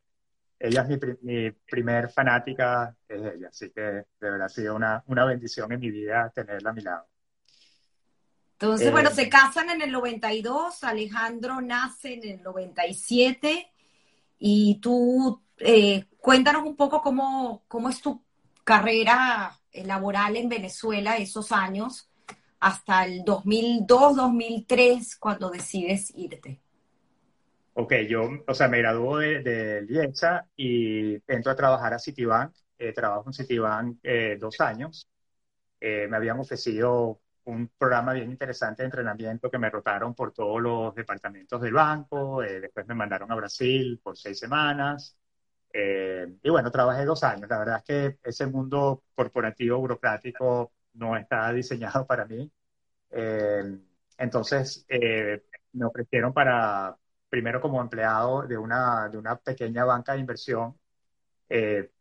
ella 0.59 0.83
es 0.83 0.87
mi, 0.87 0.99
mi 1.21 1.51
primer 1.51 2.09
fanática, 2.09 2.95
es 3.07 3.21
ella, 3.35 3.49
así 3.49 3.71
que 3.71 3.81
de 3.81 4.05
verdad 4.19 4.43
ha 4.43 4.49
sido 4.49 4.75
una, 4.75 5.03
una 5.07 5.25
bendición 5.25 5.71
en 5.73 5.79
mi 5.79 5.91
vida 5.91 6.31
tenerla 6.33 6.69
a 6.69 6.73
mi 6.73 6.81
lado. 6.81 7.07
Entonces, 8.59 8.91
bueno, 8.91 9.11
se 9.11 9.23
eh, 9.23 9.29
casan 9.29 9.69
en 9.69 9.83
el 9.83 9.91
92, 9.91 10.83
Alejandro 10.83 11.61
nace 11.61 12.15
en 12.15 12.27
el 12.27 12.43
97 12.43 13.71
y 14.39 14.79
tú 14.81 15.41
eh, 15.59 16.05
cuéntanos 16.19 16.63
un 16.63 16.75
poco 16.75 17.01
cómo, 17.01 17.63
cómo 17.67 17.89
es 17.89 18.01
tu 18.01 18.23
carrera 18.63 19.55
laboral 19.73 20.37
en 20.37 20.49
Venezuela 20.49 21.17
esos 21.17 21.51
años, 21.51 22.09
hasta 22.59 23.05
el 23.05 23.23
2002, 23.23 24.15
2003, 24.15 25.17
cuando 25.17 25.49
decides 25.49 26.11
irte? 26.15 26.59
Ok, 27.73 27.93
yo, 28.09 28.27
o 28.47 28.53
sea, 28.55 28.67
me 28.67 28.79
graduó 28.79 29.19
de, 29.19 29.43
de 29.43 30.41
y 30.55 31.13
entro 31.31 31.51
a 31.51 31.55
trabajar 31.55 31.93
a 31.93 31.99
Citibank. 31.99 32.51
Eh, 32.79 32.91
trabajo 32.91 33.25
en 33.27 33.33
Citibank 33.33 33.97
eh, 34.01 34.37
dos 34.39 34.59
años. 34.61 35.07
Eh, 35.79 36.07
me 36.09 36.17
habían 36.17 36.39
ofrecido 36.39 37.19
un 37.47 37.69
programa 37.77 38.13
bien 38.13 38.29
interesante 38.31 38.83
de 38.83 38.87
entrenamiento 38.87 39.49
que 39.49 39.57
me 39.57 39.69
rotaron 39.69 40.13
por 40.13 40.33
todos 40.33 40.61
los 40.61 40.95
departamentos 40.95 41.61
del 41.61 41.73
banco. 41.73 42.41
después 42.41 42.87
me 42.87 42.95
mandaron 42.95 43.31
a 43.31 43.35
Brasil 43.35 43.99
por 44.03 44.17
seis 44.17 44.39
semanas. 44.39 45.17
y 45.73 46.49
bueno, 46.49 46.71
trabajé 46.71 47.05
dos 47.05 47.23
años. 47.23 47.49
La 47.49 47.59
verdad 47.59 47.77
es 47.77 47.83
que 47.83 48.19
ese 48.29 48.47
mundo 48.47 49.03
corporativo, 49.15 49.77
burocrático, 49.79 50.73
no 50.93 51.15
está 51.17 51.51
diseñado 51.53 52.05
para 52.07 52.25
mí. 52.25 52.51
entonces, 54.17 54.85
me 55.73 55.85
ofrecieron 55.85 56.33
para 56.33 56.97
primero 57.29 57.61
como 57.61 57.81
empleado 57.81 58.43
de 58.43 58.57
una, 58.57 59.09
de 59.09 59.17
una 59.17 59.37
pequeña 59.37 59.85
banca 59.85 60.13
de 60.13 60.19
inversión, 60.19 60.77
eh, 61.49 61.91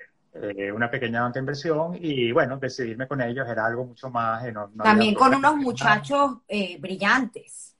eh, 0.42 0.72
una 0.72 0.90
pequeña 0.90 1.22
banca 1.22 1.34
de 1.34 1.40
inversión, 1.40 1.96
y 2.00 2.32
bueno, 2.32 2.56
decidirme 2.58 3.06
con 3.06 3.20
ellos 3.20 3.46
era 3.48 3.66
algo 3.66 3.84
mucho 3.84 4.10
más... 4.10 4.44
También 4.82 5.14
con 5.14 5.34
unos 5.34 5.56
muchachos 5.56 6.38
eh, 6.48 6.78
brillantes. 6.78 7.74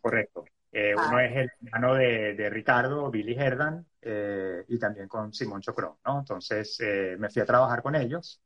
Correcto. 0.00 0.44
Ah. 0.74 1.06
Uno 1.08 1.20
es 1.20 1.36
el 1.36 1.50
hermano 1.64 1.94
de, 1.94 2.34
de 2.34 2.50
Ricardo, 2.50 3.10
Billy 3.10 3.34
Herdan, 3.34 3.86
y 4.68 4.78
también 4.78 5.08
con 5.08 5.32
Simón 5.32 5.60
Chocrón, 5.60 5.94
¿no? 6.04 6.20
Entonces 6.20 6.78
me 7.18 7.28
fui 7.28 7.42
a 7.42 7.46
trabajar 7.46 7.82
con 7.82 7.96
ellos, 7.96 8.40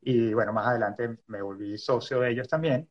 y 0.00 0.32
bueno, 0.32 0.52
más 0.52 0.68
adelante 0.68 1.18
me 1.26 1.42
volví 1.42 1.76
socio 1.76 2.20
de 2.20 2.30
ellos 2.30 2.48
también 2.48 2.88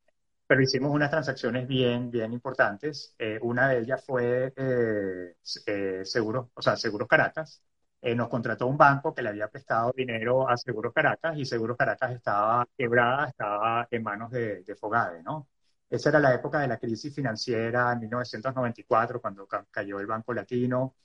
pero 0.48 0.62
hicimos 0.62 0.92
unas 0.92 1.10
transacciones 1.10 1.68
bien, 1.68 2.12
bien 2.12 2.34
importantes. 2.34 3.16
Eh, 3.18 3.40
una 3.42 3.70
de 3.70 3.80
ellas 3.80 4.04
fue 4.06 4.54
eh, 4.56 5.36
eh, 5.66 6.02
Seguros, 6.04 6.48
o 6.54 6.62
sea, 6.62 6.76
Seguros 6.76 7.08
Caracas. 7.08 7.62
Nos 8.14 8.30
contrató 8.30 8.68
un 8.68 8.78
banco 8.78 9.14
que 9.14 9.22
le 9.22 9.30
había 9.30 9.48
prestado 9.48 9.92
dinero 9.96 10.48
a 10.48 10.58
Seguros 10.58 10.94
Caracas 10.94 11.38
y 11.38 11.46
Seguros 11.46 11.78
Caracas 11.78 12.12
estaba 12.12 12.68
quebrada, 12.78 13.30
estaba 13.30 13.88
en 13.90 14.04
manos 14.04 14.32
de, 14.32 14.64
de 14.64 14.76
Fogade, 14.76 15.24
¿no? 15.24 15.48
Esa 15.90 16.10
era 16.10 16.20
la 16.20 16.34
época 16.34 16.60
de 16.60 16.68
la 16.68 16.78
crisis 16.78 17.14
financiera 17.14 17.92
en 17.94 18.00
1994, 18.02 19.22
cuando 19.22 19.48
cayó 19.72 20.00
el 20.00 20.08
Banco 20.08 20.34
Latino. 20.34 20.96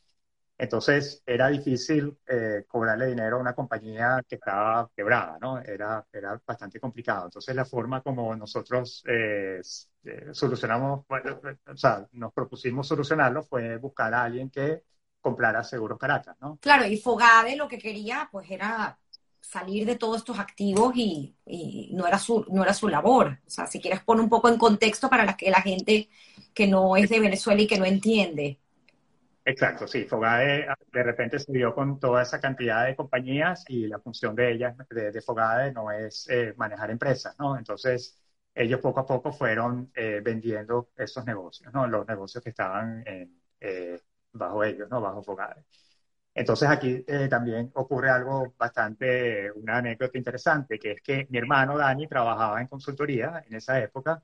Entonces 0.59 1.23
era 1.27 1.49
difícil 1.49 2.19
eh, 2.27 2.65
cobrarle 2.69 3.07
dinero 3.07 3.37
a 3.37 3.41
una 3.41 3.55
compañía 3.55 4.23
que 4.29 4.35
estaba 4.37 4.91
quebrada, 4.95 5.39
¿no? 5.41 5.59
Era, 5.61 6.07
era 6.13 6.41
bastante 6.47 6.79
complicado. 6.79 7.27
Entonces 7.27 7.55
la 7.57 7.65
forma 7.65 8.03
como 8.03 8.37
nosotros 8.37 9.03
eh, 9.09 9.61
eh, 10.05 10.29
solucionamos, 10.33 11.07
o 11.09 11.77
sea, 11.77 12.07
nos 12.13 12.33
propusimos 12.35 12.87
solucionarlo 12.87 13.43
fue 13.43 13.79
buscar 13.79 14.13
a 14.13 14.25
alguien 14.25 14.51
que 14.51 14.85
comprara 15.21 15.63
Seguros 15.63 15.99
Caracas, 15.99 16.37
¿no? 16.41 16.59
Claro, 16.61 16.87
y 16.87 16.97
Fogade 16.97 17.57
lo 17.57 17.69
que 17.69 17.79
quería 17.79 18.29
pues 18.31 18.51
era 18.51 18.99
salir 19.41 19.87
de 19.87 19.97
todos 19.97 20.19
estos 20.19 20.39
activos 20.39 20.93
y, 20.95 21.35
y, 21.47 21.91
no, 21.93 22.07
era 22.07 22.19
su, 22.19 22.47
no 22.51 22.63
era 22.63 22.75
su 22.75 22.89
labor. 22.89 23.39
O 23.47 23.51
sea, 23.51 23.67
si 23.67 23.81
quieres 23.81 24.01
poner 24.01 24.23
un 24.23 24.29
poco 24.29 24.49
en 24.49 24.59
contexto 24.59 25.09
para 25.09 25.25
la, 25.25 25.37
que 25.37 25.51
la 25.51 25.63
gente 25.63 26.09
que 26.55 26.67
no 26.67 26.97
es 26.97 27.09
de 27.09 27.21
Venezuela 27.21 27.61
y 27.61 27.67
que 27.67 27.79
no 27.79 27.85
entiende. 27.85 28.59
Exacto, 29.45 29.89
sí. 29.89 30.05
Fogade 30.05 30.67
de 30.93 31.03
repente 31.03 31.39
se 31.39 31.53
dio 31.53 31.75
con 31.75 31.99
toda 31.99 32.23
esa 32.23 32.41
cantidad 32.41 32.87
de 32.87 32.95
compañías 32.95 33.65
y 33.69 33.87
la 33.87 33.99
función 33.99 34.35
de 34.35 34.53
ellas, 34.53 34.77
de, 34.89 35.23
Fogade, 35.23 35.73
no 35.73 35.91
es 35.91 36.29
eh, 36.29 36.55
manejar 36.57 36.91
empresas, 36.91 37.35
¿no? 37.39 37.57
Entonces, 37.57 38.21
ellos 38.55 38.81
poco 38.81 39.01
a 39.01 39.07
poco 39.07 39.33
fueron 39.33 39.91
eh, 39.95 40.21
vendiendo 40.23 40.91
esos 40.97 41.25
negocios, 41.25 41.73
¿no? 41.73 41.87
Los 41.87 42.07
negocios 42.07 42.45
que 42.45 42.51
estaban 42.51 43.03
eh, 43.07 44.01
bajo 44.33 44.65
ellos, 44.65 44.89
¿no? 44.91 45.01
Bajo 45.01 45.23
Fogade. 45.23 45.65
Entonces, 46.35 46.69
aquí 46.69 47.05
también 47.29 47.71
ocurre 47.75 48.11
algo 48.11 48.55
bastante, 48.57 49.51
una 49.53 49.79
anécdota 49.79 50.17
interesante, 50.17 50.79
que 50.79 50.93
es 50.93 51.03
que 51.03 51.27
mi 51.31 51.39
hermano 51.39 51.77
Dani 51.77 52.07
trabajaba 52.07 52.61
en 52.61 52.69
consultoría 52.69 53.45
en 53.47 53.57
esa 53.57 53.81
época 53.81 54.23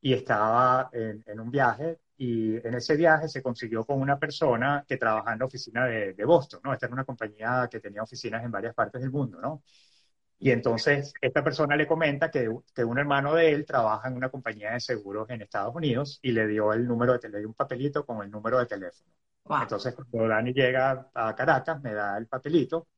y 0.00 0.12
estaba 0.14 0.90
en, 0.92 1.40
un 1.40 1.50
viaje 1.50 1.98
y 2.16 2.56
en 2.56 2.74
ese 2.74 2.96
viaje 2.96 3.28
se 3.28 3.42
consiguió 3.42 3.84
con 3.86 4.00
una 4.00 4.18
persona 4.18 4.84
que 4.86 4.96
trabajaba 4.98 5.32
en 5.34 5.38
la 5.40 5.46
oficina 5.46 5.86
de, 5.86 6.24
Boston, 6.24 6.60
¿no? 6.64 6.72
Esta 6.72 6.86
era 6.86 6.94
una 6.94 7.04
compañía 7.04 7.68
que 7.70 7.80
tenía 7.80 8.02
oficinas 8.02 8.44
en 8.44 8.50
varias 8.50 8.74
partes 8.74 9.00
del 9.00 9.10
mundo, 9.10 9.40
¿no? 9.40 9.62
Y 10.38 10.50
entonces 10.50 11.14
esta 11.20 11.42
persona 11.44 11.76
le 11.76 11.86
comenta 11.86 12.30
que, 12.30 12.50
que, 12.74 12.84
un 12.84 12.98
hermano 12.98 13.34
de 13.34 13.52
él 13.52 13.64
trabaja 13.64 14.08
en 14.08 14.16
una 14.16 14.30
compañía 14.30 14.72
de 14.72 14.80
seguros 14.80 15.30
en 15.30 15.42
Estados 15.42 15.74
Unidos 15.74 16.18
y 16.22 16.32
le 16.32 16.46
dio 16.46 16.72
el 16.72 16.86
número 16.86 17.14
de 17.14 17.20
teléfono, 17.20 17.48
un 17.48 17.54
papelito 17.54 18.04
con 18.04 18.22
el 18.22 18.30
número 18.30 18.58
de 18.58 18.66
teléfono. 18.66 19.10
Entonces 19.48 19.94
cuando 19.94 20.28
Dani 20.28 20.52
llega 20.52 21.10
a 21.14 21.34
Caracas 21.34 21.80
me 21.82 21.92
da 21.92 22.16
el 22.16 22.26
papelito 22.26 22.88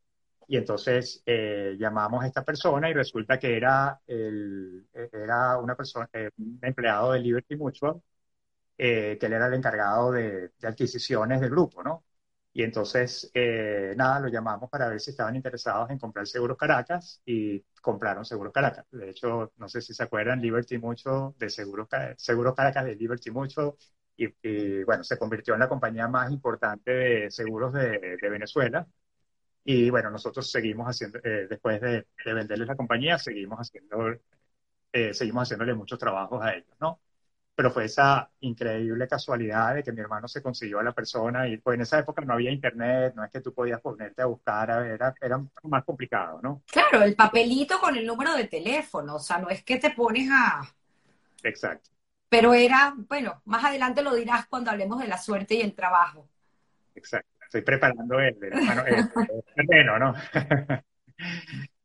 y 0.49 0.57
entonces 0.57 1.23
eh, 1.27 1.77
llamamos 1.79 2.23
a 2.25 2.27
esta 2.29 2.45
persona 2.45 2.89
y 2.91 2.95
resulta 2.95 3.39
que 3.39 3.57
era, 3.57 4.01
el, 4.07 4.89
era 4.93 5.59
una 5.59 5.75
persona, 5.77 6.09
eh, 6.13 6.31
un 6.39 6.59
empleado 6.63 7.13
de 7.13 7.21
Liberty 7.21 7.57
Mutual, 7.57 8.01
eh, 8.79 9.17
que 9.21 9.27
él 9.27 9.33
era 9.35 9.47
el 9.49 9.55
encargado 9.55 10.13
de, 10.13 10.53
adquisiciones 10.65 11.41
del 11.41 11.51
grupo, 11.51 11.83
¿no? 11.83 12.05
Y 12.53 12.63
entonces, 12.63 13.31
nada, 13.97 14.21
lo 14.21 14.29
llamamos 14.29 14.71
para 14.71 14.89
ver 14.89 15.01
si 15.01 15.11
estaban 15.11 15.37
interesados 15.37 15.91
en 15.91 15.99
comprar 15.99 16.27
Seguros 16.27 16.57
Caracas 16.57 17.21
y 17.27 17.61
compraron 17.83 18.25
Seguros 18.25 18.53
Caracas. 18.53 18.87
De 18.91 19.11
hecho, 19.11 19.53
no 19.59 19.69
sé 19.69 19.83
si 19.83 19.93
se 19.95 20.03
acuerdan, 20.05 20.41
Liberty 20.41 20.79
Mutual, 20.79 21.35
de 21.39 21.51
Seguros, 21.51 21.89
Seguros 22.17 22.55
Caracas 22.55 22.87
de 22.87 22.97
Liberty 22.97 23.31
Mutual, 23.31 23.75
y, 24.17 24.85
bueno, 24.85 25.05
se 25.05 25.19
convirtió 25.19 25.55
en 25.55 25.61
la 25.61 25.69
compañía 25.69 26.09
más 26.09 26.31
importante 26.31 26.91
de 26.91 27.31
seguros 27.31 27.73
de, 27.73 28.17
de 28.21 28.29
Venezuela 28.31 28.87
y 29.69 29.91
bueno, 29.91 30.11
nosotros 30.11 30.49
seguimos 30.49 30.87
haciendo, 30.87 31.19
eh, 31.25 31.49
después 31.51 31.81
de, 31.81 32.07
venderles 32.25 32.69
la 32.69 32.77
compañía, 32.77 33.19
seguimos 33.19 33.59
haciendo, 33.59 34.15
eh, 34.93 35.13
seguimos 35.13 35.43
haciéndole 35.43 35.75
muchos 35.75 35.99
trabajos 35.99 36.41
a 36.41 36.55
ellos, 36.55 36.77
¿no? 36.81 37.01
Pero 37.53 37.73
fue 37.73 37.87
esa 37.87 38.31
increíble 38.41 39.09
casualidad 39.09 39.75
de 39.75 39.83
que 39.83 39.91
mi 39.91 40.01
hermano 40.01 40.29
se 40.29 40.41
consiguió 40.41 40.79
a 40.79 40.85
la 40.85 40.93
persona 40.93 41.49
y 41.49 41.57
pues 41.57 41.75
en 41.75 41.81
esa 41.81 41.99
época 41.99 42.23
no 42.23 42.35
había 42.35 42.53
internet, 42.53 43.15
no 43.17 43.25
es 43.25 43.31
que 43.33 43.41
tú 43.41 43.53
podías 43.53 43.81
ponerte 43.81 44.23
a 44.23 44.27
buscar, 44.27 44.71
era, 44.87 45.13
era 45.21 45.45
más 45.65 45.85
complicado, 45.85 46.39
¿no? 46.41 46.63
Claro, 46.71 47.03
el 47.03 47.17
papelito 47.17 47.81
con 47.81 47.97
el 47.97 48.07
número 48.07 48.37
de 48.37 48.47
teléfono, 48.47 49.17
o 49.17 49.21
sea, 49.21 49.39
no 49.39 49.49
es 49.49 49.65
que 49.65 49.79
te 49.79 49.91
pones 49.91 50.29
a... 50.31 50.63
Exacto. 51.43 51.91
Pero 52.29 52.55
era, 52.55 52.95
bueno, 52.97 53.41
más 53.45 53.65
adelante 53.65 54.03
lo 54.03 54.15
dirás 54.15 54.47
cuando 54.47 54.71
hablemos 54.71 54.99
de 54.99 55.09
la 55.09 55.19
suerte 55.19 55.55
y 55.55 55.61
el 55.61 55.75
trabajo. 55.75 56.29
Exacto 56.95 57.37
estoy 57.47 57.63
preparando 57.63 58.19
el, 58.21 58.37
terreno, 59.55 59.99
¿no? 59.99 60.15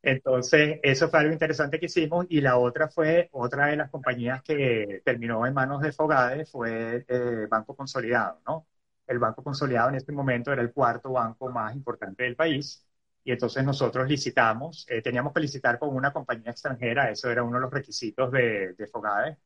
Entonces, 0.02 0.80
eso 0.82 1.08
fue 1.08 1.20
algo 1.20 1.32
interesante 1.32 1.78
que 1.78 1.86
hicimos. 1.86 2.26
Y 2.28 2.40
la 2.40 2.58
otra 2.58 2.88
fue, 2.88 3.28
otra 3.32 3.66
de 3.66 3.76
las 3.76 3.90
compañías 3.90 4.42
que 4.42 5.00
terminó 5.04 5.46
en 5.46 5.54
manos 5.54 5.80
de 5.80 5.92
Fogade 5.92 6.44
fue 6.44 7.04
eh, 7.08 7.46
Banco 7.48 7.76
Consolidado, 7.76 8.40
¿no? 8.46 8.66
El 9.06 9.18
Banco 9.18 9.42
Consolidado 9.42 9.90
en 9.90 9.96
este 9.96 10.12
momento 10.12 10.52
era 10.52 10.62
el 10.62 10.72
cuarto 10.72 11.12
banco 11.12 11.50
más 11.50 11.74
importante 11.74 12.24
del 12.24 12.36
país. 12.36 12.84
Y 13.24 13.30
entonces 13.30 13.62
nosotros 13.62 14.08
licitamos, 14.08 14.84
eh, 14.88 15.00
teníamos 15.00 15.32
que 15.32 15.40
licitar 15.40 15.78
con 15.78 15.94
una 15.94 16.12
compañía 16.12 16.50
extranjera, 16.50 17.08
eso 17.10 17.30
era 17.30 17.44
uno 17.44 17.58
de 17.58 17.60
los 17.60 17.72
requisitos 17.72 18.32
de, 18.32 18.72
de 18.72 18.86
Fogade. 18.88 19.38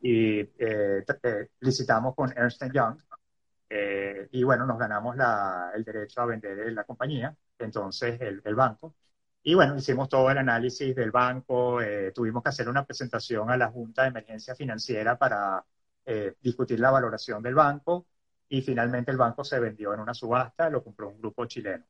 Y 0.00 0.40
eh, 0.58 1.04
licitamos 1.60 2.14
con 2.14 2.32
Ernst 2.36 2.62
Young, 2.72 2.98
eh, 3.70 4.28
y 4.32 4.42
bueno, 4.42 4.66
nos 4.66 4.78
ganamos 4.78 5.16
la, 5.16 5.70
el 5.74 5.84
derecho 5.84 6.20
a 6.20 6.26
vender 6.26 6.72
la 6.72 6.84
compañía, 6.84 7.36
entonces 7.58 8.20
el, 8.20 8.42
el, 8.44 8.54
banco. 8.56 8.96
Y 9.42 9.54
bueno, 9.54 9.76
hicimos 9.76 10.08
todo 10.08 10.30
el 10.30 10.38
análisis 10.38 10.94
del 10.94 11.12
banco, 11.12 11.80
eh, 11.80 12.12
tuvimos 12.12 12.42
que 12.42 12.48
hacer 12.50 12.68
una 12.68 12.84
presentación 12.84 13.50
a 13.50 13.56
la 13.56 13.70
Junta 13.70 14.02
de 14.02 14.08
Emergencia 14.08 14.54
Financiera 14.56 15.16
para 15.18 15.64
eh, 16.04 16.34
discutir 16.40 16.80
la 16.80 16.90
valoración 16.90 17.42
del 17.42 17.54
banco 17.54 18.06
y 18.48 18.62
finalmente 18.62 19.12
el 19.12 19.16
banco 19.18 19.44
se 19.44 19.60
vendió 19.60 19.94
en 19.94 20.00
una 20.00 20.14
subasta, 20.14 20.68
lo 20.68 20.82
compró 20.82 21.08
un 21.08 21.18
grupo 21.20 21.46
chileno. 21.46 21.84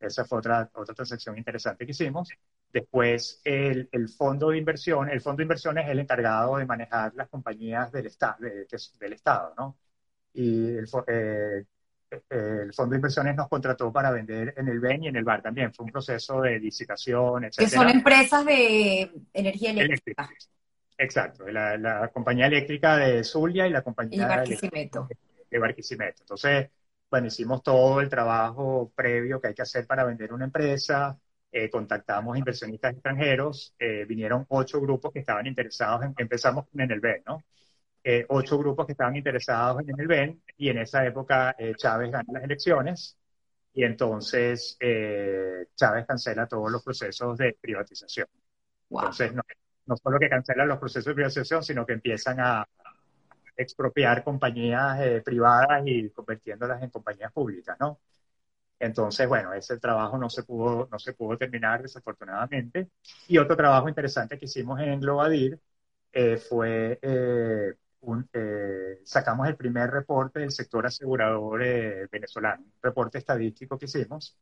esa 0.00 0.24
fue 0.24 0.38
otra, 0.38 0.70
otra 0.74 0.94
transacción 0.94 1.36
interesante 1.36 1.84
que 1.84 1.92
hicimos. 1.92 2.30
Después, 2.72 3.40
el, 3.44 3.88
el, 3.90 4.08
fondo 4.08 4.50
de 4.50 4.58
inversión, 4.58 5.10
el 5.10 5.20
fondo 5.20 5.38
de 5.38 5.44
inversión 5.44 5.78
es 5.78 5.88
el 5.88 5.98
encargado 5.98 6.56
de 6.56 6.66
manejar 6.66 7.12
las 7.14 7.28
compañías 7.28 7.90
del, 7.90 8.06
esta, 8.06 8.36
del 8.38 9.12
Estado, 9.12 9.54
¿no? 9.56 9.76
y 10.34 10.76
el, 10.76 10.88
eh, 11.08 11.64
el, 12.28 12.72
Fondo 12.72 12.90
de 12.90 12.96
Inversiones 12.96 13.36
nos 13.36 13.48
contrató 13.48 13.92
para 13.92 14.10
vender 14.10 14.54
en 14.56 14.68
el 14.68 14.80
BEN 14.80 15.04
y 15.04 15.08
en 15.08 15.16
el 15.16 15.24
BAR 15.24 15.42
también. 15.42 15.72
Fue 15.72 15.84
un 15.84 15.92
proceso 15.92 16.40
de 16.40 16.58
licitación, 16.58 17.44
etc. 17.44 17.56
Que 17.58 17.68
son 17.68 17.88
empresas 17.88 18.44
de 18.44 19.10
energía 19.32 19.70
eléctrica. 19.70 20.28
Exacto, 20.98 21.48
la, 21.48 21.78
la, 21.78 22.08
compañía 22.08 22.46
eléctrica 22.46 22.96
de 22.98 23.24
Zulia 23.24 23.66
y 23.66 23.70
la 23.70 23.82
compañía 23.82 24.24
y 24.24 24.28
Barquisimeto. 24.28 25.08
de 25.50 25.58
Barquisimeto. 25.58 26.22
Entonces, 26.22 26.68
bueno, 27.10 27.26
hicimos 27.28 27.62
todo 27.62 28.00
el 28.00 28.10
trabajo 28.10 28.92
previo 28.94 29.40
que 29.40 29.48
hay 29.48 29.54
que 29.54 29.62
hacer 29.62 29.86
para 29.86 30.04
vender 30.04 30.32
una 30.32 30.44
empresa. 30.44 31.18
Contactamos 31.70 32.38
inversionistas 32.38 32.92
extranjeros, 32.92 33.74
vinieron 34.06 34.46
ocho 34.48 34.80
grupos 34.80 35.12
que 35.12 35.20
estaban 35.20 35.46
interesados 35.46 36.04
en, 36.04 36.14
empezamos 36.16 36.66
en 36.74 36.90
el 36.90 37.00
BEN, 37.00 37.22
¿no? 37.26 37.42
ocho 38.28 38.58
grupos 38.58 38.86
que 38.86 38.92
estaban 38.92 39.16
interesados 39.16 39.82
en 39.86 40.00
el 40.00 40.06
BEN 40.06 40.42
y 40.56 40.68
en 40.70 40.78
esa 40.78 41.04
época 41.04 41.56
Chávez 41.76 42.10
gana 42.10 42.32
las 42.32 42.44
elecciones 42.44 43.18
y 43.74 43.84
entonces 43.84 44.78
Chávez 45.74 46.06
cancela 46.06 46.46
todos 46.46 46.70
los 46.70 46.82
procesos 46.82 47.36
de 47.36 47.56
privatización. 47.60 48.26
Entonces, 48.88 49.34
no, 49.34 49.42
no 49.86 49.96
solo 49.96 50.18
que 50.18 50.28
cancelan 50.28 50.68
los 50.68 50.78
procesos 50.78 51.06
de 51.06 51.14
privatización, 51.14 51.62
sino 51.64 51.84
que 51.84 51.94
empiezan 51.94 52.38
a 52.40 52.66
expropiar 53.56 54.24
compañías 54.24 55.00
eh, 55.00 55.22
privadas 55.24 55.82
y 55.84 56.10
convirtiéndolas 56.10 56.82
en 56.82 56.90
compañías 56.90 57.32
públicas, 57.32 57.76
¿no? 57.80 58.00
Entonces, 58.80 59.28
bueno, 59.28 59.52
ese 59.54 59.78
trabajo 59.78 60.18
no 60.18 60.30
se 60.30 60.42
pudo, 60.44 60.88
no 60.90 60.98
se 60.98 61.12
pudo 61.14 61.38
terminar 61.38 61.82
desafortunadamente. 61.82 62.90
Y 63.28 63.38
otro 63.38 63.56
trabajo 63.56 63.88
interesante 63.88 64.38
que 64.38 64.46
hicimos 64.46 64.80
en 64.80 65.00
Globadir 65.00 65.60
eh, 66.12 66.38
fue, 66.38 66.98
eh, 67.02 67.74
un, 68.00 68.28
sacamos 69.04 69.48
el 69.48 69.56
primer 69.56 69.90
reporte 69.90 70.40
del 70.40 70.50
sector 70.52 70.86
asegurador 70.86 71.60
venezolano, 72.10 72.64
un 72.64 72.72
reporte 72.82 73.18
estadístico 73.18 73.78
que 73.78 73.86
hicimos, 73.86 74.36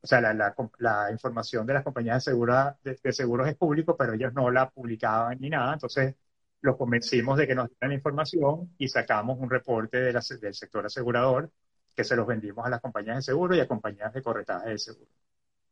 o 0.00 0.06
sea, 0.06 0.20
la, 0.20 0.54
la, 0.78 1.10
información 1.10 1.66
de 1.66 1.74
las 1.74 1.82
compañías 1.84 2.24
de, 2.24 2.96
de, 3.02 3.12
seguros 3.12 3.48
es 3.48 3.56
público, 3.56 3.96
pero 3.96 4.12
ellos 4.14 4.32
no 4.32 4.50
la 4.50 4.70
publicaban 4.70 5.38
ni 5.40 5.50
nada. 5.50 5.74
Entonces, 5.74 6.14
los 6.60 6.76
convencimos 6.76 7.36
de 7.38 7.46
que 7.46 7.54
nos 7.54 7.68
dieran 7.68 7.92
información 7.92 8.74
y 8.78 8.88
sacamos 8.88 9.38
un 9.38 9.50
reporte 9.50 9.98
de 10.00 10.12
del 10.12 10.54
sector 10.54 10.86
asegurador 10.86 11.50
que 11.98 12.04
se 12.04 12.14
los 12.14 12.28
vendimos 12.28 12.64
a 12.64 12.70
las 12.70 12.80
compañías 12.80 13.16
de 13.16 13.22
seguro 13.22 13.56
y 13.56 13.60
a 13.60 13.66
compañías 13.66 14.14
de 14.14 14.22
corretaje 14.22 14.68
de 14.68 14.78
seguro. 14.78 15.10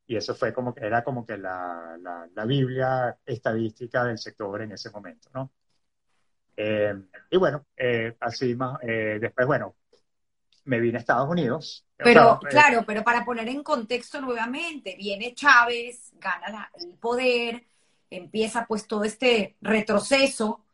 Y 0.08 0.16
eso 0.16 0.34
fue 0.34 0.52
como 0.52 0.74
que 0.74 0.84
era 0.84 1.04
como 1.04 1.24
que 1.24 1.38
la, 1.38 1.96
la, 2.34 2.44
biblia 2.44 3.16
estadística 3.24 4.02
del 4.02 4.18
sector 4.18 4.60
en 4.60 4.72
ese 4.72 4.90
momento, 4.90 5.28
¿no? 5.32 5.52
Eh, 6.56 7.00
y 7.30 7.36
bueno, 7.36 7.64
eh, 7.76 8.16
así 8.18 8.56
más, 8.56 8.76
eh, 8.82 9.18
después, 9.20 9.46
bueno, 9.46 9.76
me 10.64 10.80
vine 10.80 10.96
a 10.96 11.00
Estados 11.00 11.30
Unidos. 11.30 11.86
Pero, 11.96 12.40
claro, 12.40 12.82
pero 12.84 13.04
para 13.04 13.24
poner 13.24 13.46
en 13.46 13.62
contexto 13.62 14.20
nuevamente, 14.20 14.96
viene 14.98 15.32
Chávez, 15.32 16.12
gana 16.18 16.72
el 16.74 16.88
poder, 16.94 17.62
empieza 18.10 18.66
pues 18.66 18.88
todo 18.88 19.04
este 19.04 19.54
retroceso, 19.60 20.65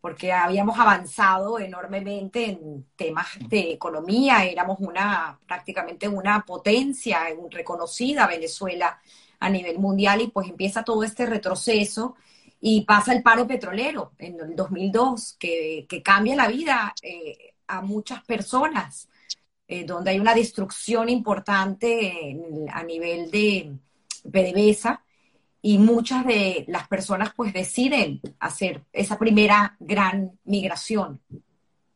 porque 0.00 0.32
habíamos 0.32 0.78
avanzado 0.78 1.58
enormemente 1.58 2.44
en 2.50 2.86
temas 2.96 3.26
de 3.48 3.72
economía, 3.72 4.44
éramos 4.44 4.78
una, 4.80 5.38
prácticamente 5.46 6.08
una 6.08 6.44
potencia 6.44 7.20
reconocida 7.50 8.26
Venezuela 8.26 9.00
a 9.40 9.50
nivel 9.50 9.78
mundial 9.78 10.20
y 10.20 10.28
pues 10.28 10.48
empieza 10.48 10.84
todo 10.84 11.02
este 11.04 11.26
retroceso 11.26 12.14
y 12.60 12.84
pasa 12.84 13.12
el 13.12 13.22
paro 13.22 13.46
petrolero 13.46 14.12
en 14.18 14.38
el 14.40 14.56
2002, 14.56 15.36
que, 15.38 15.86
que 15.88 16.02
cambia 16.02 16.36
la 16.36 16.48
vida 16.48 16.94
eh, 17.02 17.54
a 17.66 17.80
muchas 17.82 18.24
personas 18.24 19.08
eh, 19.66 19.84
donde 19.84 20.12
hay 20.12 20.20
una 20.20 20.34
destrucción 20.34 21.08
importante 21.08 22.36
a 22.72 22.82
nivel 22.82 23.30
de 23.30 23.76
PDVSA 24.22 25.04
y 25.60 25.78
muchas 25.78 26.26
de 26.26 26.64
las 26.68 26.86
personas 26.88 27.32
pues 27.34 27.52
deciden 27.52 28.20
hacer 28.38 28.82
esa 28.92 29.18
primera 29.18 29.76
gran 29.80 30.38
migración. 30.44 31.20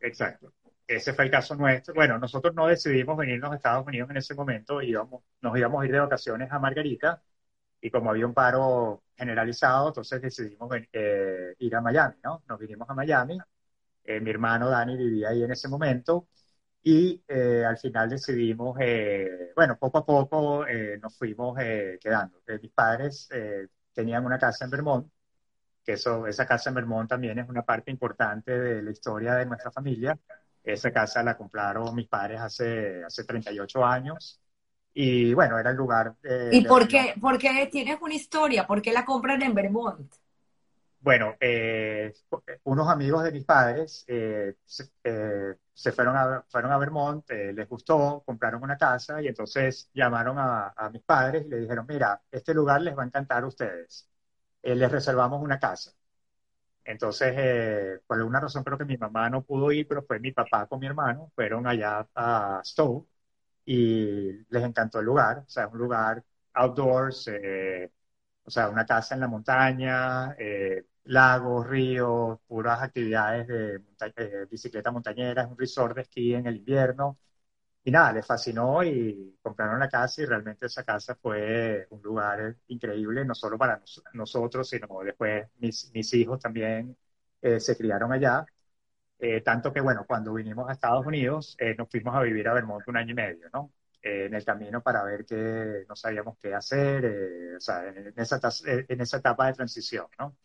Exacto. 0.01 0.53
Ese 0.87 1.15
fue 1.15 1.25
el 1.27 1.31
caso 1.31 1.55
nuestro. 1.55 1.95
Bueno, 1.95 2.19
nosotros 2.19 2.55
no 2.55 2.67
decidimos 2.67 3.17
venirnos 3.17 3.53
a 3.53 3.57
Estados 3.57 3.87
Unidos 3.87 4.11
en 4.11 4.17
ese 4.17 4.35
momento, 4.35 4.83
íbamos, 4.83 5.23
nos 5.41 5.57
íbamos 5.57 5.83
a 5.83 5.87
ir 5.87 5.93
de 5.93 6.01
vacaciones 6.01 6.51
a 6.51 6.59
Margarita 6.59 7.23
y 7.81 7.91
como 7.91 8.11
había 8.11 8.27
un 8.27 8.35
paro 8.35 9.03
generalizado, 9.17 9.89
entonces 9.89 10.21
decidimos 10.21 10.71
eh, 10.93 11.55
ir 11.59 11.77
a 11.77 11.81
Miami, 11.81 12.17
¿no? 12.23 12.43
Nos 12.49 12.59
vinimos 12.59 12.89
a 12.91 12.95
Miami. 12.95 13.39
Eh, 14.05 14.21
mi 14.21 14.31
hermano 14.31 14.69
Dani 14.69 14.97
vivía 14.97 15.31
ahí 15.31 15.45
en 15.45 15.53
ese 15.53 15.69
momento 15.69 16.29
y 16.85 17.23
eh, 17.29 17.65
al 17.65 17.79
final 17.79 18.11
decidimos, 18.11 18.77
eh, 18.81 19.53
bueno, 19.55 19.79
poco 19.79 19.99
a 19.99 20.05
poco 20.05 20.67
eh, 20.67 20.99
nos 21.01 21.17
fuimos 21.17 21.57
quedando. 21.57 22.41
mis 22.61 22.73
padres 22.73 23.29
tenían 23.93 24.25
una 24.25 24.39
casa 24.39 24.65
en 24.65 24.71
Vermont, 24.71 25.07
que 25.85 25.93
eso, 25.93 26.27
esa 26.27 26.47
casa 26.47 26.71
en 26.71 26.75
Vermont 26.75 27.09
también 27.09 27.39
es 27.39 27.49
una 27.49 27.63
parte 27.63 27.91
importante 27.91 28.59
de 28.59 28.83
la 28.83 28.91
historia 28.91 29.35
de 29.37 29.47
nuestra 29.47 29.71
familia. 29.71 30.19
Esa 30.65 30.93
casa 30.93 31.23
la 31.23 31.37
compraron 31.37 31.95
mis 31.95 32.09
padres 32.09 32.41
hace, 32.41 33.05
hace 33.05 33.25
38 33.25 33.85
años. 33.85 34.41
Y 34.95 35.35
bueno, 35.35 35.59
era 35.59 35.71
el 35.71 35.77
lugar. 35.77 36.17
¿Y 36.51 36.65
por 36.65 36.87
qué, 36.87 37.15
por 37.21 37.39
qué 37.39 37.69
tienes 37.71 37.99
una 38.01 38.15
historia? 38.15 38.67
¿Por 38.67 38.83
qué 38.83 38.93
la 38.93 39.05
compran 39.05 39.41
en 39.43 39.55
Vermont? 39.55 40.13
Bueno, 41.03 41.35
unos 42.65 42.89
amigos 42.89 43.25
de 43.25 43.33
mis 43.33 43.45
padres 43.45 44.05
se, 44.07 44.57
se 45.75 45.93
fueron 45.93 46.17
a, 46.17 46.45
fueron 46.49 46.73
a 46.73 46.79
Vermont, 46.79 47.29
eh, 47.31 47.53
les 47.53 47.69
gustó, 47.69 48.23
compraron 48.25 48.63
una 48.63 48.77
casa 48.77 49.21
y 49.23 49.29
entonces 49.29 49.91
llamaron 49.95 50.37
a, 50.39 50.75
mis 50.93 51.03
padres 51.03 51.47
y 51.47 51.49
le 51.49 51.61
dijeron, 51.61 51.87
mira, 51.89 52.21
este 52.31 52.55
lugar 52.55 52.83
les 52.83 52.97
va 52.97 53.03
a 53.03 53.07
encantar 53.07 53.43
a 53.45 53.47
ustedes, 53.47 54.09
eh, 54.63 54.75
les 54.75 54.91
reservamos 54.91 55.43
una 55.43 55.59
casa. 55.59 55.93
Entonces, 56.85 57.35
eh, 57.37 58.01
por 58.07 58.19
alguna 58.19 58.41
razón 58.41 58.65
creo 58.65 58.79
que 58.79 58.85
mi 58.85 58.97
mamá 58.97 59.31
no 59.31 59.43
pudo 59.45 59.73
ir, 59.73 59.87
pero 59.89 60.03
fue 60.05 60.21
mi 60.21 60.33
papá 60.33 60.67
con 60.67 60.81
mi 60.81 60.87
hermano, 60.87 61.31
fueron 61.35 61.67
allá 61.67 62.09
a 62.15 62.61
Stowe 62.65 63.07
y 63.67 64.33
les 64.51 64.65
encantó 64.65 65.01
el 65.01 65.07
lugar, 65.07 65.41
o 65.47 65.51
sea, 65.51 65.69
un 65.69 65.79
lugar 65.79 66.25
outdoors, 66.55 67.29
o 68.45 68.51
sea, 68.51 68.69
una 68.69 68.87
casa 68.87 69.15
en 69.15 69.21
la 69.21 69.29
montaña, 69.29 70.37
lagos, 71.05 71.67
ríos, 71.69 72.39
puras 72.47 72.83
actividades 72.83 73.47
de 73.49 74.47
bicicleta 74.51 74.91
montañera, 74.91 75.43
es 75.43 75.49
un 75.51 75.59
resort 75.59 75.97
de 75.97 76.03
esquí 76.03 76.35
en 76.35 76.47
el 76.47 76.57
invierno. 76.57 77.19
Y 77.85 77.91
nada, 77.91 78.13
les 78.13 78.27
fascinó 78.27 78.85
y 78.85 79.39
compraron 79.43 79.81
la 79.81 79.89
casa 79.89 80.23
y 80.23 80.27
realmente 80.27 80.67
esa 80.67 80.85
casa 80.85 81.17
fue 81.17 81.87
un 81.91 82.03
lugar 82.03 82.57
increíble, 82.69 83.25
no 83.25 83.35
solo 83.35 83.59
para 83.59 83.83
nosotros, 84.15 84.69
sino 84.69 84.89
después 85.05 85.49
mis, 85.59 85.91
mis 85.93 86.15
hijos 86.15 86.41
también 86.41 86.97
eh, 87.43 87.61
se 87.61 87.77
criaron 87.77 88.13
allá. 88.13 88.47
Eh, 89.19 89.41
tanto 89.43 89.73
que, 89.73 89.81
bueno, 89.81 90.05
cuando 90.07 90.35
vinimos 90.35 90.69
a 90.69 90.73
Estados 90.73 91.07
Unidos, 91.07 91.57
eh, 91.59 91.75
nos 91.77 91.89
fuimos 91.91 92.15
a 92.17 92.23
vivir 92.23 92.49
a 92.49 92.55
Vermont 92.55 92.87
un 92.89 92.97
año 92.97 93.13
y 93.13 93.15
medio, 93.15 93.49
¿no? 93.53 93.73
en 94.03 94.35
el 94.35 94.45
camino 94.45 94.83
para 94.83 95.05
ver 95.05 95.25
que 95.25 95.85
no 95.89 95.95
sabíamos 95.97 96.37
qué 96.43 96.53
hacer, 96.55 97.55
o 97.57 97.61
sea, 97.61 97.87
en, 97.89 98.13
esa, 98.17 98.41
en 98.67 99.01
esa 99.01 99.19
etapa 99.19 99.47
de 99.47 99.53
transición, 99.55 100.07
¿no? 100.19 100.37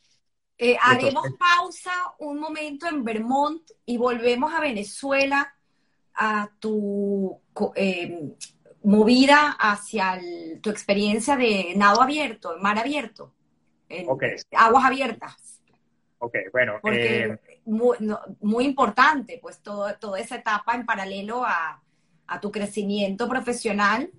Eh, 0.60 0.76
haremos 0.82 1.28
pausa 1.38 1.92
un 2.18 2.40
momento 2.40 2.88
en 2.88 3.04
Vermont 3.04 3.62
y 3.86 3.98
volvemos 3.98 4.52
a 4.52 4.60
Venezuela 4.60 5.54
a 6.16 6.50
tu 6.60 7.40
em, 7.76 8.34
movida 8.84 9.56
hacia 9.60 10.20
tu 10.62 10.72
experiencia 10.72 11.36
de 11.36 11.74
nado 11.76 12.02
abierto, 12.02 12.58
mar 12.60 12.80
abierto, 12.80 13.34
en 13.88 14.08
aguas 14.54 14.86
abiertas. 14.86 15.62
Ok, 16.18 16.36
bueno. 16.52 16.80
Porque 16.82 17.26
eh, 17.26 17.40
muy, 17.66 18.66
importante, 18.66 19.38
pues 19.40 19.62
todo, 19.62 19.94
toda 20.00 20.20
esa 20.20 20.38
etapa 20.38 20.74
en 20.74 20.88
paralelo 20.88 21.44
a, 21.46 21.84
tu 22.42 22.52
crecimiento 22.52 23.30
profesional, 23.30 24.10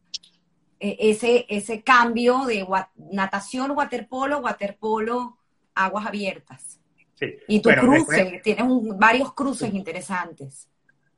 e, 0.78 0.96
ese, 1.00 1.46
ese 1.48 1.82
cambio 1.82 2.44
de 2.46 2.64
natación, 2.94 3.72
waterpolo, 3.72 4.38
waterpolo 4.38 5.37
aguas 5.84 6.06
abiertas. 6.06 6.80
Sí. 7.14 7.36
Y 7.48 7.60
tu 7.60 7.70
cruce, 7.70 8.40
tienes 8.44 8.66
varios 8.96 9.34
cruces 9.34 9.72
interesantes. 9.74 10.68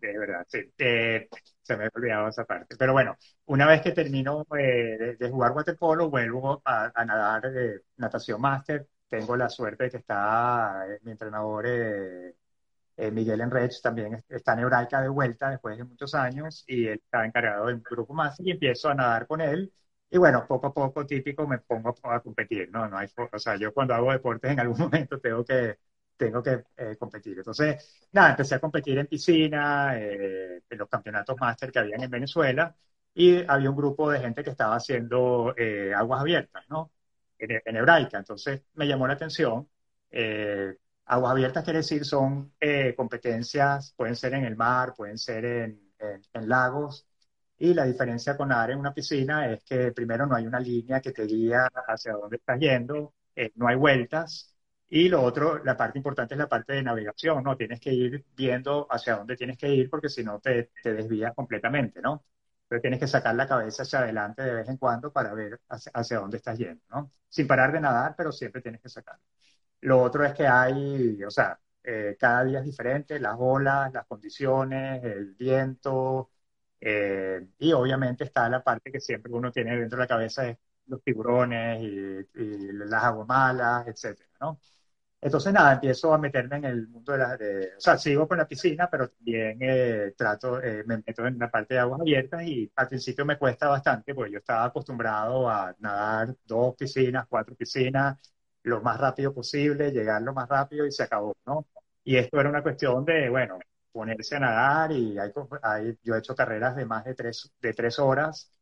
De 0.00 0.18
verdad, 0.18 0.46
sí. 0.48 0.60
Eh, 0.78 1.28
se 1.60 1.76
me 1.76 1.84
ha 1.84 1.90
olvidado 1.94 2.28
esa 2.28 2.44
parte. 2.44 2.74
Pero 2.78 2.92
bueno, 2.92 3.16
una 3.46 3.66
vez 3.66 3.82
que 3.82 3.92
termino 3.92 4.46
eh, 4.58 5.16
de, 5.18 5.30
jugar 5.30 5.52
waterpolo, 5.52 6.08
vuelvo 6.08 6.62
a, 6.64 6.90
nadar 7.04 7.50
de 7.52 7.82
natación 7.98 8.40
máster. 8.40 8.86
Tengo 9.08 9.36
la 9.36 9.48
suerte 9.48 9.84
de 9.84 9.90
que 9.90 9.96
está 9.98 10.86
eh, 10.88 10.98
mi 11.02 11.12
entrenador 11.12 11.66
Miguel 13.12 13.40
Enrech, 13.40 13.80
también 13.80 14.22
está 14.28 14.52
en 14.52 14.58
Hebraica 14.58 15.00
de 15.00 15.08
vuelta 15.08 15.50
después 15.50 15.78
de 15.78 15.84
muchos 15.84 16.14
años 16.14 16.64
y 16.66 16.86
él 16.86 17.00
está 17.02 17.24
encargado 17.24 17.66
del 17.66 17.80
grupo 17.80 18.12
máster 18.12 18.46
y 18.46 18.50
empiezo 18.50 18.90
a 18.90 18.94
nadar 18.94 19.26
con 19.26 19.40
él 19.40 19.72
y 20.10 20.18
bueno, 20.18 20.44
poco 20.46 20.66
a 20.68 20.74
poco, 20.74 21.06
típico, 21.06 21.46
me 21.46 21.58
pongo 21.58 21.94
a 22.04 22.20
competir, 22.20 22.68
¿no? 22.70 22.88
no 22.88 22.98
hay, 22.98 23.08
o 23.32 23.38
sea, 23.38 23.56
yo 23.56 23.72
cuando 23.72 23.94
hago 23.94 24.10
deportes 24.12 24.50
en 24.50 24.60
algún 24.60 24.78
momento 24.80 25.20
tengo 25.20 25.44
que, 25.44 25.78
tengo 26.16 26.42
que 26.42 26.64
eh, 26.76 26.96
competir. 26.98 27.38
Entonces, 27.38 28.08
nada, 28.12 28.30
empecé 28.30 28.56
a 28.56 28.60
competir 28.60 28.98
en 28.98 29.06
piscina, 29.06 29.98
eh, 29.98 30.62
en 30.68 30.78
los 30.78 30.88
campeonatos 30.88 31.36
máster 31.40 31.70
que 31.72 31.78
habían 31.78 32.02
en 32.02 32.10
Venezuela, 32.10 32.74
y 33.14 33.44
había 33.48 33.70
un 33.70 33.76
grupo 33.76 34.10
de 34.10 34.20
gente 34.20 34.42
que 34.44 34.50
estaba 34.50 34.76
haciendo 34.76 35.54
eh, 35.56 35.92
aguas 35.94 36.20
abiertas, 36.20 36.64
¿no? 36.68 36.92
En, 37.38 37.50
en, 37.64 37.76
hebraica. 37.76 38.18
Entonces, 38.18 38.62
me 38.74 38.86
llamó 38.86 39.06
la 39.06 39.14
atención. 39.14 39.68
aguas 41.06 41.32
abiertas 41.32 41.64
quiere 41.64 41.78
decir 41.80 42.04
son 42.04 42.52
competencias, 42.96 43.92
pueden 43.96 44.16
ser 44.16 44.34
en 44.34 44.44
el 44.44 44.56
mar, 44.56 44.94
pueden 44.96 45.18
ser 45.18 45.44
en, 45.44 45.92
en, 45.98 46.22
en 46.32 46.48
lagos, 46.48 47.06
Y 47.60 47.74
la 47.74 47.84
diferencia 47.86 48.36
con 48.36 48.48
nadar 48.50 48.72
en 48.72 48.80
una 48.80 48.94
piscina 48.94 49.50
es 49.52 49.64
que 49.64 49.92
primero 49.92 50.26
no 50.26 50.36
hay 50.36 50.46
una 50.48 50.60
línea 50.60 51.00
que 51.02 51.12
te 51.12 51.24
guía 51.26 51.68
hacia 51.88 52.14
dónde 52.14 52.38
estás 52.38 52.58
yendo, 52.60 53.14
eh, 53.36 53.52
no 53.56 53.68
hay 53.68 53.76
vueltas. 53.76 54.56
Y 54.88 55.08
lo 55.10 55.22
otro, 55.22 55.62
la 55.64 55.76
parte 55.76 55.98
importante 55.98 56.34
es 56.34 56.38
la 56.38 56.48
parte 56.48 56.72
de 56.74 56.82
navegación, 56.82 57.44
¿no? 57.44 57.56
Tienes 57.56 57.80
que 57.80 57.92
ir 57.92 58.26
viendo 58.36 58.86
hacia 58.90 59.16
dónde 59.16 59.36
tienes 59.36 59.58
que 59.58 59.68
ir 59.74 59.90
porque 59.90 60.08
si 60.08 60.24
no 60.24 60.40
te, 60.40 60.72
te 60.82 60.94
desvías 60.94 61.34
completamente, 61.34 62.02
¿no? 62.02 62.24
Entonces 62.64 62.82
tienes 62.82 63.00
que 63.00 63.06
sacar 63.08 63.34
la 63.36 63.46
cabeza 63.48 63.84
hacia 63.84 64.00
adelante 64.00 64.42
de 64.42 64.54
vez 64.54 64.68
en 64.68 64.76
cuando 64.78 65.12
para 65.12 65.34
ver 65.34 65.60
hacia, 65.68 65.92
hacia 65.94 66.18
dónde 66.20 66.38
estás 66.38 66.58
yendo, 66.58 66.82
¿no? 66.90 67.12
Sin 67.28 67.46
parar 67.46 67.72
de 67.72 67.80
nadar, 67.80 68.14
pero 68.16 68.32
siempre 68.32 68.62
tienes 68.62 68.80
que 68.82 68.88
sacarlo. 68.88 69.22
Lo 69.82 70.02
otro 70.02 70.24
es 70.24 70.34
que 70.34 70.46
hay, 70.46 71.22
o 71.24 71.30
sea, 71.30 71.58
eh, 71.82 72.16
cada 72.18 72.44
día 72.44 72.58
es 72.60 72.64
diferente, 72.66 73.18
las 73.20 73.36
olas, 73.38 73.92
las 73.92 74.06
condiciones, 74.06 75.02
el 75.04 75.34
viento, 75.34 76.30
eh, 76.81 77.47
y 77.59 77.73
obviamente 77.73 78.24
está 78.24 78.48
la 78.48 78.62
parte 78.62 78.90
que 78.93 79.01
siempre 79.01 79.32
uno 79.32 79.52
tiene 79.52 79.77
dentro 79.78 79.98
de 79.98 80.05
la 80.05 80.09
cabeza, 80.09 80.48
es 80.48 80.59
los 80.86 81.02
tiburones 81.02 81.81
y, 81.82 82.40
y 82.43 82.73
las 82.73 83.05
aguamalas, 83.05 83.86
etcétera, 83.89 84.28
¿no? 84.40 84.61
Entonces, 85.23 85.52
nada, 85.52 85.74
empiezo 85.74 86.15
a 86.15 86.19
meterme 86.19 86.57
en 86.57 86.65
el 86.65 86.89
mundo 86.89 87.12
de 87.12 87.19
las... 87.19 87.39
De, 87.39 87.73
o 87.77 87.81
sea, 87.81 87.98
sigo 87.98 88.27
con 88.27 88.39
la 88.39 88.48
piscina, 88.48 88.89
pero 88.90 89.09
también 89.11 89.59
eh, 89.61 90.15
trato, 90.16 90.62
eh, 90.62 90.82
me 90.86 90.97
meto 91.07 91.27
en 91.27 91.39
la 91.39 91.51
parte 91.51 91.74
de 91.74 91.81
aguas 91.81 92.01
abiertas 92.01 92.43
y 92.44 92.70
al 92.74 92.89
principio 92.89 93.27
me 93.27 93.36
cuesta 93.39 93.69
bastante, 93.69 94.15
porque 94.15 94.32
yo 94.32 94.39
estaba 94.39 94.65
acostumbrado 94.65 95.48
a 95.48 95.74
nadar 95.81 96.35
dos 96.47 96.74
piscinas, 96.77 97.27
cuatro 97.28 97.55
piscinas, 97.55 98.19
lo 98.62 98.81
más 98.81 98.98
rápido 98.98 99.35
posible, 99.35 99.90
llegar 99.93 100.23
lo 100.23 100.32
más 100.32 100.48
rápido 100.48 100.86
y 100.86 100.93
se 100.93 101.02
acabó, 101.02 101.36
¿no? 101.47 101.66
Y 102.05 102.16
esto 102.16 102.40
era 102.40 102.48
una 102.48 102.62
cuestión 102.62 103.05
de, 103.05 103.28
bueno, 103.28 103.59
ponerse 103.92 104.36
a 104.36 104.40
nadar 104.40 104.92
y 104.92 105.18
hay, 105.18 105.32
hay, 105.62 105.98
yo 106.02 106.14
he 106.14 106.18
hecho 106.18 106.34
carreras 106.34 106.76
de 106.76 106.86
más 106.86 107.04
de 107.04 107.14
tres, 107.14 107.52
de 107.60 107.72
tres 107.74 107.98
horas 107.98 108.52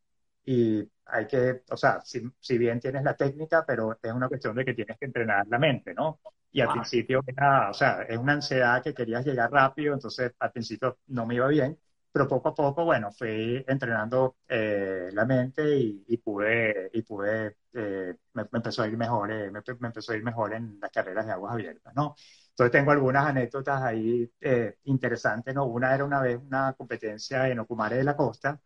y 0.44 0.90
hay 1.06 1.26
que, 1.26 1.62
o 1.70 1.76
sea, 1.76 2.00
si, 2.02 2.22
si, 2.40 2.58
bien 2.58 2.80
tienes 2.80 3.02
la 3.04 3.14
técnica, 3.16 3.64
pero 3.66 3.98
es 4.02 4.12
una 4.12 4.28
cuestión 4.28 4.56
de 4.56 4.64
que 4.64 4.74
tienes 4.74 4.98
que 4.98 5.06
entrenar 5.06 5.46
la 5.48 5.58
mente, 5.58 5.94
¿no? 5.94 6.20
Y 6.50 6.60
al 6.60 6.68
wow. 6.68 6.76
principio 6.76 7.22
era, 7.26 7.70
o 7.70 7.74
sea, 7.74 8.02
es 8.02 8.16
una 8.16 8.32
ansiedad 8.34 8.82
que 8.82 8.94
querías 8.94 9.24
llegar 9.26 9.50
rápido, 9.50 9.94
entonces 9.94 10.32
al 10.38 10.52
principio 10.52 10.98
no 11.08 11.26
me 11.26 11.34
iba 11.34 11.48
bien, 11.48 11.78
pero 12.10 12.26
poco 12.26 12.48
a 12.48 12.54
poco, 12.54 12.84
bueno, 12.84 13.12
fui 13.12 13.62
entrenando 13.68 14.36
eh, 14.48 15.10
la 15.12 15.26
mente 15.26 15.76
y, 15.76 16.04
y, 16.08 16.16
pude, 16.18 16.90
y 16.94 17.02
pude, 17.02 17.56
eh, 17.74 18.14
me, 18.32 18.42
me, 18.44 18.48
empezó 18.54 18.82
a 18.82 18.88
ir 18.88 18.96
mejor, 18.96 19.30
eh, 19.30 19.50
me, 19.50 19.60
me, 19.80 19.88
empezó 19.88 20.12
a 20.12 20.16
ir 20.16 20.22
mejor 20.24 20.54
en 20.54 20.78
las 20.80 20.90
carreras 20.90 21.26
de 21.26 21.32
aguas 21.32 21.52
abiertas, 21.52 21.94
¿no? 21.94 22.14
Entonces 22.58 22.72
tengo 22.72 22.90
algunas 22.90 23.26
anécdotas 23.26 23.82
ahí 23.82 24.28
eh, 24.40 24.78
interesantes, 24.84 25.54
¿no? 25.54 25.66
Una 25.66 25.94
era 25.94 26.04
una 26.04 26.20
vez 26.20 26.38
una 26.42 26.72
competencia 26.74 27.48
en 27.48 27.60
Ocumare 27.60 27.96
de 27.98 28.04
la 28.04 28.16
Costa, 28.16 28.60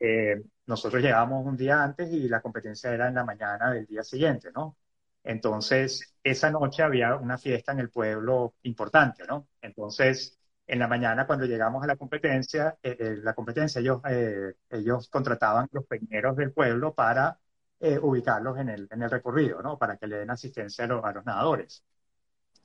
eh, 0.00 0.42
nosotros 0.66 1.02
llegamos 1.02 1.44
un 1.46 1.56
día 1.56 1.82
antes 1.82 2.12
y 2.12 2.28
la 2.28 2.40
competencia 2.42 2.92
era 2.92 3.08
en 3.08 3.14
la 3.14 3.24
mañana 3.24 3.70
del 3.72 3.86
día 3.86 4.02
siguiente, 4.04 4.50
¿no? 4.54 4.76
Entonces, 5.22 6.14
esa 6.22 6.50
noche 6.50 6.82
había 6.82 7.16
una 7.16 7.38
fiesta 7.38 7.72
en 7.72 7.80
el 7.80 7.90
pueblo 7.90 8.54
importante, 8.62 9.24
¿no? 9.26 9.48
Entonces, 9.62 10.38
en 10.66 10.78
la 10.78 10.88
mañana 10.88 11.26
cuando 11.26 11.46
llegamos 11.46 11.82
a 11.82 11.86
la 11.86 11.96
competencia, 11.96 12.78
eh, 12.82 12.96
eh, 12.98 13.16
la 13.22 13.34
competencia 13.34 13.80
ellos, 13.80 14.00
eh, 14.08 14.54
ellos 14.70 15.08
contrataban 15.08 15.68
los 15.72 15.86
peñeros 15.86 16.36
del 16.36 16.52
pueblo 16.52 16.94
para 16.94 17.38
eh, 17.80 17.98
ubicarlos 18.00 18.58
en 18.58 18.68
el, 18.70 18.88
en 18.90 19.02
el 19.02 19.10
recorrido, 19.10 19.62
¿no? 19.62 19.78
Para 19.78 19.96
que 19.96 20.06
le 20.06 20.16
den 20.18 20.30
asistencia 20.30 20.84
a 20.84 20.88
los, 20.88 21.04
a 21.04 21.12
los 21.12 21.24
nadadores. 21.24 21.84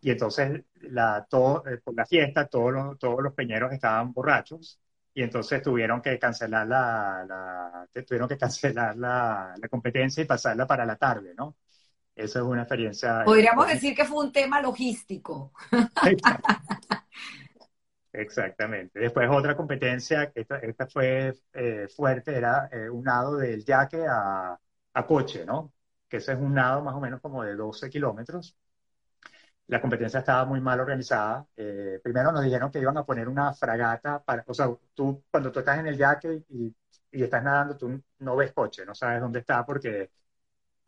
Y 0.01 0.11
entonces, 0.11 0.63
la, 0.81 1.25
todo, 1.29 1.67
eh, 1.67 1.77
por 1.83 1.95
la 1.95 2.05
fiesta, 2.05 2.47
todos 2.47 2.71
los, 2.73 2.99
todos 2.99 3.21
los 3.21 3.33
peñeros 3.33 3.71
estaban 3.73 4.13
borrachos 4.13 4.79
y 5.13 5.23
entonces 5.23 5.61
tuvieron 5.61 6.01
que 6.01 6.17
cancelar 6.17 6.67
la, 6.67 7.25
la 7.27 7.87
tuvieron 8.05 8.29
que 8.29 8.37
cancelar 8.37 8.95
la, 8.95 9.53
la, 9.57 9.67
competencia 9.67 10.23
y 10.23 10.25
pasarla 10.25 10.65
para 10.65 10.85
la 10.85 10.95
tarde, 10.95 11.33
¿no? 11.35 11.57
Esa 12.15 12.39
es 12.39 12.45
una 12.45 12.61
experiencia. 12.61 13.23
Podríamos 13.25 13.67
decir 13.67 13.95
que 13.95 14.05
fue 14.05 14.25
un 14.25 14.31
tema 14.31 14.61
logístico. 14.61 15.51
Exactamente. 18.11 18.99
Después 18.99 19.29
otra 19.29 19.55
competencia, 19.55 20.31
esta, 20.33 20.57
esta 20.59 20.87
fue 20.87 21.33
eh, 21.53 21.87
fuerte, 21.95 22.35
era 22.35 22.67
eh, 22.71 22.89
un 22.89 23.03
nado 23.03 23.37
del 23.37 23.63
yaque 23.63 24.05
a, 24.05 24.59
a, 24.93 25.05
coche, 25.05 25.45
¿no? 25.45 25.71
Que 26.07 26.17
ese 26.17 26.33
es 26.33 26.39
un 26.39 26.53
nado 26.53 26.81
más 26.83 26.95
o 26.95 26.99
menos 26.99 27.21
como 27.21 27.43
de 27.43 27.55
12 27.55 27.89
kilómetros. 27.89 28.57
La 29.69 29.81
competencia 29.81 30.19
estaba 30.19 30.45
muy 30.45 30.61
mal 30.61 30.79
organizada. 30.79 31.45
Eh, 31.55 31.99
primero 32.03 32.31
nos 32.31 32.43
dijeron 32.43 32.69
que 32.71 32.79
iban 32.79 32.97
a 32.97 33.05
poner 33.05 33.29
una 33.29 33.53
fragata 33.53 34.21
para, 34.21 34.43
o 34.47 34.53
sea, 34.53 34.69
tú 34.93 35.23
cuando 35.31 35.51
tú 35.51 35.59
estás 35.59 35.79
en 35.79 35.87
el 35.87 35.97
yaque 35.97 36.43
y, 36.49 36.75
y 37.11 37.23
estás 37.23 37.43
nadando, 37.43 37.77
tú 37.77 38.01
no 38.19 38.35
ves 38.35 38.51
coche, 38.51 38.85
no 38.85 38.93
sabes 38.93 39.21
dónde 39.21 39.39
está 39.39 39.65
porque 39.65 40.09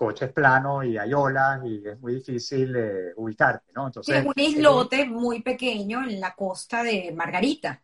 coche 0.02 0.26
es 0.26 0.34
plano 0.34 0.84
y 0.84 0.98
hay 0.98 1.14
olas 1.14 1.62
y 1.64 1.88
es 1.88 2.00
muy 2.00 2.16
difícil 2.16 2.76
eh, 2.76 3.14
ubicarte, 3.18 3.72
¿no? 3.76 3.86
Entonces, 3.86 4.16
sí, 4.16 4.20
es 4.20 4.26
un 4.26 4.34
islote 4.36 5.06
muy 5.06 5.44
pequeño 5.44 6.04
en 6.04 6.20
la 6.20 6.34
costa 6.34 6.82
de 6.82 7.14
Margarita. 7.16 7.80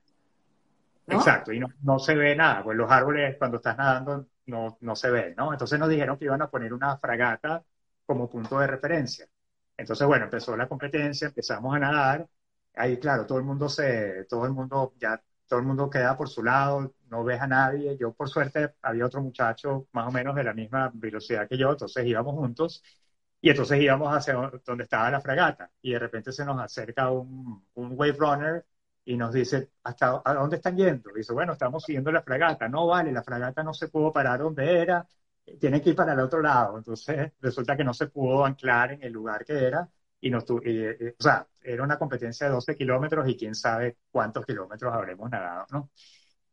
¿no? 1.05 1.17
Exacto, 1.17 1.53
y 1.53 1.59
no, 1.59 1.67
no, 1.83 1.99
se 1.99 2.15
ve 2.15 2.35
nada, 2.35 2.63
pues 2.63 2.75
los 2.75 2.89
árboles 2.91 3.35
cuando 3.37 3.57
estás 3.57 3.77
nadando 3.77 4.25
no, 4.47 4.79
no 4.81 4.95
se 4.95 5.11
ven, 5.11 5.35
¿no? 5.37 5.53
Entonces 5.53 5.77
nos 5.77 5.89
dijeron 5.89 6.17
que 6.17 6.25
iban 6.25 6.41
a 6.41 6.49
poner 6.49 6.73
una 6.73 6.97
fragata 6.97 7.63
como 8.05 8.27
punto 8.27 8.57
de 8.57 8.65
referencia. 8.65 9.27
Entonces, 9.77 10.07
bueno, 10.07 10.25
empezó 10.25 10.55
la 10.57 10.67
competencia, 10.67 11.27
empezamos 11.27 11.75
a 11.75 11.79
nadar, 11.79 12.27
ahí 12.75 12.97
claro, 12.99 13.25
todo 13.25 13.37
el 13.37 13.43
mundo 13.45 13.69
se, 13.69 14.25
todo 14.25 14.45
el 14.45 14.51
mundo 14.53 14.93
ya, 14.99 15.21
todo 15.47 15.59
el 15.59 15.65
mundo 15.65 15.89
queda 15.89 16.17
por 16.17 16.29
su 16.29 16.43
lado, 16.43 16.95
no 17.09 17.23
ves 17.23 17.39
a 17.41 17.47
nadie. 17.47 17.95
Yo, 17.97 18.13
por 18.13 18.29
suerte, 18.29 18.73
había 18.81 19.05
otro 19.05 19.21
muchacho 19.21 19.87
más 19.93 20.07
o 20.07 20.11
menos 20.11 20.35
de 20.35 20.43
la 20.43 20.53
misma 20.53 20.91
velocidad 20.93 21.47
que 21.47 21.57
yo, 21.57 21.71
entonces 21.71 22.05
íbamos 22.05 22.35
juntos 22.35 22.83
y 23.41 23.49
entonces 23.49 23.79
íbamos 23.81 24.13
hacia 24.15 24.33
donde 24.65 24.83
estaba 24.83 25.11
la 25.11 25.21
fragata 25.21 25.71
y 25.81 25.91
de 25.93 25.99
repente 25.99 26.31
se 26.31 26.43
nos 26.45 26.59
acerca 26.59 27.11
un, 27.11 27.65
un 27.75 27.91
wave 27.95 28.13
runner 28.17 28.65
y 29.05 29.15
nos 29.15 29.31
dice, 29.33 29.71
¿hasta 29.83 30.21
a 30.25 30.33
dónde 30.33 30.57
están 30.57 30.75
yendo? 30.75 31.11
Y 31.11 31.19
dice, 31.19 31.31
bueno, 31.33 31.53
estamos 31.53 31.83
siguiendo 31.83 32.11
la 32.11 32.21
fragata. 32.23 32.67
No, 32.67 32.87
vale, 32.87 33.11
la 33.11 33.23
fragata 33.23 33.63
no 33.63 33.73
se 33.73 33.87
pudo 33.87 34.11
parar 34.11 34.39
donde 34.39 34.81
era, 34.81 35.07
tiene 35.59 35.81
que 35.81 35.91
ir 35.91 35.95
para 35.95 36.13
el 36.13 36.19
otro 36.19 36.41
lado. 36.41 36.77
Entonces 36.77 37.31
resulta 37.39 37.77
que 37.77 37.83
no 37.83 37.93
se 37.93 38.07
pudo 38.07 38.45
anclar 38.45 38.93
en 38.93 39.03
el 39.03 39.13
lugar 39.13 39.45
que 39.45 39.53
era 39.53 39.87
y 40.19 40.29
nos 40.29 40.45
y, 40.63 40.69
y, 40.69 41.07
o 41.09 41.23
sea, 41.23 41.47
era 41.61 41.83
una 41.83 41.97
competencia 41.97 42.47
de 42.47 42.53
12 42.53 42.75
kilómetros 42.75 43.27
y 43.29 43.37
quién 43.37 43.55
sabe 43.55 43.97
cuántos 44.09 44.45
kilómetros 44.45 44.93
habremos 44.93 45.29
nadado, 45.29 45.65
¿no? 45.71 45.89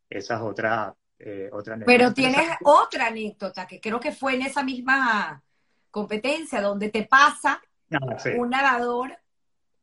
Esa 0.09 0.37
es 0.37 0.41
otra, 0.41 0.95
eh, 1.19 1.49
otra 1.53 1.75
anécdota. 1.75 1.97
Pero 1.97 2.15
tienes 2.15 2.49
otra 2.65 3.07
anécdota 3.07 3.66
que 3.66 3.81
creo 3.81 3.99
que 3.99 4.12
fue 4.12 4.35
en 4.35 4.43
esa 4.43 4.62
misma 4.62 5.43
competencia 5.91 6.61
donde 6.61 6.91
te 6.91 7.05
pasa 7.05 7.61
ah, 7.93 8.19
sí. 8.19 8.31
un 8.31 8.51
nadador. 8.51 9.16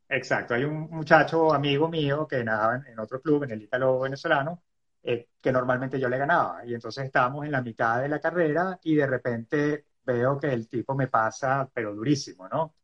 Exacto, 0.07 0.53
hay 0.53 0.65
un 0.65 0.89
muchacho 0.89 1.53
amigo 1.53 1.87
mío 1.87 2.27
que 2.27 2.43
nadaba 2.43 2.75
en, 2.75 2.87
en 2.87 2.99
otro 2.99 3.21
club, 3.21 3.43
en 3.43 3.51
el 3.51 3.61
Ítalo 3.61 3.99
venezolano, 3.99 4.61
eh, 5.03 5.29
que 5.41 5.51
normalmente 5.51 5.99
yo 5.99 6.09
le 6.09 6.17
ganaba. 6.17 6.65
Y 6.65 6.73
entonces 6.73 7.05
estábamos 7.05 7.45
en 7.45 7.51
la 7.51 7.61
mitad 7.61 8.01
de 8.01 8.09
la 8.09 8.19
carrera 8.19 8.79
y 8.83 8.95
de 8.95 9.07
repente 9.07 9.85
veo 10.03 10.39
que 10.39 10.51
el 10.53 10.67
tipo 10.67 10.95
me 10.95 11.07
pasa, 11.07 11.69
pero 11.73 11.93
durísimo, 11.95 12.47
¿no? 12.49 12.75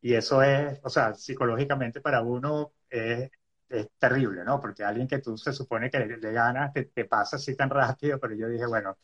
Y 0.00 0.14
eso 0.14 0.42
es, 0.42 0.80
o 0.84 0.90
sea, 0.90 1.14
psicológicamente 1.14 2.00
para 2.00 2.22
uno 2.22 2.74
es, 2.90 3.30
terrible, 3.98 4.44
¿no? 4.44 4.60
Porque 4.60 4.84
alguien 4.84 5.08
que 5.08 5.18
tú 5.20 5.36
se 5.38 5.52
supone 5.52 5.90
que 5.90 5.98
le, 6.00 6.18
le 6.18 6.32
ganas 6.32 6.72
te, 6.74 6.84
te, 6.86 7.06
pasa 7.06 7.36
así 7.36 7.56
tan 7.56 7.70
rápido, 7.70 8.20
pero 8.20 8.34
yo 8.34 8.48
dije, 8.48 8.66
bueno, 8.66 8.98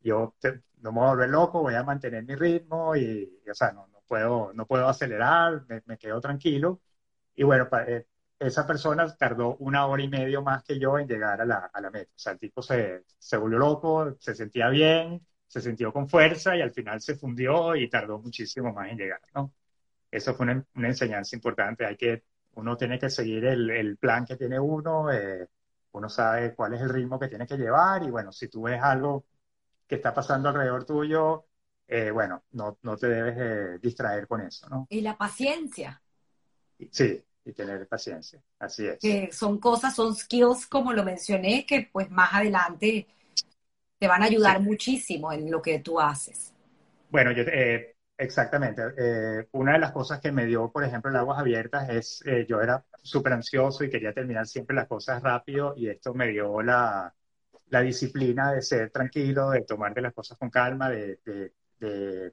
yo 0.00 0.36
te, 0.40 0.62
no 0.78 0.92
me 0.92 1.00
voy 1.00 1.08
a 1.08 1.10
volver 1.12 1.30
loco, 1.30 1.62
voy 1.62 1.74
a 1.74 1.82
mantener 1.84 2.24
mi 2.24 2.34
ritmo 2.36 2.94
y, 2.96 3.42
y 3.44 3.50
o 3.50 3.54
sea, 3.54 3.72
no, 3.72 3.88
puedo, 4.06 4.52
no 4.54 4.66
puedo 4.66 4.88
acelerar, 4.88 5.64
me, 5.68 5.82
me 5.86 5.98
quedo 5.98 6.20
tranquilo. 6.20 6.80
Y 7.34 7.44
bueno, 7.44 7.68
pa, 7.68 7.84
eh, 7.84 8.06
esa 8.46 8.66
persona 8.66 9.14
tardó 9.16 9.56
una 9.56 9.86
hora 9.86 10.02
y 10.02 10.08
media 10.08 10.40
más 10.40 10.64
que 10.64 10.78
yo 10.78 10.98
en 10.98 11.08
llegar 11.08 11.40
a 11.40 11.44
la, 11.44 11.70
a 11.72 11.80
la 11.80 11.90
meta. 11.90 12.10
O 12.14 12.18
sea, 12.18 12.32
el 12.32 12.38
tipo 12.38 12.62
se, 12.62 13.04
se 13.18 13.36
volvió 13.36 13.58
loco, 13.58 14.16
se 14.20 14.34
sentía 14.34 14.68
bien, 14.68 15.26
se 15.46 15.60
sintió 15.60 15.92
con 15.92 16.08
fuerza 16.08 16.56
y 16.56 16.60
al 16.62 16.72
final 16.72 17.00
se 17.00 17.16
fundió 17.16 17.76
y 17.76 17.88
tardó 17.88 18.18
muchísimo 18.20 18.72
más 18.72 18.90
en 18.90 18.98
llegar, 18.98 19.20
¿no? 19.34 19.52
Eso 20.10 20.34
fue 20.34 20.44
una, 20.46 20.64
una 20.74 20.88
enseñanza 20.88 21.36
importante. 21.36 21.86
Hay 21.86 21.96
que 21.96 22.24
uno 22.54 22.76
tiene 22.76 22.98
que 22.98 23.10
seguir 23.10 23.44
el, 23.46 23.70
el 23.70 23.96
plan 23.98 24.24
que 24.26 24.36
tiene 24.36 24.60
uno, 24.60 25.10
eh, 25.12 25.48
uno 25.92 26.08
sabe 26.08 26.54
cuál 26.54 26.74
es 26.74 26.82
el 26.82 26.90
ritmo 26.90 27.18
que 27.18 27.28
tiene 27.28 27.46
que 27.46 27.56
llevar 27.56 28.02
y 28.04 28.10
bueno, 28.10 28.32
si 28.32 28.48
tú 28.48 28.62
ves 28.62 28.80
algo 28.82 29.24
que 29.86 29.96
está 29.96 30.14
pasando 30.14 30.48
alrededor 30.50 30.84
tuyo, 30.84 31.46
eh, 31.88 32.10
bueno, 32.10 32.44
no, 32.52 32.78
no 32.82 32.96
te 32.96 33.08
debes 33.08 33.36
eh, 33.38 33.78
distraer 33.80 34.26
con 34.26 34.42
eso, 34.42 34.68
¿no? 34.68 34.88
Y 34.88 35.00
la 35.00 35.18
paciencia. 35.18 36.00
Sí, 36.90 37.24
y 37.44 37.52
tener 37.52 37.86
paciencia, 37.88 38.40
así 38.58 38.86
es. 38.86 38.98
Que 39.00 39.30
son 39.32 39.58
cosas, 39.58 39.94
son 39.94 40.14
skills, 40.14 40.66
como 40.66 40.92
lo 40.92 41.04
mencioné, 41.04 41.66
que 41.66 41.88
pues 41.92 42.10
más 42.10 42.34
adelante 42.34 43.06
te 43.98 44.08
van 44.08 44.22
a 44.22 44.26
ayudar 44.26 44.58
sí. 44.58 44.62
muchísimo 44.62 45.32
en 45.32 45.50
lo 45.50 45.60
que 45.62 45.78
tú 45.80 46.00
haces. 46.00 46.52
Bueno, 47.10 47.32
yo, 47.32 47.42
eh, 47.42 47.92
Exactamente. 48.22 48.82
Eh, 48.96 49.48
una 49.52 49.72
de 49.72 49.78
las 49.80 49.90
cosas 49.92 50.20
que 50.20 50.30
me 50.30 50.46
dio, 50.46 50.70
por 50.70 50.84
ejemplo, 50.84 51.10
el 51.10 51.16
aguas 51.16 51.40
abiertas 51.40 51.88
es, 51.88 52.22
eh, 52.24 52.46
yo 52.48 52.60
era 52.60 52.84
súper 53.02 53.32
ansioso 53.32 53.82
y 53.82 53.90
quería 53.90 54.12
terminar 54.12 54.46
siempre 54.46 54.76
las 54.76 54.86
cosas 54.86 55.20
rápido 55.22 55.74
y 55.76 55.88
esto 55.88 56.14
me 56.14 56.28
dio 56.28 56.62
la, 56.62 57.12
la 57.70 57.80
disciplina 57.80 58.52
de 58.52 58.62
ser 58.62 58.90
tranquilo, 58.90 59.50
de 59.50 59.62
tomarte 59.62 60.00
las 60.00 60.14
cosas 60.14 60.38
con 60.38 60.50
calma, 60.50 60.88
de, 60.88 61.18
de, 61.24 61.52
de, 61.80 62.32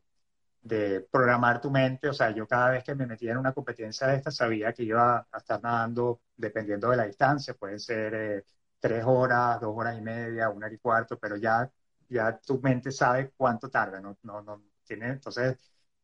programar 1.11 1.61
tu 1.61 1.71
mente. 1.71 2.09
O 2.09 2.13
sea, 2.13 2.31
yo 2.31 2.47
cada 2.47 2.71
vez 2.71 2.83
que 2.83 2.95
me 2.95 3.05
metía 3.05 3.31
en 3.31 3.37
una 3.37 3.53
competencia 3.53 4.07
de 4.07 4.15
esta 4.17 4.31
sabía 4.31 4.73
que 4.73 4.83
iba 4.83 5.27
a 5.31 5.37
estar 5.37 5.61
nadando 5.61 6.21
dependiendo 6.35 6.89
de 6.89 6.97
la 6.97 7.05
distancia, 7.05 7.53
pueden 7.53 7.79
ser 7.79 8.13
eh, 8.13 8.45
tres 8.79 9.03
horas, 9.05 9.59
dos 9.59 9.73
horas 9.75 9.97
y 9.97 10.01
media, 10.01 10.49
una 10.49 10.67
hora 10.67 10.75
y 10.75 10.79
cuarto, 10.79 11.17
pero 11.19 11.35
ya, 11.37 11.69
ya 12.07 12.37
tu 12.39 12.59
mente 12.61 12.91
sabe 12.91 13.31
cuánto 13.35 13.69
tarda, 13.69 13.99
¿no? 13.99 14.17
no, 14.23 14.41
no 14.41 14.63
tiene, 14.83 15.07
entonces 15.09 15.57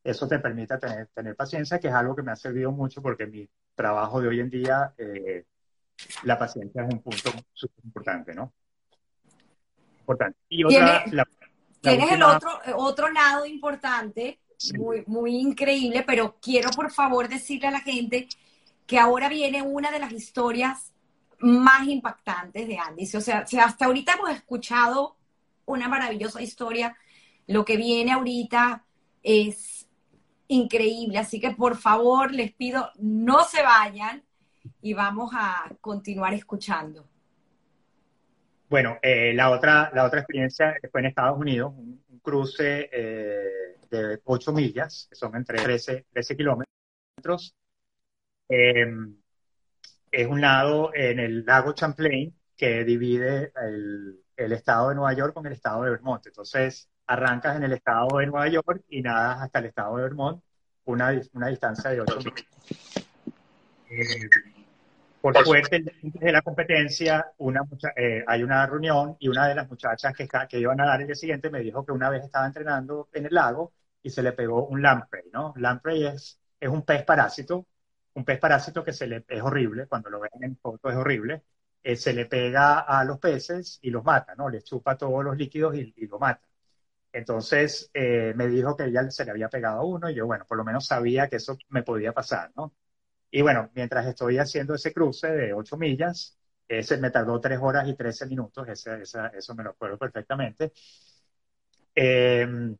eso 0.03 0.27
te 0.27 0.39
permite 0.39 0.77
tener, 0.77 1.07
tener 1.07 1.35
paciencia, 1.35 1.79
que 1.79 1.87
es 1.87 1.93
algo 1.93 2.15
que 2.15 2.21
me 2.21 2.31
ha 2.31 2.35
servido 2.35 2.71
mucho 2.71 3.01
porque 3.01 3.25
mi 3.25 3.49
trabajo 3.73 4.21
de 4.21 4.27
hoy 4.27 4.39
en 4.39 4.49
día, 4.49 4.93
eh, 4.97 5.45
la 6.23 6.37
paciencia 6.37 6.83
es 6.83 6.93
un 6.93 7.01
punto 7.01 7.31
súper 7.53 7.85
importante, 7.85 8.35
¿no? 8.35 8.53
Importante. 10.01 10.37
Y 10.49 10.63
otra, 10.63 11.05
tienes 11.81 12.11
el 12.11 12.23
otro, 12.23 12.51
otro 12.75 13.09
lado 13.11 13.45
importante, 13.45 14.39
muy, 14.73 15.03
muy 15.07 15.37
increíble, 15.37 16.03
pero 16.05 16.37
quiero 16.41 16.69
por 16.71 16.91
favor 16.91 17.27
decirle 17.27 17.67
a 17.67 17.71
la 17.71 17.81
gente 17.81 18.27
que 18.85 18.99
ahora 18.99 19.29
viene 19.29 19.61
una 19.61 19.91
de 19.91 19.99
las 19.99 20.11
historias 20.11 20.93
más 21.39 21.87
impactantes 21.87 22.67
de 22.67 22.77
Andy. 22.77 23.07
O 23.15 23.21
sea, 23.21 23.45
si 23.45 23.57
hasta 23.57 23.85
ahorita 23.85 24.13
hemos 24.13 24.31
escuchado 24.31 25.15
una 25.65 25.87
maravillosa 25.87 26.41
historia, 26.41 26.95
lo 27.47 27.65
que 27.65 27.77
viene 27.77 28.11
ahorita 28.11 28.83
es 29.23 29.87
increíble. 30.47 31.17
Así 31.17 31.39
que 31.39 31.51
por 31.51 31.77
favor 31.77 32.31
les 32.31 32.51
pido 32.53 32.91
no 32.97 33.43
se 33.43 33.61
vayan 33.63 34.23
y 34.81 34.93
vamos 34.93 35.31
a 35.33 35.71
continuar 35.81 36.33
escuchando. 36.33 37.07
Bueno, 38.69 38.97
eh, 39.01 39.31
la, 39.33 39.51
otra, 39.51 39.91
la 39.93 40.05
otra 40.05 40.19
experiencia 40.19 40.75
fue 40.91 41.01
en 41.01 41.07
Estados 41.07 41.37
Unidos, 41.37 41.73
un, 41.77 42.03
cruce 42.25 42.89
eh, 42.91 43.77
de 43.89 44.19
8 44.23 44.51
millas, 44.51 45.07
que 45.09 45.15
son 45.15 45.35
entre 45.35 45.59
13, 45.61 46.07
13 46.11 46.35
kilómetros. 46.35 47.55
Em, 48.49 49.15
es 50.11 50.27
un 50.27 50.41
lado 50.41 50.91
en 50.93 51.19
el 51.19 51.45
lago 51.45 51.73
Champlain 51.73 52.35
que 52.57 52.83
divide 52.83 53.51
el, 53.55 54.51
estado 54.51 54.89
de 54.89 54.95
Nueva 54.95 55.13
York 55.13 55.33
con 55.33 55.45
el 55.45 55.53
estado 55.53 55.83
de 55.83 55.91
Vermont. 55.91 56.25
Entonces, 56.27 56.89
arrancas 57.07 57.55
en 57.55 57.63
el 57.63 57.73
estado 57.73 58.17
de 58.17 58.25
Nueva 58.27 58.47
York 58.47 58.83
y 58.89 59.01
nadas 59.01 59.41
hasta 59.41 59.59
el 59.59 59.65
estado 59.65 59.97
de 59.97 60.03
Vermont, 60.03 60.43
una, 60.85 61.21
una 61.33 61.47
distancia 61.47 61.91
de 61.91 62.01
8 62.01 62.17
millas. 62.17 62.45
Eh, 63.89 64.54
por 65.25 65.43
suerte, 65.43 65.83
de 66.01 66.31
la 66.31 66.43
competencia, 66.43 67.33
una 67.37 67.61
eh, 67.95 68.23
hay 68.27 68.43
una 68.43 68.67
reunión 68.67 69.17
y 69.19 69.27
una 69.27 69.47
de 69.47 69.55
las 69.55 69.67
muchachas 69.67 70.13
que, 70.13 70.27
que 70.47 70.59
iban 70.59 70.79
a 70.79 70.85
dar 70.85 71.01
el 71.01 71.07
día 71.07 71.15
siguiente 71.15 71.49
me 71.49 71.61
dijo 71.61 71.83
que 71.83 71.91
una 71.91 72.11
vez 72.11 72.23
estaba 72.25 72.45
entrenando 72.45 73.09
en 73.11 73.25
el 73.25 73.33
lago 73.33 73.73
y 74.03 74.11
se 74.11 74.21
le 74.21 74.33
pegó 74.33 74.67
un 74.67 74.83
lamprey, 74.83 75.23
¿no? 75.33 75.51
Lamprey 75.57 76.05
es, 76.05 76.39
es 76.59 76.69
un 76.69 76.83
pez 76.83 77.03
parásito, 77.03 77.65
un 78.13 78.23
pez 78.23 78.37
parásito 78.39 78.83
que 78.83 78.93
se 78.93 79.07
le, 79.07 79.25
es 79.27 79.41
horrible, 79.41 79.87
cuando 79.87 80.11
lo 80.11 80.19
ven 80.19 80.29
en 80.41 80.57
foto 80.57 80.91
es 80.91 80.95
horrible, 80.95 81.41
eh, 81.81 81.95
se 81.95 82.13
le 82.13 82.27
pega 82.27 82.81
a 82.81 83.03
los 83.03 83.17
peces 83.17 83.79
y 83.81 83.89
los 83.89 84.03
mata, 84.03 84.35
¿no? 84.35 84.47
Les 84.49 84.63
chupa 84.63 84.95
todos 84.95 85.23
los 85.23 85.35
líquidos 85.35 85.75
y, 85.75 85.91
y 85.97 86.05
lo 86.07 86.19
mata. 86.19 86.47
Entonces 87.11 87.89
eh, 87.93 88.33
me 88.35 88.47
dijo 88.47 88.75
que 88.75 88.85
ella 88.85 89.09
se 89.09 89.25
le 89.25 89.31
había 89.31 89.49
pegado 89.49 89.79
a 89.81 89.85
uno 89.85 90.09
y 90.09 90.15
yo, 90.15 90.27
bueno, 90.27 90.45
por 90.47 90.57
lo 90.57 90.63
menos 90.63 90.85
sabía 90.85 91.27
que 91.29 91.37
eso 91.37 91.57
me 91.69 91.81
podía 91.83 92.13
pasar, 92.13 92.51
¿no? 92.55 92.73
Y 93.31 93.41
bueno, 93.41 93.69
mientras 93.75 94.05
estoy 94.07 94.37
haciendo 94.37 94.75
ese 94.75 94.93
cruce 94.93 95.27
de 95.27 95.53
8 95.53 95.77
millas, 95.77 96.37
ese 96.67 96.97
me 96.97 97.11
tardó 97.11 97.39
3 97.39 97.59
horas 97.61 97.87
y 97.87 97.95
13 97.95 98.25
minutos, 98.27 98.67
ese, 98.67 99.01
eso 99.01 99.55
me 99.55 99.63
lo 99.63 99.71
acuerdo 99.71 99.97
perfectamente. 99.97 100.71
Em, 101.93 102.75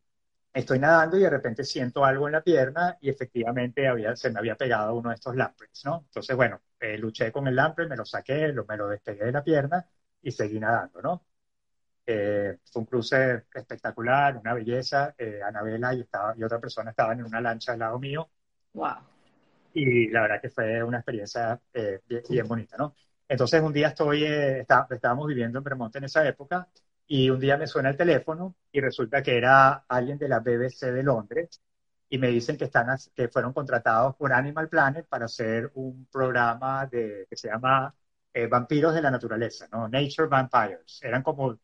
estoy 0.54 0.80
nadando 0.80 1.18
y 1.18 1.22
de 1.22 1.30
repente 1.30 1.64
siento 1.64 2.04
algo 2.06 2.28
en 2.28 2.34
la 2.34 2.42
pierna 2.44 2.98
y 3.02 3.10
efectivamente 3.10 3.88
había, 3.88 4.16
se 4.16 4.30
me 4.32 4.40
había 4.40 4.56
pegado 4.58 4.96
uno 4.96 5.10
de 5.10 5.16
estos 5.16 5.36
lampreys, 5.36 5.84
¿no? 5.86 6.04
Entonces, 6.06 6.36
bueno, 6.36 6.62
eh, 6.80 6.98
luché 6.98 7.32
con 7.32 7.48
el 7.48 7.56
lamprey, 7.56 7.88
me 7.88 7.96
lo 7.98 8.06
saqué, 8.06 8.50
lo, 8.50 8.66
me 8.66 8.78
lo 8.78 8.88
despegué 8.88 9.26
de 9.26 9.32
la 9.32 9.44
pierna 9.44 9.86
y 10.22 10.32
seguí 10.32 10.60
nadando, 10.60 11.02
¿no? 11.02 11.26
Eh, 12.06 12.58
fue 12.72 12.82
un 12.82 12.86
cruce 12.86 13.46
espectacular, 13.54 14.38
una 14.38 14.54
belleza. 14.54 15.16
Eh, 15.18 15.42
Anabela 15.44 15.94
y, 15.94 16.02
estaba, 16.02 16.36
y 16.38 16.44
otra 16.44 16.60
persona 16.60 16.92
estaban 16.92 17.20
en 17.20 17.26
una 17.26 17.42
lancha 17.42 17.74
al 17.74 17.80
lado 17.80 18.00
mío. 18.00 18.30
Wow 18.74 19.15
y 19.76 20.08
la 20.10 20.22
verdad 20.22 20.42
que 20.42 20.50
fue 20.50 20.82
una 20.84 21.00
experiencia 21.00 21.60
eh, 21.74 22.00
bien, 22.30 22.48
bonita, 22.48 22.78
¿no? 22.78 22.96
Entonces 23.28 23.62
un 23.62 23.74
día 23.74 23.90
estoy, 23.90 24.24
eh, 24.24 24.62
estábamos 24.62 25.28
viviendo 25.28 25.58
en 25.60 25.64
Vermont 25.64 25.96
en 25.98 26.06
esa 26.06 26.26
época 26.28 26.70
y 27.08 27.30
un 27.30 27.40
día 27.40 27.58
me 27.58 27.68
suena 27.68 27.90
el 27.90 27.98
teléfono 27.98 28.56
y 28.72 28.80
resulta 28.80 29.22
que 29.22 29.38
era 29.38 29.86
alguien 29.90 30.18
de 30.18 30.30
la 30.30 30.40
BBC 30.40 30.92
de 30.94 31.04
Londres 31.04 31.62
y 32.10 32.18
me 32.18 32.30
dicen 32.30 32.58
que, 32.58 32.66
están, 32.66 32.88
que 33.14 33.28
fueron 33.28 33.52
contratados 33.54 34.16
por 34.16 34.32
Animal 34.32 34.70
Planet 34.70 35.08
para 35.08 35.26
hacer 35.26 35.72
un 35.76 36.08
programa 36.12 36.86
de, 36.88 37.28
que 37.30 37.36
se 37.36 37.50
llama 37.50 37.94
eh, 38.34 38.48
Vampiros 38.48 38.94
de 38.94 39.02
la 39.02 39.12
Naturaleza, 39.12 39.68
¿no? 39.72 39.90
Nature 39.90 40.28
Vampires. 40.30 41.00
Eran 41.04 41.24
como, 41.24 41.60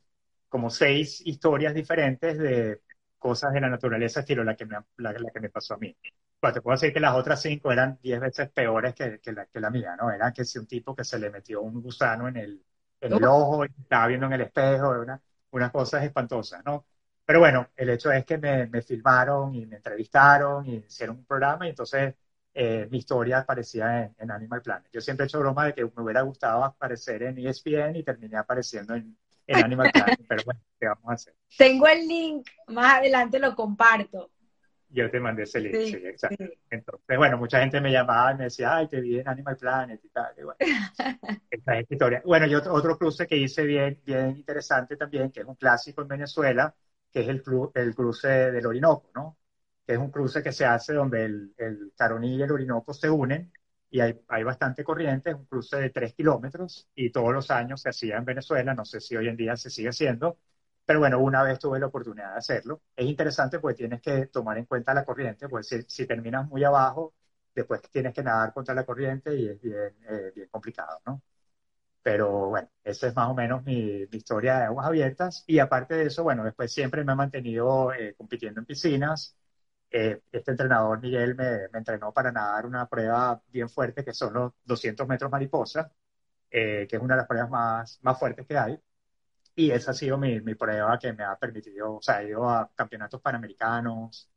como 0.49 0.69
seis 0.69 1.21
historias 1.25 1.73
diferentes 1.73 2.37
de 2.37 2.81
cosas 3.17 3.53
de 3.53 3.61
la 3.61 3.69
naturaleza, 3.69 4.21
estilo 4.21 4.43
la 4.43 4.55
que 4.55 4.65
me, 4.65 4.77
la 4.97 5.13
que 5.13 5.39
me 5.39 5.49
pasó 5.49 5.75
a 5.75 5.77
mí 5.77 5.95
pues 6.41 6.53
te 6.55 6.61
puedo 6.61 6.75
decir 6.75 6.91
que 6.91 6.99
las 6.99 7.15
otras 7.15 7.39
cinco 7.39 7.71
eran 7.71 7.99
diez 8.01 8.19
veces 8.19 8.49
peores 8.49 8.95
que, 8.95 9.19
que, 9.19 9.31
la, 9.31 9.45
que 9.45 9.59
la 9.59 9.69
mía, 9.69 9.95
¿no? 9.95 10.11
Era 10.11 10.33
que 10.33 10.43
si 10.43 10.57
un 10.57 10.65
tipo 10.65 10.95
que 10.95 11.03
se 11.03 11.19
le 11.19 11.29
metió 11.29 11.61
un 11.61 11.81
gusano 11.81 12.27
en 12.27 12.37
el, 12.37 12.65
en 12.99 13.13
el 13.13 13.23
ojo 13.25 13.63
y 13.63 13.69
estaba 13.79 14.07
viendo 14.07 14.25
en 14.25 14.33
el 14.33 14.41
espejo, 14.41 14.89
una, 14.89 15.21
unas 15.51 15.71
cosas 15.71 16.03
espantosas, 16.03 16.63
¿no? 16.65 16.87
Pero 17.23 17.39
bueno, 17.39 17.69
el 17.75 17.91
hecho 17.91 18.11
es 18.11 18.25
que 18.25 18.39
me, 18.39 18.65
me 18.65 18.81
filmaron 18.81 19.53
y 19.53 19.67
me 19.67 19.75
entrevistaron 19.75 20.65
y 20.65 20.77
hicieron 20.77 21.17
un 21.17 21.25
programa 21.25 21.67
y 21.67 21.69
entonces 21.69 22.15
eh, 22.55 22.87
mi 22.89 22.97
historia 22.97 23.39
aparecía 23.39 24.05
en, 24.05 24.15
en, 24.17 24.31
Animal 24.31 24.63
Planet. 24.63 24.89
Yo 24.91 24.99
siempre 24.99 25.25
he 25.25 25.27
hecho 25.27 25.39
broma 25.39 25.65
de 25.65 25.75
que 25.75 25.83
me 25.83 26.03
hubiera 26.03 26.21
gustado 26.21 26.63
aparecer 26.63 27.21
en 27.21 27.37
ESPN 27.37 27.97
y 27.97 28.03
terminé 28.03 28.37
apareciendo 28.37 28.95
en, 28.95 29.15
en 29.45 29.63
Animal 29.63 29.91
Planet, 29.91 30.19
pero 30.27 30.41
bueno, 30.43 30.59
¿qué 30.79 30.87
vamos 30.87 31.05
a 31.07 31.13
hacer? 31.13 31.35
Tengo 31.55 31.87
el 31.87 32.07
link, 32.07 32.49
más 32.69 32.95
adelante 32.95 33.37
lo 33.37 33.55
comparto 33.55 34.30
yo 34.91 35.09
te 35.09 35.19
mandé 35.19 35.43
ese 35.43 35.59
link, 35.59 35.75
sí, 35.75 35.95
exacto. 36.03 36.43
Entonces, 36.69 37.17
bueno, 37.17 37.37
mucha 37.37 37.59
gente 37.59 37.79
me 37.79 37.91
llamaba 37.91 38.33
y 38.33 38.37
me 38.37 38.43
decía, 38.45 38.75
ay, 38.75 38.87
te 38.87 38.99
vi 38.99 39.19
en 39.19 39.27
Animal 39.27 39.57
Planet 39.57 40.01
y 40.03 40.09
tal. 40.09 40.33
Y 40.37 40.43
bueno, 40.43 40.57
esta 41.49 41.79
es 41.79 41.89
historia. 41.89 42.21
Bueno, 42.25 42.45
y 42.47 42.55
otro, 42.55 42.73
otro, 42.73 42.97
cruce 42.97 43.25
que 43.27 43.37
hice 43.37 43.63
bien, 43.63 44.01
bien 44.05 44.29
interesante 44.37 44.97
también, 44.97 45.31
que 45.31 45.41
es 45.41 45.45
un 45.45 45.55
clásico 45.55 46.01
en 46.01 46.07
Venezuela, 46.09 46.73
que 47.11 47.21
es 47.21 47.27
el, 47.27 47.43
el 47.75 47.95
cruce 47.95 48.27
del 48.27 48.65
Orinoco, 48.65 49.09
¿no? 49.15 49.37
Que 49.85 49.93
es 49.93 49.99
un 49.99 50.11
cruce 50.11 50.43
que 50.43 50.51
se 50.51 50.65
hace 50.65 50.93
donde 50.93 51.25
el, 51.25 51.53
el 51.57 51.93
Caroní 51.95 52.35
y 52.35 52.41
el 52.41 52.51
Orinoco 52.51 52.93
se 52.93 53.09
unen 53.09 53.51
y 53.89 53.99
hay, 53.99 54.19
hay 54.29 54.43
bastante 54.43 54.83
corriente, 54.83 55.31
es 55.31 55.35
un 55.35 55.45
cruce 55.45 55.77
de 55.77 55.89
tres 55.89 56.13
kilómetros 56.13 56.87
y 56.95 57.11
todos 57.11 57.33
los 57.33 57.51
años 57.51 57.81
se 57.81 57.89
hacía 57.89 58.17
en 58.17 58.25
Venezuela, 58.25 58.73
no 58.73 58.85
sé 58.85 59.01
si 59.01 59.17
hoy 59.17 59.27
en 59.27 59.35
día 59.35 59.57
se 59.57 59.69
sigue 59.69 59.89
haciendo, 59.89 60.37
pero 60.85 60.99
bueno, 60.99 61.19
una 61.19 61.43
vez 61.43 61.59
tuve 61.59 61.79
la 61.79 61.87
oportunidad 61.87 62.31
de 62.33 62.37
hacerlo. 62.39 62.81
Es 62.95 63.05
interesante 63.05 63.59
porque 63.59 63.77
tienes 63.77 64.01
que 64.01 64.27
tomar 64.27 64.57
en 64.57 64.65
cuenta 64.65 64.93
la 64.93 65.05
corriente, 65.05 65.47
pues 65.49 65.67
si, 65.67 65.81
si 65.83 66.05
terminas 66.07 66.47
muy 66.47 66.63
abajo, 66.63 67.13
después 67.55 67.81
tienes 67.91 68.13
que 68.13 68.23
nadar 68.23 68.53
contra 68.53 68.73
la 68.75 68.85
corriente 68.85 69.35
y 69.35 69.47
es 69.49 69.61
bien, 69.61 69.95
eh, 70.09 70.31
bien 70.35 70.47
complicado, 70.49 70.99
¿no? 71.05 71.21
Pero 72.03 72.49
bueno, 72.49 72.69
esa 72.83 73.07
es 73.07 73.15
más 73.15 73.29
o 73.29 73.35
menos 73.35 73.63
mi, 73.63 74.07
mi, 74.11 74.17
historia 74.17 74.57
de 74.59 74.65
aguas 74.65 74.87
abiertas. 74.87 75.43
Y 75.47 75.59
aparte 75.59 75.95
de 75.95 76.07
eso, 76.07 76.23
bueno, 76.23 76.43
después 76.43 76.73
siempre 76.73 77.03
me 77.03 77.13
he 77.13 77.15
mantenido 77.15 77.93
eh, 77.93 78.15
compitiendo 78.17 78.59
en 78.59 78.65
piscinas. 78.65 79.37
Eh, 79.91 80.21
este 80.31 80.51
entrenador, 80.51 80.99
Miguel, 81.01 81.35
me, 81.35 81.69
me, 81.71 81.79
entrenó 81.79 82.13
para 82.13 82.31
nadar 82.31 82.65
una 82.65 82.87
prueba 82.87 83.41
bien 83.49 83.69
fuerte, 83.69 84.03
que 84.05 84.13
son 84.13 84.33
los 84.33 84.53
200 84.65 85.07
metros 85.07 85.31
mariposa, 85.31 85.91
que 86.49 86.87
es 86.89 87.01
una 87.01 87.15
de 87.15 87.19
las 87.19 87.27
pruebas 87.27 87.49
más, 87.49 87.99
más 88.01 88.19
fuertes 88.19 88.45
que 88.47 88.57
hay. 88.57 88.79
Y 89.55 89.71
esa 89.71 89.91
ha 89.91 89.93
sido 89.93 90.17
mi, 90.17 90.39
mi, 90.41 90.55
prueba 90.55 90.97
que 90.97 91.13
me 91.13 91.23
ha 91.23 91.35
permitido, 91.37 91.95
o 91.95 92.01
sea, 92.01 92.21
he 92.21 92.29
ido 92.29 92.49
a 92.49 92.71
campeonatos 92.73 93.21
panamericanos, 93.21 94.29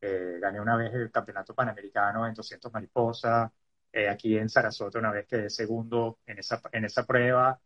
eh, 0.00 0.38
gané 0.40 0.60
una 0.60 0.76
vez 0.76 0.94
el 0.94 1.10
campeonato 1.10 1.54
panamericano 1.54 2.26
en 2.26 2.34
200 2.34 2.72
mariposa, 2.72 3.52
eh, 3.92 4.08
aquí 4.08 4.36
en 4.38 4.48
Sarasota 4.48 4.98
una 4.98 5.10
vez 5.10 5.26
quedé 5.26 5.50
segundo 5.50 6.18
en 6.26 6.38
esa, 6.38 6.60
en 6.72 6.84
esa 6.84 7.04
prueba 7.06 7.60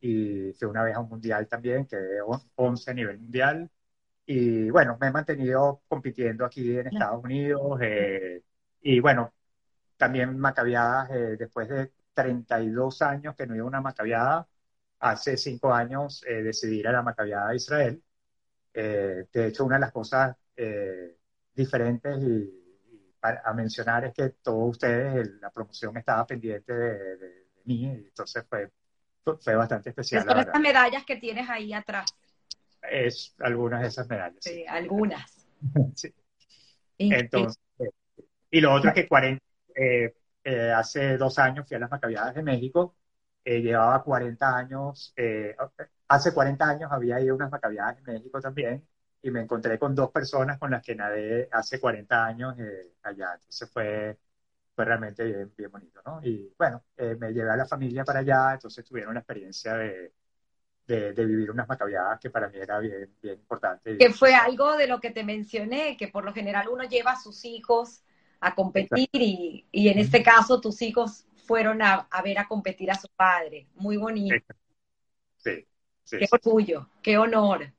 y 0.00 0.52
fui 0.54 0.68
una 0.68 0.82
vez 0.84 0.96
a 0.96 1.00
un 1.00 1.08
mundial 1.08 1.48
también, 1.48 1.86
quedé 1.86 2.20
11 2.56 2.90
a 2.90 2.94
nivel 2.94 3.18
mundial. 3.18 3.70
Y 4.26 4.70
bueno, 4.70 4.98
me 5.00 5.08
he 5.08 5.12
mantenido 5.12 5.82
compitiendo 5.88 6.44
aquí 6.46 6.78
en 6.78 6.88
Estados 6.88 7.22
Unidos 7.24 7.78
eh, 7.82 8.42
y 8.82 9.00
bueno, 9.00 9.34
también 9.96 10.38
macabiadas 10.38 11.10
después 11.38 11.68
de 11.68 11.92
32 12.14 13.02
años 13.02 13.34
que 13.36 13.46
no 13.46 13.54
iba 13.56 13.64
a 13.64 13.68
una 13.68 13.80
macabiada 13.80 14.48
hace 15.04 15.36
cinco 15.36 15.72
años 15.72 16.24
eh, 16.26 16.42
decidí 16.42 16.80
ir 16.80 16.88
a 16.88 16.92
la 16.92 17.02
Macabiada 17.02 17.50
de 17.50 17.56
Israel. 17.56 18.02
Eh, 18.72 19.26
de 19.30 19.46
hecho, 19.46 19.64
una 19.64 19.76
de 19.76 19.80
las 19.80 19.92
cosas 19.92 20.34
eh, 20.56 21.16
diferentes 21.54 22.22
y, 22.22 22.60
a 23.22 23.54
mencionar 23.54 24.04
es 24.04 24.12
que 24.12 24.30
todos 24.42 24.72
ustedes, 24.72 25.30
la 25.40 25.50
promoción 25.50 25.96
estaba 25.96 26.26
pendiente 26.26 26.74
de, 26.74 27.46
mí, 27.64 27.84
y 27.84 27.86
entonces 27.86 28.44
fue, 28.46 28.70
fue 29.40 29.54
bastante 29.54 29.88
especial. 29.88 30.24
Son 30.24 30.38
estas 30.38 30.60
medallas 30.60 31.06
que 31.06 31.16
tienes 31.16 31.48
ahí 31.48 31.72
atrás. 31.72 32.14
Es 32.82 33.34
algunas 33.38 33.80
de 33.80 33.88
esas 33.88 34.06
medallas. 34.08 34.40
Sí, 34.40 34.66
algunas. 34.68 35.48
sí. 35.94 36.12
Entonces, 36.98 37.58
y 38.50 38.60
lo 38.60 38.74
otro 38.74 38.90
es 38.90 38.94
que 38.94 39.08
40, 39.08 39.42
eh, 39.74 40.14
eh, 40.44 40.70
hace 40.70 41.16
dos 41.16 41.38
años 41.38 41.66
fui 41.66 41.76
a 41.76 41.80
las 41.80 41.90
Macabiadas 41.90 42.34
de 42.34 42.42
México, 42.42 42.94
eh, 43.44 43.60
llevaba 43.60 44.02
40 44.02 44.56
años, 44.56 45.14
hace 46.08 46.32
40 46.32 46.68
años 46.68 46.92
había 46.92 47.20
ido 47.20 47.32
a 47.32 47.36
unas 47.36 47.50
Macabiadas 47.50 47.96
de 47.96 48.12
México 48.12 48.40
también, 48.40 48.86
y 49.22 49.30
me 49.30 49.40
encontré 49.40 49.78
con 49.78 49.94
dos 49.94 50.10
personas 50.10 50.58
con 50.58 50.70
las 50.70 50.82
que 50.82 50.94
nadé 50.94 51.48
hace 51.52 51.80
40 51.80 52.24
años 52.24 52.54
allá. 53.02 53.34
Entonces 53.34 53.70
fue, 53.70 54.18
fue 54.74 54.84
realmente 54.84 55.24
bien, 55.24 55.52
bien 55.56 55.70
bonito, 55.70 56.00
¿no? 56.04 56.20
Y 56.22 56.52
bueno, 56.58 56.84
me 56.96 57.32
llevé 57.32 57.50
a 57.50 57.56
la 57.56 57.66
familia 57.66 58.04
para 58.04 58.20
allá, 58.20 58.54
entonces 58.54 58.84
tuvieron 58.84 59.14
la 59.14 59.20
experiencia 59.20 59.74
de, 59.74 60.12
de, 60.86 61.24
vivir 61.24 61.50
unas 61.50 61.68
macabiadas 61.68 62.20
que 62.20 62.30
para 62.30 62.48
mí 62.48 62.58
era 62.58 62.78
bien, 62.78 63.10
bien 63.22 63.38
importante. 63.38 63.96
Que 63.96 64.10
fue 64.10 64.34
algo 64.34 64.76
de 64.76 64.86
lo 64.86 65.00
que 65.00 65.10
te 65.10 65.24
mencioné, 65.24 65.96
que 65.96 66.08
por 66.08 66.24
lo 66.24 66.32
general 66.32 66.68
uno 66.68 66.84
lleva 66.84 67.12
a 67.12 67.20
sus 67.20 67.44
hijos 67.44 68.02
a 68.40 68.54
competir 68.54 69.08
y, 69.12 69.66
y, 69.70 69.88
en 69.88 69.98
este 69.98 70.22
caso 70.22 70.60
tus 70.60 70.82
hijos 70.82 71.26
fueron 71.46 71.82
a, 71.82 72.06
a, 72.10 72.22
ver 72.22 72.38
a 72.38 72.46
competir 72.46 72.90
a 72.90 72.94
su 72.94 73.08
padre. 73.08 73.66
Muy 73.74 73.96
bonito. 73.96 74.54
Sí, 75.36 75.66
sí. 76.04 76.18
Qué 76.18 76.26
orgullo, 76.30 76.88
qué 77.02 77.18
honor. 77.18 77.72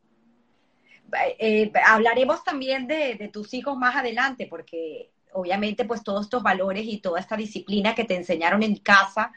Eh, 1.40 1.72
hablaremos 1.86 2.44
también 2.44 2.88
de, 2.88 3.16
de, 3.16 3.28
tus 3.30 3.54
hijos 3.54 3.78
más 3.78 3.96
adelante, 3.96 4.48
porque 4.48 5.12
obviamente 5.34 5.86
pues 5.86 6.04
todos 6.04 6.26
estos 6.26 6.44
valores 6.44 6.86
y 6.86 7.00
toda 7.00 7.20
esta 7.20 7.38
disciplina 7.38 7.94
que 7.94 8.06
te 8.06 8.16
enseñaron 8.16 8.64
en 8.64 8.78
casa 8.78 9.32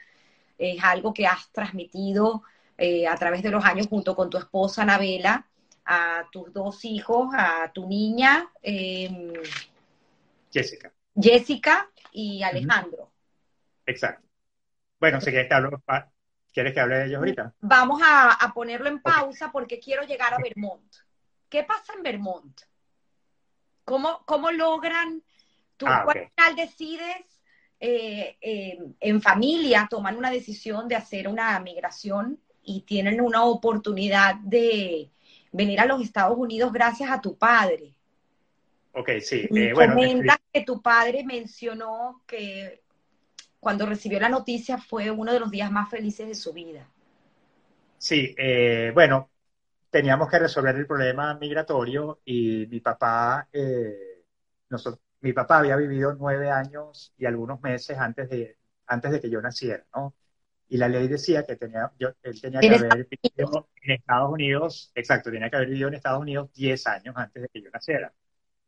es 0.57 0.83
algo 0.83 1.15
que 1.15 1.27
has 1.27 1.51
transmitido 1.53 2.43
eh, 2.77 3.07
a 3.07 3.17
través 3.17 3.43
de 3.43 3.51
los 3.51 3.65
años 3.65 3.89
junto 3.89 4.15
con 4.15 4.31
tu 4.31 4.39
esposa 4.39 4.83
Anabela, 4.83 5.47
a 5.85 6.29
tus 6.31 6.53
dos 6.53 6.85
hijos, 6.85 7.29
a 7.33 7.71
tu 7.73 7.89
niña. 7.89 8.51
Em, 8.63 9.33
Jessica. 10.53 10.93
Jessica 11.21 11.91
y 12.13 12.43
Alejandro. 12.43 13.11
Exacto. 13.89 14.29
Bueno, 15.01 15.21
si 15.21 15.31
quieres 15.31 15.49
que 15.49 15.55
hable, 15.55 15.71
¿quieres 16.53 16.75
que 16.75 16.81
hable 16.81 16.99
de 16.99 17.07
ellos 17.07 17.19
ahorita? 17.19 17.55
Vamos 17.61 18.01
a, 18.05 18.53
ponerlo 18.55 18.89
en 18.89 19.01
pausa 19.01 19.51
porque 19.51 19.81
quiero 19.81 20.03
llegar 20.03 20.35
a 20.35 20.39
Vermont. 20.39 20.95
¿Qué 21.49 21.65
pasa 21.65 21.95
en 21.97 22.03
Vermont? 22.03 22.61
¿Cómo, 23.85 24.23
cómo 24.27 24.51
logran, 24.51 25.23
tú 25.79 25.87
ah, 25.89 26.05
final 26.07 26.57
decides 26.57 27.41
eh, 27.81 28.37
em, 28.43 28.93
en 29.01 29.23
familia, 29.23 29.87
toman 29.89 30.19
una 30.19 30.31
decisión 30.31 30.87
de 30.87 30.97
hacer 30.97 31.27
una 31.27 31.59
migración 31.61 32.39
y 32.63 32.83
tienen 32.83 33.23
una 33.23 33.45
oportunidad 33.45 34.35
de 34.35 35.11
venir 35.53 35.81
a 35.81 35.87
los 35.87 36.03
Estados 36.03 36.37
Unidos 36.37 36.71
gracias 36.73 37.11
a 37.11 37.23
tu 37.23 37.39
padre. 37.39 37.95
Ok, 38.93 39.11
sí. 39.23 39.49
Eh, 39.55 39.73
bueno, 39.73 39.97
que 40.53 40.61
tu 40.63 40.83
padre 40.83 41.25
mencionó 41.25 42.23
que 42.27 42.83
cuando 43.61 43.87
recibió 43.87 44.21
la 44.21 44.29
noticia 44.29 44.79
fue 44.79 45.11
uno 45.11 45.33
de 45.33 45.41
los 45.41 45.51
días 45.51 45.71
más 45.71 45.91
felices 45.91 46.29
de 46.29 46.35
su 46.35 46.53
vida. 46.53 46.87
Sí, 47.99 48.35
eh, 48.39 48.91
bueno, 48.95 49.31
teníamos 49.91 50.31
que 50.31 50.39
resolver 50.39 50.77
el 50.77 50.87
problema 50.87 51.35
migratorio 51.35 52.21
y 52.25 52.67
mi 52.69 52.81
papá, 52.81 53.49
eh, 53.53 54.25
mi 55.21 55.33
papá 55.33 55.59
había 55.59 55.77
vivido 55.77 56.15
nueve 56.15 56.51
años 56.51 57.13
y 57.17 57.27
algunos 57.27 57.61
meses 57.61 57.99
antes 57.99 58.29
de, 58.31 58.57
antes 58.87 59.11
de 59.11 59.21
que 59.21 59.31
yo 59.31 59.41
naciera, 59.41 59.85
¿no? 59.95 60.15
y 60.69 60.77
la 60.77 60.89
ley 60.89 61.09
decía 61.09 61.45
que 61.45 61.57
tenía, 61.57 61.91
yo, 61.99 62.11
él 62.23 62.41
tenía 62.41 62.61
que 62.61 62.69
haber 62.69 63.07
vivido 63.07 63.69
en 63.83 63.91
Estados 63.93 64.31
Unidos, 64.31 64.93
exacto, 64.95 65.31
tenía 65.31 65.49
que 65.49 65.57
haber 65.57 65.69
vivido 65.69 65.89
en 65.89 65.95
Estados 65.95 66.21
Unidos 66.21 66.53
10 66.53 66.87
años 66.87 67.15
antes 67.17 67.43
de 67.43 67.49
que 67.49 67.63
yo 67.63 67.71
naciera. 67.71 68.13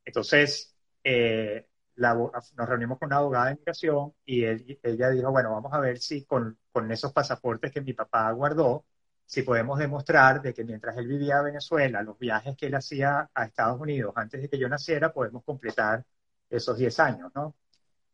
Entonces, 0.04 0.74
eh, 1.04 1.66
nos 1.96 2.68
reunimos 2.68 2.98
con 2.98 3.08
una 3.08 3.16
abogada 3.18 3.46
de 3.46 3.52
inmigración 3.52 4.14
y 4.24 4.44
ella 4.44 5.10
dijo, 5.10 5.30
bueno, 5.30 5.52
vamos 5.52 5.72
a 5.72 5.80
ver 5.80 5.98
si 5.98 6.24
con, 6.24 6.58
con, 6.72 6.90
esos 6.90 7.12
pasaportes 7.12 7.72
que 7.72 7.80
mi 7.80 7.92
papá 7.92 8.30
guardó, 8.32 8.86
si 9.26 9.42
podemos 9.42 9.78
demostrar 9.78 10.42
de 10.42 10.54
que 10.54 10.64
mientras 10.64 10.96
él 10.96 11.06
vivía 11.06 11.38
en 11.38 11.44
Venezuela, 11.44 12.02
los 12.02 12.18
viajes 12.18 12.56
que 12.56 12.66
él 12.66 12.74
hacía 12.74 13.30
a 13.34 13.44
Estados 13.44 13.80
Unidos 13.80 14.12
antes 14.16 14.42
de 14.42 14.48
que 14.48 14.58
yo 14.58 14.68
naciera, 14.68 15.12
podemos 15.12 15.44
completar 15.44 16.04
esos 16.48 16.76
10 16.78 16.98
años, 17.00 17.30
¿no? 17.34 17.54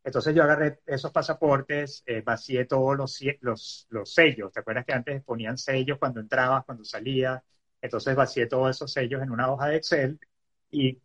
Entonces 0.06 0.34
yo 0.34 0.44
agarré 0.44 0.80
esos 0.86 1.10
pasaportes, 1.10 2.04
eh, 2.06 2.22
vacié 2.22 2.64
todos 2.66 2.96
los, 2.96 3.20
los, 3.40 3.86
los, 3.90 4.14
sellos. 4.14 4.52
¿Te 4.52 4.60
acuerdas 4.60 4.84
que 4.86 4.92
antes 4.92 5.24
ponían 5.24 5.58
sellos 5.58 5.98
cuando 5.98 6.20
entrabas, 6.20 6.64
cuando 6.64 6.84
salías? 6.84 7.42
Entonces 7.80 8.14
vacié 8.14 8.46
todos 8.46 8.70
esos 8.76 8.92
sellos 8.92 9.20
en 9.22 9.30
una 9.32 9.50
hoja 9.50 9.66
de 9.68 9.76
Excel 9.76 10.20
y 10.70 11.00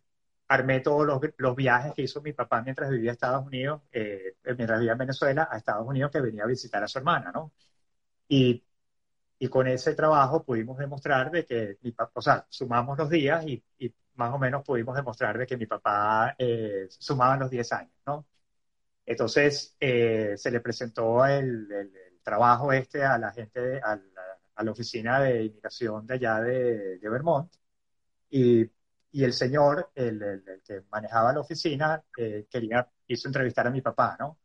armé 0.52 0.80
todos 0.80 1.06
los, 1.06 1.20
los 1.38 1.56
viajes 1.56 1.94
que 1.94 2.02
hizo 2.02 2.22
mi 2.22 2.32
papá 2.32 2.62
mientras 2.62 2.90
vivía 2.90 3.10
en 3.10 3.14
Estados 3.14 3.46
Unidos, 3.46 3.82
eh, 3.92 4.36
mientras 4.56 4.78
vivía 4.80 4.92
en 4.92 4.98
Venezuela, 4.98 5.48
a 5.50 5.58
Estados 5.58 5.86
Unidos, 5.86 6.10
que 6.10 6.20
venía 6.20 6.44
a 6.44 6.46
visitar 6.46 6.82
a 6.82 6.88
su 6.88 6.98
hermana, 6.98 7.32
¿no? 7.32 7.52
Y, 8.28 8.64
y 9.38 9.48
con 9.48 9.66
ese 9.68 9.94
trabajo 9.94 10.44
pudimos 10.44 10.78
demostrar 10.78 11.30
de 11.30 11.44
que 11.44 11.78
mi 11.82 11.92
papá, 11.92 12.12
o 12.14 12.22
sea, 12.22 12.46
sumamos 12.48 12.98
los 12.98 13.10
días 13.10 13.44
y, 13.46 13.62
y, 13.78 13.92
más 14.14 14.32
o 14.34 14.38
menos 14.38 14.64
pudimos 14.64 14.94
demostrar 14.94 15.38
de 15.38 15.46
que 15.46 15.56
mi 15.56 15.66
papá 15.66 16.34
eh, 16.38 16.86
sumaba 16.90 17.36
los 17.36 17.50
10 17.50 17.72
años, 17.72 17.92
¿no? 18.06 18.26
Entonces 19.06 19.76
eh, 19.80 20.34
se 20.36 20.50
le 20.50 20.60
presentó 20.60 21.24
el, 21.26 21.68
trabajo 22.22 22.72
este 22.72 23.04
a 23.04 23.18
la 23.18 23.32
gente, 23.32 23.80
a 23.82 23.96
la, 23.96 24.70
oficina 24.70 25.20
de 25.20 25.44
inmigración 25.46 26.06
de 26.06 26.14
allá 26.14 26.40
de, 26.40 26.98
Vermont, 27.02 27.52
y, 28.30 28.70
el 29.12 29.32
señor, 29.32 29.90
el, 29.94 30.42
que 30.64 30.82
manejaba 30.90 31.32
la 31.32 31.40
oficina, 31.40 32.02
eh, 32.16 32.46
quería, 32.50 32.88
quiso 33.06 33.28
entrevistar 33.28 33.66
a 33.66 33.70
mi 33.70 33.80
papá, 33.82 34.16
¿no? 34.18 34.38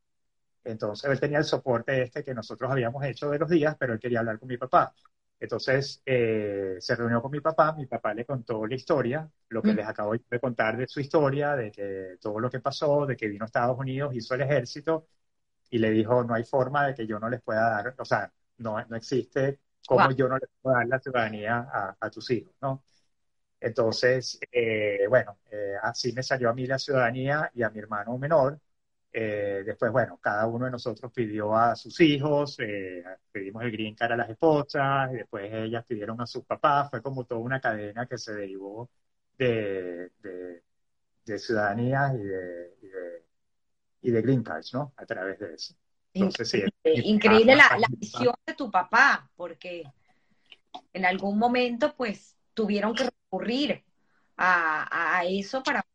Entonces 0.63 1.09
él 1.09 1.19
tenía 1.19 1.37
el 1.37 1.45
soporte 1.45 2.01
este 2.01 2.23
que 2.23 2.33
nosotros 2.33 2.69
habíamos 2.69 3.03
hecho 3.05 3.29
de 3.29 3.39
los 3.39 3.49
días, 3.49 3.75
pero 3.79 3.93
él 3.93 3.99
quería 3.99 4.19
hablar 4.19 4.39
con 4.39 4.49
mi 4.49 4.57
papá. 4.57 4.93
Entonces 5.39 6.01
eh, 6.05 6.77
se 6.79 6.95
reunió 6.95 7.21
con 7.21 7.31
mi 7.31 7.39
papá, 7.39 7.73
mi 7.73 7.85
papá 7.85 8.13
le 8.13 8.25
contó 8.25 8.65
la 8.65 8.75
historia, 8.75 9.29
lo 9.49 9.61
que 9.61 9.73
les 9.73 9.87
acabo 9.87 10.13
de 10.13 10.39
contar 10.39 10.75
de 10.77 10.87
su 10.87 10.99
historia, 10.99 11.55
de 11.55 11.71
que 11.71 12.17
todo 12.19 12.39
lo 12.39 12.49
que 12.49 12.59
pasó, 12.59 13.05
de 13.05 13.15
que 13.15 13.27
vino 13.27 13.45
a 13.45 13.47
Estados 13.47 13.77
Unidos, 13.77 14.15
hizo 14.15 14.33
el 14.35 14.41
ejército 14.41 15.07
y 15.69 15.77
le 15.77 15.91
dijo, 15.91 16.23
no 16.23 16.33
hay 16.33 16.43
forma 16.43 16.87
de 16.87 16.95
que 16.95 17.07
yo 17.07 17.19
no 17.19 17.29
les 17.29 17.41
pueda 17.41 17.69
dar, 17.69 17.95
o 17.97 18.05
sea, 18.05 18.31
no, 18.57 18.83
no 18.85 18.95
existe 18.95 19.59
cómo 19.87 20.11
yo 20.11 20.27
no 20.27 20.37
les 20.37 20.49
puedo 20.61 20.75
dar 20.75 20.87
la 20.87 20.99
ciudadanía 20.99 21.67
a, 21.99 22.09
tus 22.09 22.29
hijos, 22.31 22.53
¿no? 22.61 22.83
Entonces, 23.59 24.39
eh, 24.51 25.05
bueno, 25.09 25.39
eh, 25.51 25.73
así 25.81 26.13
me 26.13 26.23
salió 26.23 26.49
a 26.49 26.53
mí 26.53 26.67
la 26.67 26.77
ciudadanía 26.77 27.51
y 27.53 27.63
a 27.63 27.69
mi 27.69 27.79
hermano 27.79 28.17
menor. 28.17 28.59
Eh, 29.11 29.63
después, 29.65 29.91
bueno, 29.91 30.19
cada 30.21 30.45
uno 30.45 30.65
de 30.65 30.71
nosotros 30.71 31.11
pidió 31.11 31.55
a 31.55 31.75
sus 31.75 31.99
hijos, 32.01 32.57
eh, 32.59 33.03
pedimos 33.31 33.63
el 33.63 33.71
green 33.71 33.95
card 33.95 34.11
a 34.11 34.17
las 34.17 34.29
esposas, 34.29 35.11
y 35.11 35.15
después 35.15 35.51
ellas 35.51 35.83
pidieron 35.87 36.21
a 36.21 36.27
sus 36.27 36.45
papás, 36.45 36.89
fue 36.91 37.01
como 37.01 37.25
toda 37.25 37.41
una 37.41 37.59
cadena 37.59 38.05
que 38.05 38.17
se 38.17 38.33
derivó 38.33 38.89
de, 39.37 40.11
de, 41.25 41.39
ciudadanías 41.39 42.13
y 42.13 42.23
de, 42.23 43.25
y 44.03 44.11
de, 44.11 44.21
green 44.21 44.43
cards, 44.43 44.73
¿no? 44.73 44.93
A 44.97 45.05
través 45.05 45.39
de 45.39 45.53
eso. 45.55 45.73
Increíble, 46.13 47.55
la, 47.55 47.77
la 47.79 47.87
visión 47.89 48.35
de 48.45 48.53
tu 48.53 48.69
papá, 48.69 49.29
porque 49.35 49.83
en 50.93 51.05
algún 51.05 51.39
momento, 51.39 51.95
pues, 51.95 52.35
tuvieron 52.53 52.93
que 52.93 53.09
recurrir 53.27 53.83
a, 54.37 55.19
a 55.19 55.25
eso 55.25 55.63
para 55.63 55.85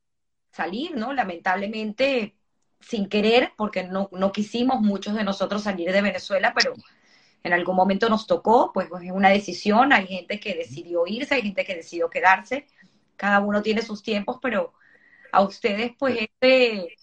salir, 0.52 0.96
¿no? 0.96 1.12
Lamentablemente, 1.12 2.36
sin 2.80 3.08
querer, 3.08 3.52
porque 3.56 3.84
no, 3.84 4.08
no 4.12 4.32
quisimos 4.32 4.80
muchos 4.80 5.14
de 5.14 5.24
nosotros 5.24 5.62
salir 5.62 5.92
de 5.92 6.02
Venezuela, 6.02 6.52
pero 6.54 6.74
en 7.42 7.52
algún 7.52 7.76
momento 7.76 8.08
nos 8.08 8.26
tocó, 8.26 8.70
pues, 8.72 8.88
pues 8.88 9.04
es 9.04 9.12
una 9.12 9.30
decisión, 9.30 9.92
hay 9.92 10.06
gente 10.06 10.38
que 10.38 10.54
decidió 10.54 11.06
irse, 11.06 11.34
hay 11.34 11.42
gente 11.42 11.64
que 11.64 11.76
decidió 11.76 12.10
quedarse, 12.10 12.66
cada 13.16 13.40
uno 13.40 13.62
tiene 13.62 13.82
sus 13.82 14.02
tiempos, 14.02 14.38
pero 14.42 14.74
a 15.32 15.42
ustedes, 15.42 15.92
pues, 15.98 16.18
este, 16.20 16.96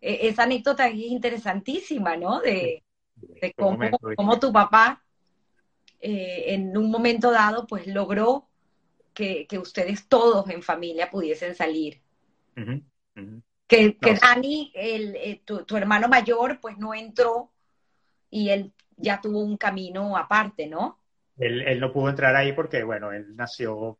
e, 0.00 0.28
esa 0.28 0.42
anécdota 0.44 0.88
es 0.88 0.96
interesantísima, 0.96 2.16
¿no? 2.16 2.40
De, 2.40 2.84
cómo, 4.16 4.38
tu 4.38 4.52
papá 4.52 5.02
eh, 6.00 6.44
en 6.48 6.76
un 6.76 6.90
momento 6.90 7.30
dado, 7.30 7.66
pues, 7.66 7.86
logró 7.86 8.49
que, 9.20 9.58
ustedes 9.58 10.08
todos 10.08 10.48
en 10.50 10.62
familia 10.62 11.10
pudiesen 11.10 11.54
salir. 11.54 12.00
Que, 13.66 13.96
Dani, 14.20 14.72
el, 14.74 15.16
eh, 15.16 15.42
tu, 15.44 15.76
hermano 15.76 16.08
mayor, 16.08 16.58
pues 16.60 16.78
no 16.78 16.94
entró 16.94 17.52
y 18.30 18.50
él 18.50 18.72
ya 18.96 19.20
tuvo 19.20 19.40
un 19.42 19.56
camino 19.56 20.16
aparte, 20.16 20.66
¿no? 20.66 20.98
Él, 21.36 21.80
no 21.80 21.92
pudo 21.92 22.10
entrar 22.10 22.34
ahí 22.36 22.52
porque, 22.52 22.82
bueno, 22.82 23.12
él 23.12 23.34
nació 23.34 23.98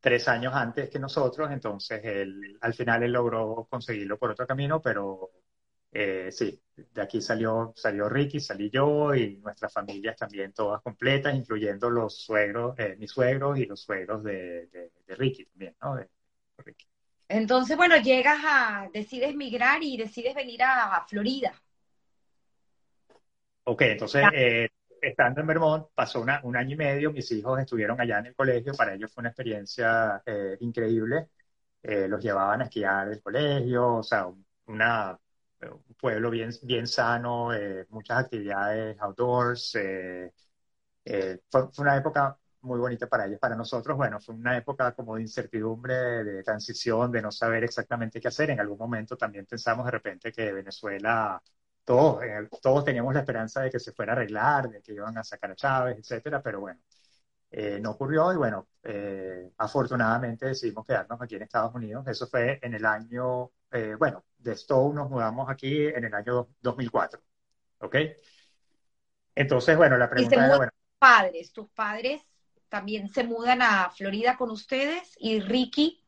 tres 0.00 0.28
años 0.28 0.54
antes 0.54 0.88
que 0.88 0.98
nosotros, 0.98 1.50
entonces 1.50 2.04
él, 2.04 2.58
al 2.60 2.74
final 2.74 3.02
él 3.02 3.12
logró 3.12 3.66
conseguirlo 3.68 4.18
por 4.18 4.30
otro 4.30 4.46
camino, 4.46 4.80
pero 4.80 5.30
eh, 5.90 6.28
sí, 6.30 6.60
de 6.76 7.02
aquí 7.02 7.20
salió, 7.20 7.72
salió 7.74 8.08
Ricky, 8.08 8.38
salí 8.38 8.68
yo 8.68 9.14
y 9.14 9.38
nuestras 9.38 9.72
familias 9.72 10.16
también 10.16 10.52
todas 10.52 10.82
completas, 10.82 11.34
incluyendo 11.34 11.88
los 11.88 12.18
suegros, 12.18 12.78
eh, 12.78 12.96
mis 12.98 13.10
suegros 13.10 13.58
y 13.58 13.64
los 13.64 13.80
suegros 13.80 14.22
de, 14.22 14.66
de, 14.66 15.14
Ricky 15.16 15.46
también, 15.46 15.74
¿no? 15.80 15.98
Entonces, 17.28 17.76
bueno, 17.76 17.96
llegas 17.96 18.38
a, 18.44 18.90
decides 18.92 19.34
migrar 19.34 19.82
y 19.82 19.96
decides 19.96 20.34
venir 20.34 20.62
a, 20.62 21.04
Florida. 21.08 21.52
Ok, 23.64 23.82
entonces, 23.82 24.22
eh, 24.34 24.68
estando 25.00 25.40
en 25.40 25.46
Vermont, 25.46 25.88
pasó 25.94 26.20
una, 26.20 26.40
un 26.44 26.56
año 26.56 26.74
y 26.74 26.76
medio, 26.76 27.10
mis 27.10 27.30
hijos 27.32 27.58
estuvieron 27.58 28.00
allá 28.00 28.18
en 28.18 28.26
el 28.26 28.34
colegio, 28.34 28.74
para 28.74 28.94
ellos 28.94 29.12
fue 29.12 29.22
una 29.22 29.30
experiencia 29.30 30.22
eh, 30.26 30.56
increíble. 30.60 31.28
los 31.82 32.22
llevaban 32.22 32.60
a 32.60 32.64
esquiar 32.64 33.08
del 33.08 33.22
colegio, 33.22 33.94
o 33.94 34.02
sea, 34.02 34.26
una 34.66 35.18
un 35.62 35.94
pueblo 35.98 36.30
bien, 36.30 36.50
bien 36.62 36.86
sano, 36.86 37.52
eh, 37.54 37.86
muchas 37.90 38.18
actividades 38.18 38.98
outdoors. 39.00 39.74
Eh, 39.76 40.32
eh, 41.04 41.40
fue, 41.50 41.68
una 41.78 41.96
época 41.96 42.38
muy 42.62 42.78
bonita 42.78 43.06
para 43.08 43.26
ellos. 43.26 43.38
Para 43.40 43.56
nosotros, 43.56 43.96
bueno, 43.96 44.20
fue 44.20 44.34
una 44.34 44.56
época 44.56 44.92
como 44.94 45.16
de 45.16 45.22
incertidumbre, 45.22 46.24
de 46.24 46.42
transición, 46.42 47.10
de 47.12 47.22
no 47.22 47.30
saber 47.32 47.64
exactamente 47.64 48.20
qué 48.20 48.28
hacer. 48.28 48.50
En 48.50 48.60
algún 48.60 48.78
momento 48.78 49.16
también 49.16 49.46
pensamos 49.46 49.86
de 49.86 49.92
repente 49.92 50.32
que 50.32 50.52
Venezuela, 50.52 51.42
todos, 51.84 52.20
todos 52.62 52.84
teníamos 52.84 53.14
la 53.14 53.20
esperanza 53.20 53.62
de 53.62 53.70
que 53.70 53.80
se 53.80 53.92
fuera 53.92 54.12
a 54.12 54.16
arreglar, 54.16 54.68
de 54.70 54.82
que 54.82 54.92
iban 54.94 55.16
a 55.18 55.24
sacar 55.24 55.52
a 55.52 55.56
Chávez, 55.56 55.98
etcétera, 55.98 56.42
pero 56.42 56.60
bueno, 56.60 56.80
no 57.80 57.92
ocurrió 57.92 58.32
y 58.32 58.36
bueno, 58.36 58.68
afortunadamente 59.56 60.46
decidimos 60.46 60.84
quedarnos 60.84 61.20
aquí 61.20 61.36
en 61.36 61.42
Estados 61.42 61.74
Unidos. 61.74 62.06
Eso 62.06 62.26
fue 62.26 62.58
en 62.62 62.74
el 62.74 62.84
año, 62.84 63.50
bueno, 63.98 64.24
de 64.38 64.56
Stowe 64.56 64.94
nos 64.94 65.10
mudamos 65.10 65.48
aquí 65.48 65.86
en 65.86 66.04
el 66.04 66.14
año 66.14 66.48
2004. 66.60 67.20
¿Ok? 67.80 67.96
Entonces, 69.34 69.76
bueno, 69.76 69.98
la 69.98 70.08
pregunta 70.08 70.46
era, 70.46 70.56
bueno. 70.56 70.72
Padres, 70.98 71.52
tus 71.52 71.68
padres 71.68 72.22
también 72.68 73.12
se 73.12 73.22
mudan 73.22 73.60
a 73.62 73.90
Florida 73.90 74.36
con 74.36 74.50
ustedes 74.50 75.14
y 75.18 75.40
Ricky. 75.40 76.02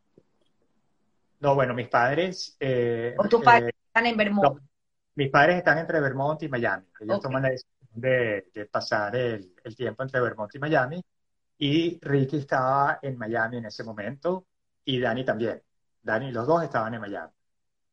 No, 1.41 1.55
bueno, 1.55 1.75
mis 1.75 1.89
padres. 1.89 2.57
Eh, 2.59 3.15
¿O 3.19 3.29
tus 3.29 3.43
padres 3.43 3.69
eh, 3.69 3.77
están 3.87 4.07
en 4.07 4.16
Vermont? 4.16 4.61
mis 5.15 5.31
padres 5.31 5.59
están 5.59 5.79
entre 5.79 6.01
Vermont 6.01 6.43
y 6.43 6.49
Miami. 6.49 6.87
Ellos 7.01 7.20
toman 7.20 7.43
la 7.43 7.51
decisión 7.51 7.89
de, 7.93 8.69
pasar 8.70 9.15
el, 9.16 9.53
el, 9.65 9.77
tiempo 9.77 10.03
entre 10.03 10.20
Vermont 10.20 10.55
y 10.55 10.59
Miami. 10.59 11.05
Y 11.59 11.99
Ricky 12.01 12.39
estaba 12.39 13.01
en 13.03 13.19
Miami 13.19 13.59
en 13.59 13.67
ese 13.67 13.85
momento 13.85 14.47
y 14.85 15.01
Dani 15.01 15.25
también. 15.25 15.63
Dani, 16.03 16.31
los 16.33 16.47
dos 16.47 16.63
estaban 16.63 16.95
en 16.95 17.01
Miami. 17.01 17.33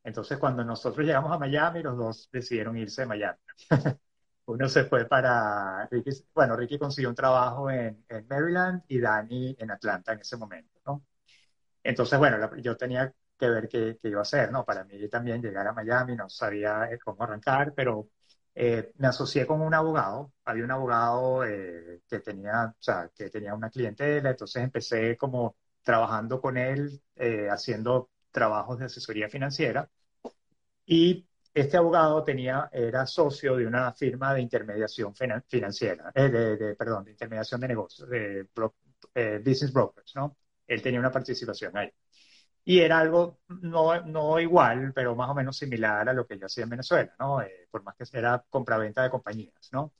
Entonces, 0.03 0.37
cuando 0.37 0.63
nosotros 0.63 1.05
llegamos 1.05 1.31
a 1.31 1.39
Miami, 1.39 1.81
los 1.81 1.97
dos 1.97 2.29
decidieron 2.31 2.77
irse 2.77 3.01
de 3.01 3.07
Miami. 3.07 3.39
Uno 4.45 4.69
se 4.69 4.83
fue 4.85 5.05
para, 5.05 5.87
Ricky, 5.89 6.11
bueno, 6.33 6.55
Ricky 6.55 6.77
consiguió 6.77 7.09
un 7.09 7.15
trabajo 7.15 7.71
en, 7.71 8.05
Maryland 8.29 8.83
y 8.87 8.99
Dani 8.99 9.55
en 9.59 9.71
Atlanta 9.71 10.13
en 10.13 10.19
ese 10.19 10.37
momento, 10.37 10.79
¿no? 10.85 11.03
Entonces, 11.83 12.19
bueno, 12.19 12.55
yo 12.57 12.77
tenía 12.77 13.13
que 13.37 13.49
ver 13.49 13.67
qué, 13.67 13.99
iba 14.03 14.19
a 14.19 14.21
hacer, 14.21 14.51
¿no? 14.51 14.63
Para 14.65 14.83
mí 14.83 15.07
también 15.09 15.41
llegar 15.41 15.67
a 15.67 15.73
Miami, 15.73 16.15
no 16.15 16.29
sabía 16.29 16.85
eh, 16.91 16.99
cómo 16.99 17.23
arrancar, 17.23 17.73
pero 17.75 18.09
eh, 18.55 18.91
me 18.97 19.07
asocié 19.07 19.45
con 19.45 19.61
un 19.61 19.73
abogado. 19.73 20.33
Había 20.45 20.63
un 20.63 20.71
abogado 20.71 21.45
eh, 21.45 22.01
que 22.07 22.19
tenía, 22.19 22.65
o 22.67 22.83
sea, 22.83 23.11
que 23.15 23.29
tenía 23.29 23.53
una 23.53 23.69
clientela, 23.69 24.31
entonces 24.31 24.63
empecé 24.63 25.17
como 25.17 25.57
trabajando 25.83 26.41
con 26.41 26.57
él, 26.57 27.01
haciendo 27.51 28.09
trabajos 28.31 28.79
de 28.79 28.85
asesoría 28.85 29.29
financiera. 29.29 29.89
Y 30.85 31.27
este 31.55 31.77
abogado 31.77 32.21
tenía, 32.23 32.69
era 32.73 33.07
socio 33.07 33.55
de 33.55 33.65
una 33.65 33.93
firma 33.93 34.33
de 34.33 34.41
intermediación 34.41 35.13
financiera, 35.15 36.11
eh, 36.13 36.29
de, 36.29 36.75
perdón, 36.75 37.05
de 37.05 37.11
intermediación 37.11 37.61
de 37.61 37.67
negocios, 37.69 38.09
de 38.09 38.47
eh, 39.15 39.41
business 39.43 39.71
brokers, 39.71 40.13
¿no? 40.15 40.35
Él 40.67 40.81
tenía 40.81 40.99
una 40.99 41.11
participación 41.11 41.77
ahí. 41.77 41.89
Y 42.65 42.79
era 42.79 42.99
algo 42.99 43.39
no, 43.47 44.01
no 44.05 44.39
igual, 44.39 44.91
pero 44.93 45.15
más 45.15 45.29
o 45.29 45.35
menos 45.35 45.57
similar 45.57 46.09
a 46.09 46.13
lo 46.13 46.25
que 46.27 46.37
yo 46.39 46.47
hacía 46.47 46.63
en 46.65 46.71
Venezuela, 46.71 47.15
¿no? 47.19 47.41
Eh, 47.41 47.67
por 47.71 47.83
más 47.83 47.95
que 47.95 48.05
era 48.17 48.43
compraventa 48.49 49.03
de 49.03 49.09
compañías, 49.11 49.69
¿no? 49.71 49.93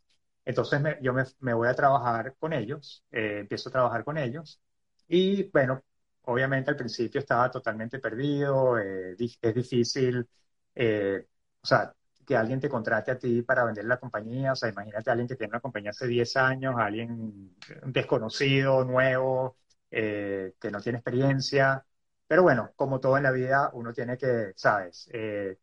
Entonces 0.46 0.82
yo 1.02 1.14
me, 1.14 1.24
me, 1.40 1.54
voy 1.54 1.68
a 1.68 1.76
trabajar 1.76 2.36
con 2.40 2.54
ellos, 2.54 3.04
empiezo 3.12 3.70
a 3.70 3.72
trabajar 3.72 4.04
con 4.04 4.18
ellos 4.18 4.62
y 5.08 5.44
bueno, 5.52 5.84
obviamente 6.26 6.72
al 6.72 6.78
principio 6.78 7.20
estaba 7.20 7.50
totalmente 7.52 8.00
perdido, 8.00 8.80
eh, 8.80 9.16
es 9.20 9.56
difícil, 9.56 10.28
eh, 10.74 11.26
o 11.62 11.66
sea, 11.66 11.94
que 12.26 12.36
alguien 12.36 12.60
te 12.60 12.70
contrate 12.70 13.12
a 13.12 13.18
ti 13.18 13.42
para 13.44 13.66
vender 13.66 13.86
la 13.86 14.00
compañía, 14.00 14.54
o 14.54 14.56
sea, 14.56 14.70
imagínate 14.70 15.10
a 15.10 15.14
alguien 15.14 15.28
que 15.28 15.36
tiene 15.36 15.52
una 15.52 15.60
compañía 15.62 15.92
hace 15.92 16.08
10 16.08 16.36
años, 16.38 16.76
alguien 16.78 17.56
desconocido, 17.86 18.84
nuevo, 18.84 19.58
eh, 19.92 20.54
que 20.60 20.72
no 20.72 20.82
tiene 20.82 20.98
experiencia, 21.00 21.86
pero 22.28 22.44
bueno, 22.44 22.72
como 22.76 23.00
todo 23.00 23.18
en 23.18 23.24
la 23.24 23.32
vida, 23.32 23.70
uno 23.74 23.94
tiene 23.94 24.18
que, 24.18 24.54
sabes, 24.56 25.10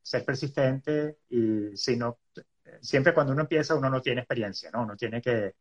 ser 0.02 0.24
persistente 0.24 1.18
y 1.28 1.76
si 1.76 1.96
no, 1.96 2.18
siempre 2.80 3.14
cuando 3.14 3.32
uno 3.32 3.42
empieza 3.42 3.74
uno 3.74 3.90
no 3.90 4.00
tiene 4.02 4.20
experiencia, 4.20 4.70
¿no? 4.70 4.82
Uno 4.82 4.96
tiene 4.96 5.20
que 5.20 5.54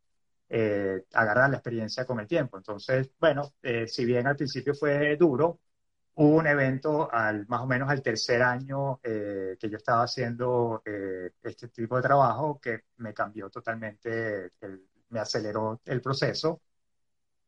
eh, 0.49 1.05
agarrar 1.13 1.49
la 1.49 1.57
experiencia 1.57 2.05
con 2.05 2.19
el 2.19 2.27
tiempo. 2.27 2.57
Entonces, 2.57 3.11
bueno, 3.19 3.53
eh, 3.61 3.87
si 3.87 4.05
bien 4.05 4.27
al 4.27 4.35
principio 4.35 4.73
fue 4.75 5.15
duro, 5.17 5.59
hubo 6.15 6.37
un 6.37 6.47
evento 6.47 7.11
al 7.11 7.47
más 7.47 7.61
o 7.61 7.67
menos 7.67 7.89
al 7.89 8.01
tercer 8.01 8.41
año 8.43 8.99
eh, 9.03 9.57
que 9.59 9.69
yo 9.69 9.77
estaba 9.77 10.03
haciendo 10.03 10.83
este 11.43 11.69
tipo 11.69 11.95
de 11.97 12.01
trabajo 12.03 12.59
que 12.61 12.81
me 12.97 13.13
cambió 13.13 13.49
totalmente, 13.49 14.51
me 15.09 15.19
aceleró 15.19 15.81
el 15.85 16.01
proceso. 16.01 16.61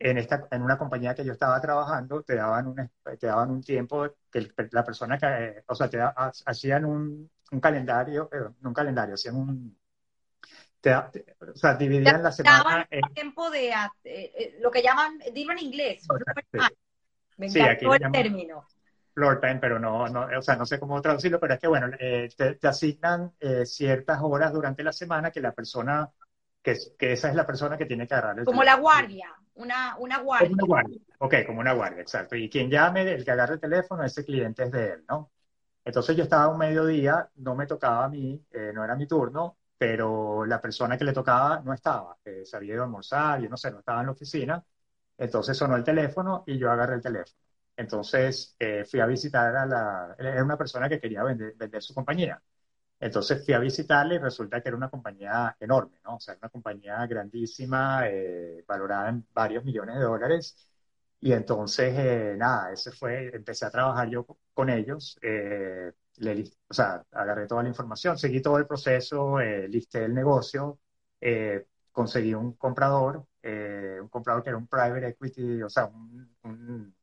En, 0.06 0.18
esta, 0.18 0.48
en 0.52 0.62
una 0.62 0.78
compañía 0.78 1.16
que 1.16 1.24
yo 1.24 1.32
estaba 1.32 1.62
trabajando, 1.62 2.24
te 2.24 2.36
daban 2.36 2.68
un, 2.68 2.92
te 3.18 3.28
daban 3.28 3.52
un 3.52 3.64
tiempo 3.64 4.06
que 4.30 4.52
la 4.72 4.84
persona 4.84 5.18
que, 5.18 5.64
o 5.66 5.76
sea, 5.76 5.90
te 5.90 6.00
hacían 6.46 6.84
un, 6.84 7.30
un 7.52 7.60
calendario, 7.60 8.30
un 8.64 8.74
calendario, 8.74 9.16
hacían 9.16 9.36
un, 9.36 9.78
o 10.86 11.56
sea, 11.56 11.76
dividían 11.76 12.22
la 12.22 12.32
semana 12.32 12.86
en 12.90 13.02
tiempo 13.14 13.50
de 13.50 13.70
eh, 13.70 13.88
eh, 14.04 14.58
lo 14.60 14.70
que 14.70 14.82
llaman, 14.82 15.18
dilo 15.34 15.54
en 15.54 15.60
inglés. 15.60 16.06
Me 17.38 17.48
encantó 17.48 17.94
el 17.94 18.12
término. 18.12 18.68
Floor 19.14 19.40
time, 19.40 19.60
pero 19.60 19.80
no, 19.80 20.08
no, 20.08 20.28
o 20.38 20.42
sea, 20.42 20.56
no 20.56 20.66
sé 20.66 20.80
cómo 20.80 21.00
traducirlo, 21.02 21.40
pero 21.40 21.54
es 21.54 21.60
que 21.60 21.68
bueno, 21.68 21.88
eh, 22.00 22.30
te, 22.36 22.68
asignan 22.68 23.32
ciertas 23.64 24.20
horas 24.22 24.52
durante 24.52 24.84
la 24.84 24.92
semana 24.92 25.32
que 25.32 25.40
la 25.40 25.52
persona, 25.52 26.10
que, 26.62 26.76
que 26.98 27.14
esa 27.14 27.30
es 27.30 27.36
la 27.36 27.46
persona 27.46 27.78
que 27.78 27.86
tiene 27.86 28.08
que 28.08 28.16
agarrar 28.16 28.44
Como 28.44 28.64
la 28.64 28.76
guardia, 28.76 29.30
una, 29.56 29.96
una 29.98 30.20
guardia. 30.20 30.50
Como 30.50 30.54
una 30.56 30.66
guardia, 30.66 31.00
ok, 31.20 31.36
como 31.46 31.60
una 31.62 31.74
guardia, 31.74 32.02
exacto. 32.02 32.36
Y 32.36 32.50
quien 32.50 32.70
llame, 32.70 33.12
el 33.14 33.24
que 33.24 33.32
agarre 33.32 33.56
el 33.56 33.60
teléfono, 33.60 34.04
ese 34.04 34.26
cliente 34.26 34.64
es 34.64 34.72
de 34.72 34.92
él, 34.94 35.06
¿no? 35.08 35.32
Entonces 35.86 36.16
yo 36.16 36.24
estaba 36.24 36.48
un 36.48 36.58
mediodía, 36.58 37.30
no 37.36 37.56
me 37.56 37.68
tocaba 37.68 38.06
a 38.06 38.10
mí, 38.10 38.42
no 38.74 38.84
era 38.84 38.96
mi 38.96 39.08
turno, 39.08 39.58
pero 39.78 40.46
la 40.46 40.62
persona 40.62 40.98
que 40.98 41.04
le 41.06 41.14
tocaba 41.14 41.62
no 41.62 41.74
estaba, 41.74 42.18
eh, 42.24 42.44
se 42.46 42.56
había 42.56 42.76
ido 42.76 42.84
a 42.84 42.86
almorzar, 42.86 43.42
yo 43.42 43.50
no 43.50 43.58
sé, 43.58 43.70
no 43.72 43.80
estaba 43.80 44.00
en 44.02 44.06
la 44.08 44.12
oficina, 44.14 44.64
entonces 45.18 45.58
sonó 45.58 45.76
el 45.76 45.84
teléfono 45.84 46.44
y 46.48 46.58
yo 46.58 46.72
agarré 46.72 46.96
el 46.96 47.02
teléfono. 47.02 47.38
Entonces 47.76 48.56
eh, 48.60 48.86
fui 48.86 49.00
a 49.02 49.06
visitar 49.08 49.56
a 49.56 49.66
la, 49.66 50.16
era 50.18 50.44
una 50.44 50.58
persona 50.58 50.88
que 50.90 51.00
quería 51.00 51.24
vender, 51.24 51.54
vender 51.56 51.82
su 51.82 51.94
compañía. 51.94 52.42
Entonces 53.04 53.44
fui 53.46 53.54
a 53.54 53.60
visitarle 53.60 54.16
y 54.16 54.18
resulta 54.20 54.62
que 54.62 54.70
era 54.70 54.78
una 54.78 54.90
compañía 54.90 55.56
enorme, 55.60 56.00
¿no? 56.06 56.16
O 56.16 56.20
sea, 56.22 56.36
una 56.40 56.50
compañía 56.50 57.06
grandísima, 57.06 58.08
eh, 58.08 58.64
valorada 58.68 59.10
en 59.10 59.28
varios 59.34 59.64
millones 59.66 59.96
de 59.96 60.02
dólares. 60.04 60.56
Y 61.20 61.34
entonces, 61.34 61.94
eh, 61.98 62.36
nada, 62.38 62.72
ese 62.72 62.92
fue, 62.92 63.36
empecé 63.36 63.66
a 63.66 63.72
trabajar 63.72 64.10
yo 64.10 64.26
con 64.54 64.70
ellos. 64.70 65.18
Eh, 65.22 65.92
le, 66.18 66.44
o 66.70 66.74
sea, 66.74 67.04
agarré 67.12 67.46
toda 67.48 67.64
la 67.64 67.70
información, 67.70 68.18
seguí 68.18 68.42
todo 68.42 68.58
el 68.58 68.68
proceso, 68.68 69.40
eh, 69.40 69.68
listé 69.68 70.06
el 70.06 70.14
negocio, 70.14 70.80
eh, 71.20 71.66
conseguí 71.92 72.34
un 72.34 72.54
comprador, 72.54 73.26
eh, 73.42 74.00
un 74.02 74.10
comprador 74.10 74.44
que 74.44 74.50
era 74.50 74.58
un 74.58 74.68
private 74.68 75.08
equity, 75.10 75.62
o 75.64 75.70
sea, 75.70 75.86
un, 75.86 76.34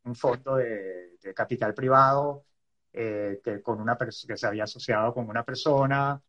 un, 0.04 0.14
fondo 0.14 0.56
de, 0.56 1.18
capital 1.34 1.74
privado 1.74 2.46
que, 2.92 3.60
con 3.62 3.80
una 3.80 3.96
que 3.96 4.36
se 4.36 4.46
había 4.46 4.64
asociado 4.64 5.14
con 5.14 5.28
una 5.28 5.44
persona, 5.44 6.20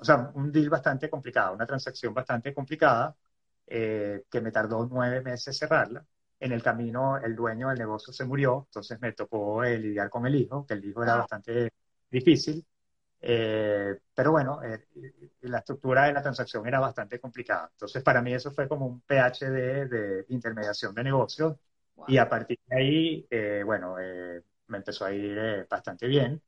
o 0.00 0.04
sea, 0.04 0.30
un 0.34 0.52
deal 0.52 0.70
bastante 0.70 1.08
complicado, 1.10 1.54
una 1.54 1.66
transacción 1.66 2.14
bastante 2.14 2.54
complicada 2.54 3.16
que 3.66 4.40
me 4.42 4.50
tardó 4.50 4.86
nueve 4.90 5.20
meses 5.22 5.56
cerrarla 5.56 6.04
en 6.40 6.52
el 6.52 6.62
camino 6.62 7.18
el 7.18 7.34
dueño 7.34 7.68
del 7.68 7.78
negocio 7.78 8.12
se 8.12 8.24
murió, 8.24 8.66
entonces 8.68 9.00
me 9.00 9.12
tocó 9.12 9.64
eh, 9.64 9.78
lidiar 9.78 10.08
con 10.08 10.26
el 10.26 10.34
hijo, 10.34 10.64
que 10.66 10.74
el 10.74 10.84
hijo 10.84 11.02
era 11.02 11.16
bastante 11.16 11.72
difícil. 12.10 12.64
Eh, 13.20 13.98
pero 14.14 14.30
bueno, 14.30 14.62
eh, 14.62 14.86
la 15.42 15.58
estructura 15.58 16.04
de 16.04 16.12
la 16.12 16.22
transacción 16.22 16.66
era 16.66 16.78
bastante 16.78 17.18
complicada. 17.18 17.68
Entonces, 17.72 18.02
para 18.02 18.22
mí 18.22 18.32
eso 18.32 18.52
fue 18.52 18.68
como 18.68 18.86
un 18.86 19.00
PhD 19.00 19.88
de 19.88 20.24
intermediación 20.28 20.94
de 20.94 21.04
negocios. 21.04 21.56
Y 22.06 22.16
a 22.18 22.28
partir 22.28 22.60
de 22.66 22.76
ahí, 22.76 23.28
bueno, 23.64 23.96
me 24.68 24.78
empezó 24.78 25.04
a 25.04 25.12
ir 25.12 25.66
bastante 25.70 26.06
bien. 26.06 26.42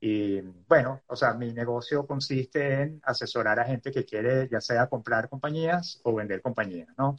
Y 0.00 0.40
bueno, 0.40 1.02
o 1.08 1.16
sea, 1.16 1.34
mi 1.34 1.52
negocio 1.52 2.06
consiste 2.06 2.82
en 2.82 3.00
asesorar 3.04 3.60
a 3.60 3.64
gente 3.66 3.90
que 3.92 4.04
quiere 4.04 4.48
ya 4.50 4.60
sea 4.60 4.88
comprar 4.88 5.28
compañías 5.28 6.00
o 6.04 6.14
vender 6.14 6.42
compañías, 6.42 6.88
¿no? 6.98 7.16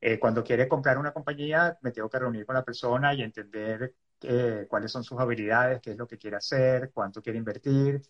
Eh, 0.00 0.18
cuando 0.20 0.44
quiere 0.44 0.68
comprar 0.68 0.98
una 0.98 1.12
compañía, 1.12 1.78
me 1.82 1.90
tengo 1.92 2.08
que 2.10 2.18
reunir 2.20 2.46
con 2.46 2.54
la 2.54 2.64
persona 2.64 3.14
y 3.14 3.22
entender 3.22 3.94
eh, 4.22 4.66
cuáles 4.68 4.92
son 4.92 5.04
sus 5.04 5.18
habilidades, 5.20 5.80
qué 5.80 5.92
es 5.92 5.96
lo 5.98 6.06
que 6.06 6.18
quiere 6.18 6.36
hacer, 6.36 6.92
cuánto 6.92 7.22
quiere 7.22 7.38
invertir, 7.38 8.02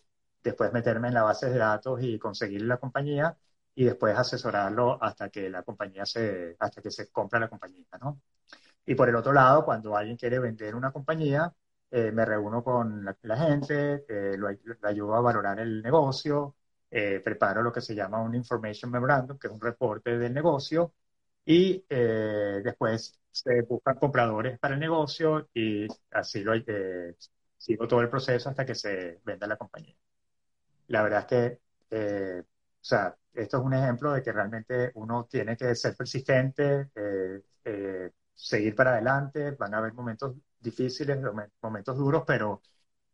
después 0.43 0.71
meterme 0.73 1.07
en 1.09 1.15
la 1.15 1.23
base 1.23 1.49
de 1.49 1.57
datos 1.57 2.01
y 2.03 2.19
conseguir 2.19 2.61
la 2.63 2.77
compañía 2.77 3.37
y 3.75 3.85
después 3.85 4.17
asesorarlo 4.17 5.01
hasta 5.03 5.29
que 5.29 5.49
la 5.49 5.63
compañía 5.63 6.05
se, 6.05 6.55
hasta 6.59 6.81
que 6.81 6.91
se 6.91 7.09
compra 7.11 7.39
la 7.39 7.49
compañía, 7.49 7.85
¿no? 8.01 8.21
Y 8.85 8.95
por 8.95 9.09
el 9.09 9.15
otro 9.15 9.33
lado, 9.33 9.65
cuando 9.65 9.95
alguien 9.95 10.17
quiere 10.17 10.39
vender 10.39 10.75
una 10.75 10.91
compañía, 10.91 11.53
eh, 11.91 12.11
me 12.11 12.23
reúno 12.25 12.63
con 12.63 13.03
la, 13.03 13.37
gente, 13.37 14.05
eh, 14.07 14.37
lo, 14.37 14.47
ayudo 14.83 15.15
a 15.15 15.21
valorar 15.21 15.59
el 15.59 15.81
negocio, 15.81 16.55
eh, 16.91 17.19
preparo 17.23 17.63
lo 17.63 17.71
que 17.71 17.81
se 17.81 17.95
llama 17.95 18.21
un 18.21 18.35
Information 18.35 18.91
Memorandum, 18.91 19.39
que 19.39 19.47
es 19.47 19.53
un 19.53 19.61
reporte 19.61 20.17
del 20.17 20.33
negocio, 20.33 20.93
y 21.45 21.83
después 21.89 23.19
se 23.31 23.61
buscan 23.63 23.95
compradores 23.97 24.59
para 24.59 24.75
el 24.75 24.79
negocio 24.79 25.49
y 25.53 25.87
así 26.11 26.43
lo 26.43 26.53
sigo 27.57 27.87
todo 27.87 28.01
el 28.01 28.09
proceso 28.09 28.49
hasta 28.49 28.65
que 28.65 28.75
se 28.75 29.19
venda 29.25 29.47
la 29.47 29.57
compañía. 29.57 29.95
La 30.87 31.01
verdad 31.03 31.21
es 31.21 31.59
que, 31.89 32.41
o 32.41 32.45
sea, 32.81 33.15
esto 33.33 33.57
es 33.57 33.63
un 33.63 33.73
ejemplo 33.73 34.11
de 34.13 34.21
que 34.21 34.31
realmente 34.31 34.91
uno 34.95 35.25
tiene 35.29 35.57
que 35.57 35.73
ser 35.75 35.95
persistente, 35.95 36.91
seguir 38.35 38.75
para 38.75 38.91
adelante, 38.91 39.51
van 39.51 39.73
a 39.73 39.79
haber 39.79 39.93
momentos 39.93 40.35
difíciles, 40.59 41.17
momentos 41.61 41.97
duros, 41.97 42.23
pero 42.25 42.61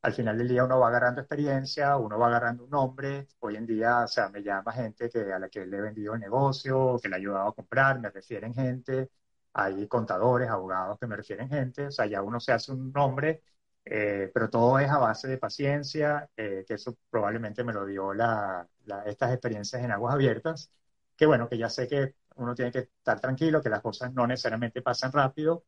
al 0.01 0.13
final 0.13 0.37
del 0.37 0.47
día 0.47 0.63
uno 0.63 0.79
va 0.79 0.89
agarrando 0.89 1.21
experiencia, 1.21 1.97
uno 1.97 2.19
va 2.19 2.27
agarrando 2.27 2.63
un 2.65 2.69
nombre. 2.69 3.27
Hoy 3.39 3.55
en 3.55 3.65
día, 3.65 4.01
o 4.03 4.07
sea, 4.07 4.29
me 4.29 4.43
llama 4.43 4.71
gente 4.71 5.09
que, 5.09 5.33
a 5.33 5.39
la 5.39 5.49
que 5.49 5.65
le 5.65 5.77
he 5.77 5.81
vendido 5.81 6.13
el 6.13 6.19
negocio, 6.21 6.99
que 7.01 7.09
le 7.09 7.15
he 7.15 7.19
ayudado 7.19 7.49
a 7.49 7.55
comprar, 7.55 7.99
me 7.99 8.09
refieren 8.11 8.53
gente. 8.53 9.09
Hay 9.53 9.87
contadores, 9.87 10.49
abogados 10.49 10.99
que 10.99 11.07
me 11.07 11.15
refieren 11.15 11.49
gente. 11.49 11.87
O 11.87 11.91
sea, 11.91 12.05
ya 12.05 12.21
uno 12.21 12.39
se 12.39 12.51
hace 12.51 12.71
un 12.71 12.91
nombre, 12.91 13.43
eh, 13.85 14.29
pero 14.33 14.49
todo 14.49 14.79
es 14.79 14.89
a 14.89 14.97
base 14.99 15.27
de 15.27 15.37
paciencia, 15.37 16.29
eh, 16.35 16.63
que 16.67 16.75
eso 16.75 16.97
probablemente 17.09 17.63
me 17.63 17.73
lo 17.73 17.85
dio 17.85 18.13
la, 18.13 18.67
estas 19.05 19.31
experiencias 19.31 19.83
en 19.83 19.91
aguas 19.91 20.13
abiertas. 20.13 20.71
Que 21.15 21.25
bueno, 21.25 21.47
que 21.49 21.57
ya 21.57 21.69
sé 21.69 21.87
que 21.87 22.15
uno 22.35 22.53
tiene 22.55 22.71
que 22.71 22.79
estar 22.79 23.19
tranquilo, 23.19 23.61
que 23.61 23.69
las 23.69 23.81
cosas 23.81 24.13
no 24.13 24.27
necesariamente 24.27 24.81
pasan 24.81 25.11
rápido, 25.11 25.65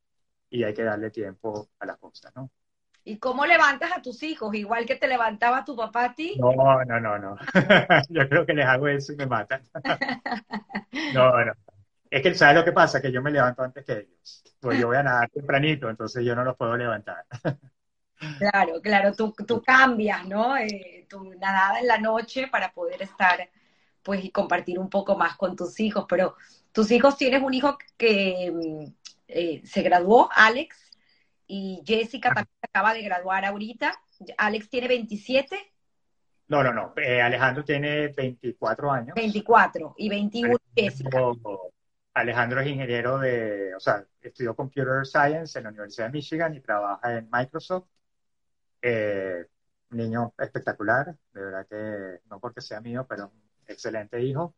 y 0.49 0.63
hay 0.63 0.73
que 0.73 0.83
darle 0.83 1.09
tiempo 1.11 1.69
a 1.79 1.85
las 1.85 1.97
cosas, 1.97 2.33
¿no? 2.35 2.49
¿Y 3.07 3.19
cómo 3.19 3.45
levantas 3.45 3.91
a 3.95 4.01
tus 4.01 4.21
hijos? 4.23 4.53
Igual 4.53 4.85
que 4.85 4.97
te 4.97 5.07
levantaba 5.07 5.63
tu 5.63 5.77
papá 5.77 6.05
a 6.05 6.13
ti. 6.13 6.35
No, 6.37 6.51
no, 6.83 6.99
no, 6.99 7.17
no. 7.17 7.37
yo 8.09 8.27
creo 8.27 8.45
que 8.45 8.53
les 8.53 8.65
hago 8.65 8.89
eso 8.89 9.13
y 9.13 9.15
me 9.15 9.25
matan. 9.25 9.61
no, 11.13 11.45
no. 11.45 11.53
Es 12.09 12.21
que, 12.21 12.33
¿sabes 12.35 12.57
lo 12.57 12.65
que 12.65 12.73
pasa? 12.73 13.01
Que 13.01 13.09
yo 13.11 13.21
me 13.21 13.31
levanto 13.31 13.63
antes 13.63 13.85
que 13.85 13.93
ellos. 13.93 14.43
Pues 14.59 14.77
yo 14.77 14.87
voy 14.87 14.97
a 14.97 15.03
nadar 15.03 15.29
tempranito, 15.29 15.89
entonces 15.89 16.25
yo 16.25 16.35
no 16.35 16.43
los 16.43 16.57
puedo 16.57 16.75
levantar. 16.75 17.25
claro, 18.39 18.81
claro, 18.81 19.13
tú, 19.13 19.33
tú 19.45 19.61
cambias, 19.61 20.27
¿no? 20.27 20.57
Eh, 20.57 21.05
tu 21.09 21.33
nadada 21.35 21.79
en 21.79 21.87
la 21.87 21.99
noche 21.99 22.47
para 22.47 22.73
poder 22.73 23.01
estar, 23.01 23.49
pues, 24.03 24.21
y 24.21 24.31
compartir 24.31 24.79
un 24.79 24.89
poco 24.89 25.15
más 25.15 25.37
con 25.37 25.55
tus 25.55 25.79
hijos. 25.79 26.05
Pero 26.09 26.35
tus 26.73 26.91
hijos, 26.91 27.15
tienes 27.17 27.41
un 27.41 27.53
hijo 27.53 27.77
que 27.97 28.51
eh, 29.27 29.61
se 29.65 29.81
graduó 29.81 30.29
Alex 30.33 30.91
y 31.47 31.83
Jessica 31.85 32.29
también 32.29 32.57
acaba 32.61 32.93
de 32.93 33.01
graduar 33.03 33.45
ahorita. 33.45 33.93
Alex 34.37 34.69
tiene 34.69 34.87
27. 34.87 35.57
No, 36.49 36.63
no, 36.63 36.73
no. 36.73 36.93
Eh, 36.97 37.21
Alejandro 37.21 37.63
tiene 37.63 38.07
24 38.09 38.91
años. 38.91 39.15
24 39.15 39.95
y 39.97 40.09
21 40.09 40.57
Jessica. 40.75 41.19
Alejandro 42.13 42.61
es 42.61 42.67
ingeniero 42.67 43.19
de, 43.19 43.75
o 43.75 43.79
sea, 43.79 44.03
estudió 44.19 44.55
Computer 44.55 45.05
Science 45.05 45.57
en 45.57 45.65
la 45.65 45.69
Universidad 45.69 46.07
de 46.07 46.13
Michigan 46.13 46.55
y 46.55 46.61
trabaja 46.61 47.17
en 47.17 47.29
Microsoft. 47.31 47.87
Eh, 48.81 49.45
niño 49.91 50.33
espectacular, 50.37 51.15
de 51.33 51.41
verdad 51.41 51.67
que 51.67 52.21
no 52.29 52.39
porque 52.39 52.61
sea 52.61 52.81
mío, 52.81 53.05
pero 53.07 53.25
un 53.27 53.41
excelente 53.67 54.21
hijo. 54.21 54.55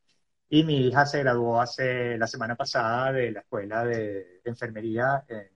Y 0.50 0.64
mi 0.64 0.88
hija 0.88 1.06
se 1.06 1.20
graduó 1.20 1.62
hace 1.62 2.18
la 2.18 2.26
semana 2.26 2.56
pasada 2.56 3.12
de 3.12 3.32
la 3.32 3.42
escuela 3.42 3.86
de 3.86 4.42
enfermería 4.44 5.24
en, 5.28 5.48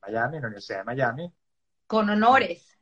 Miami, 0.00 0.36
en 0.36 0.42
la 0.42 0.48
Universidad 0.48 0.78
de 0.78 0.84
Miami. 0.84 1.32
Con 1.86 2.08
honores. 2.08 2.78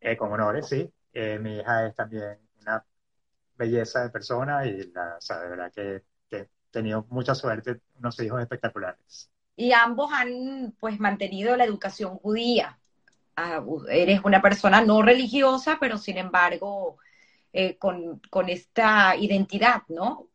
Eh, 0.00 0.16
con 0.16 0.32
honores, 0.32 0.66
sí. 0.66 0.90
Eh, 1.12 1.38
mi 1.38 1.58
hija 1.58 1.86
es 1.86 1.94
también 1.94 2.38
una 2.62 2.84
belleza 3.56 4.02
de 4.02 4.10
persona 4.10 4.66
y 4.66 4.90
la, 4.92 5.18
o 5.18 5.34
de 5.40 5.48
verdad 5.48 5.72
que, 5.72 6.04
que 6.28 6.36
he 6.36 6.48
tenido 6.70 7.06
mucha 7.10 7.34
suerte, 7.34 7.80
unos 7.98 8.18
hijos 8.20 8.40
espectaculares. 8.40 9.30
Y 9.56 9.72
ambos 9.72 10.10
han 10.12 10.74
pues 10.80 10.98
mantenido 10.98 11.56
la 11.56 11.64
educación 11.64 12.16
judía. 12.16 12.78
Ah, 13.36 13.62
eres 13.90 14.20
una 14.24 14.40
persona 14.40 14.80
no 14.80 15.02
religiosa, 15.02 15.76
pero 15.78 15.98
sin 15.98 16.16
embargo 16.16 16.98
eh, 17.52 17.76
con, 17.76 18.20
con, 18.30 18.48
esta 18.48 19.16
identidad, 19.16 19.82
¿no? 19.88 20.28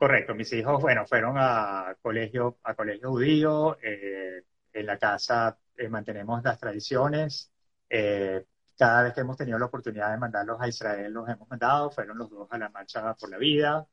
Correcto, 0.00 0.34
mis 0.34 0.50
hijos, 0.54 0.80
bueno, 0.80 1.06
fueron 1.06 1.34
a 1.36 1.94
colegio, 2.00 2.58
a 2.62 2.72
colegio 2.74 3.10
judío, 3.10 3.76
eh, 3.82 4.44
en 4.72 4.86
la 4.86 4.96
casa 4.96 5.58
eh, 5.76 5.90
mantenemos 5.90 6.42
las 6.42 6.58
tradiciones, 6.58 7.52
eh, 7.86 8.46
cada 8.78 9.02
vez 9.02 9.12
que 9.12 9.20
hemos 9.20 9.36
tenido 9.36 9.58
la 9.58 9.66
oportunidad 9.66 10.10
de 10.10 10.16
mandarlos 10.16 10.58
a 10.58 10.68
Israel 10.68 11.12
los 11.12 11.28
hemos 11.28 11.46
mandado, 11.50 11.90
fueron 11.90 12.16
los 12.16 12.30
dos 12.30 12.48
a 12.50 12.56
la 12.56 12.70
marcha 12.70 13.14
por 13.14 13.28
la 13.28 13.36
vida, 13.36 13.86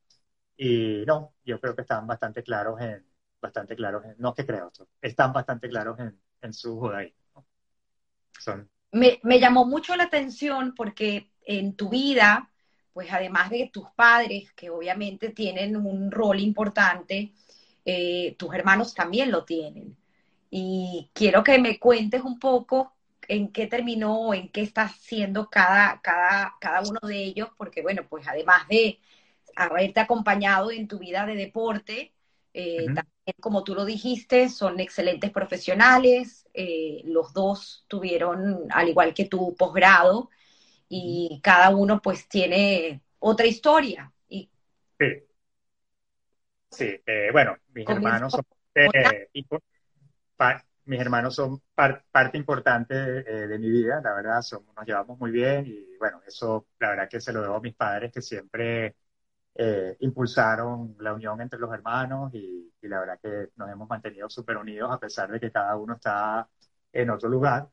y 0.56 1.04
no, 1.06 1.34
yo 1.44 1.60
creo 1.60 1.76
que 1.76 1.82
están 1.82 2.08
bastante 2.08 2.42
claros 2.42 2.80
en, 2.80 3.06
bastante 3.42 3.76
claros 3.76 4.06
en, 4.06 4.16
no 4.18 4.34
que 4.34 4.46
creo, 4.46 4.72
están 5.02 5.34
bastante 5.34 5.68
claros 5.68 6.00
en, 6.00 6.18
en 6.42 6.54
su 6.54 6.80
judaísmo. 6.80 7.46
Son... 8.40 8.70
Me, 8.94 9.20
me 9.24 9.42
llamó 9.42 9.66
mucho 9.66 9.94
la 9.98 10.06
atención 10.06 10.74
porque 10.74 11.34
en 11.42 11.76
tu 11.76 11.90
vida, 11.90 12.50
pues 12.98 13.14
además 13.14 13.52
de 13.52 13.70
tus 13.72 13.88
padres, 13.92 14.52
que 14.54 14.72
obviamente 14.72 15.30
tienen 15.30 15.76
un 15.76 16.10
rol 16.10 16.40
importante, 16.40 17.32
eh, 17.86 18.36
tus 18.40 18.56
hermanos 18.56 18.96
también 18.96 19.30
lo 19.30 19.46
tienen. 19.46 19.96
Y 20.50 21.08
quiero 21.14 21.44
que 21.44 21.60
me 21.60 21.78
cuentes 21.78 22.24
un 22.24 22.40
poco 22.40 22.94
en 23.28 23.52
qué 23.52 23.68
terminó, 23.68 24.34
en 24.34 24.50
qué 24.50 24.62
está 24.62 24.86
haciendo 24.86 25.48
cada, 25.48 26.02
cada, 26.02 26.56
cada 26.60 26.82
uno 26.90 27.00
de 27.04 27.24
ellos, 27.24 27.50
porque 27.56 27.84
bueno, 27.84 28.02
pues 28.10 28.28
además 28.28 28.68
de 28.68 28.98
haberte 29.56 30.00
acompañado 30.00 30.72
en 30.72 30.88
tu 30.88 30.98
vida 30.98 31.28
de 31.28 31.36
deporte, 31.36 32.14
eh, 32.56 32.86
también, 32.86 33.36
como 33.40 33.64
tú 33.64 33.76
lo 33.76 33.86
dijiste, 33.86 34.50
son 34.50 34.80
excelentes 34.80 35.30
profesionales, 35.30 36.48
eh, 36.56 37.04
los 37.06 37.32
dos 37.32 37.86
tuvieron, 37.88 38.66
al 38.72 38.90
igual 38.90 39.14
que 39.14 39.26
tu 39.26 39.54
posgrado, 39.56 40.32
y 40.90 41.40
cada 41.44 41.70
uno 41.70 42.02
pues 42.02 42.28
tiene 42.28 43.02
otra 43.20 43.46
historia. 43.46 44.12
Y... 44.30 44.50
Sí. 45.00 45.06
Sí, 46.70 47.02
eh, 47.06 47.30
bueno, 47.32 47.56
mis 47.74 47.88
hermanos 47.88 48.34
son, 48.34 48.46
eh, 48.76 49.30
mis 50.86 51.00
hermanos 51.00 51.34
son 51.34 51.62
parte 51.74 52.38
importante 52.38 52.94
eh, 52.96 53.48
de 53.48 53.58
mi 53.58 53.70
vida, 53.70 54.02
la 54.04 54.14
verdad, 54.14 54.42
somos, 54.42 54.76
nos 54.76 54.86
llevamos 54.86 55.18
muy 55.18 55.32
bien 55.32 55.66
y 55.66 55.98
bueno, 55.98 56.22
eso 56.28 56.68
la 56.80 56.90
verdad 56.90 57.10
que 57.10 57.22
se 57.22 57.32
lo 57.32 57.42
debo 57.42 57.56
a 57.56 57.62
mis 57.62 57.76
padres 57.76 58.12
que 58.12 58.22
siempre 58.22 58.96
impulsaron 60.02 60.96
la 61.00 61.14
unión 61.14 61.42
entre 61.42 61.58
los 61.58 61.74
hermanos 61.74 62.32
y, 62.32 62.72
y 62.80 62.88
la 62.88 63.00
verdad 63.00 63.20
que 63.20 63.50
nos 63.56 63.72
hemos 63.72 63.90
mantenido 63.90 64.30
súper 64.30 64.58
unidos 64.58 64.92
a 64.92 65.00
pesar 65.00 65.32
de 65.32 65.40
que 65.40 65.52
cada 65.52 65.76
uno 65.76 65.96
está 65.96 66.48
en 66.94 67.10
otro 67.10 67.28
lugar. 67.28 67.68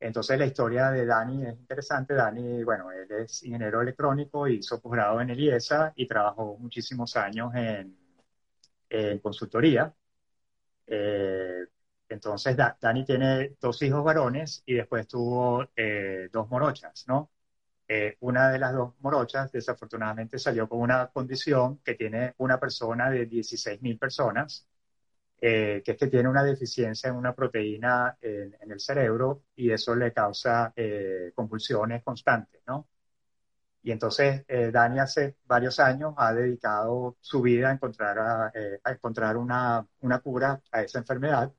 Entonces 0.00 0.38
la 0.38 0.46
historia 0.46 0.90
de 0.90 1.04
Dani 1.06 1.44
es 1.46 1.58
interesante. 1.58 2.14
Dani, 2.14 2.62
bueno, 2.64 2.90
él 2.92 3.10
es 3.10 3.42
ingeniero 3.42 3.80
electrónico, 3.82 4.46
hizo 4.46 4.80
posgrado 4.80 5.20
en 5.20 5.30
el 5.30 5.40
IESA 5.40 5.92
y 5.96 6.06
trabajó 6.06 6.56
muchísimos 6.58 7.16
años 7.16 7.52
en, 7.54 7.96
consultoría. 9.20 9.92
Eh, 10.86 11.66
entonces 12.08 12.56
Dani 12.56 13.04
tiene 13.04 13.56
dos 13.60 13.82
hijos 13.82 14.02
varones 14.04 14.62
y 14.66 14.74
después 14.74 15.06
tuvo 15.06 15.68
eh, 15.76 16.28
dos 16.32 16.48
morochas, 16.48 17.04
¿no? 17.06 17.30
Eh, 17.88 18.16
una 18.20 18.50
de 18.50 18.58
las 18.58 18.74
dos 18.74 18.94
morochas 19.00 19.50
desafortunadamente 19.50 20.38
salió 20.38 20.68
con 20.68 20.80
una 20.80 21.08
condición 21.08 21.78
que 21.78 21.94
tiene 21.94 22.34
una 22.38 22.60
persona 22.60 23.10
de 23.10 23.26
16.000 23.26 23.98
personas 23.98 24.68
eh, 25.40 25.82
que 25.84 25.92
es 25.92 25.96
que 25.96 26.08
tiene 26.08 26.28
una 26.28 26.42
deficiencia 26.42 27.10
en 27.10 27.14
una 27.16 27.32
proteína 27.32 28.16
en, 28.20 28.56
el 28.60 28.80
cerebro 28.80 29.44
y 29.54 29.70
eso 29.70 29.94
le 29.94 30.12
causa 30.12 30.72
eh, 30.74 31.30
convulsiones 31.32 32.02
constantes, 32.02 32.60
¿no? 32.66 32.88
Y 33.82 33.92
entonces 33.92 34.44
eh, 34.48 34.70
Dani 34.72 34.98
hace 34.98 35.36
varios 35.46 35.78
años 35.78 36.14
ha 36.16 36.34
dedicado 36.34 37.16
su 37.20 37.40
vida 37.40 37.70
a 37.70 37.72
encontrar, 37.72 38.18
a, 38.18 38.52
encontrar 38.90 39.36
una, 39.36 39.86
una, 40.00 40.18
cura 40.18 40.60
a 40.72 40.82
esa 40.82 40.98
enfermedad 40.98 41.52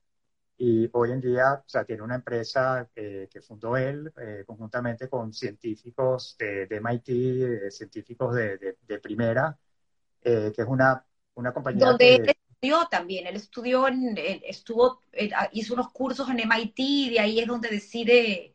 y 0.57 0.89
hoy 0.91 1.11
en 1.11 1.21
día, 1.21 1.53
o 1.53 1.69
sea, 1.69 1.85
tiene 1.85 2.03
una 2.03 2.15
empresa 2.15 2.89
que 2.93 3.41
fundó 3.41 3.77
él 3.77 4.11
conjuntamente 4.45 5.07
con 5.07 5.31
científicos 5.31 6.35
de, 6.37 6.67
MIT, 6.69 7.71
científicos 7.71 8.35
de, 8.35 8.77
de 8.81 8.99
primera, 8.99 9.57
que 10.21 10.53
es 10.55 10.67
una, 10.67 11.03
una 11.35 11.53
compañía. 11.53 11.85
Donde 11.85 12.15
él 12.15 12.35
estudió 12.61 12.87
también, 12.89 13.27
él 13.27 13.35
estudió, 13.35 13.87
en, 13.87 14.17
estuvo, 14.17 15.01
hizo 15.53 15.73
unos 15.73 15.91
cursos 15.91 16.29
en 16.29 16.41
MIT, 16.41 16.79
y 16.79 17.09
de 17.11 17.19
ahí 17.19 17.39
es 17.39 17.47
donde 17.47 17.69
decide 17.69 18.53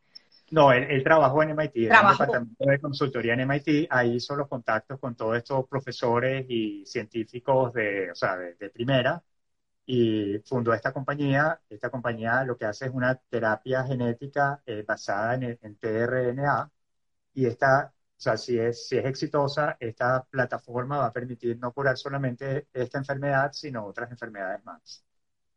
no, 0.50 0.72
él, 0.72 1.02
trabajó 1.02 1.42
en 1.42 1.50
MIT, 1.50 1.76
en 1.76 1.82
el 1.84 2.08
departamento 2.10 2.64
de 2.64 2.78
consultoría 2.78 3.34
en 3.34 3.40
MIT, 3.40 3.88
ahí 3.90 4.16
hizo 4.16 4.36
los 4.36 4.48
contactos 4.48 5.00
con 5.00 5.16
todos 5.16 5.36
estos 5.36 5.66
profesores 5.68 6.46
y 6.48 6.84
científicos 6.86 7.72
de, 7.72 8.10
o 8.10 8.14
sea, 8.14 8.36
de, 8.36 8.70
primera 8.70 9.22
y 9.86 10.38
fundó 10.44 10.74
esta 10.74 10.92
compañía. 10.92 11.60
Esta 11.68 11.90
compañía 11.90 12.44
lo 12.44 12.56
que 12.56 12.66
hace 12.66 12.86
es 12.86 12.92
una 12.92 13.14
terapia 13.16 13.84
genética 13.84 14.62
eh, 14.66 14.84
basada 14.86 15.34
en, 15.34 15.58
en 15.62 15.76
tRNA 15.78 16.70
y 17.34 17.46
esta, 17.46 17.93
o 18.16 18.20
sea, 18.24 18.36
si 18.36 18.58
es, 18.58 18.88
si 18.88 18.96
es 18.96 19.04
exitosa, 19.04 19.76
esta 19.80 20.24
plataforma 20.24 20.98
va 20.98 21.06
a 21.06 21.12
permitir 21.12 21.58
no 21.58 21.72
curar 21.72 21.96
solamente 21.98 22.68
esta 22.72 22.98
enfermedad, 22.98 23.52
sino 23.52 23.84
otras 23.86 24.10
enfermedades 24.10 24.64
más. 24.64 25.04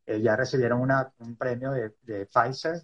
Eh, 0.06 0.22
ya 0.22 0.36
recibieron 0.36 0.82
una, 0.82 1.12
un 1.20 1.36
premio 1.36 1.72
de, 1.72 1.96
de 2.02 2.26
Pfizer 2.26 2.82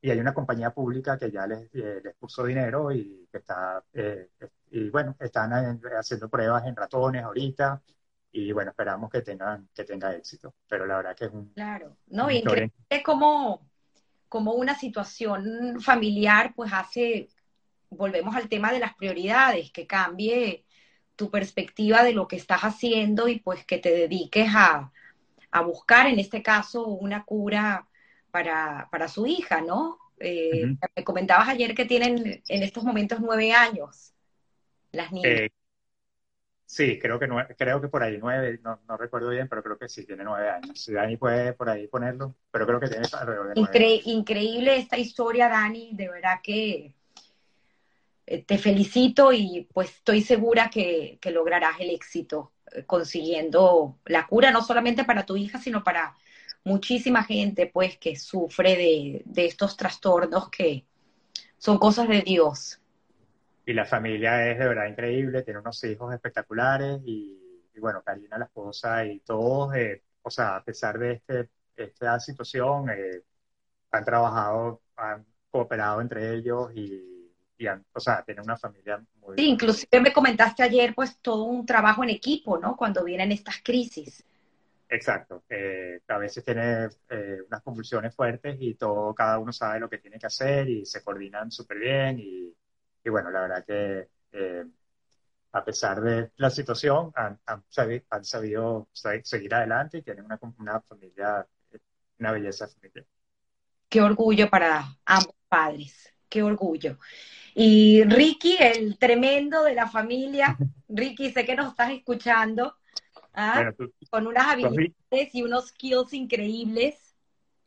y 0.00 0.10
hay 0.10 0.20
una 0.20 0.34
compañía 0.34 0.70
pública 0.70 1.18
que 1.18 1.30
ya 1.30 1.46
les, 1.46 1.68
eh, 1.74 2.00
les 2.04 2.14
puso 2.14 2.44
dinero 2.44 2.92
y 2.92 3.28
que 3.30 3.38
está, 3.38 3.82
eh, 3.92 4.28
y 4.70 4.90
bueno, 4.90 5.16
están 5.18 5.52
haciendo 5.52 6.28
pruebas 6.28 6.66
en 6.66 6.76
ratones 6.76 7.24
ahorita 7.24 7.82
y 8.30 8.52
bueno, 8.52 8.70
esperamos 8.70 9.10
que 9.10 9.22
tengan, 9.22 9.68
que 9.74 9.84
tenga 9.84 10.14
éxito, 10.14 10.54
pero 10.68 10.86
la 10.86 10.98
verdad 10.98 11.16
que 11.16 11.24
es 11.24 11.32
un... 11.32 11.48
Claro, 11.54 11.96
no, 12.08 12.30
increíble 12.30 12.72
como, 13.04 13.66
como 14.28 14.52
una 14.52 14.74
situación 14.74 15.80
familiar 15.80 16.52
pues 16.54 16.70
hace, 16.72 17.28
volvemos 17.90 18.36
al 18.36 18.48
tema 18.48 18.72
de 18.72 18.78
las 18.78 18.94
prioridades, 18.94 19.70
que 19.70 19.86
cambie 19.86 20.64
tu 21.16 21.30
perspectiva 21.30 22.04
de 22.04 22.12
lo 22.12 22.28
que 22.28 22.36
estás 22.36 22.62
haciendo 22.62 23.28
y 23.28 23.40
pues 23.40 23.64
que 23.64 23.78
te 23.78 23.90
dediques 23.90 24.48
a, 24.54 24.92
a 25.50 25.60
buscar 25.62 26.06
en 26.06 26.18
este 26.18 26.42
caso 26.42 26.86
una 26.86 27.24
cura 27.24 27.88
para, 28.30 29.08
su 29.08 29.26
hija, 29.26 29.62
¿no? 29.62 29.98
Eh, 30.18 30.76
me 30.94 31.04
comentabas 31.04 31.48
ayer 31.48 31.74
que 31.74 31.84
tienen 31.84 32.42
en 32.48 32.62
estos 32.62 32.84
momentos 32.84 33.20
nueve 33.20 33.52
años 33.52 34.14
las 34.92 35.12
niñas. 35.12 35.32
Eh, 35.32 35.50
sí, 36.64 36.98
creo 36.98 37.18
que, 37.18 37.28
creo 37.56 37.80
que 37.80 37.88
por 37.88 38.02
ahí 38.02 38.18
nueve, 38.18 38.60
no, 38.62 38.78
recuerdo 38.98 39.30
bien, 39.30 39.48
pero 39.48 39.62
creo 39.62 39.78
que 39.78 39.88
sí, 39.88 40.04
tiene 40.04 40.24
nueve 40.24 40.50
años. 40.50 40.78
Si 40.78 40.92
Dani 40.92 41.16
puede 41.16 41.52
por 41.54 41.68
ahí 41.68 41.86
ponerlo, 41.86 42.34
pero 42.50 42.66
creo 42.66 42.80
que 42.80 42.88
tiene 42.88 43.06
alrededor 43.12 43.48
de 43.48 43.54
nueve 43.60 44.00
Increíble 44.04 44.76
esta 44.76 44.98
historia, 44.98 45.48
Dani, 45.48 45.92
de 45.94 46.08
verdad 46.08 46.40
que 46.42 46.92
te 48.26 48.58
felicito 48.58 49.32
y 49.32 49.68
pues 49.72 49.90
estoy 49.90 50.22
segura 50.22 50.68
que, 50.70 51.18
que 51.20 51.30
lograrás 51.30 51.80
el 51.80 51.90
éxito 51.90 52.52
consiguiendo 52.86 53.98
la 54.04 54.26
cura, 54.26 54.50
no 54.50 54.62
solamente 54.62 55.04
para 55.04 55.24
tu 55.24 55.36
hija, 55.36 55.58
sino 55.58 55.82
para 55.84 56.14
muchísima 56.64 57.22
gente 57.22 57.70
pues 57.72 57.96
que 57.96 58.16
sufre 58.16 58.76
de, 59.24 59.46
estos 59.46 59.76
trastornos 59.76 60.50
que 60.50 60.84
son 61.58 61.78
cosas 61.78 62.08
de 62.08 62.22
Dios. 62.22 62.80
Y 63.64 63.72
la 63.72 63.84
familia 63.84 64.50
es 64.50 64.58
de 64.58 64.68
verdad 64.68 64.86
increíble, 64.86 65.42
tiene 65.42 65.60
unos 65.60 65.82
hijos 65.84 66.12
espectaculares 66.12 67.00
y, 67.04 67.40
bueno, 67.78 68.02
Karina, 68.02 68.38
la 68.38 68.44
esposa 68.46 69.04
y 69.04 69.20
todos, 69.20 69.74
eh, 69.74 70.02
o 70.22 70.30
sea, 70.30 70.56
a 70.56 70.64
pesar 70.64 70.98
de 70.98 71.12
este, 71.12 71.48
esta 71.76 72.18
situación, 72.20 72.90
eh, 72.90 73.22
han 73.90 74.04
trabajado, 74.04 74.82
han 74.96 75.24
cooperado 75.50 76.00
entre 76.00 76.34
ellos 76.34 76.70
y, 76.74 77.15
y 77.58 77.66
han, 77.66 77.84
o 77.92 78.00
sea, 78.00 78.22
tienen 78.22 78.44
una 78.44 78.56
familia 78.56 79.02
muy... 79.20 79.36
Sí, 79.36 79.48
inclusive 79.48 80.00
me 80.00 80.12
comentaste 80.12 80.62
ayer 80.62 80.94
pues 80.94 81.18
todo 81.20 81.44
un 81.44 81.64
trabajo 81.64 82.04
en 82.04 82.10
equipo, 82.10 82.58
¿no? 82.58 82.76
Cuando 82.76 83.04
vienen 83.04 83.32
estas 83.32 83.62
crisis. 83.62 84.24
Exacto. 84.88 85.44
Eh, 85.48 86.00
a 86.08 86.18
veces 86.18 86.44
tiene 86.44 86.88
eh, 87.08 87.38
unas 87.46 87.62
convulsiones 87.62 88.14
fuertes 88.14 88.56
y 88.60 88.74
todo, 88.74 89.14
cada 89.14 89.38
uno 89.38 89.52
sabe 89.52 89.80
lo 89.80 89.88
que 89.88 89.98
tiene 89.98 90.18
que 90.18 90.26
hacer 90.26 90.68
y 90.68 90.86
se 90.86 91.02
coordinan 91.02 91.50
súper 91.50 91.78
bien. 91.78 92.18
Y, 92.20 92.54
bueno, 93.08 93.30
la 93.30 93.40
verdad 93.42 93.64
que 93.64 94.08
eh, 94.32 94.64
a 95.52 95.64
pesar 95.64 96.00
de 96.00 96.30
la 96.36 96.50
situación, 96.50 97.12
han, 97.14 97.40
sabido, 97.68 98.88
seguir 98.92 99.54
adelante 99.54 99.98
y 99.98 100.02
tienen 100.02 100.24
una, 100.24 100.38
una 100.58 100.80
familia, 100.82 101.46
una 102.18 102.32
belleza 102.32 102.68
familiar. 102.68 103.06
Qué 103.88 104.02
orgullo 104.02 104.50
para 104.50 104.84
ambos 105.04 105.34
padres, 105.48 106.12
qué 106.28 106.42
orgullo. 106.42 106.98
Y 107.54 108.04
Ricky, 108.04 108.56
el 108.60 108.98
tremendo 108.98 109.64
de 109.64 109.74
la 109.74 109.88
familia, 109.88 110.56
Ricky, 110.88 111.30
sé 111.30 111.44
que 111.44 111.56
nos 111.56 111.68
estás 111.68 111.90
escuchando. 111.92 112.76
¿ah? 113.36 113.72
con 114.10 114.26
unas 114.26 114.46
habilidades 114.46 115.34
y 115.34 115.42
unos 115.42 115.68
skills 115.68 116.12
increíbles. 116.14 117.14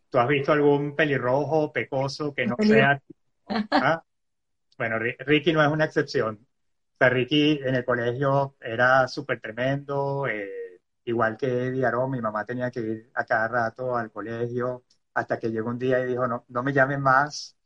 ¿Tú 0.10 0.18
has 0.18 0.28
visto 0.28 0.52
algún 0.52 0.96
pelirrojo 0.96 1.72
pecoso 1.72 2.34
que 2.34 2.48
no 2.48 2.56
sea... 2.60 3.02
¿Ah? 3.72 4.04
Bueno, 4.78 4.98
Ricky 4.98 5.54
no 5.54 5.64
es 5.64 5.70
una 5.70 5.86
excepción. 5.86 6.40
O 6.42 6.98
sea, 6.98 7.10
Ricky 7.10 7.60
en 7.64 7.76
el 7.76 7.86
colegio 7.86 8.56
era 8.60 9.08
súper 9.08 9.40
tremendo, 9.40 10.26
eh, 10.28 10.80
igual 11.06 11.38
que 11.38 11.68
Eddie 11.68 11.86
Arón, 11.86 12.12
mi 12.12 12.22
mamá 12.22 12.46
tenía 12.46 12.72
que 12.72 12.80
ir 12.80 13.12
a 13.14 13.26
cada 13.26 13.48
rato 13.48 13.96
al 13.96 14.12
colegio, 14.12 14.84
hasta 15.14 15.38
que 15.38 15.52
llegó 15.52 15.70
un 15.70 15.80
día 15.80 16.00
y 16.00 16.08
dijo, 16.08 16.28
no, 16.28 16.46
no 16.48 16.64
me 16.64 16.74
llamen 16.74 17.02
más, 17.02 17.58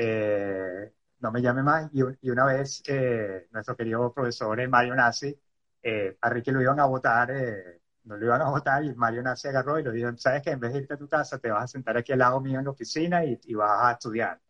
eh, 0.00 0.92
no 1.20 1.32
me 1.32 1.42
llamen 1.42 1.64
más. 1.64 1.90
Y, 1.92 2.30
una 2.30 2.44
vez 2.46 2.82
eh, 2.86 3.48
nuestro 3.50 3.76
querido 3.76 4.12
profesor 4.12 4.66
Mario 4.68 4.94
Nassi 4.94 5.36
eh, 5.82 6.16
a 6.20 6.30
Ricky 6.30 6.50
lo 6.50 6.62
iban 6.62 6.78
a 6.80 6.86
votar, 6.86 7.30
eh, 7.30 7.80
no 8.04 8.16
lo 8.16 8.26
iban 8.26 8.42
a 8.42 8.50
votar 8.50 8.84
y 8.84 8.94
Mario 8.94 9.22
Nace 9.22 9.48
agarró 9.48 9.78
y 9.78 9.84
le 9.84 9.92
dijo, 9.92 10.16
sabes 10.16 10.42
que 10.42 10.50
en 10.50 10.60
vez 10.60 10.72
de 10.72 10.80
irte 10.80 10.94
a 10.94 10.98
tu 10.98 11.08
casa, 11.08 11.38
te 11.38 11.50
vas 11.50 11.64
a 11.64 11.68
sentar 11.68 11.96
aquí 11.96 12.12
al 12.12 12.20
lado 12.20 12.40
mío 12.40 12.58
en 12.58 12.64
la 12.64 12.70
oficina 12.70 13.24
y, 13.24 13.54
vas 13.54 13.70
a 13.82 13.92
estudiar. 13.92 14.40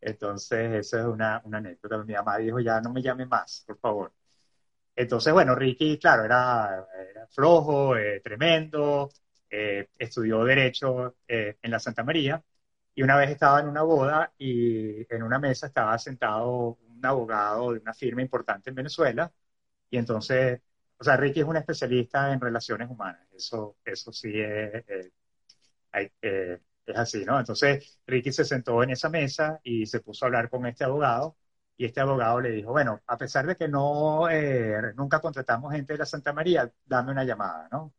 Entonces, 0.00 0.72
eso 0.74 0.98
es 0.98 1.06
una, 1.06 1.42
una 1.44 1.58
anécdota. 1.58 1.98
Mi 2.04 2.14
mamá 2.14 2.38
dijo, 2.38 2.60
ya 2.60 2.80
no 2.80 2.92
me 2.92 3.02
llame 3.02 3.26
más, 3.26 3.64
por 3.66 3.78
favor. 3.78 4.12
Entonces, 4.96 5.32
bueno, 5.32 5.54
Ricky, 5.54 5.98
claro, 5.98 6.24
era, 6.24 6.86
flojo, 7.30 7.96
eh, 7.96 8.20
tremendo, 8.20 9.10
estudió 9.50 10.44
Derecho 10.44 11.16
en 11.26 11.70
la 11.70 11.78
Santa 11.78 12.04
María 12.04 12.42
y 12.98 13.02
una 13.02 13.16
vez 13.16 13.30
estaba 13.30 13.60
en 13.60 13.68
una 13.68 13.82
boda 13.82 14.32
y 14.38 15.06
en 15.14 15.22
una 15.22 15.38
mesa 15.38 15.68
estaba 15.68 15.96
sentado 16.00 16.78
un 16.88 17.06
abogado 17.06 17.72
de 17.72 17.78
una 17.78 17.94
firma 17.94 18.22
importante 18.22 18.70
en 18.70 18.74
Venezuela 18.76 19.32
y 19.90 19.98
entonces, 19.98 20.60
o 20.98 21.04
sea, 21.04 21.16
Ricky 21.16 21.40
es 21.40 21.46
un 21.46 21.56
especialista 21.56 22.32
en 22.32 22.40
relaciones 22.40 22.90
humanas, 22.90 23.22
eso, 23.32 23.76
eso 23.84 24.12
sí 24.12 24.30
es, 24.40 24.84
eh, 24.88 25.12
eh, 26.22 26.60
es 26.86 26.96
así, 26.96 27.24
¿no? 27.24 27.38
Entonces, 27.38 28.00
Ricky 28.06 28.32
se 28.32 28.44
sentó 28.44 28.82
en 28.82 28.90
esa 28.90 29.08
mesa 29.10 29.60
y 29.62 29.86
se 29.86 30.00
puso 30.00 30.24
a 30.24 30.28
hablar 30.28 30.50
con 30.50 30.66
este 30.66 30.84
abogado 30.84 31.36
y 31.76 31.84
este 31.86 32.00
abogado 32.00 32.40
le 32.40 32.50
dijo, 32.50 32.72
bueno, 32.72 33.00
a 33.06 33.16
pesar 33.16 33.46
de 33.46 33.56
que 33.56 33.68
no, 33.68 34.28
eh, 34.30 34.92
nunca 34.96 35.20
contratamos 35.20 35.72
gente 35.72 35.92
de 35.92 36.00
la 36.00 36.06
Santa 36.06 36.32
María, 36.32 36.72
dame 36.84 37.12
una 37.12 37.24
llamada, 37.24 37.68
¿no? 37.70 37.94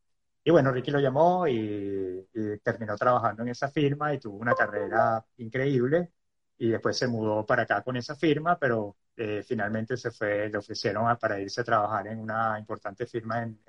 Y 0.49 0.51
bueno, 0.51 0.71
Ricky 0.71 0.89
lo 0.89 0.99
llamó 0.99 1.47
y, 1.47 2.27
y, 2.33 2.57
terminó 2.63 2.95
trabajando 2.95 3.43
en 3.43 3.49
esa 3.49 3.69
firma 3.69 4.15
y 4.15 4.17
tuvo 4.17 4.37
una 4.37 4.55
carrera 4.55 5.23
increíble 5.37 6.09
y 6.57 6.69
después 6.69 6.97
se 6.97 7.07
mudó 7.07 7.45
para 7.45 7.61
acá 7.61 7.83
con 7.83 7.95
esa 7.97 8.15
firma, 8.15 8.57
pero 8.57 8.97
eh, 9.15 9.43
finalmente 9.47 9.95
se 9.95 10.09
fue, 10.09 10.49
le 10.49 10.57
ofrecieron 10.57 11.05
para 11.17 11.39
irse 11.39 11.61
a 11.61 11.63
trabajar 11.63 12.07
en 12.07 12.17
una 12.17 12.57
importante 12.57 13.05
firma 13.05 13.43
en, 13.43 13.59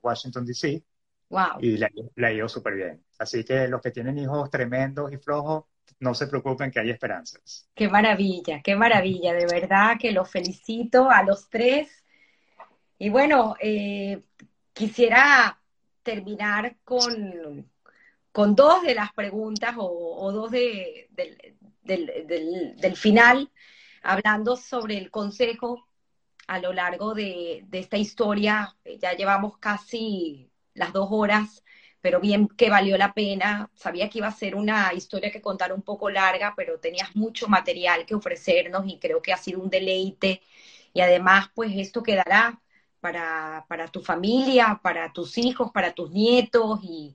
Washington, 0.00 0.46
D.C. 0.46 0.82
Wow. 1.28 1.60
Y 1.60 1.76
le, 1.76 1.90
ha 2.26 2.32
ido 2.32 2.48
súper 2.48 2.74
bien. 2.74 3.04
Así 3.18 3.44
que 3.44 3.68
los 3.68 3.82
que 3.82 3.90
tienen 3.90 4.16
hijos 4.16 4.48
tremendos 4.48 5.12
y 5.12 5.18
flojos, 5.18 5.64
no 6.00 6.14
se 6.14 6.26
preocupen 6.26 6.70
que 6.70 6.80
hay 6.80 6.88
esperanzas. 6.88 7.68
Qué 7.74 7.86
maravilla, 7.90 8.62
qué 8.62 8.76
maravilla, 8.76 9.34
de 9.34 9.44
verdad 9.44 9.98
que 10.00 10.10
los 10.10 10.30
felicito 10.30 11.10
a 11.10 11.22
los 11.22 11.50
tres. 11.50 12.02
Y 12.96 13.10
bueno, 13.10 13.56
eh, 13.60 14.22
quisiera 14.72 15.60
terminar 16.04 16.76
con, 16.84 17.68
con 18.30 18.54
dos 18.54 18.82
de 18.82 18.94
las 18.94 19.12
preguntas 19.12 19.74
o, 19.76 20.30
dos 20.30 20.52
de, 20.52 21.08
del, 21.10 22.76
del 22.76 22.96
final 22.96 23.50
hablando 24.04 24.56
sobre 24.56 24.98
el 24.98 25.10
consejo 25.10 25.88
a 26.46 26.58
lo 26.58 26.72
largo 26.72 27.14
de, 27.14 27.66
esta 27.72 27.96
historia. 27.96 28.76
Ya 29.00 29.14
llevamos 29.14 29.58
casi 29.58 30.50
las 30.74 30.92
dos 30.92 31.08
horas, 31.10 31.64
pero 32.00 32.20
bien 32.20 32.48
que 32.48 32.70
valió 32.70 32.96
la 32.98 33.14
pena. 33.14 33.70
Sabía 33.74 34.08
que 34.10 34.18
iba 34.18 34.28
a 34.28 34.32
ser 34.32 34.54
una 34.54 34.92
historia 34.94 35.32
que 35.32 35.40
contar 35.42 35.72
un 35.72 35.82
poco 35.82 36.10
larga, 36.10 36.54
pero 36.56 36.78
tenías 36.78 37.16
mucho 37.16 37.48
material 37.48 38.06
que 38.06 38.14
ofrecernos 38.14 38.84
y 38.86 38.98
creo 38.98 39.22
que 39.22 39.32
ha 39.32 39.38
sido 39.38 39.60
un 39.60 39.70
deleite. 39.70 40.42
Y 40.92 41.00
además, 41.00 41.50
pues 41.54 41.72
esto 41.74 42.02
quedará 42.02 42.60
para, 43.04 43.66
para 43.68 43.88
tu 43.88 44.00
familia, 44.00 44.80
para 44.82 45.12
tus 45.12 45.36
hijos, 45.36 45.70
para 45.72 45.92
tus 45.92 46.10
nietos 46.10 46.80
y 46.82 47.14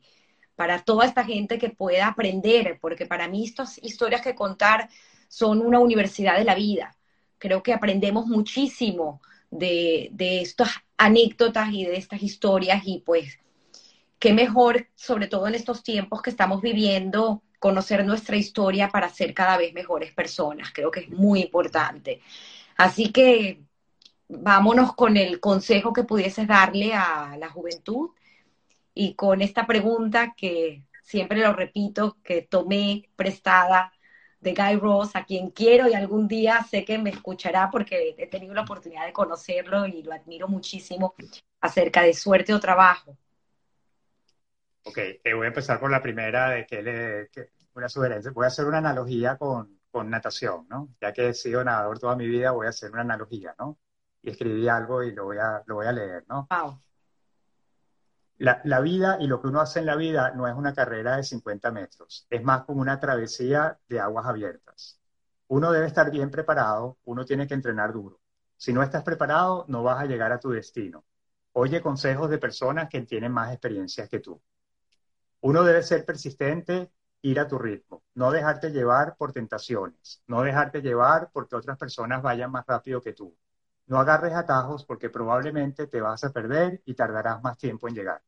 para 0.56 0.84
toda 0.84 1.03
esta 1.03 1.26
gente 1.26 1.57
que 1.57 1.72
pueda 1.72 2.06
aprender, 2.06 2.78
porque 2.80 3.07
para 3.07 3.28
mí 3.28 3.44
estas 3.44 3.80
historias 3.84 4.22
que 4.22 4.36
contar 4.36 4.88
son 5.28 5.66
una 5.66 5.80
universidad 5.80 6.38
de 6.38 6.44
la 6.44 6.53
vida. 6.53 6.95
Creo 7.40 7.64
que 7.64 7.74
aprendemos 7.74 8.28
muchísimo 8.28 9.20
de, 9.49 10.10
de 10.11 10.41
estas 10.41 10.70
anécdotas 10.95 11.74
y 11.74 11.86
de 11.86 11.95
estas 11.95 12.22
historias 12.22 12.84
y 12.86 12.99
pues 12.99 13.40
qué 14.20 14.32
mejor, 14.32 14.90
sobre 14.94 15.26
todo 15.26 15.48
en 15.48 15.56
estos 15.56 15.82
tiempos 15.82 16.22
que 16.22 16.30
estamos 16.30 16.61
viviendo, 16.61 17.41
conocer 17.57 18.06
nuestra 18.06 18.38
historia 18.38 18.90
para 18.90 19.10
ser 19.10 19.34
cada 19.34 19.57
vez 19.57 19.74
mejores 19.74 20.14
personas. 20.14 20.70
Creo 20.72 20.91
que 20.91 20.99
es 20.99 21.10
muy 21.10 21.41
importante. 21.41 22.22
Así 22.78 23.11
que 23.11 23.64
vámonos 24.30 24.95
con 24.95 25.18
el 25.18 25.39
consejo 25.39 25.91
que 25.91 26.03
pudieses 26.03 26.47
darle 26.47 26.93
a 26.93 27.35
la 27.38 27.49
juventud 27.49 28.11
y 28.93 29.15
con 29.15 29.41
esta 29.41 29.65
pregunta 29.68 30.34
que 30.38 30.84
siempre 31.03 31.39
lo 31.39 31.53
repito, 31.53 32.18
que 32.23 32.43
tomé 32.43 33.10
prestada 33.15 33.91
de 34.39 34.53
Guy 34.53 34.76
Ross, 34.77 35.15
a 35.15 35.26
quien 35.26 35.49
quiero 35.49 35.89
y 35.89 35.93
algún 35.93 36.27
día 36.27 36.64
sé 36.64 36.85
que 36.85 36.97
me 36.97 37.10
escuchará 37.10 37.69
porque 37.72 38.15
he 38.18 38.27
tenido 38.27 38.53
la 38.53 38.61
oportunidad 38.61 39.06
de 39.06 39.14
conocerlo 39.14 39.85
y 39.85 40.03
lo 40.03 40.14
admiro 40.14 40.47
muchísimo 40.47 41.15
acerca 41.60 42.03
de 42.03 42.14
suerte 42.14 42.53
o 42.53 42.60
trabajo. 42.60 43.18
Ok, 44.84 44.97
eh, 44.97 45.34
voy 45.34 45.45
a 45.45 45.49
empezar 45.49 45.80
por 45.80 45.91
la 45.91 46.01
primera 46.01 46.51
de 46.51 46.65
que 46.65 46.81
le, 46.81 47.30
una 47.73 47.89
sugerencia. 47.89 48.31
Voy 48.31 48.45
a 48.45 48.47
hacer 48.47 48.65
una 48.65 48.77
analogía 48.77 49.38
con, 49.38 49.80
con 49.91 50.10
natación, 50.10 50.68
¿no? 50.69 50.89
Ya 51.01 51.11
que 51.11 51.30
he 51.30 51.34
sido 51.34 51.64
nadador 51.64 51.99
toda 51.99 52.15
mi 52.15 52.27
vida, 52.27 52.51
voy 52.51 52.68
a 52.68 52.69
hacer 52.69 52.91
una 52.91 53.01
analogía, 53.01 53.56
¿no? 53.60 53.77
Y 54.22 54.32
escribí 54.32 54.68
algo 54.68 55.04
y 55.04 55.14
lo 55.14 55.26
voy 55.26 55.38
a, 55.38 55.64
lo 55.66 55.76
voy 55.76 55.88
a 55.88 55.91
leer, 55.91 56.26
¿no? 56.28 56.48
Wow. 56.50 56.82
La, 58.38 58.62
la, 58.64 58.80
vida 58.80 59.18
y 59.20 59.28
lo 59.28 59.41
que 59.41 59.48
uno 59.48 59.60
hace 59.60 59.80
en 59.80 59.86
la 59.86 59.98
vida 59.98 60.32
no 60.32 60.48
es 60.48 60.56
una 60.56 60.74
carrera 60.74 61.18
de 61.18 61.24
50 61.24 61.72
metros, 61.72 62.26
es 62.30 62.41
más 62.41 62.64
como 62.64 62.80
una 62.82 63.00
travesía 63.00 63.78
de 63.88 64.00
aguas 64.00 64.26
abiertas. 64.26 65.00
Uno 65.48 65.72
debe 65.72 65.88
estar 65.88 66.10
bien 66.12 66.30
preparado, 66.32 66.98
uno 67.06 67.26
tiene 67.26 67.48
que 67.48 67.54
entrenar 67.54 67.91
duro. 67.91 68.22
Si 68.56 68.72
no 68.72 68.84
estás 68.84 69.04
preparado, 69.04 69.66
no 69.68 69.84
vas 69.84 70.02
a 70.02 70.06
llegar 70.06 70.32
a 70.32 70.40
tu 70.40 70.52
destino. 70.52 71.06
Oye 71.54 71.82
consejos 71.82 72.30
de 72.30 72.38
personas 72.38 72.88
que 72.90 73.02
tienen 73.02 73.32
más 73.32 73.52
experiencias 73.52 74.08
que 74.08 74.20
tú. 74.20 74.41
Uno 75.41 75.64
debe 75.64 75.82
ser 75.82 76.06
persistente, 76.06 76.91
ir 77.22 77.40
a 77.40 77.48
tu 77.48 77.58
ritmo, 77.58 78.04
no 78.16 78.32
dejarte 78.32 78.72
llevar 78.72 79.16
por 79.18 79.34
tentaciones, 79.34 80.22
no 80.28 80.41
dejarte 80.41 80.82
llevar 80.82 81.30
porque 81.34 81.56
otras 81.56 81.78
personas 81.78 82.22
vayan 82.22 82.52
más 82.52 82.66
rápido 82.66 83.02
que 83.02 83.14
tú. 83.14 83.36
No 83.90 83.99
agarres 83.99 84.34
atajos 84.36 84.86
porque 84.86 85.10
probablemente 85.10 85.86
te 85.88 85.99
vas 85.99 86.24
a 86.24 86.32
perder 86.32 86.82
y 86.86 86.94
tardarás 86.94 87.44
más 87.44 87.57
tiempo 87.57 87.90
en 87.90 87.95
llegar. 87.95 88.22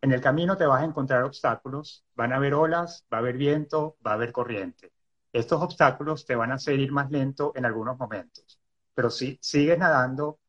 En 0.00 0.12
el 0.12 0.20
camino 0.20 0.56
te 0.56 0.66
vas 0.66 0.82
a 0.82 0.84
encontrar 0.84 1.22
obstáculos, 1.22 2.04
van 2.16 2.32
a 2.32 2.36
haber 2.36 2.54
olas, 2.54 3.06
va 3.12 3.18
a 3.18 3.20
haber 3.20 3.36
viento, 3.36 3.96
va 4.06 4.12
a 4.12 4.14
haber 4.14 4.32
corriente. 4.32 4.92
Estos 5.32 5.62
obstáculos 5.62 6.26
te 6.26 6.34
van 6.34 6.50
a 6.50 6.54
hacer 6.54 6.78
ir 6.80 6.90
más 6.92 7.10
lento 7.10 7.52
en 7.54 7.64
algunos 7.64 7.98
momentos, 7.98 8.60
pero 8.94 9.10
si 9.10 9.38
sigues 9.40 9.78
nadando, 9.78 10.40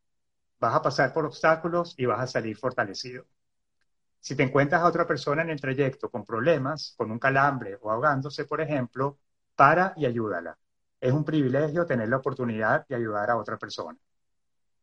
vas 0.59 0.75
a 0.75 0.81
pasar 0.81 1.13
por 1.13 1.25
obstáculos 1.25 1.95
y 1.97 2.05
vas 2.05 2.21
a 2.21 2.27
salir 2.27 2.57
fortalecido. 2.57 3.25
Si 4.19 4.35
te 4.35 4.43
encuentras 4.43 4.81
a 4.81 4.87
otra 4.87 5.07
persona 5.07 5.41
en 5.43 5.49
el 5.51 5.61
trayecto 5.61 6.09
con 6.09 6.25
problemas, 6.25 6.93
con 6.97 7.11
un 7.11 7.19
calambre 7.19 7.77
o 7.81 7.91
ahogándose, 7.91 8.45
por 8.45 8.61
ejemplo, 8.61 9.19
para 9.55 9.93
y 9.97 10.05
ayúdala. 10.05 10.57
Es 10.99 11.13
un 11.13 11.23
privilegio 11.23 11.85
tener 11.85 12.09
la 12.09 12.17
oportunidad 12.17 12.87
de 12.87 12.95
ayudar 12.95 13.29
a 13.29 13.37
otra 13.37 13.57
persona. 13.57 13.97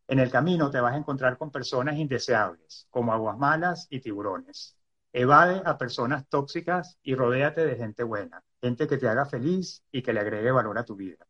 En 0.08 0.18
el 0.18 0.30
camino 0.30 0.70
te 0.70 0.80
vas 0.80 0.94
a 0.94 0.98
encontrar 0.98 1.36
con 1.36 1.50
personas 1.50 1.96
indeseables, 1.96 2.86
como 2.90 3.12
aguas 3.12 3.36
malas 3.38 3.86
y 3.90 4.00
tiburones. 4.00 4.76
Evade 5.12 5.62
a 5.64 5.76
personas 5.78 6.28
tóxicas 6.28 6.98
y 7.02 7.14
rodéate 7.14 7.64
de 7.64 7.76
gente 7.76 8.02
buena, 8.02 8.42
gente 8.60 8.86
que 8.86 8.98
te 8.98 9.08
haga 9.08 9.26
feliz 9.26 9.82
y 9.90 10.02
que 10.02 10.12
le 10.12 10.20
agregue 10.20 10.50
valor 10.50 10.78
a 10.78 10.84
tu 10.84 10.94
vida. 10.94 11.26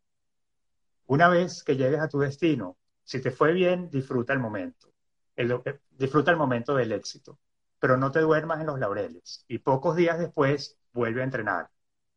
Una 1.07 1.29
vez 1.29 1.63
que 1.63 1.75
llegues 1.75 1.99
a 1.99 2.09
tu 2.09 2.19
destino, 2.19 2.77
si 3.03 3.21
te 3.21 3.31
fue 3.31 3.53
bien, 3.53 3.89
disfruta 3.89 4.33
el 4.33 4.39
momento. 4.39 4.91
El, 5.35 5.61
disfruta 5.91 6.31
el 6.31 6.37
momento 6.37 6.75
del 6.75 6.91
éxito 6.91 7.39
pero 7.79 7.97
no 7.97 8.11
te 8.11 8.19
duermas 8.19 8.59
en 8.59 8.67
los 8.67 8.79
laureles 8.79 9.45
y 9.47 9.59
pocos 9.59 9.95
días 9.95 10.19
después 10.19 10.77
vuelve 10.93 11.21
a 11.21 11.25
entrenar. 11.25 11.69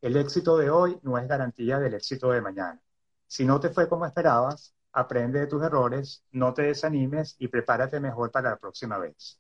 El 0.03 0.17
éxito 0.17 0.57
de 0.57 0.71
hoy 0.71 0.99
no 1.03 1.19
es 1.19 1.29
garantía 1.29 1.79
del 1.79 1.93
éxito 1.93 2.31
de 2.31 2.41
mañana. 2.41 2.81
Si 3.27 3.45
no 3.45 3.61
te 3.61 3.69
fue 3.69 3.87
como 3.87 4.07
esperabas, 4.07 4.75
aprende 4.93 5.41
de 5.41 5.47
tus 5.47 5.63
errores, 5.63 6.25
no 6.33 6.55
te 6.55 6.63
desanimes 6.63 7.37
y 7.39 7.49
prepárate 7.49 8.01
mejor 8.01 8.31
para 8.31 8.51
la 8.51 8.57
próxima 8.57 8.97
vez. 8.97 9.39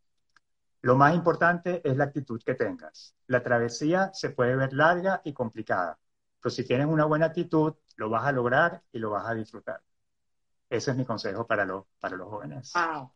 Lo 0.82 0.96
más 0.96 1.14
importante 1.14 1.80
es 1.82 1.96
la 1.96 2.04
actitud 2.04 2.42
que 2.44 2.54
tengas. 2.54 3.14
La 3.26 3.42
travesía 3.42 4.10
se 4.12 4.30
puede 4.30 4.54
ver 4.54 4.74
larga 4.74 5.22
y 5.24 5.32
complicada, 5.32 5.98
pero 6.42 6.50
si 6.50 6.64
tienes 6.64 6.86
una 6.88 7.06
buena 7.06 7.26
actitud, 7.26 7.74
lo 7.96 8.10
vas 8.10 8.26
a 8.26 8.32
lograr 8.32 8.82
y 8.92 8.98
lo 8.98 9.10
vas 9.10 9.26
a 9.26 9.34
disfrutar. 9.34 9.82
Ese 10.68 10.90
es 10.90 10.96
mi 10.96 11.06
consejo 11.06 11.46
para, 11.46 11.64
los 11.64 11.86
para 11.98 12.16
los 12.16 12.28
jóvenes. 12.28 12.72
Wow. 12.74 13.12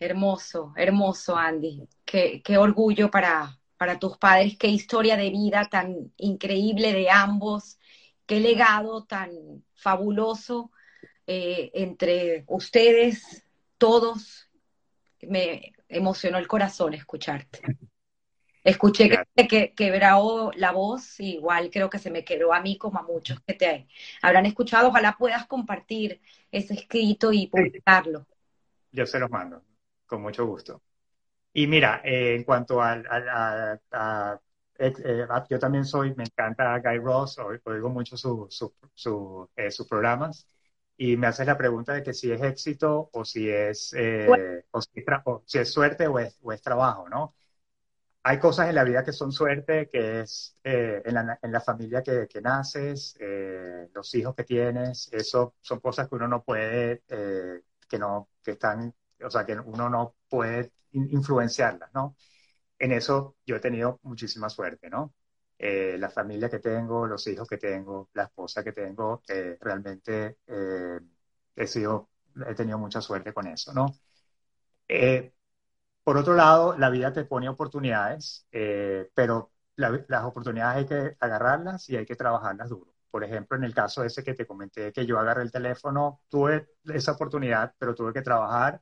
Hermoso, 0.00 0.72
hermoso, 0.74 1.36
Andy. 1.36 1.86
Qué, 2.04 2.40
qué 2.42 2.56
orgullo 2.56 3.10
para, 3.10 3.57
para 3.78 3.98
tus 3.98 4.18
padres, 4.18 4.58
qué 4.58 4.66
historia 4.66 5.16
de 5.16 5.30
vida 5.30 5.68
tan 5.70 6.12
increíble 6.16 6.92
de 6.92 7.08
ambos, 7.08 7.78
qué 8.26 8.40
legado 8.40 9.04
tan 9.04 9.64
fabuloso 9.74 10.70
eh, 11.26 11.70
entre 11.74 12.44
ustedes, 12.48 13.46
todos. 13.78 14.50
Me 15.22 15.72
emocionó 15.88 16.38
el 16.38 16.48
corazón 16.48 16.94
escucharte. 16.94 17.60
Escuché 18.64 19.08
que, 19.08 19.48
que 19.48 19.72
quebró 19.72 20.50
la 20.56 20.72
voz, 20.72 21.20
igual 21.20 21.70
creo 21.70 21.88
que 21.88 21.98
se 21.98 22.10
me 22.10 22.24
quedó 22.24 22.52
a 22.52 22.60
mí 22.60 22.76
como 22.76 22.98
a 22.98 23.02
muchos 23.02 23.40
que 23.40 23.54
te 23.54 23.88
habrán 24.20 24.46
escuchado. 24.46 24.88
Ojalá 24.88 25.16
puedas 25.16 25.46
compartir 25.46 26.20
ese 26.50 26.74
escrito 26.74 27.32
y 27.32 27.46
publicarlo. 27.46 28.26
Yo 28.90 29.06
se 29.06 29.20
los 29.20 29.30
mando. 29.30 29.62
Con 30.06 30.22
mucho 30.22 30.46
gusto. 30.46 30.82
Y 31.52 31.66
mira, 31.66 32.00
eh, 32.04 32.34
en 32.36 32.44
cuanto 32.44 32.80
a, 32.82 33.00
eh, 34.78 35.26
yo 35.50 35.58
también 35.58 35.84
soy, 35.84 36.14
me 36.14 36.24
encanta 36.24 36.78
Guy 36.78 36.98
Ross, 36.98 37.38
oigo 37.38 37.88
mucho 37.88 38.16
eh, 39.56 39.70
sus 39.70 39.88
programas, 39.88 40.46
y 40.96 41.16
me 41.16 41.26
haces 41.28 41.46
la 41.46 41.56
pregunta 41.56 41.94
de 41.94 42.02
que 42.02 42.12
si 42.12 42.30
es 42.30 42.42
éxito 42.42 43.10
o 43.12 43.24
si 43.24 43.48
es, 43.48 43.94
o 44.70 44.80
si, 44.82 45.58
es 45.58 45.72
suerte 45.72 46.06
o 46.06 46.18
es, 46.18 46.38
o 46.42 46.52
es, 46.52 46.62
trabajo, 46.62 47.08
¿no? 47.08 47.34
Hay 48.24 48.38
cosas 48.38 48.68
en 48.68 48.74
la 48.74 48.84
vida 48.84 49.04
que 49.04 49.12
son 49.12 49.32
suerte, 49.32 49.88
que 49.88 50.20
es 50.20 50.56
en 50.62 51.14
la, 51.14 51.38
en, 51.42 51.52
la, 51.52 51.60
familia 51.60 52.02
que, 52.02 52.26
que 52.28 52.40
naces, 52.42 53.16
los 53.94 54.14
hijos 54.14 54.34
que 54.34 54.44
tienes, 54.44 55.08
eso 55.12 55.54
son 55.60 55.80
cosas 55.80 56.08
que 56.08 56.14
uno 56.16 56.28
no 56.28 56.44
puede, 56.44 57.02
que 57.88 57.98
no, 57.98 58.28
que 58.42 58.52
están 58.52 58.94
o 59.24 59.30
sea, 59.30 59.44
que 59.44 59.58
uno 59.58 59.88
no 59.88 60.16
puede 60.28 60.72
influenciarlas, 60.92 61.90
¿no? 61.94 62.16
En 62.78 62.92
eso 62.92 63.36
yo 63.44 63.56
he 63.56 63.60
tenido 63.60 63.98
muchísima 64.02 64.48
suerte, 64.48 64.88
¿no? 64.88 65.14
Eh, 65.58 65.96
la 65.98 66.08
familia 66.08 66.48
que 66.48 66.60
tengo, 66.60 67.06
los 67.06 67.26
hijos 67.26 67.48
que 67.48 67.58
tengo, 67.58 68.10
la 68.14 68.24
esposa 68.24 68.62
que 68.62 68.72
tengo, 68.72 69.22
eh, 69.28 69.58
realmente 69.60 70.38
eh, 70.46 71.00
he 71.56 71.66
sido, 71.66 72.10
he 72.46 72.54
tenido 72.54 72.78
mucha 72.78 73.00
suerte 73.00 73.32
con 73.32 73.46
eso, 73.48 73.72
¿no? 73.74 73.94
por 76.04 76.16
otro 76.16 76.34
lado, 76.34 76.76
la 76.78 76.88
vida 76.88 77.12
te 77.12 77.24
pone 77.26 77.48
oportunidades, 77.50 78.46
pero 79.14 79.52
las 79.76 80.24
oportunidades 80.24 80.78
hay 80.78 80.86
que 80.86 81.16
agarrarlas 81.20 81.88
y 81.90 81.96
hay 81.96 82.06
que 82.06 82.16
trabajarlas 82.16 82.70
duro. 82.70 82.94
Por 83.10 83.24
ejemplo, 83.24 83.56
en 83.58 83.64
el 83.64 83.74
caso 83.74 84.02
ese 84.04 84.24
que 84.24 84.34
te 84.34 84.46
comenté, 84.46 84.92
que 84.92 85.04
yo 85.04 85.18
agarré 85.18 85.42
el 85.42 85.52
teléfono, 85.52 86.22
tuve 86.30 86.70
esa 86.84 87.12
oportunidad, 87.12 87.74
pero 87.78 87.94
tuve 87.94 88.14
que 88.14 88.22
trabajar 88.22 88.80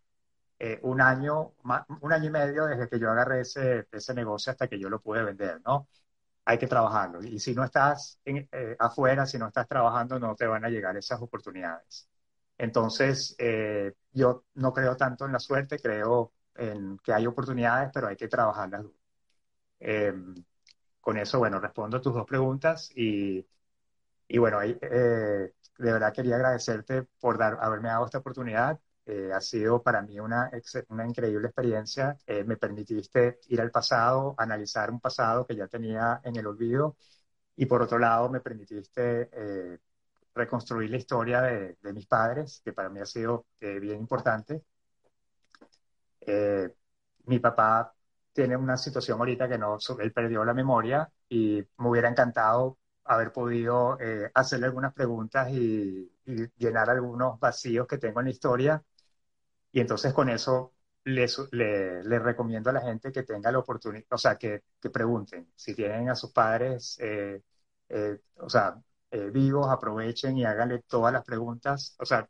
eh, 0.58 0.80
un 0.82 1.00
año, 1.00 1.54
un 2.00 2.12
año 2.12 2.26
y 2.26 2.30
medio 2.30 2.66
desde 2.66 2.88
que 2.88 2.98
yo 2.98 3.10
agarré 3.10 3.40
ese, 3.42 3.86
ese 3.92 4.14
negocio 4.14 4.52
hasta 4.52 4.68
que 4.68 4.78
yo 4.78 4.88
lo 4.88 5.00
pude 5.00 5.22
vender, 5.24 5.60
¿no? 5.64 5.88
Hay 6.46 6.58
que 6.58 6.66
trabajarlo. 6.68 7.22
Y 7.22 7.40
si 7.40 7.54
no 7.54 7.64
estás 7.64 8.20
eh, 8.24 8.76
afuera, 8.78 9.26
si 9.26 9.38
no 9.38 9.48
estás 9.48 9.68
trabajando, 9.68 10.18
no 10.20 10.34
te 10.36 10.46
van 10.46 10.64
a 10.64 10.70
llegar 10.70 10.96
esas 10.96 11.20
oportunidades. 11.22 12.08
Entonces, 12.58 13.34
eh, 13.38 13.94
yo 14.12 14.44
no 14.54 14.72
creo 14.72 14.96
tanto 14.96 15.26
en 15.26 15.32
la 15.32 15.40
suerte, 15.40 15.78
creo 15.78 16.32
en 16.56 16.98
que 16.98 17.12
hay 17.12 17.26
oportunidades, 17.26 17.90
pero 17.94 18.08
hay 18.08 18.16
que 18.16 18.28
trabajarlas 18.28 18.82
duro. 18.84 18.96
Em, 19.80 20.34
con 21.00 21.18
eso, 21.18 21.38
bueno, 21.38 21.60
respondo 21.60 21.98
a 21.98 22.00
tus 22.02 22.14
dos 22.14 22.26
preguntas 22.26 22.90
y, 22.96 23.46
y 24.28 24.38
bueno, 24.38 24.60
de 24.60 25.92
verdad 25.92 26.12
quería 26.12 26.36
agradecerte 26.36 27.04
por 27.20 27.38
dar, 27.38 27.58
haberme 27.60 27.88
dado 27.88 28.04
esta 28.06 28.18
oportunidad 28.18 28.80
eh, 29.06 29.30
ha 29.32 29.40
sido 29.40 29.82
para 29.82 30.02
mí 30.02 30.18
una, 30.20 30.50
una 30.88 31.06
increíble 31.06 31.48
experiencia. 31.48 32.16
Eh, 32.26 32.44
me 32.44 32.56
permitiste 32.56 33.40
ir 33.48 33.60
al 33.60 33.70
pasado, 33.70 34.34
analizar 34.38 34.90
un 34.90 35.00
pasado 35.00 35.46
que 35.46 35.56
ya 35.56 35.68
tenía 35.68 36.20
en 36.24 36.36
el 36.36 36.46
olvido 36.46 36.96
y 37.56 37.66
por 37.66 37.82
otro 37.82 37.98
lado 37.98 38.28
me 38.30 38.40
permitiste 38.40 39.30
eh, 39.32 39.78
reconstruir 40.34 40.90
la 40.90 40.96
historia 40.98 41.42
de, 41.42 41.76
mis 41.94 42.06
padres, 42.06 42.60
que 42.64 42.72
para 42.72 42.88
mí 42.90 43.00
ha 43.00 43.06
sido 43.06 43.46
bien 43.60 44.00
importante. 44.00 44.62
mi 47.26 47.38
papá 47.38 47.92
tiene 48.32 48.56
una 48.56 48.76
situación 48.76 49.18
ahorita 49.18 49.48
que 49.48 49.58
no, 49.58 49.78
él 49.98 50.12
perdió 50.12 50.44
la 50.44 50.54
memoria 50.54 51.10
y 51.28 51.64
me 51.78 51.88
hubiera 51.88 52.08
encantado 52.08 52.78
haber 53.06 53.32
podido 53.32 53.98
eh, 54.00 54.30
hacerle 54.34 54.66
algunas 54.66 54.92
preguntas 54.92 55.48
y, 55.50 56.12
llenar 56.58 56.90
algunos 56.90 57.38
vacíos 57.38 57.86
que 57.86 57.98
tengo 57.98 58.18
en 58.18 58.26
la 58.26 58.32
historia. 58.32 58.82
Y 59.77 59.81
entonces 59.81 60.15
con 60.15 60.31
eso 60.31 60.73
les, 61.05 61.39
le, 61.53 62.19
recomiendo 62.19 62.70
a 62.70 62.73
la 62.73 62.81
gente 62.81 63.12
que 63.12 63.24
tenga 63.24 63.53
la 63.53 63.59
oportunidad, 63.59 64.07
o 64.11 64.16
sea, 64.16 64.36
que, 64.36 64.62
que 64.81 64.89
pregunten. 64.89 65.53
Si 65.55 65.74
tienen 65.74 66.09
a 66.09 66.15
sus 66.15 66.32
padres, 66.32 66.97
eh, 66.98 67.43
eh, 67.90 68.19
o 68.39 68.48
sea, 68.48 68.82
vivos, 69.35 69.69
aprovechen 69.69 70.39
y 70.39 70.47
háganle 70.47 70.78
todas 70.89 71.12
las 71.12 71.23
preguntas. 71.23 71.94
O 71.98 72.07
sea, 72.07 72.27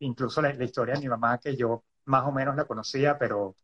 incluso 0.00 0.42
la, 0.42 0.52
historia 0.64 0.94
de 0.94 1.00
mi 1.00 1.08
mamá, 1.08 1.38
que 1.38 1.54
yo 1.54 1.84
más 2.06 2.24
o 2.26 2.32
menos 2.32 2.56
la 2.56 2.64
conocía, 2.64 3.16
pero 3.16 3.54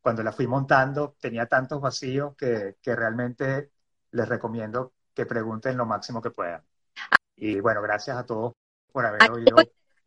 cuando 0.00 0.24
la 0.24 0.32
fui 0.32 0.48
montando 0.48 1.14
tenía 1.20 1.46
tantos 1.46 1.80
vacíos 1.80 2.34
que, 2.34 2.74
que 2.82 2.96
realmente 2.96 3.70
les 4.10 4.28
recomiendo 4.28 4.94
que 5.14 5.26
pregunten 5.26 5.76
lo 5.76 5.86
máximo 5.86 6.20
que 6.20 6.32
puedan. 6.32 6.64
Y 7.36 7.60
bueno, 7.60 7.80
gracias 7.82 8.16
a 8.16 8.26
todos 8.26 8.54
por 8.90 9.06
haber 9.06 9.30
oído. 9.30 9.58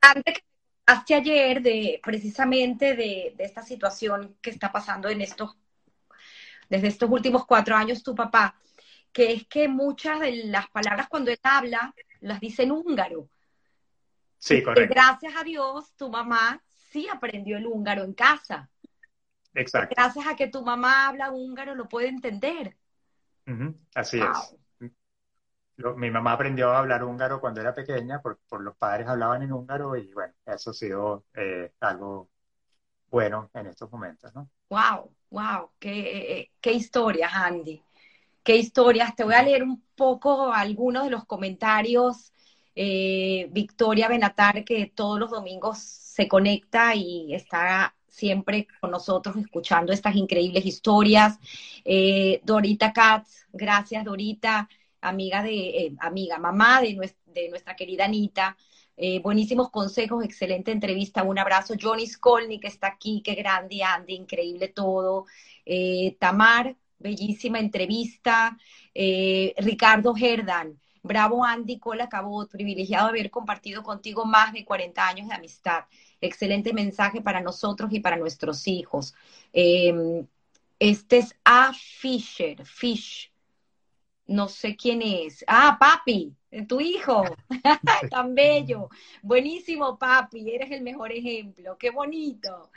Antes 0.02 0.34
que 0.34 0.56
hace 0.88 1.15
ayer 1.15 1.61
de 1.61 1.99
precisamente 2.01 2.95
de, 2.95 3.34
de, 3.38 3.43
esta 3.43 3.61
situación 3.61 4.38
que 4.41 4.49
está 4.49 4.72
pasando 4.72 5.09
en 5.09 5.22
estos, 5.22 5.55
desde 6.69 6.88
estos 6.88 7.09
últimos 7.09 7.45
cuatro 7.45 7.76
años 7.76 8.01
tu 8.01 8.15
papá, 8.15 8.55
que 9.11 9.34
es 9.34 9.47
que 9.47 9.68
muchas 9.68 10.19
de 10.22 10.45
las 10.45 10.69
palabras 10.69 11.07
cuando 11.09 11.30
él 11.30 11.39
habla 11.43 11.93
las 12.22 12.39
dice 12.39 12.64
en 12.64 12.72
húngaro. 12.72 13.30
Sí, 14.39 14.64
correcto. 14.64 14.93
Gracias 14.93 15.34
a 15.35 15.43
Dios, 15.43 15.93
tu 15.95 16.09
mamá 16.09 16.64
sí 16.91 17.07
aprendió 17.11 17.57
el 17.57 17.68
húngaro 17.68 18.03
en 18.03 18.14
casa. 18.14 18.69
Exacto. 19.53 19.93
Gracias 19.95 20.26
a 20.26 20.35
que 20.35 20.47
tu 20.47 20.64
mamá 20.64 21.07
habla 21.07 21.31
húngaro, 21.31 21.76
lo 21.76 21.88
puede 21.88 22.07
entender. 22.07 22.77
Así 23.93 24.19
es. 24.19 24.55
Mi 25.95 26.09
mamá 26.09 26.33
aprendió 26.33 26.71
a 26.71 26.79
hablar 26.79 27.03
húngaro 27.03 27.39
cuando 27.39 27.61
era 27.61 27.73
pequeña, 27.73 28.21
por, 28.21 28.39
los 28.61 28.75
padres 28.77 29.07
hablaban 29.07 29.43
en 29.43 29.51
húngaro 29.51 29.95
y 29.95 30.11
bueno, 30.13 30.33
eso 30.45 30.71
ha 30.71 30.73
sido 30.73 31.25
eh, 31.35 31.71
algo 31.79 32.29
bueno 33.09 33.49
en 33.53 33.67
estos 33.67 33.91
momentos, 33.91 34.33
¿no? 34.33 34.49
Wow, 34.69 35.11
wow, 35.29 35.71
qué, 35.79 36.39
eh, 36.39 36.51
qué 36.59 36.73
historias, 36.73 37.31
Andy. 37.33 37.81
Qué 38.43 38.55
historias. 38.55 39.13
Te 39.15 39.25
voy 39.25 39.33
a 39.33 39.43
leer 39.43 39.61
un 39.61 39.83
poco 39.93 40.53
algunos 40.53 41.03
de 41.03 41.09
los 41.09 41.25
comentarios. 41.25 42.31
Eh, 42.75 43.49
Victoria 43.51 44.07
Benatar, 44.07 44.63
que 44.63 44.91
todos 44.95 45.19
los 45.19 45.31
domingos 45.31 45.79
se 45.79 46.27
conecta 46.27 46.95
y 46.95 47.33
está 47.33 47.93
siempre 48.07 48.67
con 48.79 48.91
nosotros 48.91 49.35
escuchando 49.35 49.91
estas 49.91 50.15
increíbles 50.15 50.65
historias. 50.65 51.37
Eh, 51.83 52.39
Dorita 52.43 52.93
Katz, 52.93 53.47
gracias 53.51 54.05
Dorita, 54.05 54.69
amiga 55.01 55.43
de, 55.43 55.69
eh, 55.69 55.95
amiga, 55.99 56.37
mamá 56.37 56.81
de, 56.81 56.95
nuestra, 57.49 57.75
querida 57.75 58.05
Anita. 58.05 58.57
Eh, 58.95 59.19
buenísimos 59.19 59.69
consejos, 59.69 60.23
excelente 60.23 60.71
entrevista, 60.71 61.23
un 61.23 61.37
abrazo. 61.37 61.75
Johnny 61.79 62.07
Skolny, 62.07 62.59
que 62.59 62.67
está 62.67 62.87
aquí, 62.87 63.21
qué 63.23 63.35
grande, 63.35 63.83
Andy, 63.83 64.15
increíble 64.15 64.69
todo. 64.69 65.25
Tamar, 66.19 66.75
bellísima 66.97 67.59
entrevista. 67.59 68.57
Ricardo 69.57 70.15
Herdan, 70.19 70.79
bravo 71.03 71.43
Andy 71.45 71.77
Cola 71.77 72.09
Cabot, 72.09 72.49
privilegiado 72.49 73.09
haber 73.09 73.29
compartido 73.29 73.83
contigo 73.83 74.25
más 74.25 74.53
de 74.53 74.65
40 74.65 75.07
años 75.07 75.27
de 75.27 75.35
amistad 75.35 75.83
excelente 76.21 76.73
mensaje 76.73 77.21
para 77.21 77.41
nosotros 77.41 77.91
y 77.91 77.99
para 77.99 78.17
nuestros 78.17 78.67
hijos. 78.67 79.13
Em, 79.53 80.25
este 80.79 81.17
es 81.19 81.35
A. 81.43 81.73
Fisher, 81.73 82.65
Fish. 82.65 83.31
No 84.27 84.47
sé 84.49 84.75
quién 84.75 85.01
es. 85.01 85.43
Ah, 85.47 85.77
papi, 85.79 86.35
tu 86.67 86.79
hijo. 86.81 87.23
Tan 88.11 88.35
bello. 88.35 88.89
Buenísimo, 89.21 89.97
papi. 89.97 90.51
Eres 90.51 90.71
el 90.71 90.81
mejor 90.81 91.11
ejemplo. 91.11 91.77
Qué 91.77 91.91
bonito. 91.91 92.69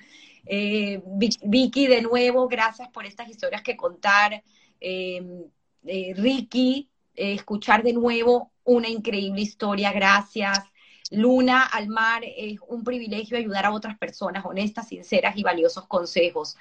Eh, 0.46 1.02
Vicky, 1.42 1.86
de 1.86 2.02
nuevo, 2.02 2.48
gracias 2.48 2.88
por 2.88 3.04
estas 3.04 3.28
historias 3.28 3.62
que 3.62 3.76
contar. 3.76 4.42
Em, 4.80 5.44
eh, 5.84 6.14
Ricky, 6.16 6.88
eh, 7.14 7.34
escuchar 7.34 7.82
de 7.82 7.92
nuevo 7.92 8.52
una 8.64 8.88
increíble 8.88 9.40
historia. 9.40 9.92
Gracias. 9.92 10.58
Luna 11.10 11.64
al 11.64 11.88
mar 11.88 12.22
es 12.24 12.58
un 12.68 12.84
privilegio 12.84 13.36
ayudar 13.36 13.66
a 13.66 13.72
otras 13.72 13.98
personas 13.98 14.44
honestas, 14.44 14.88
sinceras 14.88 15.36
y 15.36 15.42
valiosos 15.42 15.86
consejos. 15.86 16.56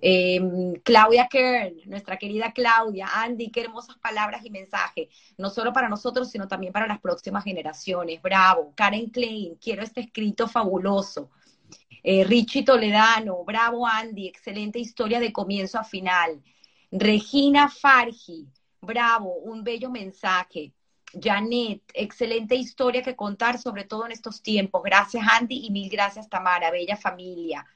Em, 0.00 0.74
Claudia 0.84 1.28
Kern, 1.28 1.74
nuestra 1.86 2.16
querida 2.16 2.52
Claudia, 2.52 3.08
Andy, 3.12 3.50
qué 3.50 3.62
hermosas 3.62 3.96
palabras 3.98 4.44
y 4.44 4.50
mensajes, 4.50 5.08
no 5.36 5.50
solo 5.50 5.72
para 5.72 5.88
nosotros, 5.88 6.30
sino 6.30 6.48
también 6.48 6.72
para 6.72 6.86
las 6.86 7.00
próximas 7.00 7.44
generaciones. 7.44 8.22
Bravo. 8.22 8.72
Karen 8.76 9.10
Klein, 9.10 9.56
quiero 9.56 9.82
este 9.82 10.02
escrito 10.02 10.46
fabuloso. 10.48 11.30
Eh, 12.02 12.24
Richie 12.24 12.64
Toledano, 12.64 13.44
bravo 13.44 13.86
Andy, 13.86 14.26
excelente 14.26 14.78
historia 14.78 15.20
de 15.20 15.32
comienzo 15.32 15.78
a 15.78 15.84
final. 15.84 16.42
Regina 16.90 17.68
Fargi, 17.68 18.48
bravo, 18.80 19.34
un 19.34 19.62
bello 19.62 19.90
mensaje. 19.90 20.72
Janet, 21.12 21.82
excelente 21.92 22.54
historia 22.54 23.02
que 23.02 23.16
contar, 23.16 23.58
sobre 23.58 23.84
todo 23.84 24.06
en 24.06 24.12
estos 24.12 24.42
tiempos. 24.42 24.82
Gracias, 24.82 25.26
Andy, 25.28 25.66
y 25.66 25.70
mil 25.70 25.90
gracias, 25.90 26.28
Tamara, 26.28 26.70
bella 26.70 26.96
familia. 26.96 27.66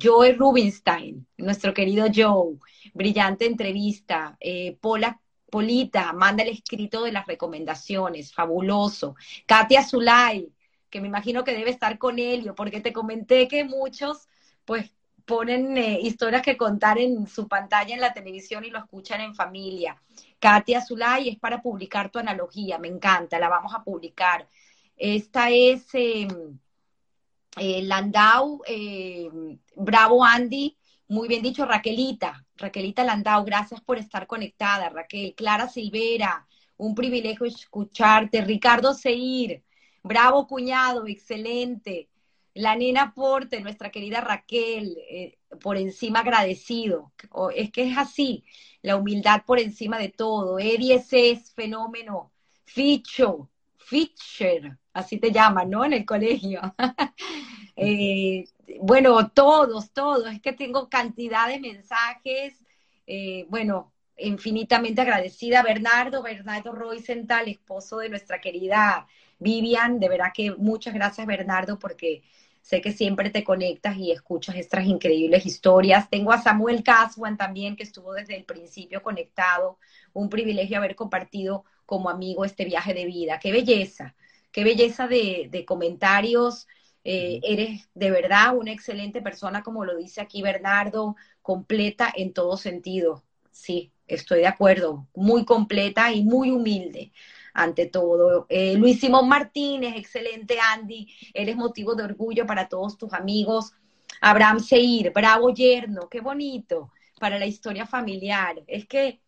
Joe 0.00 0.32
Rubinstein, 0.32 1.26
nuestro 1.38 1.72
querido 1.72 2.06
Joe, 2.14 2.56
brillante 2.92 3.46
entrevista. 3.46 4.36
Eh, 4.40 4.76
Pola, 4.80 5.20
Polita, 5.50 6.12
manda 6.12 6.42
el 6.42 6.50
escrito 6.50 7.04
de 7.04 7.12
las 7.12 7.26
recomendaciones, 7.26 8.32
fabuloso. 8.32 9.16
Katia 9.46 9.84
Zulay, 9.84 10.52
que 10.90 11.00
me 11.00 11.08
imagino 11.08 11.44
que 11.44 11.52
debe 11.52 11.70
estar 11.70 11.98
con 11.98 12.18
Helio, 12.18 12.54
porque 12.54 12.80
te 12.80 12.92
comenté 12.92 13.48
que 13.48 13.64
muchos, 13.64 14.28
pues, 14.64 14.90
ponen 15.24 15.76
eh, 15.78 16.00
historias 16.02 16.42
que 16.42 16.56
contar 16.56 16.98
en 16.98 17.26
su 17.26 17.48
pantalla 17.48 17.94
en 17.94 18.00
la 18.00 18.12
televisión 18.12 18.64
y 18.64 18.70
lo 18.70 18.78
escuchan 18.78 19.20
en 19.20 19.34
familia. 19.34 19.96
Katia 20.38 20.84
Zulay 20.84 21.30
es 21.30 21.38
para 21.38 21.62
publicar 21.62 22.10
tu 22.10 22.18
analogía, 22.18 22.78
me 22.78 22.88
encanta, 22.88 23.38
la 23.38 23.48
vamos 23.48 23.74
a 23.74 23.82
publicar. 23.82 24.48
Esta 24.96 25.50
es 25.50 25.86
em, 25.94 26.58
eh, 27.56 27.82
Landau, 27.82 28.62
em, 28.66 29.58
Bravo 29.76 30.24
Andy, 30.24 30.76
muy 31.08 31.28
bien 31.28 31.42
dicho, 31.42 31.64
Raquelita, 31.66 32.44
Raquelita 32.56 33.04
Landau, 33.04 33.44
gracias 33.44 33.80
por 33.80 33.98
estar 33.98 34.26
conectada, 34.26 34.88
Raquel. 34.88 35.34
Clara 35.34 35.68
Silvera, 35.68 36.46
un 36.76 36.94
privilegio 36.94 37.46
escucharte. 37.46 38.42
Ricardo 38.42 38.94
Seir, 38.94 39.62
bravo 40.02 40.46
cuñado, 40.46 41.06
excelente. 41.06 42.08
La 42.54 42.76
nena 42.76 43.12
Porte, 43.14 43.60
nuestra 43.60 43.90
querida 43.90 44.20
Raquel, 44.20 44.96
eh, 45.10 45.38
por 45.60 45.76
encima 45.76 46.20
agradecido. 46.20 47.12
Es 47.54 47.70
que 47.72 47.90
es 47.90 47.98
así, 47.98 48.44
la 48.80 48.96
humildad 48.96 49.42
por 49.46 49.58
encima 49.58 49.98
de 49.98 50.08
todo. 50.08 50.58
Eddie 50.58 51.02
es 51.10 51.52
fenómeno. 51.52 52.32
Ficho, 52.64 53.50
Fischer, 53.84 54.78
así 54.92 55.18
te 55.18 55.30
llaman, 55.30 55.70
¿no? 55.70 55.84
En 55.84 55.92
el 55.92 56.04
colegio. 56.04 56.60
Eh, 57.76 58.44
bueno, 58.82 59.30
todos, 59.30 59.90
todos. 59.90 60.32
Es 60.32 60.40
que 60.40 60.52
tengo 60.52 60.88
cantidad 60.88 61.48
de 61.48 61.58
mensajes. 61.58 62.62
Eh, 63.04 63.46
bueno, 63.48 63.92
infinitamente 64.16 65.00
agradecida. 65.00 65.60
Bernardo, 65.64 66.22
Bernardo 66.22 66.70
Roycental, 66.70 67.48
esposo 67.48 67.98
de 67.98 68.10
nuestra 68.10 68.40
querida 68.40 69.08
Vivian. 69.40 69.98
De 69.98 70.08
verdad 70.08 70.30
que 70.32 70.52
muchas 70.52 70.94
gracias, 70.94 71.26
Bernardo, 71.26 71.80
porque 71.80 72.22
Sé 72.64 72.80
que 72.80 72.92
siempre 72.92 73.28
te 73.28 73.44
conectas 73.44 73.98
y 73.98 74.10
escuchas 74.10 74.56
estas 74.56 74.86
increíbles 74.86 75.44
historias. 75.44 76.08
Tengo 76.08 76.32
a 76.32 76.40
Samuel 76.40 76.82
Caswan 76.82 77.36
también, 77.36 77.76
que 77.76 77.82
estuvo 77.82 78.14
desde 78.14 78.36
el 78.36 78.44
principio 78.44 79.02
conectado. 79.02 79.78
Un 80.14 80.30
privilegio 80.30 80.78
haber 80.78 80.96
compartido 80.96 81.66
como 81.86 82.10
amigo 82.10 82.44
este 82.44 82.64
viaje 82.64 82.94
de 82.94 83.06
vida. 83.06 83.38
Qué 83.38 83.52
belleza, 83.52 84.14
qué 84.52 84.64
belleza 84.64 85.06
de, 85.08 85.64
comentarios. 85.66 86.66
Eh, 87.04 87.40
eres 87.42 87.88
de 87.94 88.10
verdad 88.10 88.56
una 88.56 88.72
excelente 88.72 89.20
persona, 89.20 89.62
como 89.62 89.84
lo 89.84 89.96
dice 89.96 90.20
aquí 90.20 90.42
Bernardo, 90.42 91.16
completa 91.42 92.12
en 92.14 92.32
todo 92.32 92.56
sentido. 92.56 93.22
Sí, 93.50 93.92
estoy 94.06 94.40
de 94.40 94.46
acuerdo, 94.46 95.06
muy 95.14 95.44
completa 95.44 96.12
y 96.12 96.24
muy 96.24 96.50
humilde 96.50 97.12
ante 97.52 97.86
todo. 97.86 98.46
Eh, 98.48 98.76
Luis 98.76 99.00
Simón 99.00 99.28
Martínez, 99.28 99.94
excelente 99.96 100.58
Andy, 100.58 101.08
eres 101.32 101.56
motivo 101.56 101.94
de 101.94 102.02
orgullo 102.02 102.46
para 102.46 102.68
todos 102.68 102.98
tus 102.98 103.12
amigos. 103.12 103.72
Abraham 104.20 104.60
Seir, 104.60 105.12
bravo 105.12 105.50
yerno, 105.50 106.08
qué 106.08 106.20
bonito 106.20 106.90
para 107.18 107.38
la 107.38 107.46
historia 107.46 107.86
familiar. 107.86 108.62
Es 108.66 108.86
que 108.86 109.20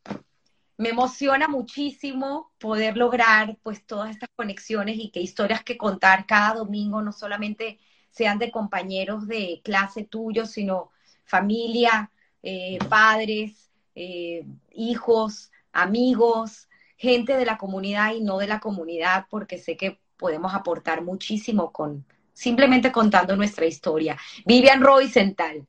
me 0.78 0.90
emociona 0.90 1.48
muchísimo 1.48 2.52
poder 2.58 2.96
lograr 2.96 3.56
pues 3.62 3.84
todas 3.86 4.10
estas 4.10 4.28
conexiones 4.36 4.96
y 4.98 5.10
que 5.10 5.20
historias 5.20 5.64
que 5.64 5.78
contar 5.78 6.26
cada 6.26 6.54
domingo 6.54 7.02
no 7.02 7.12
solamente 7.12 7.78
sean 8.10 8.38
de 8.38 8.50
compañeros 8.50 9.26
de 9.26 9.60
clase 9.64 10.04
tuyo, 10.04 10.46
sino 10.46 10.90
familia, 11.24 12.10
eh, 12.42 12.78
padres, 12.88 13.70
eh, 13.94 14.44
hijos, 14.72 15.50
amigos, 15.72 16.68
gente 16.96 17.36
de 17.36 17.46
la 17.46 17.58
comunidad 17.58 18.14
y 18.14 18.20
no 18.20 18.38
de 18.38 18.46
la 18.46 18.60
comunidad, 18.60 19.26
porque 19.30 19.58
sé 19.58 19.76
que 19.76 20.00
podemos 20.16 20.54
aportar 20.54 21.02
muchísimo 21.02 21.72
con 21.72 22.06
simplemente 22.32 22.92
contando 22.92 23.34
nuestra 23.34 23.66
historia. 23.66 24.18
Vivian 24.44 24.82
Roycental, 24.82 25.66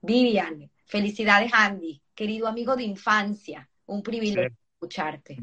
Vivian, 0.00 0.70
felicidades 0.86 1.52
Andy, 1.54 2.00
querido 2.14 2.48
amigo 2.48 2.74
de 2.74 2.84
infancia, 2.84 3.68
un 3.86 4.02
privilegio 4.02 4.56
escucharte. 4.74 5.36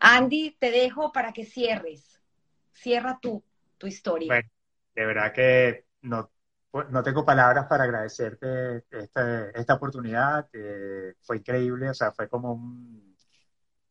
Andy, 0.00 0.56
te 0.58 0.70
dejo 0.70 1.12
para 1.12 1.32
que 1.32 1.44
cierres. 1.44 2.20
Cierra 2.72 3.18
tú 3.20 3.44
tu 3.78 3.86
historia. 3.86 4.28
Bueno, 4.28 4.48
de 4.94 5.06
verdad 5.06 5.32
que 5.32 5.86
no, 6.02 6.30
no 6.90 7.02
tengo 7.02 7.24
palabras 7.24 7.66
para 7.66 7.84
agradecerte 7.84 8.84
este, 8.90 9.58
esta 9.58 9.74
oportunidad. 9.74 10.48
fue 11.20 11.38
increíble, 11.38 11.90
o 11.90 11.94
sea, 11.94 12.12
fue 12.12 12.28
como 12.28 12.60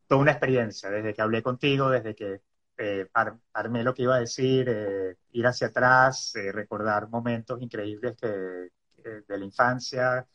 toda 0.07 0.21
una 0.21 0.31
experiencia 0.31 0.89
desde 0.89 1.13
que 1.13 1.21
hablé 1.21 1.43
contigo, 1.43 1.89
desde 1.89 2.15
que 2.15 2.41
eh, 2.77 3.07
armé 3.53 3.83
lo 3.83 3.93
que 3.93 4.03
iba 4.03 4.15
a 4.15 4.19
decir, 4.19 4.67
eh, 4.69 5.17
ir 5.33 5.45
hacia 5.45 5.67
atrás, 5.67 6.35
eh, 6.35 6.51
recordar 6.51 7.09
momentos 7.09 7.61
increíbles 7.61 8.17
que, 8.17 8.27
de 8.27 9.37
la 9.37 9.45
infancia. 9.45 10.27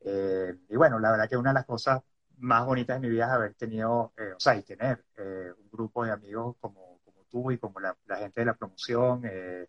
y 0.00 0.76
bueno, 0.76 0.98
la 0.98 1.10
verdad 1.10 1.28
que 1.28 1.36
una 1.36 1.50
de 1.50 1.54
las 1.54 1.66
cosas 1.66 2.00
más 2.38 2.66
bonitas 2.66 3.00
de 3.00 3.06
mi 3.06 3.12
vida 3.12 3.26
es 3.26 3.32
haber 3.32 3.54
tenido, 3.54 4.12
o 4.36 4.40
sea, 4.40 4.56
y 4.56 4.62
tener 4.62 5.04
un 5.18 5.70
grupo 5.70 6.04
de 6.04 6.12
amigos 6.12 6.56
como, 6.60 7.00
como 7.04 7.24
tú 7.30 7.50
y 7.50 7.58
como 7.58 7.80
la, 7.80 7.96
gente 8.16 8.40
de 8.40 8.46
la 8.46 8.54
promoción. 8.54 9.22
de 9.22 9.68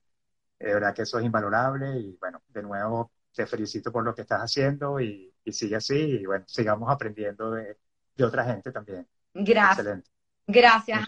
verdad 0.60 0.94
que 0.94 1.04
eso 1.04 1.20
es 1.20 1.26
invalorable 1.26 1.98
y 1.98 2.18
bueno, 2.20 2.42
de 2.50 2.64
nuevo 2.64 3.12
te 3.34 3.46
felicito 3.46 3.92
por 3.92 4.04
lo 4.04 4.14
que 4.14 4.22
estás 4.22 4.42
haciendo 4.42 5.00
y, 5.00 5.34
sigue 5.52 5.78
así 5.78 5.96
y 5.96 6.26
bueno, 6.28 6.46
sigamos 6.48 6.92
aprendiendo 6.92 7.50
de, 7.52 7.76
de 8.16 8.24
otra 8.24 8.46
gente 8.46 8.72
también. 8.72 9.08
Gracias. 9.34 9.80
Excelente. 9.80 10.10
Gracias. 10.46 11.06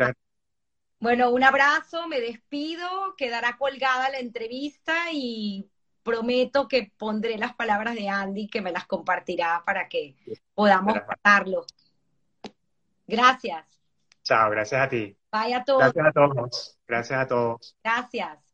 Bueno, 1.00 1.32
un 1.32 1.44
abrazo, 1.44 2.08
me 2.08 2.20
despido, 2.20 3.16
quedará 3.18 3.58
colgada 3.58 4.10
la 4.10 4.20
entrevista 4.20 5.12
y 5.12 5.70
prometo 6.04 6.68
que 6.68 6.92
pondré 6.98 7.38
las 7.38 7.54
palabras 7.56 7.96
de 7.96 8.10
Andy 8.10 8.48
que 8.48 8.62
me 8.62 8.72
las 8.72 8.86
compartirá 8.86 9.64
para 9.66 9.88
que 9.88 10.16
podamos 10.54 10.98
hablarlo. 11.24 11.66
Gracias. 13.08 13.66
Chao, 14.24 14.50
gracias 14.52 14.82
a 14.82 14.90
ti. 14.90 15.18
Bye 15.32 15.56
a 15.56 15.64
todos. 15.64 15.94
Gracias 15.94 16.06
a 16.06 16.12
todos. 16.12 16.80
Gracias 16.88 17.20
a 17.20 17.28
todos. 17.28 17.76
Gracias. 17.84 18.51